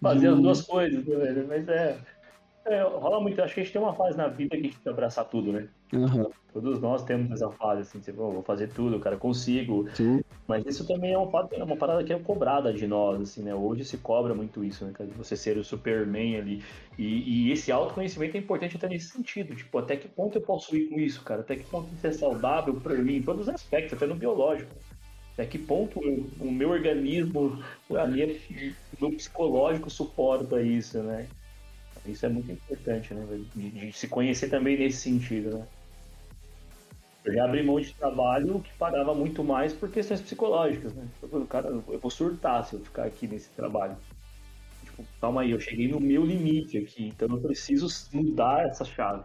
Fazer 0.00 0.20
de... 0.20 0.26
as 0.28 0.40
duas 0.40 0.62
coisas, 0.62 1.04
né, 1.06 1.16
velho? 1.16 1.46
Mas 1.48 1.68
é, 1.68 1.96
é, 2.66 2.82
Rola 2.82 3.20
muito. 3.20 3.40
Acho 3.40 3.54
que 3.54 3.60
a 3.60 3.62
gente 3.62 3.72
tem 3.72 3.82
uma 3.82 3.94
fase 3.94 4.16
na 4.16 4.28
vida 4.28 4.50
que 4.50 4.56
a 4.56 4.64
gente 4.64 4.74
tem 4.74 4.82
que 4.82 4.88
abraçar 4.88 5.24
tudo, 5.24 5.52
né? 5.52 5.68
Uhum. 5.92 6.30
Todos 6.52 6.80
nós 6.80 7.04
temos 7.04 7.30
essa 7.30 7.50
fase, 7.50 7.82
assim, 7.82 8.00
tipo, 8.00 8.30
vou 8.30 8.42
fazer 8.42 8.68
tudo, 8.68 8.98
cara, 8.98 9.16
consigo. 9.16 9.88
Sim. 9.94 10.22
Mas 10.46 10.64
isso 10.66 10.86
também 10.86 11.12
é, 11.12 11.18
um, 11.18 11.30
é 11.52 11.64
uma 11.64 11.76
parada 11.76 12.04
que 12.04 12.12
é 12.12 12.18
cobrada 12.18 12.72
de 12.72 12.86
nós, 12.86 13.20
assim, 13.20 13.42
né? 13.42 13.54
Hoje 13.54 13.84
se 13.84 13.96
cobra 13.98 14.34
muito 14.34 14.62
isso, 14.64 14.84
né, 14.84 14.92
cara? 14.92 15.08
De 15.08 15.16
você 15.16 15.36
ser 15.36 15.56
o 15.56 15.64
Superman 15.64 16.36
ali. 16.36 16.62
E, 16.98 17.48
e, 17.48 17.52
esse 17.52 17.72
autoconhecimento 17.72 18.36
é 18.36 18.40
importante 18.40 18.76
até 18.76 18.88
nesse 18.88 19.08
sentido. 19.08 19.54
Tipo, 19.54 19.78
até 19.78 19.96
que 19.96 20.08
ponto 20.08 20.36
eu 20.36 20.42
posso 20.42 20.76
ir 20.76 20.88
com 20.88 20.98
isso, 20.98 21.22
cara? 21.22 21.40
Até 21.40 21.56
que 21.56 21.64
ponto 21.64 21.92
isso 21.94 22.06
é 22.06 22.12
saudável 22.12 22.74
pra 22.74 22.94
mim, 22.94 23.16
em 23.16 23.22
todos 23.22 23.48
os 23.48 23.54
aspectos, 23.54 23.94
até 23.94 24.06
no 24.06 24.14
biológico. 24.14 24.74
Até 25.32 25.46
que 25.46 25.58
ponto 25.58 25.98
o 26.00 26.52
meu 26.52 26.70
organismo, 26.70 27.62
a 27.90 28.06
minha, 28.06 28.26
o 28.26 29.00
meu 29.00 29.10
psicológico 29.12 29.88
suporta 29.88 30.60
isso, 30.60 31.02
né? 31.02 31.26
Isso 32.04 32.26
é 32.26 32.28
muito 32.28 32.50
importante, 32.50 33.14
né? 33.14 33.26
De, 33.54 33.70
de, 33.70 33.92
se 33.92 34.08
conhecer 34.08 34.50
também 34.50 34.76
nesse 34.76 34.98
sentido, 34.98 35.58
né? 35.58 35.66
Eu 37.24 37.32
já 37.32 37.44
abri 37.44 37.62
mão 37.62 37.80
de 37.80 37.94
trabalho 37.94 38.60
que 38.60 38.72
pagava 38.74 39.14
muito 39.14 39.44
mais 39.44 39.72
por 39.72 39.88
questões 39.90 40.20
psicológicas, 40.20 40.92
né? 40.92 41.06
Eu, 41.22 41.46
cara, 41.46 41.68
eu 41.68 41.98
vou 42.00 42.10
surtar 42.10 42.64
se 42.64 42.74
eu 42.74 42.80
ficar 42.80 43.04
aqui 43.04 43.28
nesse 43.28 43.48
trabalho. 43.50 43.96
Tipo, 44.84 45.04
calma 45.20 45.42
aí, 45.42 45.52
eu 45.52 45.60
cheguei 45.60 45.86
no 45.86 46.00
meu 46.00 46.24
limite 46.24 46.78
aqui, 46.78 47.08
então 47.08 47.28
eu 47.28 47.40
preciso 47.40 47.86
mudar 48.12 48.66
essa 48.66 48.84
chave. 48.84 49.22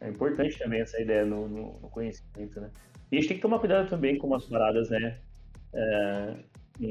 É 0.00 0.08
importante 0.08 0.56
também 0.58 0.80
essa 0.80 1.00
ideia 1.00 1.24
no, 1.24 1.48
no, 1.48 1.80
no 1.80 1.88
conhecimento, 1.88 2.60
né? 2.60 2.70
E 3.10 3.16
a 3.16 3.20
gente 3.20 3.28
tem 3.28 3.36
que 3.36 3.42
tomar 3.42 3.58
cuidado 3.58 3.88
também 3.88 4.16
com 4.18 4.32
as 4.34 4.44
paradas, 4.44 4.88
né? 4.90 5.18
É, 5.74 6.36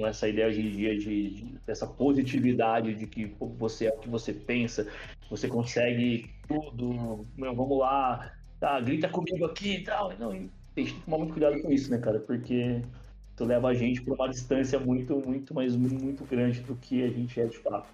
essa 0.06 0.28
ideia 0.28 0.48
hoje 0.48 0.62
em 0.62 0.72
dia 0.72 0.98
de, 0.98 1.30
de, 1.30 1.60
dessa 1.66 1.86
positividade 1.86 2.96
de 2.96 3.06
que 3.06 3.26
você 3.40 3.86
é 3.86 3.90
o 3.90 4.00
que 4.00 4.10
você 4.10 4.34
pensa, 4.34 4.88
você 5.30 5.48
consegue 5.48 6.30
tudo, 6.48 7.26
meu, 7.38 7.56
vamos 7.56 7.80
lá, 7.80 8.34
tá, 8.66 8.80
grita 8.80 9.08
comigo 9.08 9.46
aqui 9.46 9.76
e 9.76 9.84
tal. 9.84 10.12
Não, 10.18 10.32
tem 10.74 10.86
que 10.86 10.94
tomar 11.02 11.20
muito 11.20 11.34
cuidado 11.34 11.62
com 11.62 11.72
isso, 11.72 11.92
né, 11.92 12.00
cara? 12.00 12.20
Porque 12.20 12.82
tu 13.36 13.46
leva 13.46 13.68
a 13.68 13.74
gente 13.76 14.02
para 14.02 14.16
uma 14.16 14.28
distância 14.28 14.80
muito, 14.80 15.16
muito, 15.24 15.54
mas 15.54 15.76
muito 15.76 16.26
grande 16.26 16.62
do 16.62 16.76
que 16.76 17.04
a 17.04 17.10
gente 17.10 17.40
é 17.40 17.46
de 17.46 17.58
fato. 17.60 17.88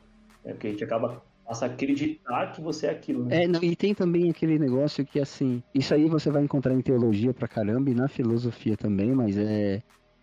É 0.45 0.53
porque 0.53 0.67
a 0.67 0.69
gente 0.71 0.83
acaba 0.83 1.21
passa 1.45 1.65
a 1.65 1.67
acreditar 1.67 2.53
que 2.53 2.61
você 2.61 2.87
é 2.87 2.91
aquilo, 2.91 3.25
né? 3.25 3.43
É, 3.43 3.47
não, 3.47 3.61
e 3.61 3.75
tem 3.75 3.93
também 3.93 4.29
aquele 4.29 4.57
negócio 4.57 5.05
que, 5.05 5.19
assim, 5.19 5.61
isso 5.75 5.93
aí 5.93 6.07
você 6.07 6.31
vai 6.31 6.43
encontrar 6.43 6.73
em 6.73 6.81
teologia 6.81 7.33
pra 7.33 7.47
caramba 7.47 7.89
e 7.89 7.93
na 7.93 8.07
filosofia 8.07 8.77
também, 8.77 9.13
mas 9.13 9.37
é 9.37 9.81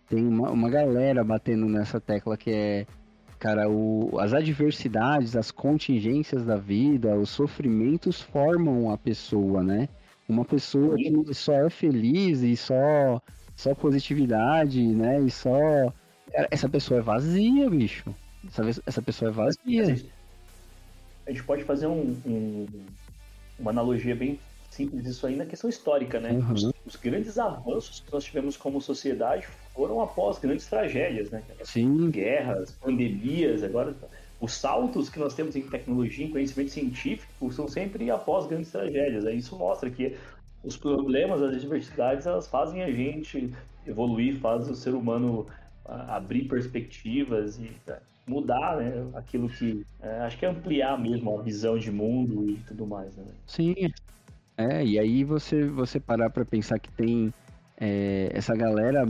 tem 0.09 0.25
uma, 0.25 0.49
uma 0.49 0.69
galera 0.71 1.23
batendo 1.23 1.67
nessa 1.67 2.01
tecla 2.01 2.35
que 2.35 2.49
é, 2.49 2.87
cara, 3.37 3.69
o, 3.69 4.17
as 4.19 4.33
adversidades, 4.33 5.35
as 5.35 5.51
contingências 5.51 6.43
da 6.43 6.55
vida, 6.55 7.15
os 7.15 7.29
sofrimentos 7.29 8.19
formam 8.19 8.89
a 8.89 8.97
pessoa, 8.97 9.61
né? 9.61 9.87
Uma 10.29 10.45
pessoa 10.45 10.95
que 10.95 11.33
só 11.33 11.53
é 11.53 11.69
feliz 11.71 12.41
e 12.41 12.55
só, 12.55 13.19
só 13.55 13.73
positividade, 13.73 14.79
né? 14.79 15.19
E 15.21 15.31
só. 15.31 15.91
Essa 16.51 16.69
pessoa 16.69 16.99
é 16.99 17.01
vazia, 17.01 17.67
bicho. 17.67 18.13
Essa, 18.47 18.81
essa 18.85 19.01
pessoa 19.01 19.31
é 19.31 19.33
vazia. 19.33 19.95
A 21.25 21.31
gente 21.31 21.43
pode 21.43 21.63
fazer 21.63 21.87
um, 21.87 22.15
um, 22.25 22.67
uma 23.57 23.71
analogia 23.71 24.15
bem 24.15 24.39
simples 24.69 25.03
disso 25.03 25.25
aí 25.25 25.35
na 25.35 25.47
questão 25.47 25.69
histórica, 25.69 26.19
né? 26.19 26.31
Uhum. 26.31 26.53
Os, 26.53 26.73
os, 26.85 26.95
grandes 26.95 27.39
avanços 27.39 27.99
que 27.99 28.13
nós 28.13 28.23
tivemos 28.23 28.55
como 28.55 28.79
sociedade 28.79 29.47
foram 29.73 29.99
após 29.99 30.37
grandes 30.37 30.67
tragédias, 30.67 31.31
né? 31.31 31.41
Sim. 31.63 32.11
Guerras, 32.11 32.71
pandemias, 32.73 33.63
agora 33.63 33.95
os 34.39 34.53
saltos 34.53 35.09
que 35.09 35.19
nós 35.19 35.33
temos 35.33 35.55
em 35.55 35.61
tecnologia, 35.61 36.25
em 36.25 36.31
conhecimento 36.31 36.71
científico, 36.71 37.51
são 37.51 37.67
sempre 37.67 38.09
após 38.09 38.47
grandes 38.47 38.71
tragédias. 38.71 39.25
Aí 39.25 39.37
isso 39.37 39.55
mostra 39.57 39.89
que 39.89 40.15
os 40.63 40.77
problemas, 40.77 41.41
as 41.41 41.53
adversidades, 41.53 42.25
elas 42.25 42.47
fazem 42.47 42.83
a 42.83 42.91
gente 42.91 43.53
evoluir, 43.85 44.39
faz 44.39 44.69
o 44.69 44.75
ser 44.75 44.93
humano 44.93 45.47
abrir 45.85 46.47
perspectivas 46.47 47.57
e 47.57 47.71
tá, 47.85 47.99
mudar 48.27 48.77
né, 48.77 49.07
aquilo 49.15 49.49
que. 49.49 49.85
É, 50.01 50.19
acho 50.21 50.37
que 50.37 50.45
é 50.45 50.49
ampliar 50.49 50.99
mesmo 50.99 51.37
a 51.37 51.41
visão 51.41 51.77
de 51.77 51.91
mundo 51.91 52.49
e 52.49 52.55
tudo 52.67 52.85
mais. 52.85 53.15
Né? 53.17 53.25
Sim, 53.47 53.75
é, 54.57 54.85
e 54.85 54.99
aí 54.99 55.23
você, 55.23 55.65
você 55.65 55.99
parar 55.99 56.29
para 56.29 56.45
pensar 56.45 56.79
que 56.79 56.91
tem 56.91 57.33
é, 57.77 58.29
essa 58.33 58.55
galera, 58.55 59.05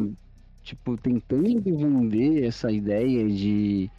tipo, 0.63 0.95
tentando 0.97 1.61
vender 1.61 2.45
essa 2.45 2.71
ideia 2.71 3.27
de 3.27 3.89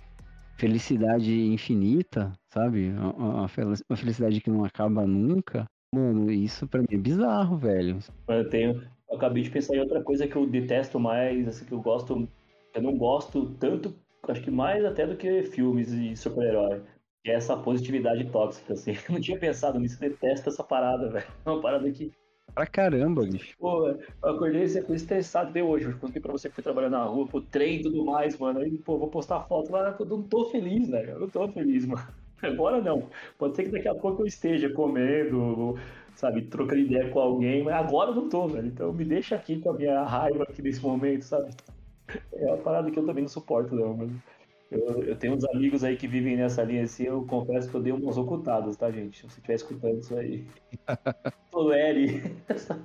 felicidade 0.60 1.32
infinita, 1.32 2.32
sabe? 2.52 2.90
Uma, 2.90 3.46
uma 3.88 3.96
felicidade 3.96 4.40
que 4.40 4.50
não 4.50 4.64
acaba 4.64 5.06
nunca. 5.06 5.64
Mano, 5.92 6.30
isso 6.30 6.68
pra 6.68 6.80
mim 6.82 6.88
é 6.92 6.98
bizarro, 6.98 7.56
velho. 7.56 7.98
Eu 8.28 8.48
tenho. 8.48 8.82
Eu 9.08 9.16
acabei 9.16 9.42
de 9.42 9.50
pensar 9.50 9.74
em 9.74 9.80
outra 9.80 10.02
coisa 10.02 10.28
que 10.28 10.36
eu 10.36 10.46
detesto 10.46 11.00
mais, 11.00 11.48
assim, 11.48 11.64
que 11.64 11.72
eu 11.72 11.80
gosto. 11.80 12.28
Eu 12.74 12.82
não 12.82 12.96
gosto 12.96 13.50
tanto, 13.58 13.94
acho 14.28 14.42
que 14.42 14.50
mais 14.50 14.84
até 14.84 15.06
do 15.06 15.16
que 15.16 15.42
filmes 15.44 15.90
de 15.90 16.14
super-herói 16.14 16.82
é 17.24 17.32
essa 17.32 17.56
positividade 17.56 18.30
tóxica, 18.30 18.74
assim. 18.74 18.92
Eu 19.08 19.14
não 19.14 19.20
tinha 19.20 19.38
pensado 19.38 19.80
nisso, 19.80 19.98
detesto 19.98 20.48
essa 20.48 20.62
parada, 20.62 21.08
velho. 21.08 21.26
É 21.44 21.50
uma 21.50 21.60
parada 21.60 21.90
que 21.90 22.12
Pra 22.54 22.66
caramba, 22.66 23.22
bicho. 23.24 23.56
Pô, 23.58 23.88
eu 23.88 24.00
acordei 24.22 24.66
você 24.66 24.82
foi 24.82 24.96
estressado 24.96 25.50
até 25.50 25.62
hoje. 25.62 25.86
Eu 25.86 25.98
contei 25.98 26.20
pra 26.20 26.32
você 26.32 26.48
que 26.48 26.54
fui 26.54 26.64
trabalhar 26.64 26.90
na 26.90 27.04
rua, 27.04 27.26
pô, 27.26 27.40
trem 27.40 27.76
e 27.80 27.82
tudo 27.82 28.04
mais, 28.04 28.36
mano. 28.38 28.60
Aí, 28.60 28.76
pô, 28.78 28.98
vou 28.98 29.08
postar 29.08 29.40
foto 29.42 29.72
lá, 29.72 29.96
eu 29.98 30.06
não 30.06 30.22
tô 30.22 30.46
feliz, 30.46 30.88
né? 30.88 31.04
Eu 31.08 31.20
não 31.20 31.28
tô 31.28 31.48
feliz, 31.48 31.84
mano. 31.86 32.06
Agora 32.42 32.80
não. 32.80 33.08
Pode 33.38 33.56
ser 33.56 33.64
que 33.64 33.70
daqui 33.70 33.88
a 33.88 33.94
pouco 33.94 34.22
eu 34.22 34.26
esteja 34.26 34.70
comendo, 34.70 35.78
sabe, 36.14 36.42
trocando 36.42 36.80
ideia 36.80 37.10
com 37.10 37.20
alguém, 37.20 37.62
mas 37.62 37.74
agora 37.74 38.10
eu 38.10 38.14
não 38.14 38.28
tô, 38.28 38.48
velho. 38.48 38.66
Então 38.66 38.92
me 38.92 39.04
deixa 39.04 39.36
aqui 39.36 39.60
com 39.60 39.70
a 39.70 39.74
minha 39.74 40.02
raiva 40.02 40.44
aqui 40.44 40.62
nesse 40.62 40.82
momento, 40.82 41.22
sabe? 41.22 41.50
É 42.32 42.46
uma 42.46 42.58
parada 42.58 42.90
que 42.90 42.98
eu 42.98 43.06
também 43.06 43.22
não 43.22 43.28
suporto, 43.28 43.74
não, 43.74 43.96
mano. 43.96 44.22
Eu, 44.70 45.02
eu 45.02 45.16
tenho 45.16 45.34
uns 45.34 45.44
amigos 45.44 45.82
aí 45.82 45.96
que 45.96 46.06
vivem 46.06 46.36
nessa 46.36 46.62
linha 46.62 46.84
assim, 46.84 47.04
eu 47.04 47.24
confesso 47.26 47.68
que 47.68 47.74
eu 47.74 47.82
dei 47.82 47.92
umas 47.92 48.16
ocultadas, 48.16 48.76
tá, 48.76 48.90
gente? 48.90 49.16
Se 49.16 49.22
você 49.24 49.40
estiver 49.40 49.54
escutando 49.54 49.98
isso 49.98 50.16
aí. 50.16 50.46
Tolere 51.50 52.36
essa, 52.48 52.80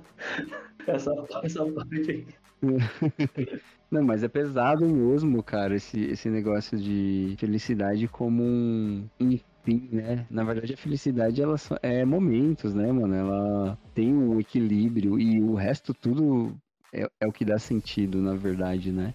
essa, 0.86 1.10
essa 1.44 1.64
parte 1.72 2.10
aí. 2.10 2.26
Não, 3.88 4.02
mas 4.02 4.24
é 4.24 4.28
pesado 4.28 4.84
mesmo, 4.88 5.40
cara, 5.42 5.76
esse, 5.76 6.00
esse 6.00 6.28
negócio 6.28 6.76
de 6.76 7.36
felicidade 7.38 8.08
como 8.08 8.42
um, 8.42 9.08
um 9.20 9.38
fim, 9.62 9.88
né? 9.92 10.26
Na 10.28 10.42
verdade, 10.42 10.74
a 10.74 10.76
felicidade 10.76 11.40
ela 11.40 11.56
só- 11.56 11.78
é 11.82 12.04
momentos, 12.04 12.74
né, 12.74 12.90
mano? 12.90 13.14
Ela 13.14 13.78
tem 13.94 14.12
um 14.12 14.40
equilíbrio 14.40 15.20
e 15.20 15.40
o 15.40 15.54
resto 15.54 15.94
tudo 15.94 16.56
é, 16.92 17.08
é 17.20 17.26
o 17.28 17.32
que 17.32 17.44
dá 17.44 17.58
sentido, 17.58 18.20
na 18.20 18.34
verdade, 18.34 18.90
né? 18.90 19.14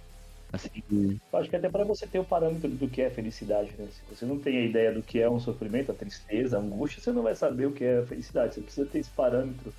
Assim, 0.54 1.20
Eu 1.32 1.40
acho 1.40 1.50
que 1.50 1.56
até 1.56 1.70
para 1.70 1.86
você 1.86 2.06
ter 2.06 2.20
o 2.20 2.26
parâmetro 2.26 2.70
do 2.70 2.90
que 2.90 3.02
é 3.02 3.10
felicidade, 3.10 3.74
né? 3.78 3.88
Se 3.90 4.02
você 4.10 4.26
não 4.26 4.38
tem 4.40 4.58
a 4.58 4.66
ideia 4.66 4.94
do 4.94 5.02
que 5.02 5.20
é 5.22 5.30
um 5.30 5.40
sofrimento, 5.40 5.92
a 5.92 5.96
tristeza, 5.96 6.58
a 6.58 6.62
angústia, 6.62 7.02
você 7.02 7.12
não 7.12 7.24
vai 7.24 7.36
saber 7.36 7.68
o 7.68 7.72
que 7.72 7.84
é 7.86 8.00
a 8.00 8.06
felicidade. 8.06 8.56
Você 8.56 8.62
precisa 8.62 8.86
ter 8.88 9.00
esse 9.00 9.12
parâmetro. 9.12 9.74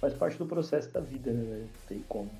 Faz 0.00 0.14
parte 0.14 0.38
do 0.38 0.46
processo 0.46 0.92
da 0.92 1.00
vida, 1.00 1.32
né? 1.32 1.60
Não 1.62 1.68
tem 1.88 2.02
como. 2.08 2.30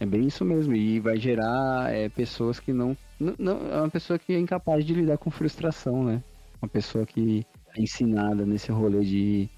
é 0.00 0.06
bem 0.06 0.26
isso 0.26 0.44
mesmo. 0.44 0.74
E 0.74 1.00
vai 1.00 1.18
gerar 1.18 1.92
é, 1.92 2.08
pessoas 2.08 2.60
que 2.60 2.72
não, 2.72 2.96
não, 3.18 3.34
não. 3.38 3.72
É 3.72 3.80
uma 3.80 3.90
pessoa 3.90 4.18
que 4.18 4.32
é 4.34 4.38
incapaz 4.38 4.84
de 4.84 4.94
lidar 4.94 5.18
com 5.18 5.30
frustração, 5.30 6.04
né? 6.04 6.22
Uma 6.62 6.68
pessoa 6.68 7.06
que 7.06 7.46
é 7.76 7.80
ensinada 7.82 8.46
nesse 8.46 8.70
rolê 8.72 9.04
de 9.04 9.50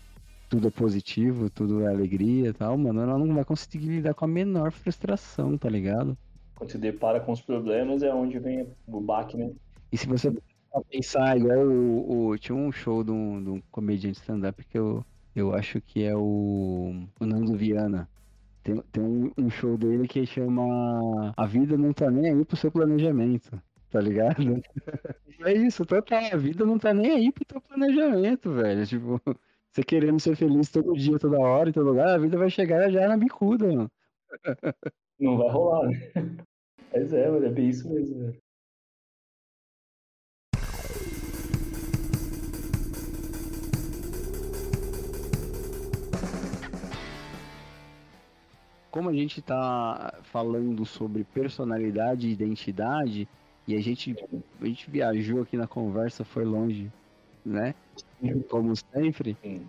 tudo 0.49 0.69
é 0.69 0.71
positivo, 0.71 1.51
tudo 1.51 1.83
é 1.83 1.89
alegria 1.89 2.49
e 2.51 2.53
tal, 2.53 2.77
mano, 2.79 3.03
ela 3.03 3.19
não 3.19 3.35
vai 3.35 3.45
conseguir 3.45 3.89
lidar 3.89 4.15
com 4.15 4.25
a 4.25 4.29
menor 4.29 4.73
frustração, 4.73 5.59
tá 5.59 5.69
ligado? 5.69 6.17
Quando 6.59 6.71
se 6.73 6.79
depara 6.79 7.21
com 7.21 7.31
os 7.33 7.41
problemas, 7.41 8.03
é 8.03 8.13
onde 8.13 8.39
vem 8.41 8.75
o 8.87 9.01
baque, 9.01 9.37
né? 9.37 9.53
E 9.93 9.97
se 9.97 10.07
você 10.07 10.31
pensar, 10.91 11.37
igual 11.39 11.67
o, 11.67 12.29
o- 12.31 12.39
tinha 12.39 12.57
um 12.57 12.73
show 12.73 13.05
de 13.05 13.11
um, 13.13 13.43
de 13.43 13.51
um 13.51 13.61
comediante 13.71 14.19
stand-up 14.19 14.65
que 14.67 14.77
eu, 14.77 15.05
eu 15.35 15.55
acho 15.55 15.81
que 15.81 16.03
é 16.03 16.17
o, 16.17 16.93
o 17.21 17.27
Nando 17.27 17.57
Viana. 17.57 18.11
Tem, 18.63 18.81
tem 18.93 19.03
um, 19.05 19.33
um 19.39 19.51
show 19.51 19.79
dele 19.79 20.09
que 20.09 20.27
chama 20.27 21.33
A 21.37 21.47
Vida 21.47 21.77
Não 21.79 21.93
Tá 21.93 22.11
Nem 22.11 22.33
Aí 22.33 22.45
Pro 22.45 22.57
Seu 22.57 22.73
Planejamento, 22.73 23.63
tá 23.91 24.01
ligado? 24.01 24.37
É 25.41 25.53
isso, 25.53 25.87
total, 25.87 26.21
a 26.33 26.37
vida 26.37 26.65
não 26.67 26.79
tá 26.79 26.93
nem 26.93 27.11
aí 27.13 27.33
pro 27.33 27.45
teu 27.45 27.61
planejamento, 27.61 28.53
velho. 28.53 28.87
Tipo, 28.87 29.21
você 29.71 29.83
querendo 29.85 30.19
ser 30.21 30.37
feliz 30.37 30.71
todo 30.71 30.93
dia, 30.95 31.19
toda 31.19 31.39
hora, 31.39 31.71
em 31.71 31.73
todo 31.73 31.87
lugar, 31.87 32.09
a 32.15 32.19
vida 32.19 32.37
vai 32.39 32.51
chegar 32.51 32.91
já 32.91 33.07
na 33.09 33.17
bicuda, 33.17 33.67
mano. 33.69 33.91
Não 35.19 35.37
vai 35.37 35.49
rolar, 35.51 35.89
né? 35.89 36.13
Mas 36.93 37.13
é, 37.13 37.31
mano, 37.31 37.47
é 37.47 37.51
bem 37.51 37.69
isso 37.69 37.89
mesmo, 37.93 38.19
né? 38.19 38.33
como 48.99 49.11
a 49.11 49.13
gente 49.13 49.41
tá 49.41 50.19
falando 50.25 50.85
sobre 50.85 51.23
personalidade 51.23 52.27
e 52.27 52.33
identidade, 52.33 53.29
e 53.65 53.77
a 53.77 53.81
gente, 53.81 54.17
a 54.61 54.65
gente 54.67 54.91
viajou 54.91 55.41
aqui 55.41 55.57
na 55.57 55.69
conversa, 55.69 56.25
foi 56.25 56.45
longe, 56.45 56.93
né? 57.47 57.77
Como 58.51 58.75
sempre, 58.75 59.37
Sim. 59.41 59.69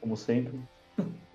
Como 0.00 0.16
sempre. 0.16 0.60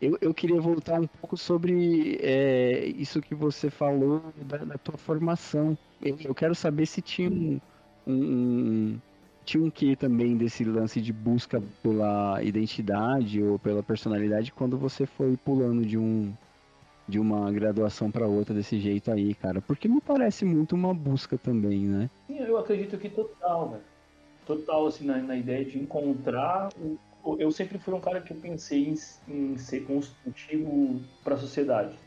Eu, 0.02 0.18
eu 0.22 0.34
queria 0.34 0.60
voltar 0.62 1.00
um 1.02 1.08
pouco 1.08 1.36
sobre 1.38 2.18
é, 2.22 2.86
isso 2.86 3.22
que 3.22 3.34
você 3.34 3.70
falou 3.70 4.22
da, 4.46 4.58
da 4.58 4.78
tua 4.78 4.98
formação. 4.98 5.78
Eu, 6.02 6.18
eu 6.24 6.36
quero 6.36 6.54
saber 6.54 6.86
se 6.86 7.02
tinha 7.02 7.30
um, 7.30 7.60
um- 8.06 9.00
tinha 9.44 9.64
um 9.64 9.70
quê 9.72 9.96
também 9.96 10.36
desse 10.38 10.64
lance 10.64 11.00
de 11.02 11.14
busca 11.14 11.62
pela 11.82 12.44
identidade 12.44 13.42
ou 13.42 13.58
pela 13.58 13.82
personalidade 13.82 14.52
quando 14.52 14.78
você 14.78 15.06
foi 15.06 15.36
pulando 15.38 15.86
de 15.86 15.98
um 15.98 16.34
de 17.08 17.18
uma 17.20 17.50
graduação 17.54 18.12
para 18.12 18.28
outra 18.28 18.54
desse 18.54 18.78
jeito 18.80 19.10
aí, 19.10 19.34
cara. 19.34 19.62
Porque 19.62 19.88
me 19.88 20.02
parece 20.02 20.44
muito 20.44 20.76
uma 20.76 20.94
busca 20.94 21.38
também, 21.38 21.88
né? 21.88 22.10
Sim, 22.28 22.40
eu 22.40 22.58
acredito 22.58 22.98
que 22.98 23.10
total, 23.10 23.70
velho. 23.70 23.84
Total, 24.46 24.86
assim, 24.88 25.06
na, 25.06 25.18
na 25.20 25.38
ideia 25.38 25.64
de 25.64 25.80
encontrar. 25.80 26.68
o- 26.78 26.98
Eu 27.40 27.52
sempre 27.52 27.80
fui 27.80 27.94
um 27.94 28.02
cara 28.02 28.22
que 28.24 28.32
eu 28.34 28.40
pensei 28.40 28.88
em, 29.28 29.58
ser 29.58 29.82
construtivo 29.86 31.10
para 31.24 31.36
a 31.36 31.38
sociedade. 31.38 32.00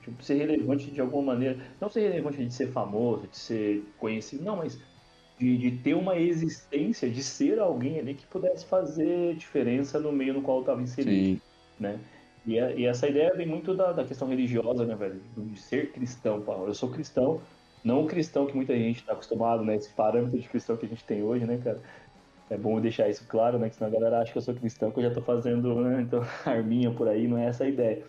Tipo, 0.00 0.22
ser 0.22 0.34
relevante 0.36 0.90
de 0.92 1.00
alguma 1.00 1.34
maneira. 1.34 1.76
Não 1.80 1.90
ser 1.90 2.02
relevante 2.02 2.44
de 2.46 2.54
ser 2.54 2.72
famoso, 2.72 3.28
de 3.28 3.38
ser 3.38 3.94
conhecido, 3.96 4.44
não, 4.44 4.56
mas 4.56 4.78
de, 5.38 5.58
de 5.58 5.82
ter 5.82 5.94
uma 5.94 6.18
existência, 6.18 7.10
de 7.10 7.22
ser 7.22 7.58
alguém 7.60 7.98
ali 8.00 8.14
que 8.16 8.26
pudesse 8.26 8.66
fazer 8.66 9.36
diferença 9.36 10.00
no 10.00 10.12
meio 10.12 10.34
no 10.34 10.42
qual 10.42 10.58
eu 10.58 10.62
estava 10.62 10.82
inserido 10.82 11.30
né? 11.78 12.08
E, 12.44 12.58
a- 12.58 12.74
e 12.74 12.84
essa 12.86 13.08
ideia 13.08 13.34
vem 13.36 13.46
muito 13.46 13.74
da, 13.76 13.92
da 13.92 14.04
questão 14.06 14.28
religiosa, 14.28 14.84
né, 14.86 14.96
velho? 14.96 15.20
De 15.52 15.60
ser 15.60 15.92
cristão, 15.92 16.44
Paulo. 16.44 16.68
Eu 16.68 16.74
sou 16.74 16.90
cristão, 16.90 17.46
não 17.82 18.02
o 18.04 18.06
cristão 18.08 18.46
que 18.46 18.54
muita 18.54 18.76
gente 18.76 18.98
está 19.00 19.12
acostumado, 19.12 19.64
né? 19.64 19.76
Esse 19.76 19.94
parâmetro 19.94 20.38
de 20.40 20.48
cristão 20.48 20.76
que 20.76 20.86
a 20.86 20.88
gente 20.88 21.04
tem 21.04 21.22
hoje, 21.22 21.46
né, 21.46 21.58
cara? 21.58 21.82
É 22.52 22.56
bom 22.58 22.78
deixar 22.78 23.08
isso 23.08 23.24
claro, 23.26 23.58
né? 23.58 23.70
Que 23.70 23.76
senão 23.76 23.90
a 23.90 23.94
galera 23.94 24.20
acha 24.20 24.30
que 24.30 24.36
eu 24.36 24.42
sou 24.42 24.54
cristão, 24.54 24.90
que 24.90 25.00
eu 25.00 25.04
já 25.04 25.10
tô 25.10 25.22
fazendo, 25.22 25.74
né? 25.76 26.02
Então, 26.02 26.20
arminha 26.44 26.90
por 26.90 27.08
aí, 27.08 27.26
não 27.26 27.38
é 27.38 27.46
essa 27.46 27.64
a 27.64 27.68
ideia. 27.68 28.02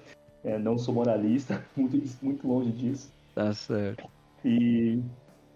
É, 0.43 0.57
não 0.57 0.77
sou 0.77 0.93
moralista, 0.93 1.63
muito, 1.77 1.97
muito 2.21 2.45
longe 2.45 2.69
disso 2.71 3.09
Tá 3.33 3.53
certo. 3.53 4.03
e 4.43 5.01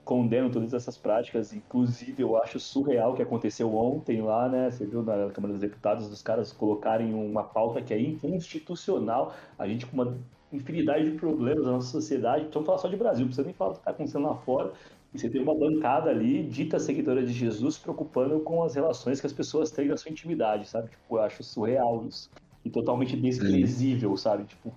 condeno 0.05 0.49
todas 0.49 0.73
essas 0.73 0.97
práticas. 0.97 1.51
Inclusive, 1.51 2.23
eu 2.23 2.41
acho 2.41 2.61
surreal 2.61 3.11
o 3.11 3.15
que 3.15 3.21
aconteceu 3.21 3.75
ontem 3.75 4.21
lá, 4.21 4.47
né? 4.47 4.71
Você 4.71 4.85
viu 4.85 5.03
na 5.03 5.29
Câmara 5.31 5.51
dos 5.51 5.59
Deputados 5.61 6.09
os 6.09 6.21
caras 6.21 6.53
colocarem 6.53 7.13
uma 7.13 7.43
pauta 7.43 7.81
que 7.81 7.93
é 7.93 7.99
inconstitucional. 7.99 9.35
A 9.59 9.67
gente 9.67 9.85
com 9.85 10.01
uma 10.01 10.17
infinidade 10.53 11.11
de 11.11 11.17
problemas 11.17 11.65
na 11.65 11.73
nossa 11.73 11.89
sociedade. 11.89 12.45
Então, 12.45 12.63
falar 12.63 12.77
só 12.77 12.87
de 12.87 12.95
Brasil, 12.95 13.25
não 13.25 13.27
precisa 13.27 13.45
nem 13.45 13.53
falar 13.53 13.71
do 13.71 13.73
que 13.73 13.81
está 13.81 13.91
acontecendo 13.91 14.25
lá 14.25 14.35
fora. 14.35 14.71
Você 15.17 15.29
tem 15.29 15.41
uma 15.41 15.55
bancada 15.55 16.09
ali, 16.09 16.43
dita 16.43 16.79
seguidora 16.79 17.25
de 17.25 17.33
Jesus, 17.33 17.75
se 17.75 17.81
preocupando 17.81 18.39
com 18.41 18.63
as 18.63 18.75
relações 18.75 19.19
que 19.19 19.27
as 19.27 19.33
pessoas 19.33 19.71
têm 19.71 19.87
na 19.87 19.97
sua 19.97 20.11
intimidade, 20.11 20.67
sabe? 20.67 20.89
Tipo, 20.89 21.17
eu 21.17 21.21
acho 21.21 21.43
surreal 21.43 22.05
isso. 22.07 22.29
E 22.63 22.69
totalmente 22.69 23.15
desprezível, 23.15 24.15
sabe? 24.17 24.43
Tipo, 24.45 24.73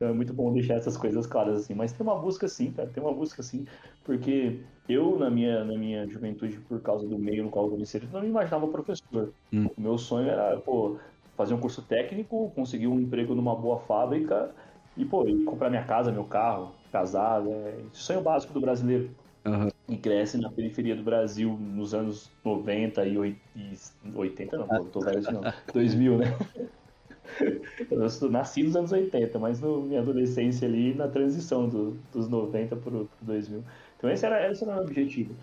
então 0.00 0.08
é 0.08 0.12
muito 0.14 0.32
bom 0.32 0.50
deixar 0.50 0.74
essas 0.74 0.96
coisas 0.96 1.26
claras 1.26 1.60
assim. 1.60 1.74
Mas 1.74 1.92
tem 1.92 2.06
uma 2.06 2.16
busca 2.16 2.48
sim, 2.48 2.70
cara. 2.72 2.88
Tem 2.88 3.02
uma 3.02 3.12
busca 3.12 3.42
sim. 3.42 3.66
Porque 4.02 4.58
eu, 4.88 5.18
na 5.18 5.28
minha, 5.28 5.62
na 5.62 5.76
minha 5.76 6.08
juventude, 6.08 6.58
por 6.60 6.80
causa 6.80 7.06
do 7.06 7.18
meio 7.18 7.44
no 7.44 7.50
qual 7.50 7.66
eu 7.66 7.76
me 7.76 7.82
inseri, 7.82 8.08
não 8.10 8.22
me 8.22 8.28
imaginava 8.28 8.66
professor. 8.66 9.32
Hum. 9.52 9.68
O 9.76 9.80
meu 9.80 9.98
sonho 9.98 10.30
era, 10.30 10.56
pô, 10.58 10.96
fazer 11.36 11.52
um 11.52 11.60
curso 11.60 11.82
técnico, 11.82 12.50
conseguir 12.54 12.86
um 12.86 12.98
emprego 12.98 13.34
numa 13.34 13.54
boa 13.54 13.78
fábrica 13.80 14.54
e, 14.96 15.04
pô, 15.04 15.28
e 15.28 15.44
comprar 15.44 15.68
minha 15.68 15.84
casa, 15.84 16.10
meu 16.10 16.24
carro, 16.24 16.72
casar. 16.90 17.46
É... 17.46 17.74
Sonho 17.92 18.22
básico 18.22 18.54
do 18.54 18.60
brasileiro. 18.60 19.10
Aham. 19.44 19.68
E 19.90 19.98
cresce 19.98 20.38
na 20.38 20.50
periferia 20.52 20.94
do 20.94 21.02
Brasil 21.02 21.56
nos 21.58 21.92
anos 21.94 22.30
90 22.44 23.04
e 23.06 23.18
oit- 23.18 23.40
e 23.56 23.76
80, 24.14 24.56
não, 24.58 24.68
pô, 24.68 24.84
tô 24.84 25.00
velho 25.00 25.20
não. 25.32 25.40
2000, 25.72 26.16
né? 26.18 26.26
Eu 27.90 28.30
nasci 28.30 28.62
nos 28.62 28.76
anos 28.76 28.92
80, 28.92 29.38
mas 29.38 29.60
na 29.60 29.68
minha 29.78 30.00
adolescência 30.00 30.66
ali, 30.68 30.94
na 30.94 31.08
transição 31.08 31.68
do- 31.68 31.92
dos 32.12 32.28
90 32.28 32.76
pro, 32.76 33.06
pro 33.08 33.24
2000. 33.26 33.64
Então 33.96 34.10
esse 34.10 34.24
era, 34.24 34.50
esse 34.50 34.62
era 34.62 34.72
o 34.72 34.74
meu 34.76 34.84
objetivo. 34.84 35.36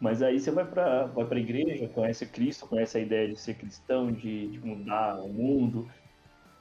Mas 0.00 0.22
aí 0.22 0.40
você 0.40 0.50
vai 0.50 0.68
pra, 0.68 1.06
vai 1.06 1.26
pra 1.26 1.38
igreja, 1.38 1.88
conhece 1.88 2.26
Cristo, 2.26 2.66
conhece 2.66 2.96
a 2.96 3.00
ideia 3.00 3.28
de 3.28 3.36
ser 3.36 3.54
cristão, 3.54 4.10
de, 4.10 4.48
de 4.50 4.58
mudar 4.60 5.20
o 5.20 5.28
mundo. 5.32 5.90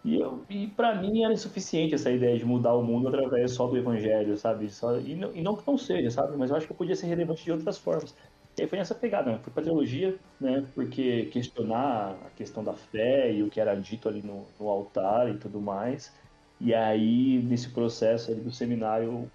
E, 0.03 0.15
eu, 0.19 0.45
e 0.49 0.67
para 0.67 0.95
mim 0.95 1.23
era 1.23 1.33
insuficiente 1.33 1.93
essa 1.93 2.09
ideia 2.09 2.37
de 2.37 2.45
mudar 2.45 2.73
o 2.73 2.81
mundo 2.83 3.09
através 3.09 3.51
só 3.51 3.67
do 3.67 3.77
evangelho, 3.77 4.37
sabe? 4.37 4.69
Só, 4.69 4.97
e, 4.97 5.15
não, 5.15 5.35
e 5.35 5.41
não 5.41 5.55
que 5.57 5.67
não 5.67 5.77
seja, 5.77 6.09
sabe? 6.09 6.37
Mas 6.37 6.49
eu 6.49 6.55
acho 6.57 6.65
que 6.65 6.71
eu 6.71 6.77
podia 6.77 6.95
ser 6.95 7.07
relevante 7.07 7.43
de 7.43 7.51
outras 7.51 7.77
formas. 7.77 8.15
E 8.57 8.61
aí 8.61 8.67
foi 8.67 8.77
nessa 8.77 8.95
pegada, 8.95 9.31
né? 9.31 9.39
Fui 9.43 9.51
pra 9.51 9.63
teologia, 9.63 10.17
né? 10.39 10.65
Porque 10.73 11.25
questionar 11.25 12.17
a 12.25 12.29
questão 12.31 12.63
da 12.63 12.73
fé 12.73 13.31
e 13.33 13.43
o 13.43 13.49
que 13.49 13.59
era 13.59 13.75
dito 13.75 14.07
ali 14.07 14.21
no, 14.21 14.45
no 14.59 14.69
altar 14.69 15.29
e 15.29 15.37
tudo 15.37 15.59
mais. 15.61 16.13
E 16.61 16.73
aí, 16.73 17.41
nesse 17.43 17.69
processo 17.69 18.31
ali 18.31 18.41
do 18.41 18.51
seminário, 18.51 19.29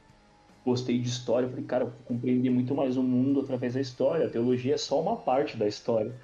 gostei 0.65 0.99
de 0.99 1.09
história. 1.09 1.49
Falei, 1.49 1.65
cara, 1.65 1.85
eu 1.85 1.89
vou 1.91 1.99
compreender 2.07 2.51
muito 2.51 2.75
mais 2.75 2.97
o 2.97 3.03
mundo 3.03 3.41
através 3.41 3.75
da 3.75 3.81
história. 3.81 4.27
A 4.27 4.31
teologia 4.31 4.75
é 4.75 4.79
só 4.79 5.01
uma 5.01 5.17
parte 5.17 5.57
da 5.57 5.67
história. 5.67 6.15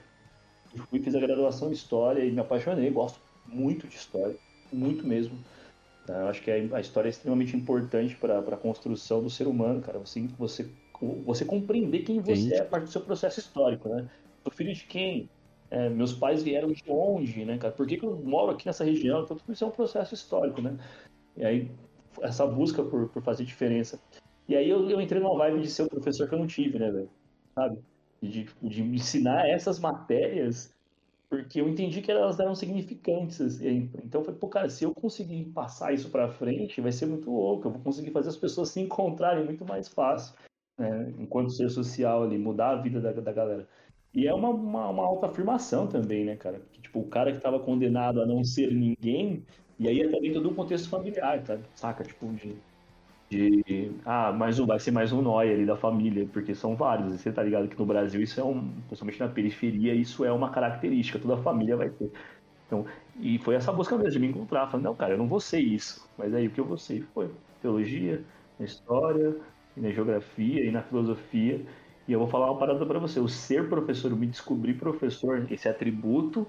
E 0.74 0.78
fui, 0.78 1.00
fiz 1.00 1.14
a 1.14 1.20
graduação 1.20 1.68
em 1.70 1.72
história 1.72 2.24
e 2.24 2.30
me 2.32 2.40
apaixonei, 2.40 2.90
gosto 2.90 3.20
muito 3.46 3.86
de 3.86 3.96
história. 3.96 4.36
muito 4.72 5.06
mesmo. 5.06 5.38
Tá? 6.06 6.14
Eu 6.14 6.28
acho 6.28 6.42
que 6.42 6.50
a 6.50 6.80
história 6.80 7.08
é 7.08 7.10
extremamente 7.10 7.56
importante 7.56 8.16
para 8.16 8.38
a 8.38 8.56
construção 8.56 9.22
do 9.22 9.30
ser 9.30 9.46
humano, 9.46 9.80
cara. 9.80 9.98
Você, 9.98 10.20
você, 10.38 10.68
você 11.24 11.44
compreender 11.44 12.00
quem 12.00 12.20
você 12.20 12.36
Sim. 12.36 12.54
é 12.54 12.60
a 12.60 12.64
partir 12.64 12.86
do 12.86 12.92
seu 12.92 13.00
processo 13.00 13.40
histórico, 13.40 13.88
né? 13.88 14.08
Sou 14.42 14.52
filho 14.52 14.74
de 14.74 14.84
quem? 14.84 15.28
É, 15.70 15.88
meus 15.88 16.12
pais 16.12 16.42
vieram 16.42 16.72
de 16.72 16.82
onde, 16.88 17.44
né, 17.44 17.56
cara? 17.58 17.72
Por 17.72 17.86
que, 17.86 17.96
que 17.96 18.04
eu 18.04 18.16
moro 18.16 18.50
aqui 18.50 18.66
nessa 18.66 18.82
região? 18.82 19.22
Então, 19.22 19.36
tudo 19.36 19.52
isso 19.52 19.62
é 19.62 19.66
um 19.66 19.70
processo 19.70 20.14
histórico, 20.14 20.60
né? 20.60 20.76
E 21.36 21.44
aí, 21.44 21.70
essa 22.22 22.46
busca 22.46 22.82
por, 22.82 23.08
por 23.08 23.22
fazer 23.22 23.44
diferença. 23.44 24.00
E 24.48 24.56
aí 24.56 24.68
eu, 24.68 24.90
eu 24.90 25.00
entrei 25.00 25.22
numa 25.22 25.38
vibe 25.38 25.60
de 25.60 25.70
ser 25.70 25.82
o 25.82 25.88
professor 25.88 26.28
que 26.28 26.34
eu 26.34 26.38
não 26.40 26.46
tive, 26.46 26.78
né, 26.78 26.90
velho? 26.90 27.10
Sabe? 27.54 27.78
De, 28.20 28.48
de 28.60 28.82
ensinar 28.82 29.48
essas 29.48 29.78
matérias 29.78 30.74
porque 31.30 31.60
eu 31.60 31.68
entendi 31.68 32.02
que 32.02 32.10
elas 32.10 32.40
eram 32.40 32.56
significantes. 32.56 33.62
Então, 33.62 34.24
foi, 34.24 34.34
pô, 34.34 34.48
cara, 34.48 34.68
se 34.68 34.82
eu 34.82 34.92
conseguir 34.92 35.44
passar 35.44 35.94
isso 35.94 36.10
para 36.10 36.28
frente, 36.28 36.80
vai 36.80 36.90
ser 36.90 37.06
muito 37.06 37.30
louco. 37.30 37.68
Eu 37.68 37.72
vou 37.72 37.80
conseguir 37.80 38.10
fazer 38.10 38.30
as 38.30 38.36
pessoas 38.36 38.70
se 38.70 38.80
encontrarem 38.80 39.44
muito 39.44 39.64
mais 39.64 39.86
fácil, 39.86 40.34
né? 40.76 41.14
enquanto 41.20 41.52
ser 41.52 41.70
social 41.70 42.24
ali, 42.24 42.36
mudar 42.36 42.70
a 42.70 42.82
vida 42.82 43.00
da, 43.00 43.12
da 43.12 43.32
galera. 43.32 43.68
E 44.12 44.26
é 44.26 44.34
uma, 44.34 44.50
uma, 44.50 44.88
uma 44.88 45.04
autoafirmação 45.04 45.86
também, 45.86 46.24
né, 46.24 46.34
cara? 46.34 46.60
Tipo, 46.82 46.98
o 46.98 47.08
cara 47.08 47.30
que 47.30 47.36
estava 47.36 47.60
condenado 47.60 48.20
a 48.20 48.26
não 48.26 48.42
ser 48.42 48.74
ninguém, 48.74 49.46
e 49.78 49.86
aí 49.86 50.02
até 50.02 50.18
dentro 50.18 50.40
do 50.40 50.52
contexto 50.52 50.88
familiar, 50.88 51.44
tá? 51.44 51.56
Saca? 51.76 52.02
Tipo, 52.02 52.26
de 52.32 52.56
de 53.30 53.92
ah, 54.04 54.32
mais 54.32 54.58
um, 54.58 54.66
vai 54.66 54.78
ser 54.80 54.90
mais 54.90 55.12
um 55.12 55.22
nóia 55.22 55.52
ali 55.54 55.64
da 55.64 55.76
família, 55.76 56.28
porque 56.32 56.54
são 56.54 56.76
vários. 56.76 57.14
E 57.14 57.18
você 57.18 57.32
tá 57.32 57.42
ligado 57.42 57.68
que 57.68 57.78
no 57.78 57.86
Brasil 57.86 58.20
isso 58.22 58.40
é 58.40 58.44
um, 58.44 58.68
principalmente 58.88 59.20
na 59.20 59.28
periferia, 59.28 59.94
isso 59.94 60.24
é 60.24 60.32
uma 60.32 60.50
característica, 60.50 61.18
toda 61.18 61.36
família 61.42 61.76
vai 61.76 61.90
ter. 61.90 62.10
Então, 62.66 62.86
e 63.16 63.38
foi 63.38 63.54
essa 63.56 63.72
busca 63.72 63.96
mesmo 63.96 64.12
de 64.12 64.18
me 64.20 64.28
encontrar, 64.28 64.68
falando, 64.68 64.84
não, 64.86 64.94
cara, 64.96 65.14
eu 65.14 65.18
não 65.18 65.28
vou 65.28 65.40
ser 65.40 65.60
isso. 65.60 66.08
Mas 66.18 66.34
aí 66.34 66.46
o 66.46 66.50
que 66.50 66.60
eu 66.60 66.64
vou 66.64 66.78
ser 66.78 67.02
foi 67.14 67.30
teologia, 67.60 68.24
na 68.58 68.64
história, 68.66 69.36
na 69.76 69.90
geografia 69.90 70.64
e 70.64 70.70
na 70.70 70.82
filosofia. 70.82 71.64
E 72.08 72.12
eu 72.12 72.18
vou 72.20 72.28
falar 72.28 72.50
uma 72.50 72.58
parada 72.58 72.84
para 72.86 72.98
você, 72.98 73.20
o 73.20 73.28
ser 73.28 73.68
professor, 73.68 74.12
o 74.12 74.16
me 74.16 74.26
descobrir 74.26 74.74
professor, 74.74 75.46
esse 75.52 75.68
atributo 75.68 76.46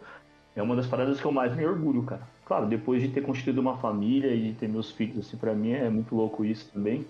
é 0.55 0.61
uma 0.63 0.75
das 0.75 0.87
paradas 0.87 1.19
que 1.21 1.25
eu 1.27 1.31
mais 1.31 1.55
me 1.55 1.65
orgulho, 1.65 2.03
cara. 2.03 2.27
Claro, 2.51 2.67
depois 2.67 3.01
de 3.01 3.07
ter 3.07 3.21
constituído 3.21 3.61
uma 3.61 3.77
família 3.77 4.35
e 4.35 4.51
de 4.51 4.51
ter 4.51 4.67
meus 4.67 4.91
filhos, 4.91 5.25
assim, 5.25 5.37
para 5.37 5.53
mim 5.53 5.71
é 5.71 5.89
muito 5.89 6.13
louco 6.13 6.43
isso 6.43 6.69
também. 6.73 7.07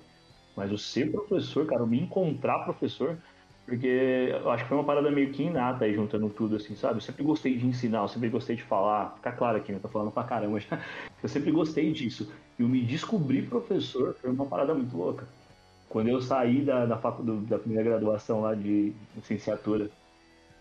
Mas 0.56 0.72
o 0.72 0.78
ser 0.78 1.12
professor, 1.12 1.66
cara, 1.66 1.84
me 1.84 2.00
encontrar 2.00 2.60
professor, 2.60 3.18
porque 3.66 4.30
eu 4.30 4.52
acho 4.52 4.62
que 4.62 4.70
foi 4.70 4.78
uma 4.78 4.84
parada 4.84 5.10
meio 5.10 5.32
que 5.32 5.42
inata 5.42 5.86
aí, 5.86 5.96
juntando 5.96 6.30
tudo, 6.30 6.58
assim, 6.58 6.76
sabe? 6.76 6.98
Eu 6.98 7.02
sempre 7.02 7.24
gostei 7.24 7.58
de 7.58 7.66
ensinar, 7.66 8.04
eu 8.04 8.08
sempre 8.08 8.30
gostei 8.30 8.56
de 8.56 8.62
falar. 8.62 9.16
Fica 9.16 9.32
claro 9.32 9.58
aqui, 9.58 9.72
né? 9.72 9.80
Tô 9.82 9.88
falando 9.88 10.12
pra 10.12 10.24
caramba 10.24 10.60
já. 10.60 10.80
Eu 11.24 11.28
sempre 11.28 11.50
gostei 11.50 11.92
disso. 11.92 12.32
E 12.60 12.64
o 12.64 12.70
me 12.70 12.80
descobrir 12.84 13.50
professor 13.50 14.14
foi 14.22 14.30
uma 14.30 14.46
parada 14.46 14.76
muito 14.76 14.96
louca. 14.96 15.28
Quando 15.90 16.10
eu 16.10 16.22
saí 16.22 16.62
da, 16.62 16.86
da, 16.86 16.98
faculdade, 16.98 17.48
da 17.48 17.58
primeira 17.58 17.90
graduação 17.90 18.42
lá 18.42 18.54
de 18.54 18.94
licenciatura 19.16 19.90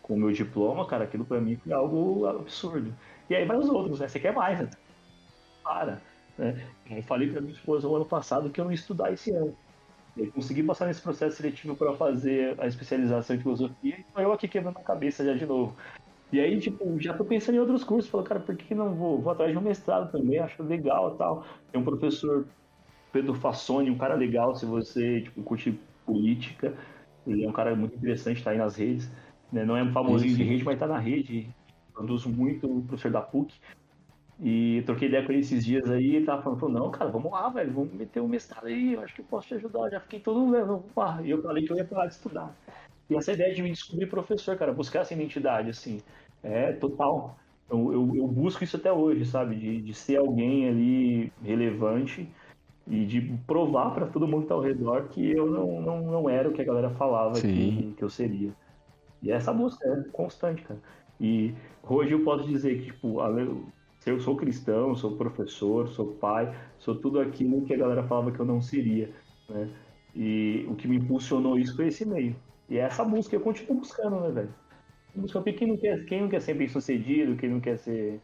com 0.00 0.14
o 0.14 0.16
meu 0.16 0.32
diploma, 0.32 0.86
cara, 0.86 1.04
aquilo 1.04 1.26
para 1.26 1.38
mim 1.38 1.56
foi 1.56 1.70
algo 1.70 2.24
absurdo. 2.24 2.94
E 3.30 3.36
aí 3.36 3.44
vai 3.44 3.56
os 3.56 3.68
outros, 3.68 4.00
né? 4.00 4.08
Você 4.08 4.18
quer 4.18 4.34
mais, 4.34 4.58
né? 4.58 4.68
Para. 5.62 6.02
Né? 6.36 6.66
Eu 6.90 7.02
falei 7.04 7.30
pra 7.30 7.40
minha 7.40 7.54
esposa 7.54 7.86
no 7.86 7.94
ano 7.94 8.04
passado 8.04 8.50
que 8.50 8.60
eu 8.60 8.64
não 8.64 8.72
ia 8.72 8.74
estudar 8.74 9.12
esse 9.12 9.30
ano. 9.30 9.56
Eu 10.16 10.32
consegui 10.32 10.64
passar 10.64 10.86
nesse 10.86 11.00
processo 11.00 11.36
seletivo 11.36 11.76
para 11.76 11.94
fazer 11.94 12.56
a 12.58 12.66
especialização 12.66 13.36
em 13.36 13.38
filosofia 13.38 14.00
e 14.00 14.04
tô 14.12 14.20
eu 14.20 14.32
aqui 14.32 14.48
quebrando 14.48 14.78
a 14.78 14.82
cabeça 14.82 15.24
já 15.24 15.32
de 15.32 15.46
novo. 15.46 15.76
E 16.32 16.40
aí, 16.40 16.58
tipo, 16.58 17.00
já 17.00 17.14
tô 17.14 17.24
pensando 17.24 17.54
em 17.54 17.58
outros 17.60 17.84
cursos. 17.84 18.10
Falo, 18.10 18.24
cara, 18.24 18.40
por 18.40 18.56
que 18.56 18.74
não 18.74 18.94
vou? 18.94 19.20
Vou 19.20 19.32
atrás 19.32 19.52
de 19.52 19.58
um 19.58 19.60
mestrado 19.60 20.10
também, 20.10 20.40
acho 20.40 20.62
legal 20.64 21.14
e 21.14 21.18
tal. 21.18 21.44
Tem 21.70 21.80
um 21.80 21.84
professor, 21.84 22.46
Pedro 23.12 23.34
Fassoni, 23.34 23.90
um 23.90 23.98
cara 23.98 24.14
legal 24.14 24.56
se 24.56 24.66
você, 24.66 25.20
tipo, 25.20 25.42
curte 25.42 25.78
política. 26.04 26.74
Ele 27.26 27.44
é 27.44 27.48
um 27.48 27.52
cara 27.52 27.76
muito 27.76 27.96
interessante, 27.96 28.42
tá 28.42 28.50
aí 28.50 28.58
nas 28.58 28.76
redes. 28.76 29.08
Né? 29.52 29.64
Não 29.64 29.76
é 29.76 29.82
um 29.84 29.92
famosinho 29.92 30.36
de 30.36 30.42
rede, 30.42 30.64
mas 30.64 30.78
tá 30.78 30.86
na 30.86 30.98
rede. 30.98 31.48
Produz 31.92 32.24
muito 32.26 32.66
o 32.66 32.82
professor 32.82 33.10
da 33.10 33.20
PUC. 33.20 33.54
E 34.42 34.82
troquei 34.86 35.08
ideia 35.08 35.24
com 35.24 35.32
ele 35.32 35.42
esses 35.42 35.64
dias 35.64 35.90
aí 35.90 36.16
e 36.16 36.24
tava 36.24 36.56
falando, 36.56 36.78
não, 36.78 36.90
cara, 36.90 37.10
vamos 37.10 37.30
lá, 37.30 37.50
velho, 37.50 37.72
vamos 37.72 37.92
meter 37.92 38.20
um 38.22 38.28
mestrado 38.28 38.68
aí, 38.68 38.94
eu 38.94 39.02
acho 39.02 39.14
que 39.14 39.20
eu 39.20 39.26
posso 39.26 39.48
te 39.48 39.54
ajudar. 39.54 39.90
já 39.90 40.00
fiquei 40.00 40.18
todo, 40.18 40.50
velho, 40.50 40.66
vamos 40.66 40.84
lá. 40.96 41.20
E 41.22 41.30
eu 41.30 41.42
falei 41.42 41.66
que 41.66 41.70
eu 41.70 41.76
ia 41.76 41.84
parar 41.84 42.06
de 42.06 42.14
estudar. 42.14 42.54
E 43.10 43.16
essa 43.16 43.32
ideia 43.32 43.54
de 43.54 43.62
me 43.62 43.70
descobrir 43.70 44.06
professor, 44.06 44.56
cara, 44.56 44.72
buscar 44.72 45.00
essa 45.00 45.12
identidade, 45.12 45.68
assim, 45.68 46.00
é 46.42 46.72
total. 46.72 47.36
Eu, 47.68 47.92
eu, 47.92 48.16
eu 48.16 48.26
busco 48.26 48.64
isso 48.64 48.76
até 48.76 48.90
hoje, 48.90 49.26
sabe? 49.26 49.56
De, 49.56 49.82
de 49.82 49.92
ser 49.92 50.16
alguém 50.16 50.68
ali 50.68 51.32
relevante 51.42 52.26
e 52.86 53.04
de 53.04 53.20
provar 53.46 53.90
para 53.92 54.06
todo 54.06 54.26
mundo 54.26 54.42
que 54.42 54.48
tá 54.48 54.54
ao 54.54 54.60
redor 54.60 55.08
que 55.08 55.30
eu 55.30 55.46
não, 55.46 55.82
não, 55.82 56.02
não 56.02 56.30
era 56.30 56.48
o 56.48 56.52
que 56.52 56.62
a 56.62 56.64
galera 56.64 56.90
falava 56.90 57.40
que, 57.40 57.94
que 57.96 58.02
eu 58.02 58.08
seria. 58.08 58.52
E 59.22 59.30
essa 59.30 59.52
busca 59.52 59.86
é 59.86 60.10
constante, 60.10 60.62
cara. 60.62 60.80
E 61.20 61.54
hoje 61.82 62.12
eu 62.12 62.24
posso 62.24 62.44
dizer 62.44 62.78
que, 62.78 62.86
tipo, 62.86 63.18
eu 64.06 64.20
sou 64.20 64.36
cristão, 64.36 64.94
sou 64.94 65.16
professor, 65.16 65.88
sou 65.88 66.14
pai, 66.14 66.54
sou 66.78 66.94
tudo 66.94 67.20
aquilo 67.20 67.64
que 67.66 67.74
a 67.74 67.76
galera 67.76 68.02
falava 68.04 68.32
que 68.32 68.40
eu 68.40 68.46
não 68.46 68.60
seria, 68.60 69.10
né? 69.48 69.68
E 70.14 70.66
o 70.68 70.74
que 70.74 70.88
me 70.88 70.96
impulsionou 70.96 71.58
isso 71.58 71.76
foi 71.76 71.88
esse 71.88 72.04
meio. 72.06 72.34
E 72.68 72.78
é 72.78 72.80
essa 72.80 73.04
busca, 73.04 73.36
eu 73.36 73.40
continuo 73.40 73.78
buscando, 73.78 74.20
né, 74.20 74.30
velho? 74.30 74.54
Busca, 75.14 75.42
quem 75.42 75.68
não 75.68 75.76
quer, 75.76 76.04
quem 76.06 76.22
não 76.22 76.28
quer 76.28 76.40
ser 76.40 76.54
bem 76.54 76.68
sucedido, 76.68 77.36
quem 77.36 77.50
não 77.50 77.60
quer 77.60 77.76
ser 77.76 78.20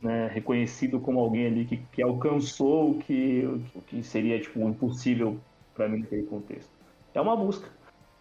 né, 0.00 0.28
reconhecido 0.28 0.98
como 0.98 1.20
alguém 1.20 1.46
ali 1.46 1.64
que, 1.64 1.76
que 1.76 2.02
alcançou 2.02 2.92
o 2.92 2.98
que, 2.98 3.44
o 3.74 3.82
que 3.82 4.02
seria, 4.02 4.40
tipo, 4.40 4.60
impossível 4.60 5.38
para 5.74 5.88
mim 5.88 6.00
naquele 6.00 6.22
contexto. 6.24 6.70
É 7.14 7.20
uma 7.20 7.36
busca. 7.36 7.68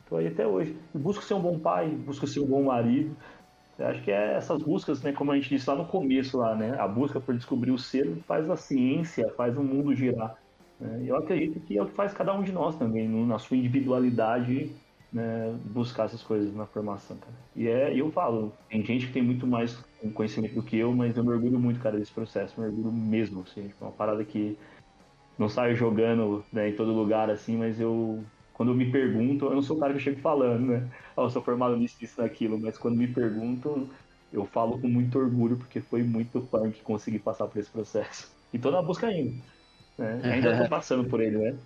Estou 0.03 0.17
aí 0.17 0.27
até 0.27 0.45
hoje. 0.45 0.75
Busco 0.93 1.23
ser 1.23 1.33
um 1.35 1.41
bom 1.41 1.57
pai, 1.57 1.89
busco 1.89 2.27
ser 2.27 2.41
um 2.41 2.45
bom 2.45 2.63
marido. 2.63 3.15
Eu 3.81 3.87
acho 3.87 4.03
que 4.03 4.11
é 4.11 4.35
essas 4.35 4.61
buscas, 4.61 5.01
né, 5.01 5.11
como 5.11 5.31
a 5.31 5.35
gente 5.35 5.49
disse 5.49 5.67
lá 5.67 5.75
no 5.75 5.85
começo, 5.85 6.37
lá, 6.37 6.55
né, 6.55 6.79
a 6.79 6.87
busca 6.87 7.19
por 7.19 7.35
descobrir 7.35 7.71
o 7.71 7.79
ser 7.79 8.15
faz 8.27 8.47
a 8.47 8.55
ciência, 8.55 9.27
faz 9.35 9.57
o 9.57 9.63
mundo 9.63 9.95
girar. 9.95 10.37
Né? 10.79 11.03
Eu 11.07 11.15
acredito 11.15 11.59
que 11.61 11.77
é 11.77 11.81
o 11.81 11.87
que 11.87 11.93
faz 11.93 12.13
cada 12.13 12.31
um 12.31 12.43
de 12.43 12.51
nós 12.51 12.75
também, 12.75 13.09
na 13.25 13.39
sua 13.39 13.57
individualidade, 13.57 14.71
né, 15.11 15.57
buscar 15.65 16.05
essas 16.05 16.21
coisas 16.21 16.55
na 16.55 16.67
formação, 16.67 17.17
cara. 17.17 17.33
E 17.55 17.67
é, 17.67 17.91
eu 17.93 18.11
falo, 18.11 18.53
tem 18.69 18.85
gente 18.85 19.07
que 19.07 19.13
tem 19.13 19.23
muito 19.23 19.47
mais 19.47 19.83
conhecimento 20.13 20.53
do 20.53 20.63
que 20.63 20.77
eu, 20.77 20.93
mas 20.93 21.17
eu 21.17 21.23
me 21.23 21.31
orgulho 21.31 21.59
muito, 21.59 21.79
cara, 21.79 21.97
desse 21.97 22.11
processo, 22.11 22.61
me 22.61 22.67
orgulho 22.67 22.91
mesmo, 22.91 23.41
assim, 23.41 23.67
tipo, 23.67 23.83
uma 23.83 23.91
parada 23.91 24.23
que 24.23 24.55
não 25.39 25.49
saio 25.49 25.75
jogando 25.75 26.45
né, 26.53 26.69
em 26.69 26.75
todo 26.75 26.93
lugar, 26.93 27.31
assim, 27.31 27.57
mas 27.57 27.79
eu 27.79 28.23
quando 28.61 28.75
me 28.75 28.91
perguntam, 28.91 29.49
eu 29.49 29.55
não 29.55 29.61
sou 29.63 29.75
o 29.75 29.79
cara 29.79 29.91
que 29.91 29.99
chego 29.99 30.21
falando, 30.21 30.67
né? 30.67 30.87
Oh, 31.17 31.23
eu 31.23 31.29
sou 31.31 31.41
formado 31.41 31.75
nisso, 31.75 31.95
isso, 31.99 32.21
naquilo, 32.21 32.59
mas 32.59 32.77
quando 32.77 32.95
me 32.95 33.07
perguntam, 33.07 33.89
eu 34.31 34.45
falo 34.45 34.77
com 34.77 34.87
muito 34.87 35.17
orgulho, 35.17 35.57
porque 35.57 35.81
foi 35.81 36.03
muito 36.03 36.39
punk 36.41 36.79
conseguir 36.83 37.17
passar 37.17 37.47
por 37.47 37.57
esse 37.57 37.71
processo. 37.71 38.31
E 38.53 38.59
tô 38.59 38.69
na 38.69 38.79
busca 38.83 39.07
ainda. 39.07 39.33
Né? 39.97 40.21
Ainda 40.25 40.55
tô 40.59 40.69
passando 40.69 41.09
por 41.09 41.19
ele, 41.21 41.39
né? 41.39 41.57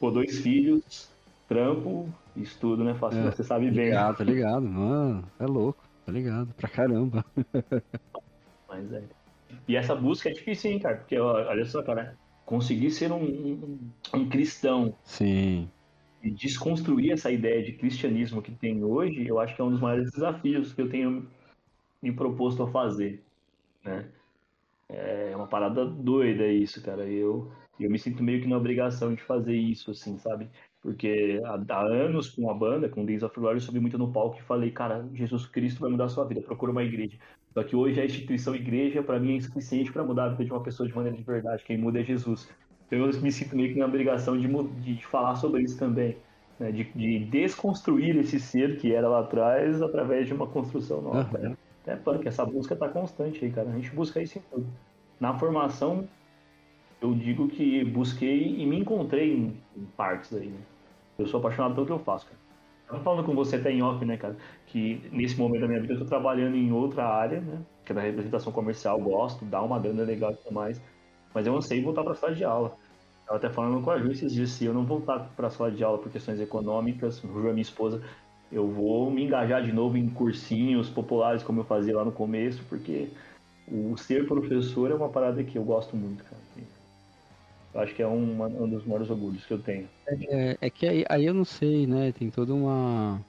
Pô, 0.00 0.10
dois 0.10 0.38
filhos, 0.38 1.10
trampo, 1.46 2.08
estudo, 2.34 2.82
né? 2.82 2.94
Faço, 2.94 3.18
é, 3.18 3.30
você 3.30 3.44
sabe 3.44 3.70
bem. 3.70 3.88
Ligado, 3.88 4.16
tá 4.16 4.24
ligado, 4.24 4.62
mano. 4.62 5.30
É 5.38 5.44
louco, 5.44 5.84
tá 6.06 6.10
ligado, 6.10 6.54
pra 6.54 6.70
caramba. 6.70 7.22
Mas 8.66 8.90
é. 8.90 9.02
E 9.68 9.76
essa 9.76 9.94
busca 9.94 10.30
é 10.30 10.32
difícil, 10.32 10.70
hein, 10.70 10.78
cara? 10.78 10.96
Porque, 10.96 11.18
olha 11.18 11.66
só, 11.66 11.82
cara, 11.82 12.16
conseguir 12.46 12.90
ser 12.90 13.12
um, 13.12 13.22
um, 13.22 13.78
um 14.14 14.28
cristão. 14.30 14.94
Sim 15.04 15.68
desconstruir 16.30 17.12
essa 17.12 17.30
ideia 17.30 17.62
de 17.62 17.72
cristianismo 17.72 18.42
que 18.42 18.52
tem 18.52 18.82
hoje, 18.84 19.26
eu 19.26 19.38
acho 19.38 19.54
que 19.54 19.60
é 19.60 19.64
um 19.64 19.70
dos 19.70 19.80
maiores 19.80 20.10
desafios 20.10 20.72
que 20.72 20.82
eu 20.82 20.88
tenho 20.88 21.26
me 22.02 22.12
proposto 22.12 22.62
a 22.62 22.70
fazer, 22.70 23.22
né? 23.84 24.08
É 24.88 25.36
uma 25.36 25.46
parada 25.46 25.84
doida 25.84 26.46
isso, 26.46 26.82
cara. 26.82 27.06
Eu, 27.06 27.52
eu 27.78 27.90
me 27.90 27.98
sinto 27.98 28.22
meio 28.22 28.40
que 28.40 28.48
na 28.48 28.56
obrigação 28.56 29.14
de 29.14 29.22
fazer 29.22 29.54
isso, 29.54 29.90
assim, 29.90 30.18
sabe? 30.18 30.48
Porque 30.80 31.40
há, 31.44 31.80
anos 31.82 32.30
com 32.30 32.50
a 32.50 32.54
banda, 32.54 32.88
com 32.88 33.04
Days 33.04 33.22
of 33.22 33.38
Glory, 33.38 33.56
eu 33.56 33.60
subi 33.60 33.80
muito 33.80 33.98
no 33.98 34.12
palco 34.12 34.38
e 34.38 34.42
falei, 34.42 34.70
cara, 34.70 35.06
Jesus 35.12 35.46
Cristo 35.46 35.80
vai 35.80 35.90
mudar 35.90 36.04
a 36.04 36.08
sua 36.08 36.24
vida, 36.24 36.40
procura 36.40 36.72
uma 36.72 36.82
igreja. 36.82 37.18
Só 37.52 37.62
que 37.64 37.76
hoje 37.76 38.00
a 38.00 38.04
instituição 38.04 38.54
igreja, 38.54 39.02
para 39.02 39.18
mim, 39.18 39.32
é 39.32 39.36
insuficiente 39.36 39.92
para 39.92 40.04
mudar 40.04 40.24
a 40.24 40.28
vida 40.30 40.44
de 40.44 40.52
uma 40.52 40.62
pessoa 40.62 40.88
de 40.88 40.94
maneira 40.94 41.16
de 41.16 41.24
verdade. 41.24 41.64
Quem 41.64 41.76
muda 41.76 42.00
é 42.00 42.04
Jesus. 42.04 42.48
Então 42.88 43.06
eu 43.06 43.20
me 43.20 43.30
sinto 43.30 43.54
meio 43.54 43.72
que 43.72 43.78
na 43.78 43.86
obrigação 43.86 44.36
de, 44.36 44.48
de 44.82 45.06
falar 45.06 45.36
sobre 45.36 45.62
isso 45.62 45.78
também. 45.78 46.16
Né? 46.58 46.72
De, 46.72 46.84
de, 46.84 47.18
desconstruir 47.26 48.16
esse 48.16 48.40
ser 48.40 48.78
que 48.78 48.92
era 48.92 49.08
lá 49.08 49.20
atrás 49.20 49.80
através 49.82 50.26
de 50.26 50.34
uma 50.34 50.46
construção 50.46 51.02
nova. 51.02 51.38
Uhum. 51.38 51.50
Né? 51.50 51.56
É 51.86 51.96
punk, 51.96 52.26
essa 52.26 52.44
busca 52.44 52.74
tá 52.74 52.88
constante 52.88 53.44
aí, 53.44 53.50
cara. 53.50 53.68
A 53.70 53.72
gente 53.72 53.90
busca 53.90 54.20
isso 54.20 54.38
em 54.38 54.42
tudo. 54.50 54.66
Na 55.20 55.38
formação, 55.38 56.08
eu 57.00 57.14
digo 57.14 57.48
que 57.48 57.84
busquei 57.84 58.56
e 58.56 58.66
me 58.66 58.78
encontrei 58.78 59.32
em, 59.32 59.56
em 59.76 59.84
partes 59.96 60.34
aí, 60.34 60.48
né? 60.48 60.60
Eu 61.18 61.26
sou 61.26 61.40
apaixonado 61.40 61.74
pelo 61.74 61.86
que 61.86 61.92
eu 61.92 61.98
faço, 61.98 62.26
cara. 62.26 62.38
Eu 62.90 63.00
falando 63.00 63.24
com 63.24 63.34
você 63.34 63.56
até 63.56 63.70
em 63.70 63.82
off, 63.82 64.04
né, 64.04 64.16
cara? 64.16 64.36
Que 64.66 65.02
nesse 65.12 65.36
momento 65.38 65.62
da 65.62 65.68
minha 65.68 65.80
vida 65.80 65.94
eu 65.94 65.98
tô 65.98 66.04
trabalhando 66.04 66.56
em 66.56 66.72
outra 66.72 67.06
área, 67.06 67.40
né? 67.40 67.60
Que 67.84 67.92
é 67.92 67.94
da 67.94 68.00
representação 68.00 68.52
comercial, 68.52 68.98
gosto, 69.00 69.44
dá 69.44 69.60
uma 69.62 69.78
grana 69.78 70.04
legal 70.04 70.32
e 70.32 70.36
tudo 70.36 70.54
mais. 70.54 70.80
Mas 71.34 71.46
eu 71.46 71.56
ansei 71.56 71.82
voltar 71.82 72.02
para 72.02 72.12
a 72.12 72.16
sala 72.16 72.34
de 72.34 72.44
aula. 72.44 72.76
Eu 73.28 73.36
até 73.36 73.50
falando 73.50 73.82
com 73.82 73.90
a 73.90 73.98
Ju 73.98 74.10
esses 74.10 74.32
dias, 74.32 74.50
se 74.50 74.64
eu 74.64 74.72
não 74.72 74.84
voltar 74.84 75.18
para 75.36 75.48
a 75.48 75.50
sala 75.50 75.70
de 75.70 75.84
aula 75.84 75.98
por 75.98 76.10
questões 76.10 76.40
econômicas, 76.40 77.20
Ju 77.20 77.48
é 77.48 77.52
minha 77.52 77.62
esposa, 77.62 78.02
eu 78.50 78.66
vou 78.66 79.10
me 79.10 79.24
engajar 79.24 79.62
de 79.62 79.72
novo 79.72 79.96
em 79.96 80.08
cursinhos 80.08 80.88
populares 80.88 81.42
como 81.42 81.60
eu 81.60 81.64
fazia 81.64 81.94
lá 81.94 82.04
no 82.04 82.12
começo, 82.12 82.62
porque 82.68 83.08
o 83.70 83.96
ser 83.96 84.26
professor 84.26 84.90
é 84.90 84.94
uma 84.94 85.10
parada 85.10 85.44
que 85.44 85.56
eu 85.56 85.64
gosto 85.64 85.94
muito, 85.94 86.24
cara. 86.24 86.48
Eu 87.74 87.80
acho 87.82 87.94
que 87.94 88.02
é 88.02 88.06
um, 88.06 88.42
um 88.42 88.68
dos 88.68 88.84
maiores 88.84 89.10
orgulhos 89.10 89.44
que 89.44 89.52
eu 89.52 89.58
tenho. 89.58 89.88
É, 90.06 90.56
é 90.60 90.70
que 90.70 90.88
aí, 90.88 91.04
aí, 91.08 91.26
eu 91.26 91.34
não 91.34 91.44
sei, 91.44 91.86
né? 91.86 92.12
Tem 92.12 92.30
toda 92.30 92.54
uma. 92.54 93.20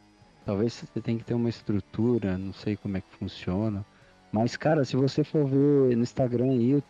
Talvez 0.45 0.73
você 0.73 1.01
tenha 1.01 1.17
que 1.17 1.25
ter 1.25 1.33
uma 1.33 1.49
estrutura, 1.49 2.37
não 2.37 2.53
sei 2.53 2.75
como 2.77 2.97
é 2.97 3.01
que 3.01 3.17
funciona. 3.17 3.85
Mas, 4.31 4.55
cara, 4.55 4.85
se 4.85 4.95
você 4.95 5.23
for 5.23 5.45
ver 5.45 5.95
no 5.95 6.03
Instagram 6.03 6.51
aí, 6.51 6.81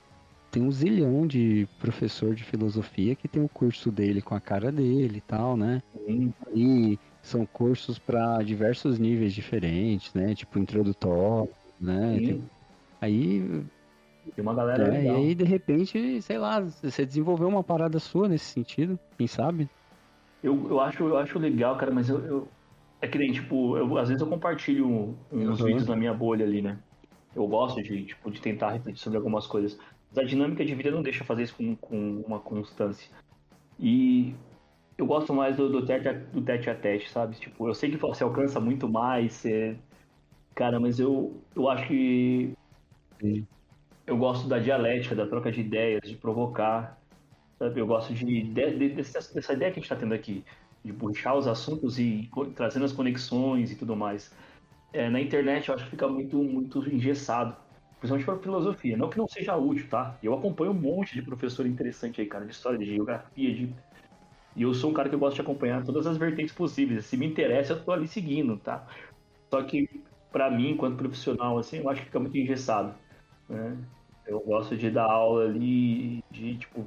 tem 0.52 0.64
um 0.64 0.72
zilhão 0.72 1.28
de 1.28 1.68
professor 1.80 2.34
de 2.34 2.44
filosofia 2.44 3.16
que 3.16 3.28
tem 3.28 3.44
o 3.44 3.50
curso 3.50 3.92
dele 3.92 4.22
com 4.22 4.36
a 4.36 4.40
cara 4.40 4.72
dele 4.72 5.18
e 5.18 5.22
tal, 5.22 5.56
né? 5.56 5.82
Sim. 6.06 6.34
E 6.54 7.00
são 7.22 7.46
cursos 7.46 8.00
para 8.00 8.42
diversos 8.42 8.98
níveis 8.98 9.34
diferentes, 9.34 10.14
né? 10.14 10.34
Tipo 10.34 10.60
introdutório, 10.60 11.50
né? 11.80 12.18
Tem... 12.18 12.44
Aí 13.02 13.64
tem 14.36 14.44
uma 14.44 14.54
galera 14.54 14.84
é, 14.84 14.90
legal. 14.90 15.16
E 15.16 15.18
aí, 15.18 15.36
de 15.36 15.44
repente, 15.44 16.22
sei 16.22 16.38
lá, 16.38 16.60
você 16.60 17.06
desenvolveu 17.06 17.48
uma 17.48 17.64
parada 17.64 18.00
sua 18.00 18.28
nesse 18.28 18.46
sentido, 18.46 19.00
quem 19.18 19.28
sabe? 19.28 19.70
Eu, 20.44 20.68
eu, 20.70 20.80
acho, 20.80 21.04
eu 21.04 21.18
acho 21.18 21.40
legal, 21.40 21.78
cara, 21.78 21.92
mas 21.92 22.10
eu, 22.10 22.20
eu 22.26 22.48
é 23.02 23.08
que 23.08 23.18
nem, 23.18 23.32
tipo, 23.32 23.78
eu, 23.78 23.98
às 23.98 24.10
vezes 24.10 24.22
eu 24.22 24.28
compartilho 24.28 25.16
uns 25.32 25.60
uhum. 25.60 25.66
vídeos 25.68 25.88
na 25.88 25.96
minha 25.96 26.14
bolha 26.14 26.46
ali, 26.46 26.62
né? 26.62 26.78
Eu 27.36 27.48
gosto 27.48 27.82
de, 27.82 28.06
tipo, 28.06 28.30
de 28.30 28.42
tentar 28.42 28.72
refletir 28.72 29.00
sobre 29.00 29.18
algumas 29.18 29.48
coisas. 29.48 29.78
Mas 30.10 30.26
a 30.26 30.28
dinâmica 30.28 30.66
de 30.66 30.76
vida 30.76 30.92
não 30.92 31.02
deixa 31.02 31.24
fazer 31.24 31.44
isso 31.44 31.56
com, 31.56 31.76
com 31.76 32.24
uma 32.26 32.40
constância. 32.40 33.10
E 33.80 34.34
eu 34.98 35.06
gosto 35.06 35.34
mais 35.34 35.58
do, 35.58 35.70
do, 35.70 35.86
tete, 35.86 36.08
a, 36.08 36.14
do 36.14 36.42
tete 36.42 36.70
a 36.70 36.76
tete, 36.76 37.10
sabe? 37.10 37.36
Tipo, 37.36 37.68
eu 37.68 37.74
sei 37.74 37.92
que 37.92 37.98
você 37.98 38.24
alcança 38.24 38.60
muito 38.60 38.90
mais, 38.90 39.34
você... 39.34 39.78
Cara, 40.56 40.80
mas 40.80 41.00
eu, 41.00 41.42
eu 41.56 41.70
acho 41.70 41.88
que 41.88 42.54
Sim 43.22 43.46
eu 44.10 44.18
gosto 44.18 44.48
da 44.48 44.58
dialética, 44.58 45.16
da 45.16 45.28
troca 45.28 45.52
de 45.52 45.62
ideias, 45.62 46.02
de 46.02 46.16
provocar. 46.16 47.00
Sabe? 47.60 47.80
Eu 47.80 47.86
gosto 47.86 48.12
de, 48.14 48.42
de, 48.42 48.78
de 48.78 48.90
dessa, 48.90 49.34
dessa, 49.34 49.54
ideia 49.54 49.72
que 49.72 49.80
a 49.80 49.82
gente 49.82 49.92
está 49.92 49.96
tendo 49.96 50.14
aqui, 50.16 50.44
de 50.84 50.92
puxar 50.92 51.36
os 51.36 51.46
assuntos 51.46 52.00
e 52.00 52.28
trazendo 52.56 52.86
as 52.86 52.92
conexões 52.92 53.72
e 53.72 53.76
tudo 53.76 53.96
mais. 53.96 54.34
É, 54.92 55.10
na 55.10 55.22
internet 55.22 55.70
eu 55.70 55.76
acho 55.76 55.84
que 55.84 55.92
fica 55.92 56.08
muito, 56.08 56.38
muito 56.38 56.80
engessado, 56.90 57.56
principalmente 58.00 58.26
para 58.26 58.38
filosofia. 58.38 58.98
Não 58.98 59.10
que 59.10 59.18
não 59.18 59.28
seja 59.28 59.56
útil, 59.56 59.88
tá? 59.90 60.18
Eu 60.24 60.34
acompanho 60.34 60.72
um 60.72 60.76
monte 60.76 61.14
de 61.14 61.22
professor 61.22 61.66
interessante 61.66 62.22
aí, 62.22 62.28
cara, 62.28 62.46
de 62.46 62.52
história, 62.52 62.80
de 62.80 62.86
geografia, 62.86 63.54
de. 63.54 63.74
E 64.56 64.64
eu 64.64 64.74
sou 64.74 64.90
um 64.90 64.94
cara 64.94 65.10
que 65.10 65.16
eu 65.16 65.20
gosto 65.20 65.36
de 65.36 65.42
acompanhar 65.42 65.84
todas 65.84 66.08
as 66.08 66.18
vertentes 66.18 66.54
possíveis. 66.54 67.06
Se 67.06 67.16
me 67.16 67.26
interessa, 67.26 67.74
eu 67.74 67.84
tô 67.84 67.92
ali 67.92 68.08
seguindo, 68.08 68.58
tá? 68.58 68.88
Só 69.50 69.62
que, 69.64 69.90
para 70.32 70.50
mim, 70.50 70.72
enquanto 70.72 70.98
profissional, 70.98 71.58
assim, 71.58 71.78
eu 71.78 71.90
acho 71.90 72.02
que 72.02 72.08
fica 72.08 72.20
muito 72.20 72.38
engessado. 72.38 72.94
Né? 73.48 73.78
Eu 74.26 74.40
gosto 74.40 74.76
de 74.76 74.90
dar 74.90 75.10
aula 75.10 75.46
ali, 75.46 76.24
de 76.32 76.58
tipo, 76.58 76.86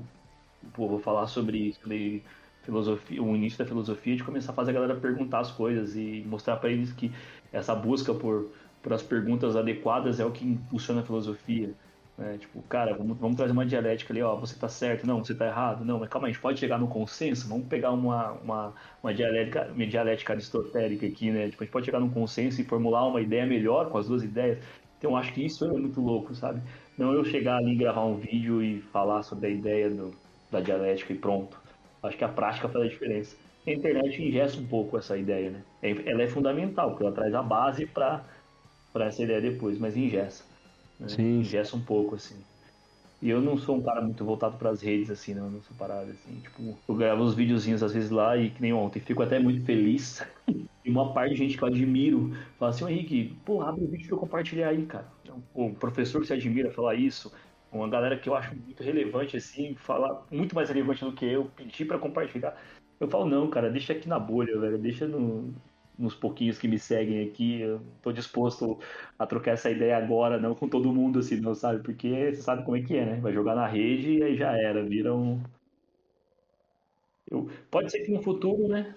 pô, 0.72 0.88
vou 0.88 0.98
falar 0.98 1.26
sobre, 1.26 1.72
sobre 1.74 2.22
filosofia, 2.62 3.22
o 3.22 3.34
início 3.34 3.58
da 3.58 3.66
filosofia, 3.66 4.16
de 4.16 4.24
começar 4.24 4.52
a 4.52 4.54
fazer 4.54 4.70
a 4.70 4.74
galera 4.74 4.96
perguntar 4.96 5.40
as 5.40 5.50
coisas 5.50 5.96
e 5.96 6.24
mostrar 6.26 6.56
para 6.56 6.70
eles 6.70 6.92
que 6.92 7.10
essa 7.52 7.74
busca 7.74 8.14
por, 8.14 8.50
por 8.82 8.92
as 8.92 9.02
perguntas 9.02 9.56
adequadas 9.56 10.18
é 10.18 10.24
o 10.24 10.30
que 10.30 10.44
impulsiona 10.44 11.00
a 11.00 11.04
filosofia. 11.04 11.72
Né? 12.18 12.36
Tipo, 12.38 12.60
cara, 12.62 12.94
vamos, 12.94 13.16
vamos 13.18 13.36
trazer 13.36 13.52
uma 13.52 13.64
dialética 13.64 14.12
ali, 14.12 14.22
ó, 14.22 14.36
você 14.36 14.58
tá 14.58 14.68
certo, 14.68 15.06
não, 15.06 15.24
você 15.24 15.34
tá 15.34 15.46
errado, 15.46 15.84
não, 15.84 15.98
mas 15.98 16.08
calma, 16.08 16.28
a 16.28 16.30
gente 16.30 16.40
pode 16.40 16.58
chegar 16.58 16.78
no 16.78 16.88
consenso, 16.88 17.48
vamos 17.48 17.66
pegar 17.66 17.90
uma, 17.92 18.32
uma, 18.32 18.74
uma, 19.02 19.14
dialética, 19.14 19.70
uma 19.74 19.86
dialética 19.86 20.32
aristotélica 20.32 21.06
aqui, 21.06 21.30
né? 21.30 21.48
Tipo, 21.48 21.62
a 21.62 21.64
gente 21.64 21.72
pode 21.72 21.86
chegar 21.86 22.00
num 22.00 22.10
consenso 22.10 22.60
e 22.60 22.64
formular 22.64 23.06
uma 23.06 23.20
ideia 23.20 23.46
melhor 23.46 23.88
com 23.88 23.98
as 23.98 24.08
duas 24.08 24.22
ideias. 24.22 24.58
Então, 24.98 25.16
acho 25.16 25.32
que 25.32 25.44
isso 25.44 25.64
é 25.64 25.68
muito 25.68 26.00
louco, 26.00 26.34
sabe? 26.34 26.60
Não 26.96 27.12
eu 27.12 27.24
chegar 27.24 27.56
ali, 27.56 27.74
gravar 27.74 28.04
um 28.04 28.16
vídeo 28.16 28.62
e 28.62 28.80
falar 28.92 29.22
sobre 29.22 29.48
a 29.48 29.50
ideia 29.50 29.90
do, 29.90 30.12
da 30.50 30.60
dialética 30.60 31.12
e 31.12 31.16
pronto. 31.16 31.60
Acho 32.02 32.16
que 32.16 32.24
a 32.24 32.28
prática 32.28 32.68
faz 32.68 32.84
a 32.84 32.88
diferença. 32.88 33.36
A 33.66 33.70
internet 33.70 34.22
ingessa 34.22 34.60
um 34.60 34.66
pouco 34.66 34.98
essa 34.98 35.16
ideia, 35.16 35.50
né? 35.50 35.62
É, 35.82 35.90
ela 36.10 36.22
é 36.22 36.28
fundamental, 36.28 36.90
porque 36.90 37.04
ela 37.04 37.12
traz 37.12 37.34
a 37.34 37.42
base 37.42 37.86
para 37.86 38.22
essa 39.00 39.22
ideia 39.22 39.40
depois, 39.40 39.78
mas 39.78 39.96
ingessa. 39.96 40.44
Né? 40.98 41.08
Sim. 41.08 41.40
Ingessa 41.40 41.76
um 41.76 41.80
pouco, 41.80 42.14
assim. 42.14 42.36
E 43.22 43.30
eu 43.30 43.40
não 43.40 43.56
sou 43.56 43.76
um 43.76 43.82
cara 43.82 44.00
muito 44.00 44.24
voltado 44.24 44.56
para 44.56 44.70
as 44.70 44.82
redes, 44.82 45.08
assim, 45.08 45.32
não, 45.32 45.48
não 45.48 45.62
sou 45.62 45.76
parado, 45.76 46.10
assim. 46.10 46.40
Tipo, 46.40 46.76
eu 46.88 46.94
gravo 46.94 47.22
uns 47.22 47.34
videozinhos 47.34 47.80
às 47.80 47.92
vezes 47.92 48.10
lá 48.10 48.36
e 48.36 48.50
que 48.50 48.60
nem 48.60 48.72
ontem, 48.72 48.98
fico 48.98 49.22
até 49.22 49.38
muito 49.38 49.64
feliz. 49.64 50.26
e 50.84 50.90
uma 50.90 51.12
parte 51.12 51.30
de 51.30 51.38
gente 51.38 51.56
que 51.56 51.62
eu 51.62 51.68
admiro 51.68 52.36
fala 52.58 52.70
assim, 52.70 52.84
Henrique, 52.84 53.36
pô, 53.44 53.62
abre 53.62 53.84
o 53.84 53.88
vídeo 53.88 54.08
pra 54.08 54.16
eu 54.16 54.20
compartilhar 54.20 54.68
aí, 54.70 54.84
cara. 54.86 55.06
Então, 55.22 55.40
o 55.54 55.72
professor 55.72 56.20
que 56.20 56.26
você 56.26 56.34
admira 56.34 56.72
falar 56.72 56.96
isso, 56.96 57.32
uma 57.70 57.88
galera 57.88 58.18
que 58.18 58.28
eu 58.28 58.34
acho 58.34 58.56
muito 58.56 58.82
relevante, 58.82 59.36
assim, 59.36 59.76
falar 59.76 60.26
muito 60.28 60.54
mais 60.56 60.68
relevante 60.68 61.04
do 61.04 61.12
que 61.12 61.24
eu, 61.24 61.44
pedir 61.56 61.84
para 61.84 62.00
compartilhar. 62.00 62.60
Eu 62.98 63.08
falo, 63.08 63.26
não, 63.26 63.48
cara, 63.48 63.70
deixa 63.70 63.92
aqui 63.92 64.08
na 64.08 64.18
bolha, 64.18 64.58
velho, 64.58 64.78
deixa 64.78 65.06
no, 65.06 65.54
nos 65.98 66.14
pouquinhos 66.14 66.58
que 66.58 66.66
me 66.66 66.78
seguem 66.78 67.28
aqui, 67.28 67.60
eu 67.60 67.80
tô 68.02 68.12
disposto 68.12 68.78
a 69.18 69.26
trocar 69.26 69.52
essa 69.52 69.70
ideia 69.70 69.96
agora, 69.96 70.38
não 70.38 70.54
com 70.54 70.68
todo 70.68 70.92
mundo, 70.92 71.18
assim, 71.18 71.36
não, 71.36 71.54
sabe? 71.54 71.82
Porque 71.82 72.32
você 72.32 72.42
sabe 72.42 72.64
como 72.64 72.76
é 72.76 72.82
que 72.82 72.96
é, 72.96 73.04
né? 73.04 73.20
Vai 73.20 73.32
jogar 73.32 73.54
na 73.54 73.66
rede 73.66 74.18
e 74.18 74.22
aí 74.22 74.36
já 74.36 74.56
era, 74.56 74.82
vira 74.82 75.14
um. 75.14 75.40
Eu... 77.30 77.48
Pode 77.70 77.90
ser 77.90 78.00
que 78.00 78.12
no 78.12 78.22
futuro, 78.22 78.68
né? 78.68 78.94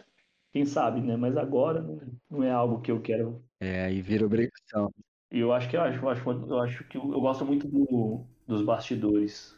Quem 0.51 0.65
sabe, 0.65 1.01
né? 1.01 1.17
Mas 1.17 1.35
agora 1.38 1.85
não, 2.30 2.43
é 2.43 2.51
algo 2.51 2.81
que 2.81 2.91
eu 2.91 3.01
quero. 3.01 3.43
É, 3.59 3.85
aí 3.85 4.01
vira 4.01 4.26
obrigação. 4.26 4.91
E 5.31 5.39
eu 5.39 5.51
acho 5.51 5.69
que 5.69 5.76
eu 5.76 5.81
acho, 5.81 5.99
eu 5.99 6.09
acho, 6.09 6.30
eu 6.30 6.59
acho 6.59 6.84
que 6.85 6.97
eu, 6.97 7.03
eu 7.11 7.19
gosto 7.19 7.43
muito 7.45 7.67
do, 7.67 8.22
dos 8.47 8.63
bastidores. 8.63 9.53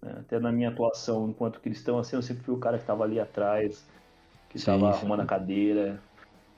Né? 0.00 0.14
Até 0.20 0.38
na 0.38 0.52
minha 0.52 0.68
atuação 0.68 1.28
enquanto 1.28 1.60
cristão, 1.60 1.98
assim, 1.98 2.14
eu 2.14 2.22
sempre 2.22 2.44
fui 2.44 2.54
o 2.54 2.58
cara 2.58 2.76
que 2.76 2.84
estava 2.84 3.02
ali 3.04 3.18
atrás, 3.18 3.84
que 4.48 4.56
estava 4.56 4.90
arrumando 4.90 5.20
a 5.20 5.26
cadeira, 5.26 6.00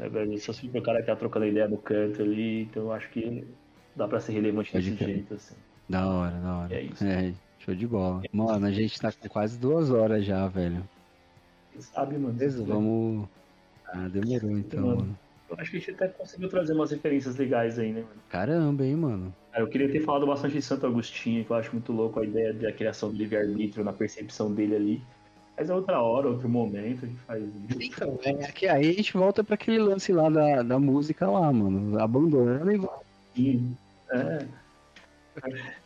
é, 0.00 0.38
só 0.38 0.52
se 0.52 0.66
o 0.66 0.82
cara 0.82 1.00
que 1.00 1.06
tá 1.06 1.16
trocando 1.16 1.46
ideia 1.46 1.68
no 1.68 1.78
canto 1.78 2.22
ali, 2.22 2.62
então 2.62 2.84
eu 2.84 2.92
acho 2.92 3.10
que 3.10 3.46
dá 3.94 4.08
pra 4.08 4.20
ser 4.20 4.32
relevante 4.32 4.72
desse 4.72 4.94
jeito, 4.94 5.34
assim. 5.34 5.54
Da 5.88 6.06
hora, 6.06 6.38
da 6.38 6.56
hora. 6.56 6.74
É 6.74 6.82
isso. 6.82 7.04
É, 7.04 7.32
show 7.58 7.74
de 7.74 7.86
bola. 7.86 8.22
Mano, 8.32 8.66
a 8.66 8.70
gente 8.70 8.98
tá 9.00 9.12
com 9.12 9.28
quase 9.28 9.58
duas 9.58 9.90
horas 9.90 10.24
já, 10.24 10.46
velho. 10.48 10.82
Sabe, 11.78 12.16
mano. 12.16 12.34
Beleza, 12.34 12.64
vamos. 12.64 13.28
Ah, 13.86 14.08
demorou 14.08 14.56
então, 14.56 14.86
mano. 14.86 14.96
mano. 15.00 15.18
Eu 15.50 15.56
acho 15.58 15.70
que 15.72 15.76
a 15.78 15.80
gente 15.80 15.90
até 15.90 16.08
conseguiu 16.08 16.48
trazer 16.48 16.72
umas 16.72 16.92
referências 16.92 17.36
legais 17.36 17.78
aí, 17.78 17.92
né, 17.92 18.02
mano? 18.02 18.22
Caramba, 18.28 18.84
hein, 18.84 18.94
mano. 18.94 19.34
Eu 19.56 19.66
queria 19.66 19.90
ter 19.90 20.00
falado 20.00 20.26
bastante 20.26 20.54
de 20.54 20.62
Santo 20.62 20.86
Agostinho, 20.86 21.44
que 21.44 21.50
eu 21.50 21.56
acho 21.56 21.72
muito 21.72 21.92
louco 21.92 22.20
a 22.20 22.24
ideia 22.24 22.54
da 22.54 22.72
criação 22.72 23.10
do 23.10 23.16
livre-arbítrio 23.16 23.84
na 23.84 23.92
percepção 23.92 24.54
dele 24.54 24.76
ali. 24.76 25.02
Mas 25.60 25.68
é 25.68 25.74
outra 25.74 26.00
hora, 26.00 26.26
outro 26.26 26.48
momento, 26.48 27.04
a 27.04 27.06
gente 27.06 27.20
faz 27.26 27.44
isso. 27.44 27.82
Então, 27.82 28.18
é 28.24 28.50
que 28.50 28.66
aí 28.66 28.88
a 28.88 28.92
gente 28.94 29.12
volta 29.12 29.44
para 29.44 29.56
aquele 29.56 29.78
lance 29.78 30.10
lá 30.10 30.30
da, 30.30 30.62
da 30.62 30.78
música 30.78 31.28
lá, 31.28 31.52
mano. 31.52 32.00
Abandonando 32.00 32.72
e 32.72 32.78
vai. 32.78 32.98
Sim, 33.36 33.76
é. 34.10 34.46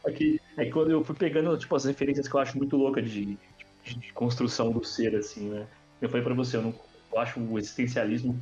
É 0.07 0.13
que, 0.13 0.41
é 0.57 0.65
que 0.67 0.71
quando 0.71 0.93
eu 0.93 1.03
fui 1.03 1.17
pegando 1.17 1.59
tipo, 1.59 1.75
as 1.75 1.87
referências 1.87 2.29
que 2.29 2.37
eu 2.37 2.39
acho 2.39 2.57
muito 2.57 2.77
louca 2.77 3.03
de, 3.03 3.37
de, 3.83 3.99
de 3.99 4.13
construção 4.13 4.71
do 4.71 4.85
ser, 4.85 5.17
assim, 5.17 5.49
né? 5.49 5.67
Eu 6.01 6.09
falei 6.09 6.23
para 6.23 6.35
você, 6.35 6.57
eu, 6.57 6.63
não, 6.63 6.75
eu 7.13 7.19
acho 7.19 7.41
o 7.41 7.59
existencialismo 7.59 8.41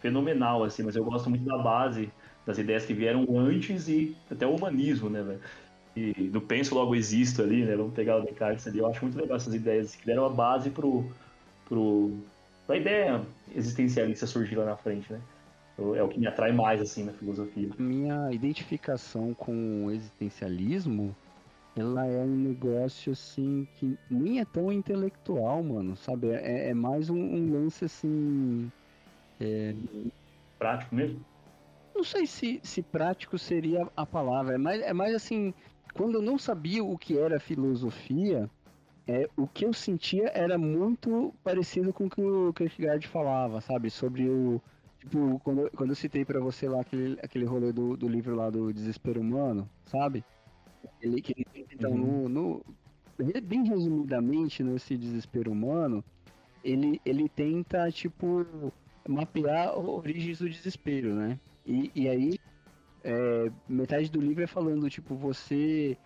fenomenal, 0.00 0.64
assim, 0.64 0.82
mas 0.82 0.96
eu 0.96 1.04
gosto 1.04 1.30
muito 1.30 1.44
da 1.44 1.58
base, 1.58 2.10
das 2.44 2.58
ideias 2.58 2.84
que 2.84 2.92
vieram 2.92 3.24
antes 3.38 3.86
e 3.86 4.16
até 4.28 4.44
o 4.48 4.56
humanismo, 4.56 5.08
né, 5.08 5.22
velho? 5.22 5.40
E 5.96 6.12
do 6.28 6.40
penso 6.40 6.74
logo 6.74 6.94
existo 6.94 7.42
ali, 7.42 7.64
né? 7.64 7.76
Vamos 7.76 7.94
pegar 7.94 8.18
o 8.18 8.22
Descartes 8.22 8.66
ali. 8.66 8.78
Eu 8.78 8.86
acho 8.86 9.04
muito 9.04 9.18
legal 9.18 9.36
essas 9.36 9.54
ideias 9.54 9.96
que 9.96 10.06
deram 10.06 10.24
a 10.24 10.28
base 10.30 10.70
pro, 10.70 11.04
pro 11.68 12.16
a 12.68 12.76
ideia 12.76 13.22
existencialista 13.54 14.26
surgir 14.26 14.56
lá 14.56 14.64
na 14.64 14.76
frente, 14.76 15.12
né? 15.12 15.20
É 15.96 16.02
o 16.02 16.08
que 16.08 16.20
me 16.20 16.26
atrai 16.26 16.52
mais 16.52 16.80
assim 16.80 17.04
na 17.04 17.12
filosofia. 17.12 17.70
Minha 17.78 18.30
identificação 18.30 19.32
com 19.32 19.86
o 19.86 19.90
existencialismo, 19.90 21.16
ela 21.74 22.06
é 22.06 22.18
um 22.18 22.36
negócio 22.36 23.12
assim 23.12 23.66
que 23.76 23.98
nem 24.10 24.40
é 24.40 24.44
tão 24.44 24.70
intelectual, 24.70 25.62
mano, 25.62 25.96
sabe? 25.96 26.28
É, 26.30 26.68
é 26.68 26.74
mais 26.74 27.08
um, 27.08 27.18
um, 27.18 27.52
lance 27.52 27.86
assim. 27.86 28.70
É... 29.40 29.74
Prático 30.58 30.94
mesmo? 30.94 31.24
Não 31.94 32.04
sei 32.04 32.26
se, 32.26 32.60
se 32.62 32.82
prático 32.82 33.38
seria 33.38 33.88
a 33.96 34.04
palavra, 34.04 34.54
é 34.54 34.58
mais, 34.58 34.82
é 34.82 34.92
mais 34.92 35.14
assim, 35.14 35.54
quando 36.00 36.14
eu 36.14 36.22
não 36.22 36.38
sabia 36.38 36.82
o 36.82 36.96
que 36.96 37.18
era 37.18 37.38
filosofia, 37.38 38.48
é, 39.06 39.28
o 39.36 39.46
que 39.46 39.66
eu 39.66 39.72
sentia 39.74 40.28
era 40.28 40.56
muito 40.56 41.34
parecido 41.44 41.92
com 41.92 42.06
o 42.06 42.10
que 42.10 42.22
o 42.22 42.54
Kierkegaard 42.54 43.06
falava, 43.06 43.60
sabe? 43.60 43.90
Sobre 43.90 44.26
o. 44.26 44.62
Tipo, 44.98 45.38
quando, 45.44 45.70
quando 45.76 45.90
eu 45.90 45.94
citei 45.94 46.24
para 46.24 46.40
você 46.40 46.66
lá 46.70 46.80
aquele, 46.80 47.18
aquele 47.22 47.44
rolê 47.44 47.70
do, 47.70 47.98
do 47.98 48.08
livro 48.08 48.34
lá 48.34 48.48
do 48.48 48.72
Desespero 48.72 49.20
Humano, 49.20 49.68
sabe? 49.84 50.24
Ele, 51.02 51.20
que, 51.20 51.46
então, 51.54 51.90
uhum. 51.90 52.30
no, 52.30 52.64
no, 53.18 53.40
bem 53.42 53.68
resumidamente, 53.68 54.62
nesse 54.62 54.96
desespero 54.96 55.52
humano, 55.52 56.02
ele, 56.64 56.98
ele 57.04 57.28
tenta, 57.28 57.90
tipo, 57.90 58.72
mapear 59.06 59.78
origens 59.78 60.38
do 60.38 60.48
desespero, 60.48 61.14
né? 61.14 61.38
E, 61.66 61.90
e 61.94 62.08
aí, 62.08 62.38
é, 63.04 63.50
metade 63.68 64.10
do 64.10 64.20
livro 64.20 64.42
é 64.42 64.46
falando, 64.46 64.90
tipo, 64.90 65.14
você 65.14 65.96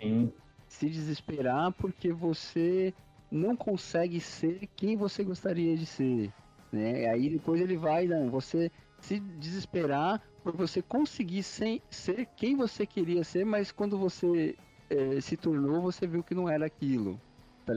Sim. 0.00 0.32
se 0.68 0.88
desesperar 0.88 1.72
porque 1.72 2.12
você 2.12 2.92
não 3.30 3.56
consegue 3.56 4.20
ser 4.20 4.68
quem 4.76 4.96
você 4.96 5.24
gostaria 5.24 5.76
de 5.76 5.86
ser, 5.86 6.32
né? 6.70 7.08
Aí 7.08 7.30
depois 7.30 7.60
ele 7.60 7.76
vai, 7.76 8.06
não, 8.06 8.28
você 8.28 8.70
se 8.98 9.18
desesperar 9.18 10.22
por 10.44 10.54
você 10.56 10.82
conseguir 10.82 11.42
ser, 11.42 11.80
ser 11.90 12.26
quem 12.36 12.56
você 12.56 12.84
queria 12.84 13.24
ser, 13.24 13.44
mas 13.44 13.72
quando 13.72 13.96
você 13.96 14.54
é, 14.90 15.20
se 15.20 15.36
tornou, 15.36 15.80
você 15.80 16.06
viu 16.06 16.22
que 16.22 16.34
não 16.34 16.48
era 16.48 16.66
aquilo, 16.66 17.18
tá? 17.64 17.74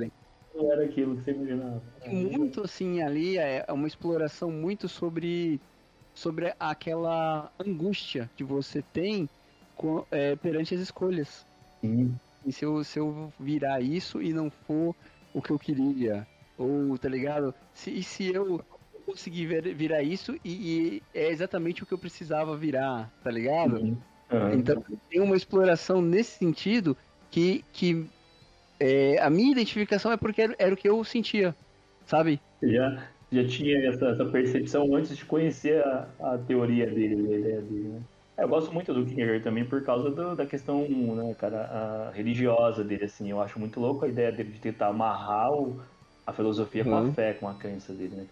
Não 0.53 0.71
era 0.71 0.85
aquilo 0.85 1.17
que 1.17 1.23
você 1.23 1.31
imaginava. 1.31 1.81
muito 2.07 2.61
assim 2.61 3.01
ali 3.01 3.37
é 3.37 3.65
uma 3.69 3.87
exploração 3.87 4.51
muito 4.51 4.87
sobre 4.87 5.59
sobre 6.15 6.55
aquela 6.59 7.51
angústia 7.59 8.31
que 8.35 8.43
você 8.43 8.81
tem 8.81 9.29
com, 9.75 10.05
é, 10.11 10.35
perante 10.35 10.73
as 10.75 10.81
escolhas 10.81 11.45
Sim. 11.83 12.19
e 12.45 12.51
se 12.51 12.65
eu, 12.65 12.83
se 12.83 12.99
eu 12.99 13.33
virar 13.39 13.81
isso 13.81 14.21
e 14.21 14.33
não 14.33 14.49
for 14.49 14.95
o 15.33 15.41
que 15.41 15.51
eu 15.51 15.59
queria 15.59 16.27
ou 16.57 16.97
tá 16.97 17.09
ligado 17.09 17.53
se, 17.73 17.91
e 17.91 18.03
se 18.03 18.33
eu 18.33 18.65
conseguir 19.05 19.47
ver- 19.47 19.75
virar 19.75 20.01
isso 20.01 20.35
e, 20.43 20.97
e 20.97 21.03
é 21.13 21.29
exatamente 21.29 21.83
o 21.83 21.85
que 21.85 21.93
eu 21.93 21.99
precisava 21.99 22.57
virar 22.57 23.11
tá 23.21 23.29
ligado 23.31 23.79
Uhum. 24.31 24.53
Então 24.53 24.83
tem 25.09 25.21
uma 25.21 25.35
exploração 25.35 26.01
nesse 26.01 26.37
sentido 26.37 26.97
que, 27.29 27.63
que 27.71 28.09
é, 28.79 29.19
a 29.21 29.29
minha 29.29 29.51
identificação 29.51 30.11
é 30.11 30.17
porque 30.17 30.41
era, 30.41 30.55
era 30.59 30.73
o 30.73 30.77
que 30.77 30.89
eu 30.89 31.03
sentia, 31.03 31.55
sabe? 32.05 32.41
Você 32.59 33.14
já, 33.43 33.47
tinha 33.47 33.87
essa, 33.89 34.07
essa 34.09 34.31
percepção 34.31 34.93
antes 34.95 35.15
de 35.17 35.25
conhecer 35.25 35.83
a, 35.85 36.33
a 36.35 36.37
teoria 36.45 36.85
dele, 36.87 37.33
a 37.35 37.39
ideia 37.39 37.61
dele, 37.61 37.89
né? 37.89 38.05
É, 38.37 38.43
Eu 38.43 38.49
gosto 38.49 38.71
muito 38.73 38.93
do 38.93 39.05
Kierkegaard 39.05 39.43
também 39.43 39.67
por 39.67 39.83
causa 39.83 40.11
do- 40.11 40.35
da 40.35 40.45
questão, 40.45 40.87
né, 41.15 41.33
cara, 41.35 42.09
a 42.09 42.11
religiosa 42.11 42.83
dele, 42.83 43.05
assim. 43.05 43.29
Eu 43.29 43.41
acho 43.41 43.59
muito 43.59 43.79
louco 43.79 44.03
a 44.05 44.09
ideia 44.09 44.31
dele 44.31 44.51
de 44.51 44.59
tentar 44.59 44.87
amarrar 44.89 45.51
o- 45.53 45.81
a 46.25 46.33
filosofia 46.33 46.83
com 46.85 46.95
a 46.95 47.03
Uhum. 47.03 47.05
fé, 47.05 47.33
com 47.33 47.47
a 47.47 47.57
crença 47.57 47.93
dele, 47.95 48.15
né? 48.15 48.29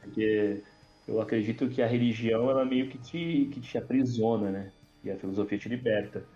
Porque 0.00 0.64
eu 1.06 1.20
acredito 1.20 1.68
que 1.70 1.82
a 1.82 1.86
religião, 1.86 2.50
ela 2.50 2.64
meio 2.64 2.90
que 2.90 2.98
te, 2.98 3.48
que 3.50 3.60
te 3.60 3.78
aprisiona, 3.78 4.50
né? 4.52 4.74
E 5.02 5.10
a 5.10 5.18
filosofia 5.18 5.58
te 5.58 5.68
liberta. 5.68 6.28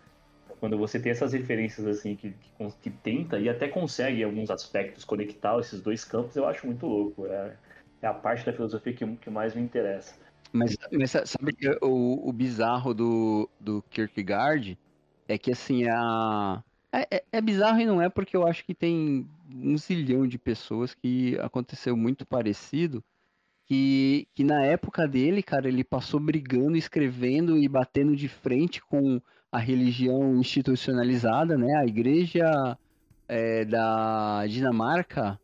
Quando 0.58 0.78
você 0.78 1.00
tem 1.00 1.12
essas 1.12 1.32
referências, 1.32 1.86
assim, 1.86 2.16
que, 2.16 2.32
que, 2.34 2.52
que 2.80 2.90
tenta 2.90 3.38
e 3.40 3.48
até 3.48 3.68
consegue, 3.68 4.20
em 4.22 4.24
alguns 4.24 4.50
aspectos, 4.50 5.04
conectar 5.04 5.58
esses 5.60 5.82
dois 5.82 6.04
campos, 6.04 6.36
eu 6.36 6.46
acho 6.46 6.66
muito 6.66 6.86
louco. 6.86 7.26
É, 7.26 7.58
é 8.02 8.06
a 8.06 8.14
parte 8.14 8.44
da 8.46 8.52
filosofia 8.52 8.92
que, 8.92 9.16
que 9.16 9.30
mais 9.30 9.54
me 9.54 9.62
interessa. 9.62 10.14
Mas, 10.52 10.76
mas 10.92 11.10
sabe 11.10 11.52
que 11.52 11.68
o, 11.82 12.28
o 12.28 12.32
bizarro 12.32 12.92
do, 12.92 13.48
do 13.60 13.82
Kierkegaard 13.90 14.76
é 15.28 15.38
que 15.38 15.52
assim 15.52 15.88
a 15.88 16.62
é, 16.92 17.06
é- 17.18 17.24
é 17.30 17.40
bizarro 17.40 17.80
e 17.80 17.86
não 17.86 18.02
é 18.02 18.08
porque 18.08 18.36
eu 18.36 18.46
acho 18.46 18.64
que 18.64 18.74
tem 18.74 19.28
um 19.54 19.76
zilhão 19.76 20.26
de 20.26 20.38
pessoas 20.38 20.92
que 20.92 21.38
aconteceu 21.38 21.96
muito 21.96 22.26
parecido 22.26 23.04
que, 23.70 24.26
que 24.34 24.42
na 24.42 24.64
época 24.64 25.06
dele, 25.06 25.44
cara, 25.44 25.68
ele 25.68 25.84
passou 25.84 26.18
brigando, 26.18 26.76
escrevendo 26.76 27.56
e 27.56 27.68
batendo 27.68 28.16
de 28.16 28.26
frente 28.26 28.82
com 28.82 29.20
a 29.52 29.60
religião 29.60 30.34
institucionalizada, 30.36 31.56
né? 31.56 31.76
A 31.76 31.86
igreja 31.86 32.76
é, 33.28 33.64
da 33.64 34.44
Dinamarca, 34.48 35.40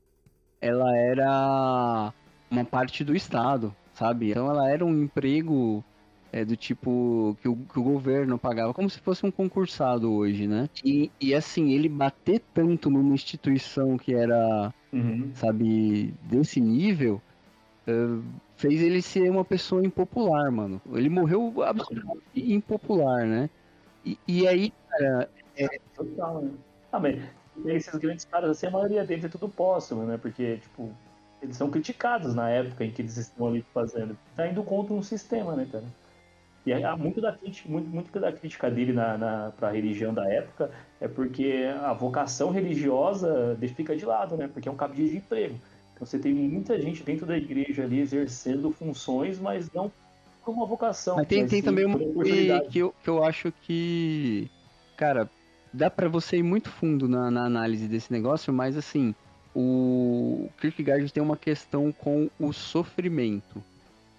ela 0.60 0.96
era 0.96 2.12
uma 2.50 2.64
parte 2.64 3.04
do 3.04 3.14
Estado, 3.14 3.74
sabe? 3.94 4.30
Então 4.30 4.48
ela 4.48 4.70
era 4.70 4.84
um 4.84 5.02
emprego 5.02 5.84
é, 6.32 6.44
do 6.44 6.56
tipo 6.56 7.36
que 7.40 7.48
o, 7.48 7.56
que 7.56 7.78
o 7.78 7.82
governo 7.82 8.38
pagava, 8.38 8.74
como 8.74 8.90
se 8.90 9.00
fosse 9.00 9.24
um 9.24 9.30
concursado 9.30 10.12
hoje, 10.12 10.46
né? 10.46 10.68
E, 10.84 11.10
e 11.20 11.34
assim, 11.34 11.72
ele 11.72 11.88
bater 11.88 12.42
tanto 12.52 12.90
numa 12.90 13.14
instituição 13.14 13.96
que 13.96 14.14
era, 14.14 14.72
Uhum. 14.92 15.30
sabe, 15.34 16.14
desse 16.22 16.60
nível, 16.60 17.20
eh, 17.86 18.20
fez 18.56 18.80
ele 18.80 19.02
ser 19.02 19.30
uma 19.30 19.44
pessoa 19.44 19.84
impopular, 19.84 20.50
mano. 20.50 20.80
Ele 20.92 21.08
morreu 21.08 21.62
absolutamente 21.62 22.22
impopular, 22.34 23.26
né? 23.26 23.50
E, 24.04 24.18
e 24.26 24.46
aí, 24.46 24.72
cara, 24.88 25.28
Total, 25.94 26.42
né? 26.42 26.52
Ah, 26.92 27.00
mas 27.00 27.22
esses 27.64 27.94
grandes 27.96 28.24
caras, 28.26 28.50
assim, 28.50 28.66
a 28.66 28.70
maioria 28.70 29.04
deles 29.04 29.24
é 29.24 29.28
tudo 29.28 29.48
póstumo, 29.48 30.04
né? 30.04 30.18
Porque, 30.18 30.58
tipo, 30.58 30.92
eles 31.42 31.56
são 31.56 31.70
criticados 31.70 32.34
na 32.34 32.48
época 32.48 32.84
em 32.84 32.90
que 32.90 33.02
eles 33.02 33.16
estão 33.16 33.48
ali 33.48 33.64
fazendo. 33.72 34.16
Tá 34.34 34.46
indo 34.46 34.62
contra 34.62 34.94
um 34.94 35.02
sistema, 35.02 35.54
né, 35.54 35.66
cara? 35.70 35.84
E 36.64 36.72
há 36.72 36.96
muito 36.96 37.20
da 37.20 37.32
crítica, 37.32 37.68
muito, 37.68 37.88
muito 37.88 38.18
da 38.18 38.32
crítica 38.32 38.68
dele 38.68 38.92
na, 38.92 39.16
na, 39.16 39.52
pra 39.56 39.70
religião 39.70 40.12
da 40.12 40.28
época 40.28 40.68
é 41.00 41.06
porque 41.06 41.64
a 41.80 41.92
vocação 41.92 42.50
religiosa 42.50 43.56
fica 43.76 43.96
de 43.96 44.04
lado, 44.04 44.36
né? 44.36 44.48
Porque 44.48 44.68
é 44.68 44.72
um 44.72 44.76
cabide 44.76 45.10
de 45.10 45.16
emprego. 45.18 45.60
Então 45.94 46.04
você 46.04 46.18
tem 46.18 46.34
muita 46.34 46.80
gente 46.80 47.04
dentro 47.04 47.24
da 47.24 47.36
igreja 47.38 47.84
ali 47.84 48.00
exercendo 48.00 48.72
funções, 48.72 49.38
mas 49.38 49.70
não 49.72 49.92
por 50.44 50.52
uma 50.52 50.66
vocação. 50.66 51.16
Mas 51.16 51.28
tem, 51.28 51.46
tem 51.46 51.60
sim 51.60 51.62
também 51.62 51.84
uma 51.84 51.98
oportunidade. 51.98 52.68
que 52.68 52.80
eu, 52.80 52.92
que 53.02 53.08
eu 53.08 53.22
acho 53.22 53.52
que, 53.62 54.50
cara, 54.96 55.30
dá 55.72 55.88
pra 55.88 56.08
você 56.08 56.38
ir 56.38 56.42
muito 56.42 56.68
fundo 56.68 57.08
na, 57.08 57.30
na 57.30 57.44
análise 57.44 57.86
desse 57.86 58.12
negócio, 58.12 58.52
mas 58.52 58.76
assim, 58.76 59.14
o 59.58 60.50
Kierkegaard 60.60 61.10
tem 61.12 61.22
uma 61.22 61.36
questão 61.36 61.90
com 61.90 62.28
o 62.38 62.52
sofrimento, 62.52 63.62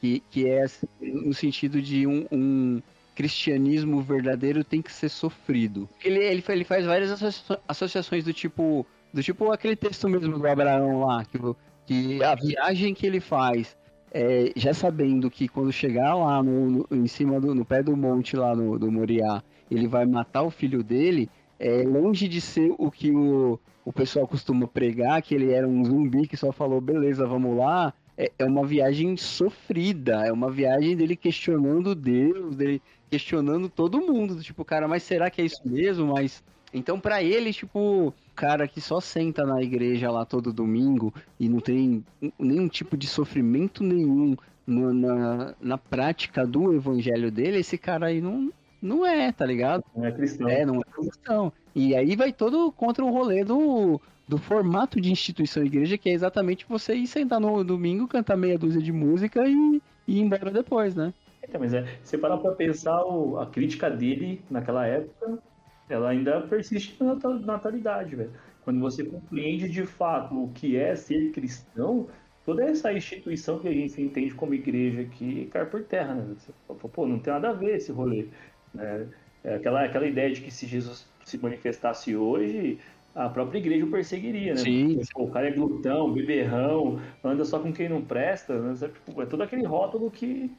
que, 0.02 0.22
que 0.32 0.48
é 0.48 0.64
assim, 0.64 0.88
no 1.00 1.34
sentido 1.34 1.80
de 1.82 2.08
um, 2.08 2.26
um 2.32 2.82
cristianismo 3.16 4.02
verdadeiro 4.02 4.64
tem 4.64 4.82
que 4.82 4.92
ser 4.92 5.10
sofrido. 5.10 5.88
Ele, 6.04 6.20
ele, 6.24 6.44
ele 6.48 6.64
faz 6.64 6.86
várias 6.86 7.12
associa- 7.12 7.60
associações 7.68 8.24
do 8.24 8.34
tipo, 8.34 8.86
do 9.14 9.22
tipo 9.22 9.52
aquele 9.52 9.76
texto 9.76 10.10
mesmo 10.10 10.38
do 10.40 10.48
Abraão 10.48 11.02
lá, 11.06 11.24
que, 11.26 11.38
que 11.86 12.24
a 12.24 12.34
viagem 12.36 12.94
que 12.94 13.06
ele 13.06 13.20
faz 13.20 13.76
é, 14.12 14.52
já 14.56 14.74
sabendo 14.74 15.30
que 15.30 15.48
quando 15.48 15.72
chegar 15.72 16.16
lá 16.16 16.42
no, 16.42 16.70
no- 16.70 16.88
em 16.92 17.08
cima 17.08 17.40
do 17.40 17.54
no 17.54 17.66
pé 17.66 17.84
do 17.84 17.96
monte 17.96 18.36
lá 18.36 18.56
no, 18.56 18.80
do 18.80 18.92
Moriá, 18.92 19.44
ele 19.70 19.88
vai 19.88 20.06
matar 20.06 20.44
o 20.44 20.50
filho 20.50 20.82
dele, 20.84 21.30
é 21.60 21.84
longe 21.84 22.28
de 22.28 22.40
ser 22.42 22.74
o 22.78 22.92
que 22.92 23.12
o, 23.12 23.60
o 23.84 23.94
pessoal 23.94 24.28
costuma 24.28 24.68
pregar, 24.68 25.22
que 25.22 25.34
ele 25.34 25.52
era 25.52 25.68
um 25.68 25.84
zumbi 25.84 26.28
que 26.28 26.38
só 26.38 26.52
falou, 26.52 26.80
beleza, 26.82 27.26
vamos 27.26 27.58
lá. 27.58 27.94
É, 28.18 28.32
é 28.40 28.46
uma 28.46 28.66
viagem 28.66 29.16
sofrida, 29.16 30.26
é 30.26 30.32
uma 30.32 30.50
viagem 30.50 30.96
dele 30.96 31.16
questionando 31.16 31.94
Deus, 31.94 32.56
dele 32.56 32.82
questionando 33.10 33.70
todo 33.70 34.02
mundo, 34.02 34.42
tipo, 34.42 34.66
cara, 34.66 34.88
mas 34.88 35.04
será 35.04 35.30
que 35.30 35.42
é 35.42 35.46
isso 35.46 35.62
mesmo? 35.64 36.14
Mas 36.14 36.44
então 36.74 37.00
pra 37.00 37.24
ele, 37.24 37.54
tipo, 37.54 38.14
cara 38.36 38.68
que 38.68 38.82
só 38.82 39.00
senta 39.00 39.46
na 39.46 39.62
igreja 39.62 40.12
lá 40.12 40.26
todo 40.26 40.52
domingo 40.52 41.14
e 41.40 41.48
não 41.48 41.60
tem 41.60 42.04
nenhum 42.38 42.68
tipo 42.68 42.98
de 42.98 43.08
sofrimento 43.08 43.84
nenhum 43.84 44.36
na, 44.66 45.56
na 45.62 45.78
prática 45.78 46.46
do 46.46 46.74
evangelho 46.74 47.32
dele, 47.32 47.60
esse 47.60 47.78
cara 47.78 48.08
aí 48.08 48.20
não, 48.20 48.52
não 48.82 49.06
é, 49.06 49.32
tá 49.32 49.46
ligado? 49.46 49.84
Não 49.96 50.06
é 50.06 50.12
cristão. 50.12 50.48
É, 50.50 50.66
não 50.66 50.80
é 50.80 50.84
cristão. 50.94 51.54
E 51.76 51.96
aí 51.96 52.16
vai 52.16 52.32
todo 52.34 52.72
contra 52.72 53.04
o 53.04 53.12
rolê 53.12 53.44
do, 53.44 54.02
do 54.28 54.38
formato 54.38 55.00
de 55.02 55.12
instituição 55.12 55.64
igreja, 55.64 55.98
que 55.98 56.10
é 56.10 56.14
exatamente 56.14 56.66
você 56.68 56.96
ir 56.96 57.08
sentar 57.08 57.40
no 57.40 57.64
domingo, 57.64 58.08
cantar 58.08 58.38
meia 58.38 58.58
dúzia 58.58 58.82
de 58.82 58.92
música 58.92 59.48
e, 59.48 59.82
e 60.08 60.18
ir 60.18 60.22
embora 60.22 60.52
depois, 60.52 60.96
né? 60.96 61.14
Então, 61.44 61.62
mas 61.62 61.74
é, 61.74 62.00
se 62.04 62.18
parar 62.18 62.38
pra 62.40 62.56
pensar, 62.56 63.04
o- 63.06 63.38
a 63.40 63.50
crítica 63.50 63.90
dele 63.90 64.46
naquela 64.50 64.86
época, 64.88 65.42
ela 65.88 66.10
ainda 66.10 66.48
persiste 66.48 67.02
na 67.04 67.16
nat- 67.16 67.46
natalidade, 67.46 68.16
velho. 68.16 68.34
Quando 68.60 68.80
você 68.80 69.06
compreende 69.06 69.70
de 69.70 69.86
fato 69.86 70.36
o 70.44 70.52
que 70.52 70.76
é 70.76 70.96
ser 70.96 71.32
cristão, 71.32 72.10
toda 72.44 72.64
essa 72.66 72.92
instituição 72.94 73.60
que 73.60 73.68
a 73.68 73.72
gente 73.74 74.02
entende 74.02 74.36
como 74.36 74.54
igreja 74.54 75.02
aqui 75.02 75.48
cai 75.48 75.70
por 75.70 75.86
terra, 75.88 76.16
né? 76.16 76.34
Você 76.36 76.54
fala, 76.68 76.80
pô, 76.80 77.08
não 77.08 77.22
tem 77.22 77.32
nada 77.34 77.50
a 77.50 77.54
ver 77.54 77.76
esse 77.78 77.92
rolê. 77.92 78.32
Né? 78.78 79.08
É 79.44 79.56
aquela, 79.56 79.84
aquela 79.84 80.08
ideia 80.08 80.32
de 80.32 80.42
que 80.42 80.52
se 80.52 80.66
Jesus 80.66 81.08
se 81.26 81.38
manifestasse 81.38 82.16
hoje, 82.16 82.80
a 83.14 83.30
própria 83.30 83.60
igreja 83.60 83.86
o 83.86 83.92
perseguiria, 83.92 84.54
né? 84.54 84.60
Sim. 84.60 85.02
Pô, 85.14 85.24
o 85.24 85.32
cara 85.32 85.48
é 85.48 85.52
glutão, 85.52 86.14
beberrão, 86.14 87.02
anda 87.24 87.44
só 87.44 87.60
com 87.60 87.74
quem 87.74 87.90
não 87.90 88.02
presta, 88.02 88.60
né? 88.60 88.74
Tipo, 88.76 89.22
é 89.22 89.26
todo 89.26 89.42
aquele 89.42 89.66
rótulo 89.66 90.12
que, 90.12 90.52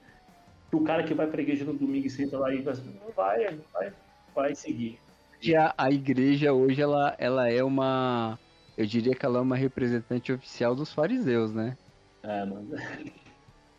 o 0.72 0.80
cara 0.80 1.04
que 1.04 1.14
vai 1.14 1.26
pra 1.26 1.40
igreja 1.40 1.64
no 1.64 1.72
domingo 1.72 2.06
e 2.06 2.10
senta 2.10 2.38
lá 2.38 2.52
e 2.52 2.60
vai, 2.60 2.74
não 2.74 3.12
vai, 3.14 3.44
não 3.52 3.64
vai, 3.72 3.92
vai 4.34 4.54
seguir. 4.54 4.98
E 5.40 5.54
a, 5.54 5.72
a 5.78 5.90
igreja 5.90 6.52
hoje, 6.52 6.82
ela, 6.82 7.14
ela 7.18 7.48
é 7.48 7.62
uma. 7.62 8.38
Eu 8.76 8.86
diria 8.86 9.14
que 9.14 9.24
ela 9.24 9.38
é 9.38 9.42
uma 9.42 9.56
representante 9.56 10.32
oficial 10.32 10.74
dos 10.74 10.92
fariseus, 10.92 11.52
né? 11.52 11.76
É, 12.22 12.44
mano. 12.44 12.68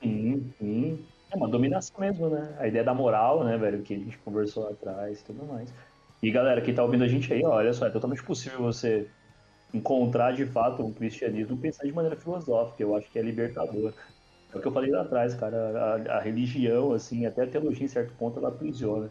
Sim, 0.01 0.53
sim. 0.57 1.05
É 1.31 1.35
uma 1.35 1.47
dominação 1.47 1.99
mesmo, 1.99 2.29
né? 2.29 2.55
A 2.59 2.67
ideia 2.67 2.83
da 2.83 2.93
moral, 2.93 3.43
né, 3.43 3.57
velho, 3.57 3.81
que 3.81 3.93
a 3.93 3.97
gente 3.97 4.17
conversou 4.19 4.63
lá 4.63 4.71
atrás 4.71 5.21
e 5.21 5.23
tudo 5.23 5.45
mais. 5.45 5.71
E 6.21 6.31
galera, 6.31 6.61
quem 6.61 6.73
tá 6.73 6.83
ouvindo 6.83 7.03
a 7.03 7.07
gente 7.07 7.31
aí, 7.31 7.43
ó, 7.45 7.55
olha 7.55 7.71
só, 7.71 7.87
é 7.87 7.89
totalmente 7.89 8.23
possível 8.23 8.59
você 8.59 9.07
encontrar 9.73 10.33
de 10.33 10.45
fato 10.45 10.83
o 10.83 10.93
cristianismo 10.93 11.55
pensando 11.57 11.87
de 11.87 11.93
maneira 11.93 12.15
filosófica. 12.15 12.81
Eu 12.81 12.95
acho 12.95 13.09
que 13.09 13.19
é 13.19 13.21
libertador. 13.21 13.93
É 14.53 14.57
o 14.57 14.61
que 14.61 14.67
eu 14.67 14.71
falei 14.71 14.89
lá 14.89 15.01
atrás, 15.01 15.35
cara. 15.35 16.03
A, 16.07 16.17
a 16.17 16.19
religião, 16.19 16.91
assim, 16.91 17.25
até 17.25 17.43
a 17.43 17.47
teologia, 17.47 17.85
em 17.85 17.87
certo 17.87 18.13
ponto, 18.15 18.39
ela 18.39 18.49
aprisiona. 18.49 19.09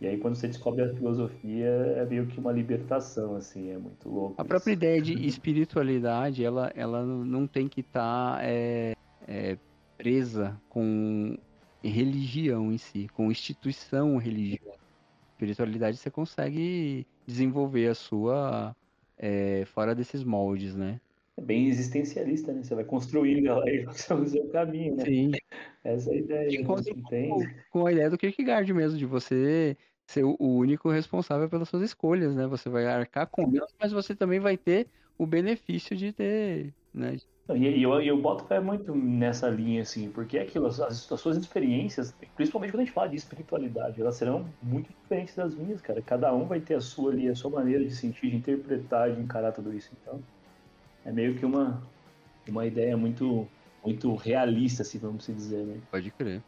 E 0.00 0.06
aí, 0.08 0.18
quando 0.18 0.34
você 0.34 0.48
descobre 0.48 0.82
a 0.82 0.92
filosofia, 0.92 1.68
é 1.96 2.04
meio 2.04 2.26
que 2.26 2.40
uma 2.40 2.50
libertação, 2.50 3.36
assim, 3.36 3.70
é 3.70 3.78
muito 3.78 4.08
louco. 4.08 4.34
A 4.36 4.44
própria 4.44 4.72
ideia 4.72 5.00
de 5.00 5.12
espiritualidade, 5.24 6.44
ela, 6.44 6.72
ela 6.74 7.04
não 7.04 7.46
tem 7.46 7.68
que 7.68 7.82
estar 7.82 8.38
tá, 8.38 8.40
é, 8.42 8.96
é, 9.28 9.56
presa 9.96 10.60
com 10.68 11.38
religião 11.88 12.72
em 12.72 12.78
si, 12.78 13.08
com 13.14 13.30
instituição 13.30 14.16
religiosa. 14.16 14.78
Espiritualidade 15.32 15.96
você 15.96 16.10
consegue 16.10 17.06
desenvolver 17.26 17.88
a 17.88 17.94
sua 17.94 18.76
é, 19.18 19.64
fora 19.66 19.94
desses 19.94 20.22
moldes, 20.22 20.74
né? 20.74 21.00
É 21.36 21.40
bem 21.40 21.68
existencialista, 21.68 22.52
né? 22.52 22.62
Você 22.62 22.74
vai 22.74 22.84
construindo 22.84 23.46
ela 23.46 23.64
aí 23.64 23.84
o 23.86 23.92
seu 23.92 24.48
caminho, 24.50 24.96
né? 24.96 25.04
Sim. 25.04 25.32
Essa 25.82 26.10
é 26.10 26.14
a 26.14 26.18
ideia. 26.18 26.60
Né? 26.60 26.64
Com, 26.64 27.38
com 27.70 27.86
a 27.86 27.92
ideia 27.92 28.10
do 28.10 28.18
Kierkegaard 28.18 28.72
mesmo, 28.72 28.98
de 28.98 29.06
você 29.06 29.76
ser 30.06 30.24
o 30.24 30.36
único 30.38 30.90
responsável 30.90 31.48
pelas 31.48 31.68
suas 31.68 31.82
escolhas, 31.82 32.34
né? 32.34 32.46
Você 32.46 32.68
vai 32.68 32.86
arcar 32.86 33.26
com 33.26 33.50
elas, 33.56 33.74
mas 33.80 33.92
você 33.92 34.14
também 34.14 34.40
vai 34.40 34.56
ter 34.56 34.88
o 35.16 35.26
benefício 35.26 35.96
de 35.96 36.12
ter, 36.12 36.74
né? 36.92 37.16
E 37.50 37.82
eu, 37.82 38.00
eu 38.00 38.16
boto 38.16 38.44
fé 38.44 38.60
muito 38.60 38.94
nessa 38.94 39.48
linha, 39.48 39.82
assim, 39.82 40.08
porque 40.10 40.38
é 40.38 40.42
aquilo, 40.42 40.66
as, 40.66 40.78
as, 40.78 40.96
suas 41.00 41.36
experiências, 41.36 42.14
principalmente 42.36 42.70
quando 42.70 42.82
a 42.82 42.84
gente 42.84 42.94
fala 42.94 43.08
de 43.08 43.16
espiritualidade, 43.16 44.00
elas 44.00 44.14
serão 44.14 44.46
muito 44.62 44.88
diferentes 45.02 45.34
das 45.34 45.54
minhas, 45.54 45.80
cara. 45.80 46.00
Cada 46.00 46.32
um 46.32 46.46
vai 46.46 46.60
ter 46.60 46.74
a 46.74 46.80
sua 46.80 47.10
ali, 47.10 47.28
a 47.28 47.34
sua 47.34 47.50
maneira 47.50 47.84
de 47.84 47.90
sentir, 47.90 48.30
de 48.30 48.36
interpretar, 48.36 49.10
de 49.10 49.20
encarar 49.20 49.50
tudo 49.50 49.74
isso. 49.74 49.90
Então, 50.00 50.22
é 51.04 51.10
meio 51.10 51.34
que 51.34 51.44
uma, 51.44 51.82
uma 52.48 52.64
ideia 52.64 52.96
muito, 52.96 53.46
muito 53.84 54.14
realista, 54.14 54.82
assim, 54.82 54.98
vamos 54.98 55.26
dizer, 55.26 55.64
né? 55.66 55.80
Pode 55.90 56.12
crer. 56.12 56.40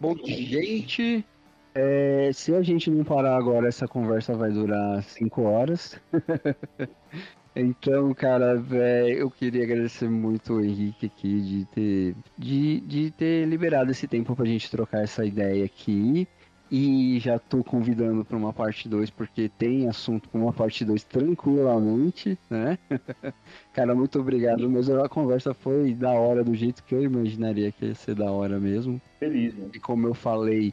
Bom, 0.00 0.16
gente, 0.16 1.24
é, 1.72 2.30
se 2.34 2.52
a 2.52 2.62
gente 2.62 2.90
não 2.90 3.04
parar 3.04 3.36
agora, 3.36 3.68
essa 3.68 3.86
conversa 3.86 4.34
vai 4.34 4.50
durar 4.50 5.04
cinco 5.04 5.42
horas. 5.42 6.00
então, 7.54 8.12
cara, 8.14 8.56
véio, 8.56 9.18
eu 9.18 9.30
queria 9.30 9.64
agradecer 9.64 10.08
muito 10.08 10.54
o 10.54 10.64
Henrique 10.64 11.06
aqui 11.06 11.40
de 11.40 11.64
ter, 11.66 12.16
de, 12.38 12.80
de 12.80 13.10
ter 13.10 13.46
liberado 13.46 13.90
esse 13.90 14.06
tempo 14.08 14.34
pra 14.34 14.46
gente 14.46 14.70
trocar 14.70 15.02
essa 15.02 15.24
ideia 15.24 15.64
aqui. 15.64 16.26
E 16.74 17.18
já 17.20 17.38
tô 17.38 17.62
convidando 17.62 18.24
para 18.24 18.34
uma 18.34 18.50
parte 18.50 18.88
2, 18.88 19.10
porque 19.10 19.46
tem 19.46 19.90
assunto 19.90 20.26
para 20.30 20.40
uma 20.40 20.54
parte 20.54 20.86
2 20.86 21.04
tranquilamente, 21.04 22.38
né? 22.48 22.78
Cara, 23.74 23.94
muito 23.94 24.18
obrigado. 24.18 24.70
Mas 24.70 24.88
a 24.88 25.06
conversa 25.06 25.52
foi 25.52 25.92
da 25.92 26.12
hora, 26.12 26.42
do 26.42 26.54
jeito 26.54 26.82
que 26.82 26.94
eu 26.94 27.02
imaginaria 27.02 27.70
que 27.70 27.84
ia 27.84 27.94
ser 27.94 28.14
da 28.14 28.32
hora 28.32 28.58
mesmo. 28.58 28.98
Feliz, 29.20 29.54
né? 29.54 29.68
E 29.74 29.78
como 29.78 30.06
eu 30.06 30.14
falei, 30.14 30.72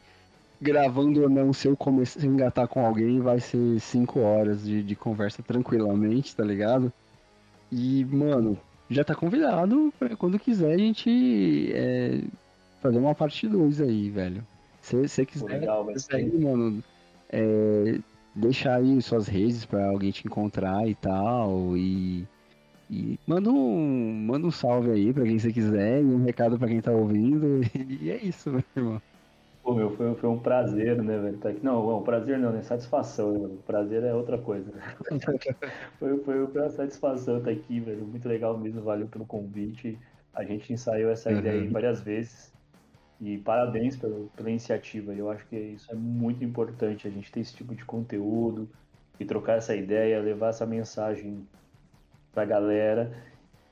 gravando 0.60 1.22
ou 1.22 1.28
não, 1.28 1.52
se 1.52 1.66
eu 1.66 1.76
começar 1.76 2.20
a 2.20 2.26
engatar 2.26 2.68
com 2.68 2.84
alguém, 2.84 3.20
vai 3.20 3.40
ser 3.40 3.80
5 3.80 4.20
horas 4.20 4.64
de, 4.64 4.82
de 4.82 4.94
conversa 4.94 5.42
tranquilamente, 5.42 6.36
tá 6.36 6.44
ligado? 6.44 6.92
E, 7.72 8.04
mano, 8.04 8.58
já 8.90 9.04
tá 9.04 9.14
convidado 9.14 9.92
pra 9.98 10.16
quando 10.16 10.38
quiser 10.38 10.74
a 10.74 10.78
gente 10.78 11.72
é, 11.72 12.22
fazer 12.82 12.98
uma 12.98 13.14
parte 13.14 13.48
2 13.48 13.80
aí, 13.80 14.10
velho. 14.10 14.46
Se 14.82 14.96
você 14.96 15.24
quiser, 15.24 15.60
Legal, 15.60 15.86
aí, 16.12 16.38
mano, 16.38 16.82
é, 17.30 17.98
deixar 18.34 18.76
aí 18.76 19.00
suas 19.00 19.28
redes 19.28 19.64
para 19.64 19.86
alguém 19.88 20.10
te 20.10 20.26
encontrar 20.26 20.86
e 20.88 20.94
tal. 20.94 21.76
E, 21.76 22.26
e 22.90 23.18
manda, 23.26 23.50
um, 23.50 24.24
manda 24.26 24.46
um 24.46 24.50
salve 24.50 24.90
aí 24.90 25.12
pra 25.12 25.24
quem 25.24 25.38
você 25.38 25.52
quiser 25.52 26.02
e 26.02 26.04
um 26.04 26.24
recado 26.24 26.58
para 26.58 26.68
quem 26.68 26.80
tá 26.80 26.90
ouvindo. 26.90 27.60
E 28.00 28.10
é 28.10 28.16
isso, 28.16 28.50
meu 28.50 28.64
irmão. 28.76 29.02
Pô, 29.70 29.74
meu, 29.76 29.96
foi, 29.96 30.12
foi 30.16 30.28
um 30.28 30.38
prazer, 30.38 31.00
né, 31.00 31.16
velho? 31.16 31.38
Tá 31.38 31.50
aqui. 31.50 31.64
Não, 31.64 31.80
bom, 31.80 32.02
prazer 32.02 32.36
não, 32.40 32.50
né? 32.50 32.60
Satisfação, 32.60 33.32
né, 33.38 33.56
Prazer 33.64 34.02
é 34.02 34.12
outra 34.12 34.36
coisa. 34.36 34.72
foi, 35.96 36.18
foi 36.18 36.44
uma 36.44 36.70
satisfação 36.70 37.38
estar 37.38 37.52
aqui, 37.52 37.78
velho. 37.78 38.04
Muito 38.04 38.28
legal 38.28 38.58
mesmo, 38.58 38.82
valeu 38.82 39.06
pelo 39.06 39.24
convite. 39.24 39.96
A 40.34 40.42
gente 40.42 40.72
ensaiou 40.72 41.08
essa 41.12 41.30
uhum. 41.30 41.38
ideia 41.38 41.60
aí 41.60 41.68
várias 41.68 42.00
vezes. 42.00 42.52
E 43.20 43.38
parabéns 43.38 43.96
pela, 43.96 44.26
pela 44.36 44.50
iniciativa. 44.50 45.14
Eu 45.14 45.30
acho 45.30 45.46
que 45.46 45.54
isso 45.54 45.92
é 45.92 45.94
muito 45.94 46.42
importante, 46.42 47.06
a 47.06 47.10
gente 47.10 47.30
ter 47.30 47.38
esse 47.38 47.54
tipo 47.54 47.72
de 47.72 47.84
conteúdo 47.84 48.68
e 49.20 49.24
trocar 49.24 49.58
essa 49.58 49.76
ideia, 49.76 50.18
levar 50.18 50.48
essa 50.48 50.66
mensagem 50.66 51.46
para 52.32 52.42
a 52.42 52.46
galera. 52.46 53.12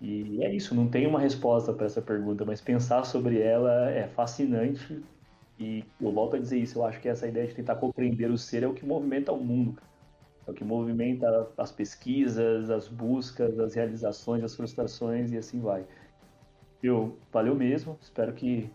E 0.00 0.44
é 0.44 0.54
isso, 0.54 0.76
não 0.76 0.86
tem 0.86 1.08
uma 1.08 1.18
resposta 1.18 1.72
para 1.72 1.86
essa 1.86 2.00
pergunta, 2.00 2.44
mas 2.44 2.60
pensar 2.60 3.02
sobre 3.02 3.40
ela 3.40 3.90
é 3.90 4.06
fascinante. 4.06 5.02
E 5.58 5.84
eu 6.00 6.12
volto 6.12 6.36
a 6.36 6.38
dizer 6.38 6.58
isso, 6.58 6.78
eu 6.78 6.84
acho 6.84 7.00
que 7.00 7.08
essa 7.08 7.26
ideia 7.26 7.46
de 7.46 7.54
tentar 7.54 7.76
compreender 7.76 8.30
o 8.30 8.38
ser 8.38 8.62
é 8.62 8.68
o 8.68 8.74
que 8.74 8.86
movimenta 8.86 9.32
o 9.32 9.42
mundo. 9.42 9.80
É 10.46 10.50
o 10.50 10.54
que 10.54 10.64
movimenta 10.64 11.50
as 11.58 11.72
pesquisas, 11.72 12.70
as 12.70 12.88
buscas, 12.88 13.58
as 13.58 13.74
realizações, 13.74 14.44
as 14.44 14.54
frustrações 14.54 15.32
e 15.32 15.36
assim 15.36 15.60
vai. 15.60 15.84
Eu 16.82 17.18
valeu 17.32 17.54
mesmo, 17.56 17.98
espero 18.00 18.32
que 18.32 18.70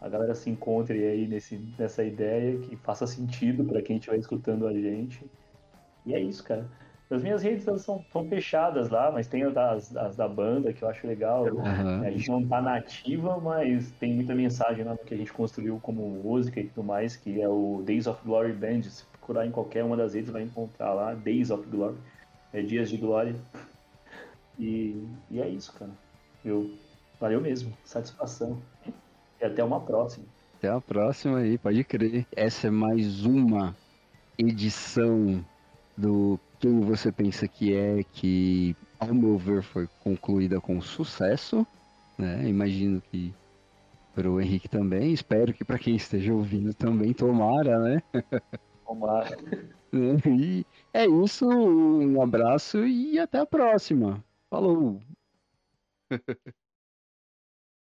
a 0.00 0.08
galera 0.08 0.34
se 0.34 0.48
encontre 0.48 1.04
aí 1.04 1.26
nesse, 1.26 1.58
nessa 1.78 2.02
ideia, 2.04 2.58
que 2.58 2.76
faça 2.76 3.06
sentido 3.06 3.64
para 3.64 3.82
quem 3.82 3.96
estiver 3.96 4.18
escutando 4.18 4.66
a 4.66 4.72
gente. 4.72 5.28
E 6.06 6.14
é 6.14 6.20
isso, 6.20 6.42
cara. 6.44 6.66
As 7.10 7.22
minhas 7.22 7.42
redes 7.42 7.64
são, 7.64 8.04
são 8.12 8.24
fechadas 8.28 8.88
lá, 8.88 9.10
mas 9.10 9.26
tem 9.26 9.42
as, 9.42 9.96
as 9.96 10.16
da 10.16 10.28
banda 10.28 10.72
que 10.72 10.82
eu 10.82 10.88
acho 10.88 11.04
legal. 11.06 11.44
Uhum. 11.44 12.02
A 12.02 12.10
gente 12.10 12.30
não 12.30 12.46
tá 12.46 12.62
nativa, 12.62 13.36
mas 13.40 13.90
tem 13.98 14.14
muita 14.14 14.32
mensagem 14.32 14.84
lá 14.84 14.96
que 14.96 15.12
a 15.12 15.16
gente 15.16 15.32
construiu 15.32 15.80
como 15.82 16.08
música 16.08 16.60
e 16.60 16.68
tudo 16.68 16.84
mais, 16.84 17.16
que 17.16 17.42
é 17.42 17.48
o 17.48 17.82
Days 17.84 18.06
of 18.06 18.20
Glory 18.24 18.52
Band. 18.52 18.82
Se 18.82 19.04
procurar 19.06 19.44
em 19.44 19.50
qualquer 19.50 19.82
uma 19.82 19.96
das 19.96 20.14
redes, 20.14 20.30
vai 20.30 20.42
encontrar 20.42 20.94
lá, 20.94 21.12
Days 21.12 21.50
of 21.50 21.68
Glory. 21.68 21.96
É 22.52 22.62
Dias 22.62 22.88
de 22.88 22.96
Glória. 22.96 23.34
E, 24.58 25.04
e 25.30 25.40
é 25.40 25.48
isso, 25.48 25.72
cara. 25.72 25.90
Eu, 26.44 26.70
valeu 27.20 27.40
mesmo. 27.40 27.76
Satisfação. 27.84 28.60
E 29.40 29.44
até 29.44 29.64
uma 29.64 29.80
próxima. 29.80 30.26
Até 30.58 30.68
a 30.68 30.80
próxima 30.80 31.38
aí, 31.38 31.58
pode 31.58 31.82
crer. 31.82 32.26
Essa 32.36 32.68
é 32.68 32.70
mais 32.70 33.24
uma 33.24 33.74
edição 34.38 35.44
do 35.96 36.38
Quem 36.60 36.80
Você 36.80 37.10
Pensa 37.10 37.48
Que 37.48 37.74
É, 37.74 38.04
que, 38.04 38.76
ao 38.98 39.14
meu 39.14 39.38
ver, 39.38 39.62
foi 39.62 39.88
concluída 40.04 40.60
com 40.60 40.80
sucesso. 40.80 41.66
Né? 42.18 42.46
Imagino 42.48 43.00
que 43.00 43.32
para 44.14 44.30
o 44.30 44.40
Henrique 44.40 44.68
também. 44.68 45.12
Espero 45.12 45.54
que 45.54 45.64
para 45.64 45.78
quem 45.78 45.96
esteja 45.96 46.32
ouvindo 46.34 46.74
também, 46.74 47.14
tomara, 47.14 47.78
né? 47.78 48.02
Tomara. 48.86 49.36
e 50.26 50.66
é 50.92 51.06
isso, 51.06 51.48
um 51.48 52.20
abraço 52.20 52.84
e 52.86 53.18
até 53.18 53.38
a 53.38 53.46
próxima. 53.46 54.22
Falou! 54.50 55.00